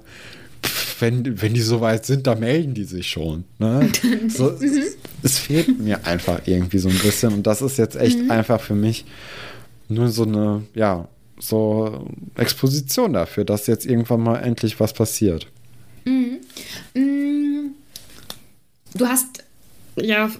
wenn, 1.00 1.40
wenn 1.42 1.54
die 1.54 1.62
soweit 1.62 2.04
sind, 2.04 2.26
da 2.26 2.34
melden 2.34 2.74
die 2.74 2.84
sich 2.84 3.08
schon. 3.08 3.44
Ne? 3.58 3.90
So, 4.28 4.50
mhm. 4.50 4.58
es, 4.62 4.96
es, 5.22 5.38
fehlt 5.38 5.80
mir 5.80 6.06
einfach 6.06 6.42
irgendwie 6.46 6.78
so 6.78 6.88
ein 6.88 6.98
bisschen. 6.98 7.32
Und 7.32 7.46
das 7.46 7.62
ist 7.62 7.78
jetzt 7.78 7.96
echt 7.96 8.18
mhm. 8.18 8.30
einfach 8.30 8.60
für 8.60 8.74
mich 8.74 9.04
nur 9.88 10.08
so 10.08 10.24
eine, 10.24 10.62
ja, 10.74 11.08
so 11.38 12.06
Exposition 12.36 13.12
dafür, 13.12 13.44
dass 13.44 13.66
jetzt 13.66 13.86
irgendwann 13.86 14.20
mal 14.20 14.38
endlich 14.38 14.80
was 14.80 14.92
passiert. 14.92 15.48
Mhm. 16.04 16.38
mhm. 16.94 17.74
Du 18.96 19.08
hast 19.08 19.42
ja 19.96 20.30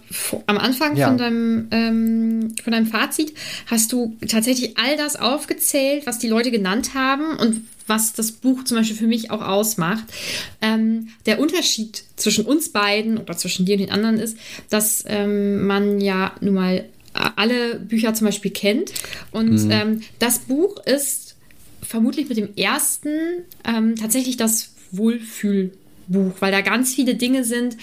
am 0.47 0.59
Anfang 0.59 0.97
ja. 0.97 1.09
Von, 1.09 1.18
deinem, 1.18 1.68
ähm, 1.70 2.55
von 2.62 2.72
deinem 2.72 2.86
Fazit 2.86 3.34
hast 3.66 3.92
du 3.92 4.16
tatsächlich 4.28 4.76
all 4.78 4.97
das 4.97 5.16
aufgezählt, 5.16 6.07
was 6.07 6.18
die 6.18 6.28
Leute 6.28 6.51
genannt 6.51 6.95
haben 6.95 7.36
und 7.38 7.62
was 7.86 8.14
das 8.14 8.32
Buch 8.32 8.64
zum 8.64 8.78
Beispiel 8.78 8.97
für 8.97 9.07
mich 9.07 9.30
auch 9.30 9.42
ausmacht. 9.42 10.05
Ähm, 10.62 11.09
der 11.26 11.38
Unterschied 11.38 12.05
zwischen 12.16 12.47
uns 12.47 12.70
beiden 12.70 13.18
oder 13.18 13.36
zwischen 13.36 13.66
dir 13.66 13.74
und 13.74 13.80
den 13.80 13.90
anderen 13.90 14.18
ist, 14.18 14.38
dass 14.70 15.05
ähm, 15.07 15.66
man 15.66 16.01
ja 16.01 16.32
nun 16.40 16.55
mal 16.55 16.84
alle 17.14 17.76
Bücher 17.76 18.14
zum 18.14 18.26
Beispiel 18.26 18.50
kennt. 18.50 18.92
Und 19.30 19.64
mhm. 19.64 19.70
ähm, 19.70 20.00
das 20.18 20.40
Buch 20.40 20.76
ist 20.84 21.36
vermutlich 21.82 22.28
mit 22.28 22.38
dem 22.38 22.54
ersten 22.56 23.44
ähm, 23.64 23.96
tatsächlich 23.96 24.36
das 24.36 24.74
Wohlfühl. 24.90 25.72
Buch, 26.06 26.32
weil 26.40 26.52
da 26.52 26.60
ganz 26.60 26.94
viele 26.94 27.14
Dinge 27.14 27.44
sind, 27.44 27.76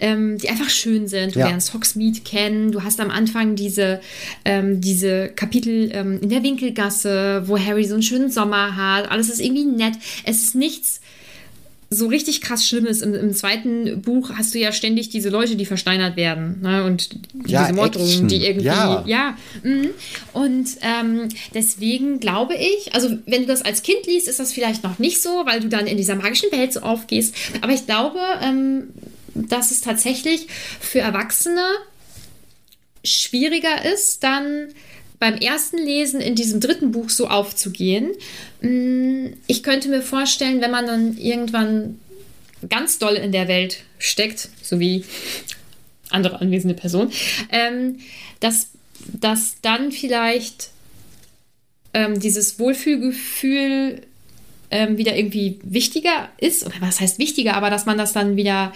ähm, 0.00 0.38
die 0.38 0.48
einfach 0.48 0.70
schön 0.70 1.06
sind. 1.06 1.34
Du 1.34 1.40
ja. 1.40 1.48
lernst 1.48 1.74
Hogsmeade 1.74 2.20
kennen, 2.20 2.72
du 2.72 2.82
hast 2.82 3.00
am 3.00 3.10
Anfang 3.10 3.56
diese, 3.56 4.00
ähm, 4.44 4.80
diese 4.80 5.28
Kapitel 5.28 5.90
ähm, 5.92 6.18
in 6.22 6.30
der 6.30 6.42
Winkelgasse, 6.42 7.42
wo 7.46 7.58
Harry 7.58 7.84
so 7.84 7.94
einen 7.94 8.02
schönen 8.02 8.30
Sommer 8.30 8.76
hat. 8.76 9.10
Alles 9.10 9.28
ist 9.28 9.40
irgendwie 9.40 9.64
nett. 9.66 9.94
Es 10.24 10.42
ist 10.42 10.54
nichts 10.54 11.00
so 11.90 12.06
richtig 12.06 12.42
krass 12.42 12.66
Schlimmes. 12.66 13.00
Im, 13.00 13.14
Im, 13.14 13.32
zweiten 13.32 14.02
Buch 14.02 14.30
hast 14.34 14.54
du 14.54 14.58
ja 14.58 14.72
ständig 14.72 15.08
diese 15.08 15.30
Leute, 15.30 15.56
die 15.56 15.64
versteinert 15.64 16.16
werden. 16.16 16.60
Ne? 16.60 16.84
Und 16.84 17.10
ja, 17.46 17.62
diese 17.62 17.74
Morddrohungen, 17.74 18.28
die 18.28 18.44
irgendwie. 18.44 18.66
Ja. 18.66 19.04
ja 19.06 19.36
mm. 19.62 19.88
Und 20.34 20.68
ähm, 20.82 21.28
deswegen 21.54 22.20
glaube 22.20 22.54
ich, 22.54 22.94
also 22.94 23.16
wenn 23.26 23.42
du 23.42 23.48
das 23.48 23.62
als 23.62 23.82
Kind 23.82 24.06
liest, 24.06 24.28
ist 24.28 24.38
das 24.38 24.52
vielleicht 24.52 24.82
noch 24.82 24.98
nicht 24.98 25.22
so, 25.22 25.30
weil 25.46 25.60
du 25.60 25.68
dann 25.68 25.86
in 25.86 25.96
dieser 25.96 26.14
magischen 26.14 26.52
Welt 26.52 26.74
so 26.74 26.80
aufgehst. 26.80 27.34
Aber 27.62 27.72
ich 27.72 27.86
glaube, 27.86 28.20
ähm, 28.42 28.88
dass 29.34 29.70
es 29.70 29.80
tatsächlich 29.80 30.46
für 30.80 31.00
Erwachsene 31.00 31.64
schwieriger 33.02 33.84
ist, 33.90 34.22
dann 34.22 34.68
beim 35.18 35.34
ersten 35.34 35.78
Lesen 35.78 36.20
in 36.20 36.34
diesem 36.34 36.60
dritten 36.60 36.92
Buch 36.92 37.10
so 37.10 37.28
aufzugehen. 37.28 38.12
Mm, 38.60 39.34
ich 39.46 39.62
könnte 39.62 39.88
mir 39.88 40.02
vorstellen, 40.02 40.60
wenn 40.60 40.70
man 40.70 40.86
dann 40.86 41.16
irgendwann 41.16 41.98
ganz 42.68 42.98
doll 42.98 43.14
in 43.14 43.32
der 43.32 43.48
Welt 43.48 43.84
steckt, 43.98 44.48
so 44.62 44.80
wie 44.80 45.04
andere 46.10 46.40
anwesende 46.40 46.74
Personen, 46.74 47.12
ähm, 47.50 47.98
dass, 48.40 48.68
dass 49.12 49.56
dann 49.62 49.92
vielleicht 49.92 50.70
ähm, 51.94 52.20
dieses 52.20 52.58
Wohlfühlgefühl 52.58 54.02
ähm, 54.70 54.98
wieder 54.98 55.16
irgendwie 55.16 55.58
wichtiger 55.62 56.28
ist. 56.38 56.64
Oder 56.64 56.76
was 56.80 57.00
heißt 57.00 57.18
wichtiger, 57.18 57.54
aber 57.54 57.70
dass 57.70 57.86
man 57.86 57.98
das 57.98 58.12
dann 58.12 58.36
wieder 58.36 58.72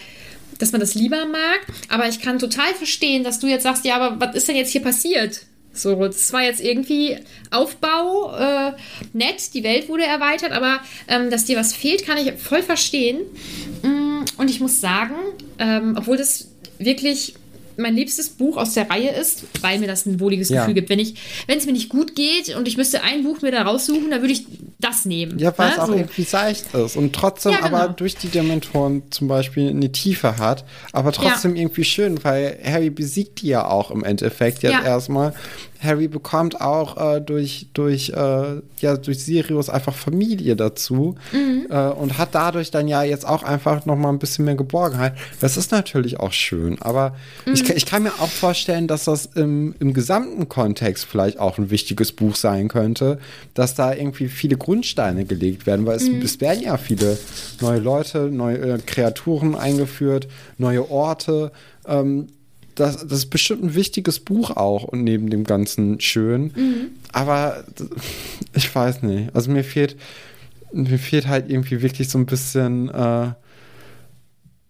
dass 0.58 0.70
man 0.70 0.80
das 0.80 0.94
lieber 0.94 1.26
mag. 1.26 1.60
Aber 1.88 2.08
ich 2.08 2.20
kann 2.20 2.38
total 2.38 2.72
verstehen, 2.74 3.24
dass 3.24 3.40
du 3.40 3.48
jetzt 3.48 3.64
sagst, 3.64 3.84
ja, 3.84 3.96
aber 3.96 4.24
was 4.24 4.36
ist 4.36 4.46
denn 4.46 4.54
jetzt 4.54 4.70
hier 4.70 4.82
passiert? 4.82 5.46
So, 5.74 5.94
das 5.94 6.32
war 6.32 6.42
jetzt 6.42 6.62
irgendwie 6.62 7.16
Aufbau, 7.50 8.36
äh, 8.36 8.72
nett, 9.12 9.54
die 9.54 9.64
Welt 9.64 9.88
wurde 9.88 10.04
erweitert, 10.04 10.52
aber 10.52 10.80
ähm, 11.08 11.30
dass 11.30 11.46
dir 11.46 11.56
was 11.56 11.72
fehlt, 11.72 12.04
kann 12.04 12.18
ich 12.18 12.32
voll 12.34 12.62
verstehen. 12.62 13.22
Mm, 13.82 14.24
und 14.36 14.50
ich 14.50 14.60
muss 14.60 14.80
sagen, 14.80 15.14
ähm, 15.58 15.94
obwohl 15.96 16.18
das 16.18 16.50
wirklich 16.78 17.34
mein 17.76 17.94
liebstes 17.94 18.28
Buch 18.28 18.56
aus 18.56 18.74
der 18.74 18.90
Reihe 18.90 19.10
ist, 19.10 19.44
weil 19.60 19.78
mir 19.78 19.86
das 19.86 20.06
ein 20.06 20.20
wohliges 20.20 20.48
ja. 20.48 20.60
Gefühl 20.60 20.74
gibt. 20.74 20.90
Wenn 20.90 20.98
ich, 20.98 21.14
wenn 21.46 21.58
es 21.58 21.66
mir 21.66 21.72
nicht 21.72 21.88
gut 21.88 22.14
geht 22.14 22.54
und 22.56 22.68
ich 22.68 22.76
müsste 22.76 23.02
ein 23.02 23.24
Buch 23.24 23.42
mir 23.42 23.52
da 23.52 23.62
raussuchen, 23.62 24.10
dann 24.10 24.20
würde 24.20 24.32
ich 24.32 24.46
das 24.80 25.04
nehmen. 25.04 25.38
Ja, 25.38 25.52
weil 25.56 25.70
es 25.70 25.78
auch 25.78 25.86
so. 25.86 25.94
irgendwie 25.94 26.22
seicht 26.22 26.74
ist 26.74 26.96
und 26.96 27.12
trotzdem 27.14 27.52
ja, 27.52 27.60
genau. 27.60 27.76
aber 27.76 27.92
durch 27.92 28.16
die 28.16 28.28
Dementoren 28.28 29.02
zum 29.10 29.28
Beispiel 29.28 29.70
eine 29.70 29.92
Tiefe 29.92 30.38
hat, 30.38 30.64
aber 30.92 31.12
trotzdem 31.12 31.56
ja. 31.56 31.62
irgendwie 31.62 31.84
schön, 31.84 32.22
weil 32.24 32.58
Harry 32.64 32.90
besiegt 32.90 33.42
die 33.42 33.48
ja 33.48 33.66
auch 33.66 33.90
im 33.90 34.04
Endeffekt 34.04 34.62
jetzt 34.62 34.84
erstmal 34.84 35.34
Harry 35.82 36.08
bekommt 36.08 36.60
auch 36.60 37.16
äh, 37.16 37.20
durch, 37.20 37.66
durch, 37.74 38.10
äh, 38.10 38.60
ja, 38.80 38.96
durch 38.96 39.24
Sirius 39.24 39.68
einfach 39.68 39.94
Familie 39.94 40.56
dazu 40.56 41.16
mhm. 41.32 41.66
äh, 41.70 41.88
und 41.88 42.18
hat 42.18 42.34
dadurch 42.34 42.70
dann 42.70 42.88
ja 42.88 43.02
jetzt 43.02 43.26
auch 43.26 43.42
einfach 43.42 43.84
noch 43.86 43.96
mal 43.96 44.10
ein 44.10 44.18
bisschen 44.18 44.44
mehr 44.44 44.54
Geborgenheit. 44.54 45.14
Das 45.40 45.56
ist 45.56 45.72
natürlich 45.72 46.20
auch 46.20 46.32
schön, 46.32 46.80
aber 46.80 47.14
mhm. 47.46 47.54
ich, 47.54 47.68
ich 47.68 47.86
kann 47.86 48.04
mir 48.04 48.12
auch 48.20 48.28
vorstellen, 48.28 48.86
dass 48.86 49.04
das 49.04 49.26
im, 49.26 49.74
im 49.80 49.92
gesamten 49.92 50.48
Kontext 50.48 51.04
vielleicht 51.04 51.38
auch 51.38 51.58
ein 51.58 51.70
wichtiges 51.70 52.12
Buch 52.12 52.36
sein 52.36 52.68
könnte, 52.68 53.18
dass 53.54 53.74
da 53.74 53.92
irgendwie 53.92 54.28
viele 54.28 54.56
Grundsteine 54.56 55.24
gelegt 55.24 55.66
werden, 55.66 55.86
weil 55.86 55.96
es, 55.96 56.08
mhm. 56.08 56.22
es 56.22 56.40
werden 56.40 56.62
ja 56.62 56.76
viele 56.76 57.18
neue 57.60 57.80
Leute, 57.80 58.30
neue 58.30 58.58
äh, 58.58 58.78
Kreaturen 58.78 59.54
eingeführt, 59.54 60.28
neue 60.58 60.90
Orte. 60.90 61.52
Ähm, 61.86 62.28
das, 62.74 63.06
das 63.06 63.18
ist 63.18 63.30
bestimmt 63.30 63.62
ein 63.62 63.74
wichtiges 63.74 64.20
Buch 64.20 64.50
auch 64.50 64.84
und 64.84 65.04
neben 65.04 65.30
dem 65.30 65.44
ganzen 65.44 66.00
schön. 66.00 66.52
Mhm. 66.54 66.90
Aber 67.12 67.64
ich 68.54 68.74
weiß 68.74 69.02
nicht. 69.02 69.34
Also 69.34 69.50
mir 69.50 69.64
fehlt, 69.64 69.96
mir 70.72 70.98
fehlt 70.98 71.28
halt 71.28 71.50
irgendwie 71.50 71.82
wirklich 71.82 72.08
so 72.08 72.18
ein 72.18 72.26
bisschen 72.26 72.88
äh, 72.88 73.32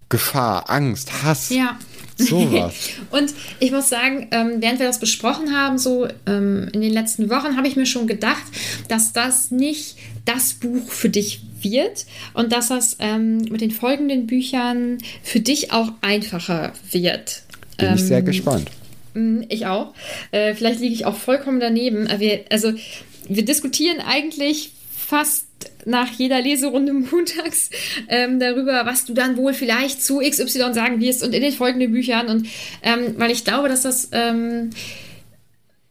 Gefahr, 0.08 0.68
Angst, 0.68 1.22
Hass. 1.22 1.50
Ja. 1.50 1.78
Sowas. 2.18 2.90
und 3.10 3.32
ich 3.58 3.72
muss 3.72 3.88
sagen, 3.88 4.28
ähm, 4.30 4.56
während 4.58 4.78
wir 4.78 4.86
das 4.86 5.00
besprochen 5.00 5.56
haben, 5.56 5.78
so 5.78 6.06
ähm, 6.26 6.68
in 6.72 6.82
den 6.82 6.92
letzten 6.92 7.30
Wochen, 7.30 7.56
habe 7.56 7.66
ich 7.66 7.76
mir 7.76 7.86
schon 7.86 8.06
gedacht, 8.06 8.42
dass 8.88 9.12
das 9.12 9.50
nicht 9.50 9.96
das 10.26 10.52
Buch 10.54 10.90
für 10.90 11.08
dich 11.08 11.40
wird 11.62 12.06
und 12.34 12.52
dass 12.52 12.68
das 12.68 12.96
ähm, 12.98 13.38
mit 13.50 13.60
den 13.60 13.70
folgenden 13.70 14.26
Büchern 14.26 14.98
für 15.22 15.40
dich 15.40 15.72
auch 15.72 15.92
einfacher 16.02 16.72
wird. 16.90 17.42
Bin 17.76 17.88
ähm, 17.88 17.94
ich 17.94 18.02
sehr 18.02 18.18
ähm, 18.18 18.24
gespannt. 18.24 18.70
Mm, 19.14 19.42
ich 19.48 19.66
auch. 19.66 19.94
Äh, 20.30 20.54
vielleicht 20.54 20.80
liege 20.80 20.94
ich 20.94 21.04
auch 21.06 21.16
vollkommen 21.16 21.60
daneben. 21.60 22.08
Wir, 22.18 22.44
also, 22.50 22.72
wir 23.28 23.44
diskutieren 23.44 24.00
eigentlich 24.00 24.72
fast 25.12 25.46
nach 25.84 26.10
jeder 26.12 26.40
Leserunde 26.40 26.92
montags 27.12 27.70
ähm, 28.08 28.40
darüber, 28.40 28.86
was 28.86 29.04
du 29.04 29.14
dann 29.14 29.36
wohl 29.36 29.54
vielleicht 29.54 30.02
zu 30.02 30.18
XY 30.18 30.72
sagen 30.72 31.00
wirst 31.00 31.22
und 31.22 31.34
in 31.34 31.42
den 31.42 31.52
folgenden 31.52 31.92
Büchern. 31.92 32.28
Und 32.28 32.48
ähm, 32.82 33.14
weil 33.18 33.30
ich 33.30 33.44
glaube, 33.44 33.68
dass 33.68 33.82
das, 33.82 34.08
ähm, 34.12 34.70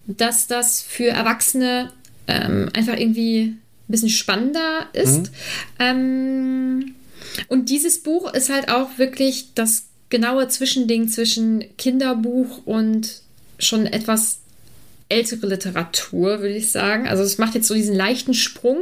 dass 0.07 0.47
das 0.47 0.81
für 0.81 1.09
Erwachsene 1.09 1.91
ähm, 2.27 2.69
einfach 2.73 2.97
irgendwie 2.97 3.41
ein 3.41 3.61
bisschen 3.87 4.09
spannender 4.09 4.87
ist. 4.93 5.23
Mhm. 5.23 5.29
Ähm, 5.79 6.95
und 7.47 7.69
dieses 7.69 8.01
Buch 8.01 8.33
ist 8.33 8.49
halt 8.49 8.69
auch 8.69 8.97
wirklich 8.97 9.53
das 9.53 9.85
genaue 10.11 10.47
Zwischending 10.47 11.07
zwischen 11.09 11.65
Kinderbuch 11.77 12.61
und 12.65 13.21
schon 13.57 13.87
etwas 13.87 14.39
ältere 15.09 15.47
Literatur, 15.47 16.41
würde 16.41 16.55
ich 16.55 16.71
sagen. 16.71 17.07
Also 17.07 17.23
es 17.23 17.37
macht 17.37 17.55
jetzt 17.55 17.67
so 17.67 17.73
diesen 17.73 17.95
leichten 17.95 18.33
Sprung. 18.33 18.77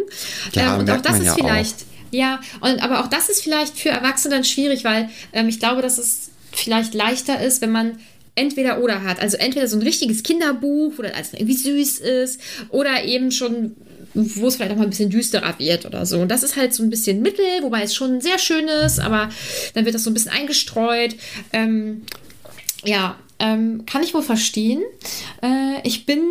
Ja, 0.53 0.73
ähm, 0.73 0.81
und 0.81 0.91
auch 0.91 1.01
das 1.01 1.19
ist 1.19 1.25
ja 1.25 1.35
vielleicht, 1.35 1.75
auch. 1.75 2.13
ja, 2.13 2.41
und 2.59 2.83
aber 2.83 2.99
auch 2.99 3.07
das 3.07 3.29
ist 3.29 3.41
vielleicht 3.41 3.79
für 3.79 3.89
Erwachsene 3.89 4.35
dann 4.35 4.43
schwierig, 4.43 4.83
weil 4.83 5.09
ähm, 5.31 5.47
ich 5.47 5.59
glaube, 5.59 5.81
dass 5.81 5.97
es 5.97 6.31
vielleicht 6.51 6.93
leichter 6.93 7.41
ist, 7.41 7.61
wenn 7.61 7.71
man 7.71 7.99
entweder 8.35 8.81
oder 8.81 9.03
hat. 9.03 9.19
Also 9.21 9.37
entweder 9.37 9.67
so 9.67 9.77
ein 9.77 9.81
richtiges 9.81 10.23
Kinderbuch, 10.23 10.93
wo 10.97 11.01
das 11.01 11.13
alles 11.13 11.33
irgendwie 11.33 11.55
süß 11.55 11.99
ist, 11.99 12.39
oder 12.69 13.03
eben 13.03 13.31
schon 13.31 13.75
wo 14.35 14.47
es 14.47 14.55
vielleicht 14.55 14.71
auch 14.71 14.77
mal 14.77 14.83
ein 14.83 14.89
bisschen 14.89 15.09
düsterer 15.09 15.57
wird 15.57 15.85
oder 15.85 16.05
so. 16.05 16.19
Und 16.19 16.29
das 16.29 16.43
ist 16.43 16.55
halt 16.55 16.73
so 16.73 16.83
ein 16.83 16.89
bisschen 16.89 17.21
Mittel, 17.21 17.45
wobei 17.61 17.83
es 17.83 17.93
schon 17.93 18.21
sehr 18.21 18.39
schön 18.39 18.67
ist, 18.67 18.99
aber 18.99 19.29
dann 19.73 19.85
wird 19.85 19.95
das 19.95 20.03
so 20.03 20.09
ein 20.09 20.13
bisschen 20.13 20.31
eingestreut. 20.31 21.15
Ähm, 21.53 22.03
ja, 22.83 23.17
ähm, 23.39 23.85
kann 23.85 24.03
ich 24.03 24.13
wohl 24.13 24.21
verstehen. 24.21 24.81
Äh, 25.41 25.81
ich 25.83 26.05
bin 26.05 26.21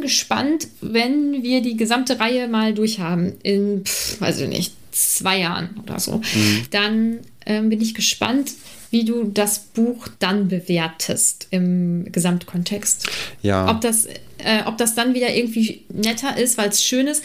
gespannt, 0.00 0.68
wenn 0.80 1.42
wir 1.42 1.62
die 1.62 1.76
gesamte 1.76 2.20
Reihe 2.20 2.48
mal 2.48 2.74
durchhaben. 2.74 3.34
In, 3.42 3.84
pff, 3.84 4.20
weiß 4.20 4.40
ich 4.40 4.48
nicht, 4.48 4.74
zwei 4.92 5.40
Jahren 5.40 5.80
oder 5.82 5.98
so. 5.98 6.18
Mhm. 6.18 6.62
Dann 6.70 7.18
ähm, 7.46 7.68
bin 7.68 7.80
ich 7.80 7.94
gespannt, 7.94 8.52
wie 8.90 9.04
du 9.04 9.24
das 9.24 9.58
Buch 9.58 10.06
dann 10.20 10.48
bewertest 10.48 11.48
im 11.50 12.10
Gesamtkontext. 12.12 13.08
Ja. 13.42 13.68
Ob 13.68 13.80
das, 13.80 14.06
äh, 14.44 14.62
ob 14.66 14.78
das 14.78 14.94
dann 14.94 15.14
wieder 15.14 15.34
irgendwie 15.34 15.84
netter 15.92 16.36
ist, 16.36 16.58
weil 16.58 16.68
es 16.68 16.84
schön 16.84 17.06
ist. 17.06 17.24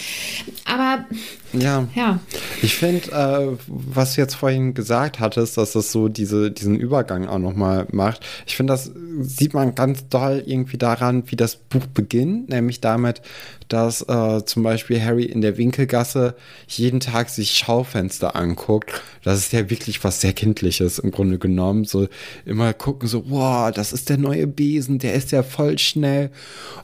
Aber 0.66 1.06
ja. 1.54 1.88
ja. 1.96 2.20
Ich 2.62 2.76
finde, 2.76 3.12
äh, 3.12 3.58
was 3.68 4.16
du 4.16 4.22
jetzt 4.22 4.36
vorhin 4.36 4.74
gesagt 4.74 5.20
hattest, 5.20 5.58
dass 5.58 5.74
das 5.74 5.92
so 5.92 6.08
diese, 6.08 6.52
diesen 6.52 6.76
Übergang 6.76 7.28
auch 7.28 7.40
nochmal 7.40 7.88
macht. 7.92 8.26
Ich 8.46 8.56
finde, 8.56 8.74
das 8.74 8.92
sieht 9.22 9.54
man 9.54 9.76
ganz 9.76 10.08
doll 10.10 10.44
irgendwie 10.46 10.78
daran, 10.78 11.24
wie 11.28 11.36
das 11.36 11.56
Buch 11.56 11.86
beginnt, 11.88 12.50
nämlich 12.50 12.82
damit, 12.82 13.22
dass 13.70 14.02
äh, 14.02 14.44
zum 14.46 14.64
Beispiel 14.64 15.02
Harry 15.02 15.26
in 15.26 15.42
der 15.42 15.58
Winkelgasse 15.58 16.36
jeden 16.68 17.00
Tag 17.00 17.30
sich 17.30 17.52
Schaufenster 17.52 18.36
anguckt. 18.36 19.02
Das 19.24 19.38
ist 19.38 19.54
ja 19.54 19.70
wirklich 19.70 20.04
was 20.04 20.22
sehr 20.22 20.34
Kindliches 20.34 21.00
im 21.00 21.12
Grunde 21.12 21.38
genommen. 21.38 21.86
So 21.86 22.08
immer 22.46 22.74
gucken, 22.74 23.08
so, 23.08 23.30
wow, 23.30 23.72
das 23.72 23.94
ist 23.94 24.10
der 24.10 24.18
neue 24.18 24.48
Besen, 24.48 25.00
der 25.00 25.14
ist 25.14 25.32
ja 25.32 25.44
voll 25.44 25.78
schnell. 25.78 26.32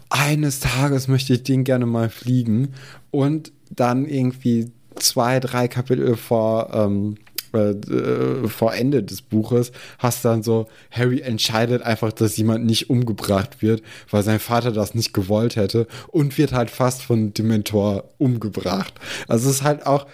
Eines 0.10 0.60
Tages 0.60 1.08
möchte 1.08 1.34
ich 1.34 1.44
den 1.44 1.64
gerne 1.64 1.88
mal 1.88 2.10
fliegen. 2.10 2.74
Und 3.16 3.54
dann 3.70 4.06
irgendwie 4.06 4.72
zwei, 4.96 5.40
drei 5.40 5.68
Kapitel 5.68 6.16
vor. 6.18 6.70
Ähm, 6.74 7.16
äh, 7.54 8.50
vor 8.50 8.74
Ende 8.74 9.02
des 9.02 9.22
Buches 9.22 9.72
hast 10.00 10.26
dann 10.26 10.44
so, 10.44 10.68
Harry 10.92 11.22
entscheidet 11.22 11.84
einfach, 11.84 12.12
dass 12.12 12.36
jemand 12.36 12.66
nicht 12.66 12.90
umgebracht 12.90 13.62
wird, 13.62 13.82
weil 14.12 14.24
sein 14.24 14.40
Vater 14.40 14.74
das 14.74 14.94
nicht 14.94 15.14
gewollt 15.14 15.56
hätte 15.56 15.88
und 16.10 16.38
wird 16.38 16.52
halt 16.52 16.70
fast 16.70 17.02
von 17.02 17.34
Dementor 17.34 18.10
umgebracht. 18.18 18.94
Also 19.30 19.50
es 19.50 19.58
ist 19.58 19.64
halt 19.64 19.86
auch, 19.86 20.06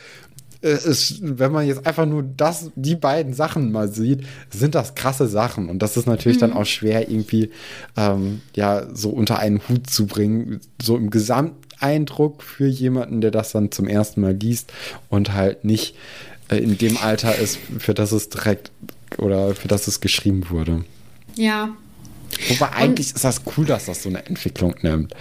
ist, 0.62 1.22
äh, 1.22 1.40
wenn 1.40 1.52
man 1.52 1.66
jetzt 1.66 1.86
einfach 1.86 2.06
nur 2.06 2.24
das, 2.24 2.72
die 2.76 2.96
beiden 2.96 3.34
Sachen 3.34 3.72
mal 3.72 3.88
sieht, 3.88 4.26
sind 4.52 4.76
das 4.76 4.96
krasse 4.96 5.28
Sachen. 5.28 5.70
Und 5.70 5.80
das 5.80 5.98
ist 5.98 6.06
natürlich 6.06 6.38
mhm. 6.38 6.42
dann 6.42 6.54
auch 6.54 6.66
schwer, 6.66 7.10
irgendwie 7.10 7.50
ähm, 7.98 8.42
ja 8.56 8.86
so 8.94 9.10
unter 9.10 9.40
einen 9.40 9.68
Hut 9.68 9.90
zu 9.90 10.06
bringen. 10.06 10.60
So 10.82 10.96
im 10.98 11.10
Gesamteindruck 11.82 12.44
für 12.44 12.68
jemanden, 12.68 13.22
der 13.22 13.32
das 13.32 13.52
dann 13.52 13.72
zum 13.72 13.88
ersten 13.88 14.22
Mal 14.22 14.34
liest 14.34 14.72
und 15.10 15.34
halt 15.34 15.66
nicht 15.66 15.96
äh, 16.50 16.58
in 16.58 16.78
dem 16.78 16.98
Alter 16.98 17.36
ist, 17.36 17.58
für 17.80 17.94
das 17.94 18.12
es 18.12 18.30
direkt 18.30 18.72
oder 19.18 19.56
für 19.56 19.68
das 19.68 19.88
es 19.88 20.00
geschrieben 20.00 20.50
wurde. 20.50 20.86
Ja. 21.36 21.70
Wobei 22.50 22.70
eigentlich 22.72 23.10
Und 23.10 23.16
ist 23.16 23.26
das 23.26 23.42
cool, 23.58 23.66
dass 23.66 23.86
das 23.86 24.04
so 24.04 24.10
eine 24.10 24.26
Entwicklung 24.26 24.76
nimmt. 24.82 25.14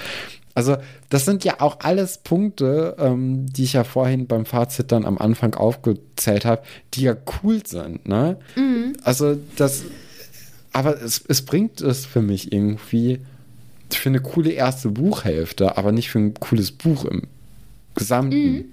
Also, 0.54 0.76
das 1.08 1.24
sind 1.24 1.44
ja 1.44 1.60
auch 1.60 1.80
alles 1.80 2.18
Punkte, 2.18 2.96
ähm, 2.98 3.46
die 3.46 3.64
ich 3.64 3.74
ja 3.74 3.84
vorhin 3.84 4.26
beim 4.26 4.44
Fazit 4.44 4.92
dann 4.92 5.04
am 5.04 5.16
Anfang 5.16 5.54
aufgezählt 5.54 6.44
habe, 6.44 6.62
die 6.94 7.02
ja 7.02 7.16
cool 7.42 7.64
sind, 7.64 8.06
ne? 8.06 8.36
Mhm. 8.56 8.94
Also, 9.02 9.38
das, 9.56 9.84
aber 10.72 11.00
es, 11.00 11.24
es 11.26 11.42
bringt 11.42 11.80
es 11.80 12.04
für 12.04 12.20
mich 12.20 12.52
irgendwie 12.52 13.20
für 13.94 14.08
eine 14.08 14.20
coole 14.20 14.50
erste 14.50 14.88
Buchhälfte, 14.88 15.76
aber 15.76 15.92
nicht 15.92 16.10
für 16.10 16.18
ein 16.18 16.34
cooles 16.34 16.72
Buch 16.72 17.04
im 17.04 17.22
Gesamten. 17.94 18.52
Mhm. 18.52 18.64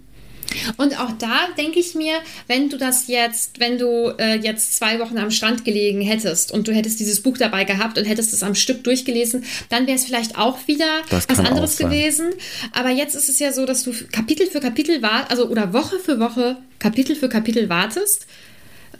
Und 0.77 0.99
auch 0.99 1.11
da 1.19 1.47
denke 1.57 1.79
ich 1.79 1.95
mir, 1.95 2.13
wenn 2.47 2.69
du 2.69 2.77
das 2.77 3.07
jetzt, 3.07 3.59
wenn 3.59 3.77
du 3.77 4.13
äh, 4.17 4.35
jetzt 4.39 4.77
zwei 4.77 4.99
Wochen 4.99 5.17
am 5.17 5.31
Strand 5.31 5.65
gelegen 5.65 6.01
hättest 6.01 6.51
und 6.51 6.67
du 6.67 6.73
hättest 6.73 6.99
dieses 6.99 7.21
Buch 7.21 7.37
dabei 7.37 7.63
gehabt 7.63 7.97
und 7.97 8.05
hättest 8.05 8.33
es 8.33 8.43
am 8.43 8.55
Stück 8.55 8.83
durchgelesen, 8.83 9.43
dann 9.69 9.87
wäre 9.87 9.97
es 9.97 10.05
vielleicht 10.05 10.37
auch 10.37 10.57
wieder 10.67 11.01
was 11.09 11.27
anderes 11.39 11.77
gewesen. 11.77 12.29
Aber 12.71 12.89
jetzt 12.89 13.15
ist 13.15 13.29
es 13.29 13.39
ja 13.39 13.51
so, 13.51 13.65
dass 13.65 13.83
du 13.83 13.93
Kapitel 14.11 14.47
für 14.47 14.59
Kapitel 14.59 15.01
wartest, 15.01 15.31
also 15.31 15.49
oder 15.49 15.73
Woche 15.73 15.99
für 15.99 16.19
Woche 16.19 16.57
Kapitel 16.79 17.15
für 17.15 17.29
Kapitel 17.29 17.69
wartest. 17.69 18.27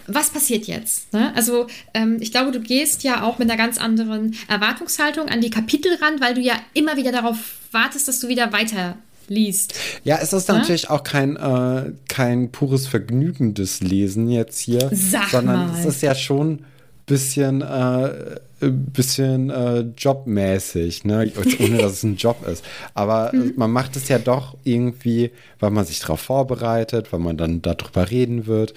Was 0.08 0.30
passiert 0.30 0.66
jetzt? 0.66 1.14
Ne? 1.14 1.34
Also 1.36 1.68
ähm, 1.94 2.18
ich 2.20 2.32
glaube, 2.32 2.52
du 2.52 2.60
gehst 2.60 3.04
ja 3.04 3.24
auch 3.24 3.40
mit 3.40 3.50
einer 3.50 3.58
ganz 3.58 3.78
anderen 3.78 4.36
Erwartungshaltung 4.48 5.28
an 5.30 5.42
die 5.42 5.50
Kapitel 5.50 5.96
ran, 5.96 6.20
weil 6.22 6.34
du 6.34 6.42
ja 6.42 6.56
immer 6.74 6.96
wieder 6.98 7.12
darauf 7.12 7.38
wartest, 7.72 8.08
dass 8.08 8.20
du 8.20 8.28
wieder 8.28 8.54
weiter 8.54 8.98
liest. 9.28 9.74
Ja, 10.04 10.20
es 10.22 10.34
ist 10.34 10.48
ja? 10.48 10.56
natürlich 10.56 10.90
auch 10.90 11.04
kein, 11.04 11.36
äh, 11.36 11.92
kein 12.08 12.52
pures 12.52 12.88
Vergnügen 12.88 13.54
des 13.54 13.82
Lesen 13.82 14.30
jetzt 14.30 14.60
hier, 14.60 14.90
Sag 14.94 15.30
sondern 15.30 15.68
mal. 15.68 15.80
es 15.80 15.86
ist 15.86 16.02
ja 16.02 16.16
schon 16.16 16.66
bisschen, 17.08 17.62
äh, 17.62 18.38
bisschen 18.60 19.50
äh, 19.50 19.86
jobmäßig, 19.98 21.06
ne? 21.06 21.32
ohne 21.60 21.78
dass 21.78 21.94
es 21.94 22.04
ein 22.04 22.18
Job 22.18 22.46
ist. 22.48 22.64
Aber 22.94 23.32
mhm. 23.34 23.54
man 23.56 23.72
macht 23.72 23.96
es 23.96 24.10
ja 24.10 24.20
doch 24.20 24.56
irgendwie, 24.64 25.32
weil 25.60 25.72
man 25.72 25.86
sich 25.86 26.00
darauf 26.00 26.20
vorbereitet, 26.20 27.12
weil 27.12 27.22
man 27.22 27.38
dann 27.38 27.62
darüber 27.64 28.12
reden 28.12 28.46
wird 28.46 28.74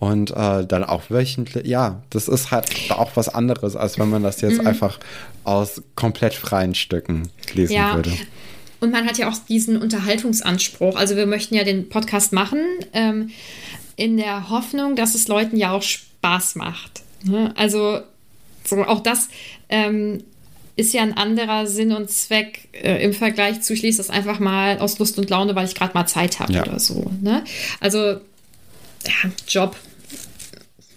und 0.00 0.30
äh, 0.32 0.66
dann 0.66 0.82
auch 0.82 1.10
wöchentlich. 1.10 1.66
Ja, 1.66 2.02
das 2.10 2.26
ist 2.26 2.50
halt 2.50 2.66
auch 2.88 3.12
was 3.14 3.28
anderes, 3.28 3.76
als 3.76 3.98
wenn 3.98 4.08
man 4.10 4.22
das 4.22 4.40
jetzt 4.40 4.60
mhm. 4.60 4.66
einfach 4.66 4.98
aus 5.44 5.82
komplett 5.94 6.34
freien 6.34 6.74
Stücken 6.74 7.28
lesen 7.52 7.74
ja. 7.74 7.94
würde. 7.94 8.12
Und 8.80 8.92
man 8.92 9.06
hat 9.06 9.18
ja 9.18 9.28
auch 9.28 9.36
diesen 9.48 9.76
Unterhaltungsanspruch. 9.76 10.96
Also 10.96 11.16
wir 11.16 11.26
möchten 11.26 11.54
ja 11.54 11.64
den 11.64 11.88
Podcast 11.90 12.32
machen 12.32 12.60
ähm, 12.94 13.30
in 13.96 14.16
der 14.16 14.48
Hoffnung, 14.48 14.96
dass 14.96 15.14
es 15.14 15.28
Leuten 15.28 15.56
ja 15.56 15.72
auch 15.72 15.82
Spaß 15.82 16.56
macht. 16.56 17.03
Ne? 17.24 17.52
Also 17.56 18.00
so 18.64 18.82
auch 18.84 19.00
das 19.00 19.28
ähm, 19.68 20.22
ist 20.76 20.92
ja 20.92 21.02
ein 21.02 21.16
anderer 21.16 21.66
Sinn 21.66 21.92
und 21.92 22.10
Zweck 22.10 22.68
äh, 22.72 23.04
im 23.04 23.12
Vergleich 23.12 23.60
zu, 23.62 23.74
ich 23.74 23.82
lese 23.82 23.98
das 23.98 24.10
einfach 24.10 24.40
mal 24.40 24.78
aus 24.78 24.98
Lust 24.98 25.18
und 25.18 25.30
Laune, 25.30 25.54
weil 25.54 25.66
ich 25.66 25.74
gerade 25.74 25.94
mal 25.94 26.06
Zeit 26.06 26.40
habe 26.40 26.52
ja. 26.52 26.62
oder 26.62 26.78
so. 26.78 27.10
Ne? 27.20 27.44
Also 27.80 27.98
ja, 27.98 29.30
Job 29.46 29.76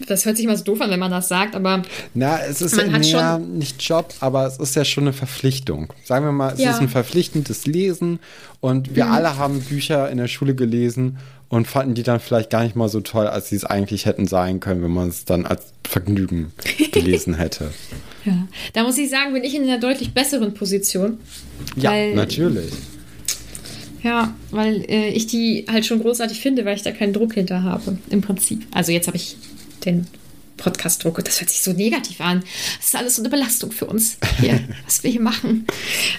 das 0.05 0.25
hört 0.25 0.38
sich 0.38 0.45
immer 0.45 0.55
so 0.55 0.63
doof 0.63 0.82
an, 0.82 0.91
wenn 0.91 0.99
man 0.99 1.11
das 1.11 1.28
sagt, 1.28 1.55
aber. 1.55 1.82
Na, 2.13 2.39
es 2.39 2.61
ist 2.61 2.75
man 2.75 3.01
ja 3.03 3.39
nicht 3.39 3.82
Job, 3.82 4.13
aber 4.19 4.45
es 4.45 4.57
ist 4.57 4.75
ja 4.75 4.86
schon 4.86 5.05
eine 5.05 5.13
Verpflichtung. 5.13 5.91
Sagen 6.03 6.25
wir 6.25 6.32
mal, 6.32 6.53
es 6.53 6.59
ja. 6.59 6.71
ist 6.71 6.82
ein 6.82 6.89
verpflichtendes 6.89 7.65
Lesen 7.65 8.19
und 8.59 8.95
wir 8.95 9.05
mhm. 9.05 9.11
alle 9.11 9.38
haben 9.38 9.61
Bücher 9.61 10.09
in 10.09 10.17
der 10.17 10.28
Schule 10.28 10.53
gelesen 10.53 11.17
und 11.49 11.67
fanden 11.67 11.95
die 11.95 12.03
dann 12.03 12.19
vielleicht 12.19 12.49
gar 12.49 12.63
nicht 12.63 12.75
mal 12.75 12.89
so 12.89 12.99
toll, 13.01 13.27
als 13.27 13.49
sie 13.49 13.55
es 13.55 13.63
eigentlich 13.63 14.05
hätten 14.05 14.27
sein 14.27 14.59
können, 14.59 14.83
wenn 14.83 14.91
man 14.91 15.09
es 15.09 15.25
dann 15.25 15.45
als 15.45 15.73
Vergnügen 15.87 16.51
gelesen 16.91 17.35
hätte. 17.35 17.71
ja, 18.25 18.47
da 18.73 18.83
muss 18.83 18.97
ich 18.97 19.09
sagen, 19.09 19.33
bin 19.33 19.43
ich 19.43 19.55
in 19.55 19.63
einer 19.63 19.79
deutlich 19.79 20.13
besseren 20.13 20.53
Position. 20.53 21.19
Ja, 21.75 21.91
weil, 21.91 22.15
natürlich. 22.15 22.71
Ja, 24.03 24.33
weil 24.51 24.85
äh, 24.89 25.09
ich 25.09 25.27
die 25.27 25.65
halt 25.69 25.85
schon 25.85 26.01
großartig 26.01 26.41
finde, 26.41 26.65
weil 26.65 26.75
ich 26.75 26.83
da 26.83 26.91
keinen 26.91 27.13
Druck 27.13 27.33
hinter 27.33 27.63
habe, 27.63 27.97
im 28.09 28.21
Prinzip. 28.21 28.65
Also 28.71 28.91
jetzt 28.91 29.07
habe 29.07 29.17
ich 29.17 29.37
den 29.85 30.07
Podcast 30.57 31.03
drucke. 31.03 31.23
Das 31.23 31.39
hört 31.39 31.49
sich 31.49 31.61
so 31.61 31.71
negativ 31.71 32.19
an. 32.19 32.43
Das 32.77 32.87
ist 32.87 32.95
alles 32.95 33.15
so 33.15 33.21
eine 33.21 33.29
Belastung 33.29 33.71
für 33.71 33.85
uns 33.85 34.17
hier, 34.39 34.59
was 34.85 35.03
wir 35.03 35.11
hier 35.11 35.21
machen. 35.21 35.65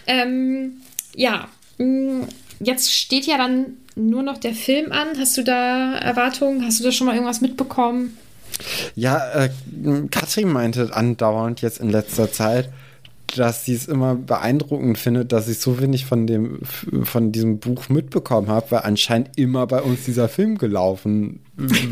Ähm, 0.06 0.80
ja, 1.14 1.48
mm, 1.78 2.22
jetzt 2.60 2.92
steht 2.92 3.26
ja 3.26 3.36
dann 3.36 3.76
nur 3.98 4.22
noch 4.22 4.38
der 4.38 4.54
Film 4.54 4.92
an. 4.92 5.08
Hast 5.18 5.36
du 5.36 5.42
da 5.42 5.96
Erwartungen? 5.96 6.64
Hast 6.64 6.80
du 6.80 6.84
da 6.84 6.92
schon 6.92 7.06
mal 7.06 7.14
irgendwas 7.14 7.40
mitbekommen? 7.40 8.16
Ja, 8.94 9.20
äh, 9.32 9.50
Katrin 10.10 10.48
meinte 10.48 10.94
andauernd 10.94 11.60
jetzt 11.60 11.80
in 11.80 11.90
letzter 11.90 12.32
Zeit, 12.32 12.70
dass 13.36 13.64
sie 13.64 13.74
es 13.74 13.86
immer 13.86 14.14
beeindruckend 14.14 14.98
findet, 14.98 15.32
dass 15.32 15.48
ich 15.48 15.58
so 15.58 15.80
wenig 15.80 16.06
von 16.06 16.26
dem 16.26 16.60
von 17.02 17.32
diesem 17.32 17.58
Buch 17.58 17.88
mitbekommen 17.88 18.48
habe, 18.48 18.70
weil 18.70 18.80
anscheinend 18.80 19.36
immer 19.36 19.66
bei 19.66 19.82
uns 19.82 20.04
dieser 20.04 20.28
Film 20.28 20.58
gelaufen 20.58 21.40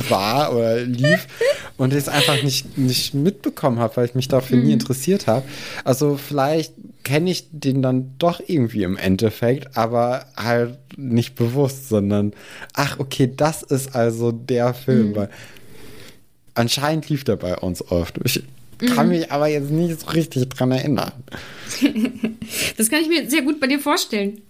war 0.09 0.55
oder 0.55 0.81
lief 0.81 1.27
und 1.77 1.93
ich 1.93 1.99
es 1.99 2.09
einfach 2.09 2.43
nicht, 2.43 2.79
nicht 2.79 3.15
mitbekommen 3.15 3.79
habe, 3.79 3.97
weil 3.97 4.07
ich 4.07 4.15
mich 4.15 4.29
dafür 4.29 4.59
mhm. 4.59 4.65
nie 4.65 4.73
interessiert 4.73 5.27
habe. 5.27 5.45
Also 5.85 6.17
vielleicht 6.17 6.73
kenne 7.05 7.31
ich 7.31 7.49
den 7.51 7.83
dann 7.83 8.15
doch 8.19 8.41
irgendwie 8.47 8.83
im 8.83 8.97
Endeffekt, 8.97 9.77
aber 9.77 10.27
halt 10.37 10.79
nicht 10.97 11.35
bewusst, 11.35 11.89
sondern 11.89 12.33
ach, 12.73 12.99
okay, 12.99 13.31
das 13.35 13.63
ist 13.63 13.95
also 13.95 14.33
der 14.33 14.75
Film, 14.75 15.11
mhm. 15.11 15.17
weil 15.17 15.31
anscheinend 16.55 17.09
lief 17.09 17.25
der 17.25 17.37
bei 17.37 17.57
uns 17.57 17.83
oft. 17.91 18.19
Ich, 18.25 18.43
kann 18.79 19.07
mhm. 19.07 19.13
mich 19.13 19.33
aber 19.33 19.47
jetzt 19.49 19.71
nicht 19.71 20.01
so 20.01 20.07
richtig 20.09 20.49
dran 20.51 20.73
erinnern. 20.73 21.13
das 22.77 22.91
kann 22.91 23.01
ich 23.03 23.09
mir 23.09 23.29
sehr 23.31 23.43
gut 23.43 23.61
bei 23.61 23.67
dir 23.67 23.81
vorstellen. 23.81 24.43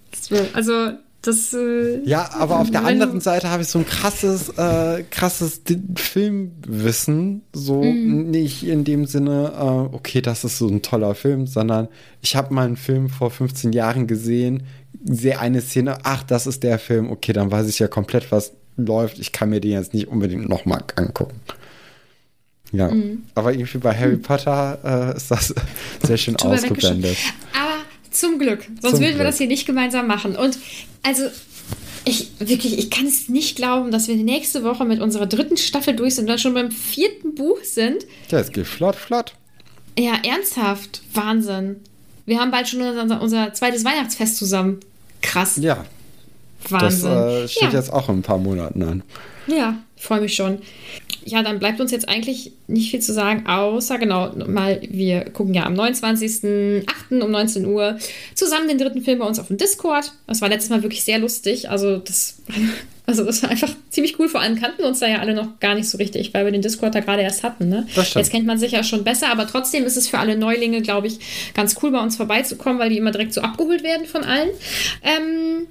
Also, 0.52 0.92
das. 1.22 1.52
Äh, 1.52 2.02
ja, 2.04 2.30
aber 2.32 2.58
auf 2.60 2.70
der 2.70 2.84
anderen 2.84 3.20
Seite 3.20 3.50
habe 3.50 3.62
ich 3.62 3.68
so 3.68 3.78
ein 3.78 3.86
krasses, 3.86 4.48
äh, 4.50 5.02
krasses 5.10 5.62
Filmwissen. 5.96 7.42
So 7.52 7.82
mhm. 7.82 8.30
nicht 8.30 8.66
in 8.66 8.84
dem 8.84 9.06
Sinne, 9.06 9.52
äh, 9.56 9.94
okay, 9.94 10.20
das 10.20 10.44
ist 10.44 10.58
so 10.58 10.68
ein 10.68 10.82
toller 10.82 11.14
Film, 11.14 11.46
sondern 11.46 11.88
ich 12.22 12.36
habe 12.36 12.54
mal 12.54 12.66
einen 12.66 12.76
Film 12.76 13.08
vor 13.08 13.30
15 13.30 13.72
Jahren 13.72 14.06
gesehen, 14.06 14.64
sehe 15.04 15.38
eine 15.38 15.60
Szene, 15.60 15.98
ach, 16.04 16.22
das 16.22 16.46
ist 16.46 16.62
der 16.62 16.78
Film, 16.78 17.10
okay, 17.10 17.32
dann 17.32 17.50
weiß 17.50 17.68
ich 17.68 17.78
ja 17.78 17.88
komplett, 17.88 18.32
was 18.32 18.52
läuft. 18.76 19.18
Ich 19.18 19.32
kann 19.32 19.50
mir 19.50 19.60
den 19.60 19.72
jetzt 19.72 19.94
nicht 19.94 20.08
unbedingt 20.08 20.48
nochmal 20.48 20.84
angucken. 20.96 21.40
Ja, 22.76 22.88
mhm. 22.88 23.24
aber 23.34 23.52
irgendwie 23.52 23.78
bei 23.78 23.96
Harry 23.96 24.16
Potter 24.16 25.12
äh, 25.12 25.16
ist 25.16 25.30
das 25.30 25.54
sehr 26.02 26.16
schön 26.16 26.36
ausgeblendet. 26.36 27.16
Aber 27.52 27.76
zum 28.10 28.38
Glück, 28.38 28.64
sonst 28.80 28.96
zum 28.96 29.00
würden 29.00 29.00
Glück. 29.00 29.18
wir 29.18 29.24
das 29.24 29.38
hier 29.38 29.46
nicht 29.46 29.66
gemeinsam 29.66 30.06
machen. 30.06 30.36
Und 30.36 30.58
also 31.02 31.24
ich 32.04 32.30
wirklich, 32.38 32.78
ich 32.78 32.90
kann 32.90 33.06
es 33.06 33.28
nicht 33.28 33.56
glauben, 33.56 33.90
dass 33.90 34.08
wir 34.08 34.16
nächste 34.16 34.62
Woche 34.62 34.84
mit 34.84 35.00
unserer 35.00 35.26
dritten 35.26 35.56
Staffel 35.56 35.96
durch 35.96 36.14
sind 36.14 36.24
und 36.24 36.28
dann 36.28 36.38
schon 36.38 36.54
beim 36.54 36.70
vierten 36.70 37.34
Buch 37.34 37.58
sind. 37.64 38.06
Ja, 38.30 38.38
es 38.38 38.52
geht 38.52 38.66
flott, 38.66 38.96
flott. 38.96 39.34
Ja, 39.98 40.12
ernsthaft, 40.24 41.02
Wahnsinn. 41.14 41.76
Wir 42.26 42.38
haben 42.38 42.50
bald 42.50 42.68
schon 42.68 42.82
unser, 42.82 43.20
unser 43.20 43.54
zweites 43.54 43.84
Weihnachtsfest 43.84 44.36
zusammen. 44.36 44.80
Krass. 45.22 45.56
Ja. 45.56 45.84
Wahnsinn. 46.68 47.10
Das 47.10 47.44
äh, 47.44 47.48
steht 47.48 47.72
ja. 47.72 47.78
jetzt 47.78 47.92
auch 47.92 48.08
in 48.08 48.18
ein 48.18 48.22
paar 48.22 48.38
Monaten 48.38 48.82
an. 48.82 49.02
Ja, 49.46 49.76
freue 49.96 50.20
mich 50.20 50.34
schon. 50.34 50.58
Ja, 51.26 51.42
dann 51.42 51.58
bleibt 51.58 51.80
uns 51.80 51.90
jetzt 51.90 52.08
eigentlich 52.08 52.52
nicht 52.68 52.90
viel 52.90 53.00
zu 53.00 53.12
sagen, 53.12 53.46
außer 53.46 53.98
genau, 53.98 54.32
mal, 54.46 54.80
wir 54.88 55.24
gucken 55.24 55.54
ja 55.54 55.64
am 55.66 55.74
29.08. 55.74 57.20
um 57.20 57.30
19 57.30 57.66
Uhr 57.66 57.98
zusammen 58.34 58.68
den 58.68 58.78
dritten 58.78 59.02
Film 59.02 59.18
bei 59.18 59.26
uns 59.26 59.40
auf 59.40 59.48
dem 59.48 59.56
Discord. 59.56 60.12
Das 60.28 60.40
war 60.40 60.48
letztes 60.48 60.70
Mal 60.70 60.82
wirklich 60.82 61.02
sehr 61.02 61.18
lustig. 61.18 61.68
Also, 61.68 61.96
das, 61.98 62.38
also 63.06 63.24
das 63.24 63.42
war 63.42 63.50
einfach 63.50 63.74
ziemlich 63.90 64.20
cool. 64.20 64.28
Vor 64.28 64.40
allem 64.40 64.54
kannten 64.54 64.78
wir 64.78 64.86
uns 64.86 65.00
da 65.00 65.08
ja 65.08 65.18
alle 65.18 65.34
noch 65.34 65.58
gar 65.58 65.74
nicht 65.74 65.88
so 65.88 65.98
richtig, 65.98 66.32
weil 66.32 66.44
wir 66.44 66.52
den 66.52 66.62
Discord 66.62 66.94
da 66.94 67.00
gerade 67.00 67.22
erst 67.22 67.42
hatten. 67.42 67.68
Ne? 67.68 67.88
Jetzt 67.96 68.30
kennt 68.30 68.46
man 68.46 68.58
sich 68.58 68.70
ja 68.70 68.84
schon 68.84 69.02
besser, 69.02 69.28
aber 69.28 69.48
trotzdem 69.48 69.84
ist 69.84 69.96
es 69.96 70.06
für 70.06 70.18
alle 70.18 70.36
Neulinge, 70.36 70.80
glaube 70.80 71.08
ich, 71.08 71.18
ganz 71.54 71.76
cool, 71.82 71.90
bei 71.90 72.00
uns 72.00 72.14
vorbeizukommen, 72.16 72.78
weil 72.78 72.90
die 72.90 72.98
immer 72.98 73.10
direkt 73.10 73.34
so 73.34 73.40
abgeholt 73.40 73.82
werden 73.82 74.06
von 74.06 74.22
allen. 74.22 74.50
Ähm, 75.02 75.66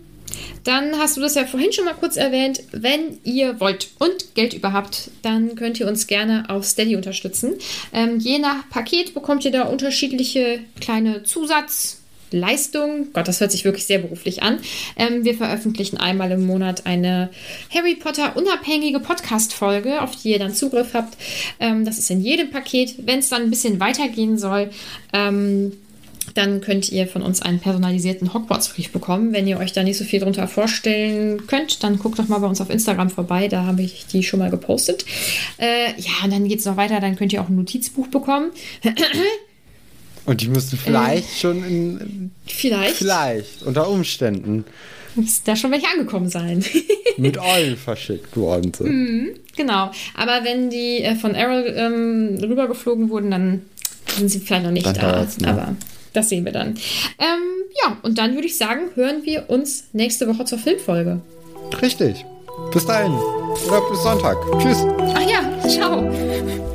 dann 0.64 0.98
hast 0.98 1.18
du 1.18 1.22
das 1.22 1.36
ja 1.36 1.46
vorhin 1.46 1.72
schon 1.72 1.86
mal 1.86 1.94
kurz 1.94 2.18
erwähnt. 2.18 2.64
Wenn 2.72 3.20
ihr 3.24 3.60
wollt 3.60 3.90
und 4.00 4.36
Geld 4.36 4.54
überhaupt, 4.54 5.10
dann 5.22 5.56
könnt 5.56 5.80
ihr 5.80 5.88
uns 5.88 6.08
gerne 6.08 6.46
auf 6.50 6.66
Steady 6.66 6.96
unterstützen. 6.96 7.54
Ähm, 7.94 8.20
je 8.20 8.40
nach 8.40 8.70
Paket 8.70 9.14
bekommt 9.14 9.46
ihr 9.46 9.52
da 9.52 9.64
unterschiedliche 9.64 10.60
kleine 10.82 11.24
Zusatzleistungen. 11.24 13.14
Gott, 13.14 13.28
das 13.28 13.40
hört 13.40 13.52
sich 13.52 13.64
wirklich 13.64 13.86
sehr 13.86 14.00
beruflich 14.00 14.42
an. 14.44 14.60
Ähm, 14.96 15.24
wir 15.24 15.36
veröffentlichen 15.36 15.98
einmal 15.98 16.32
im 16.32 16.46
Monat 16.46 16.86
eine 16.86 17.30
Harry 17.74 17.96
Potter 17.96 18.36
unabhängige 18.36 19.00
Podcast-Folge, 19.00 20.02
auf 20.02 20.16
die 20.16 20.32
ihr 20.32 20.40
dann 20.40 20.54
Zugriff 20.54 20.94
habt. 20.94 21.16
Ähm, 21.60 21.86
das 21.86 22.00
ist 22.00 22.10
in 22.10 22.22
jedem 22.22 22.50
Paket. 22.50 22.96
Wenn 23.06 23.20
es 23.20 23.30
dann 23.30 23.44
ein 23.44 23.50
bisschen 23.50 23.80
weitergehen 23.80 24.38
soll, 24.38 24.72
ähm, 25.14 25.74
dann 26.36 26.60
könnt 26.60 26.92
ihr 26.92 27.08
von 27.08 27.22
uns 27.22 27.42
einen 27.42 27.60
personalisierten 27.60 28.34
Hogwarts-Brief 28.34 28.92
bekommen. 28.92 29.32
Wenn 29.32 29.48
ihr 29.48 29.58
euch 29.58 29.72
da 29.72 29.84
nicht 29.84 29.98
so 29.98 30.04
viel 30.04 30.20
drunter 30.20 30.48
vorstellen 30.48 31.48
könnt, 31.48 31.82
dann 31.82 31.98
guckt 31.98 32.20
doch 32.20 32.28
mal 32.28 32.40
bei 32.40 32.48
uns 32.48 32.60
auf 32.60 32.70
Instagram 32.70 33.10
vorbei. 33.10 33.48
Da 33.48 33.64
habe 33.64 33.82
ich 33.82 34.06
die 34.12 34.22
schon 34.22 34.40
mal 34.40 34.52
gepostet. 34.52 35.06
Äh, 35.58 35.90
ja, 35.98 36.12
und 36.26 36.34
dann 36.34 36.48
geht 36.48 36.60
es 36.60 36.66
noch 36.66 36.76
weiter. 36.76 37.00
Dann 37.00 37.16
könnt 37.16 37.32
ihr 37.32 37.42
auch 37.42 37.48
ein 37.48 37.56
Notizbuch 37.56 38.08
bekommen. 38.08 38.52
Und 40.26 40.42
die 40.42 40.48
müssen 40.48 40.80
vielleicht 40.80 41.30
äh, 41.30 41.40
schon 41.40 41.64
in. 41.64 42.32
Vielleicht. 42.48 42.96
Vielleicht, 42.96 43.62
unter 43.62 43.88
Umständen. 43.88 44.66
Muss 45.14 45.44
da 45.44 45.56
schon 45.56 45.72
welche 45.72 45.88
angekommen 45.88 46.30
sein. 46.30 46.66
Mit 47.18 47.38
Eulen 47.38 47.78
verschickt 47.78 48.36
worden 48.36 48.74
sind. 48.74 48.88
Mhm, 48.88 49.30
genau. 49.56 49.92
Aber 50.16 50.44
wenn 50.44 50.72
die 50.72 51.04
äh, 51.04 51.16
von 51.16 51.36
Errol 51.36 51.72
ähm, 51.78 52.38
rübergeflogen 52.42 53.10
wurden, 53.10 53.30
dann 53.30 53.62
sind 54.18 54.30
sie 54.30 54.40
vielleicht 54.40 54.66
noch 54.66 54.72
nicht 54.72 54.86
da. 54.86 55.28
Ne? 55.38 55.48
Aber 55.48 55.76
das 56.16 56.30
sehen 56.30 56.46
wir 56.46 56.52
dann. 56.52 56.76
Ähm, 57.20 57.64
ja, 57.84 57.98
und 58.04 58.18
dann 58.18 58.34
würde 58.36 58.48
ich 58.48 58.58
sagen, 58.58 58.90
hören 58.96 59.24
wir 59.24 59.50
uns 59.50 59.86
nächste 59.94 60.28
Woche 60.28 60.46
zur 60.46 60.58
Filmfolge. 60.58 61.22
Richtig. 61.82 62.26
Bis 62.72 62.86
dahin. 62.86 63.14
Oder 63.68 63.82
bis 63.90 64.04
Sonntag. 64.04 64.38
Tschüss. 64.60 64.86
Ach 65.14 65.22
ja, 65.22 65.68
ciao. 65.68 66.74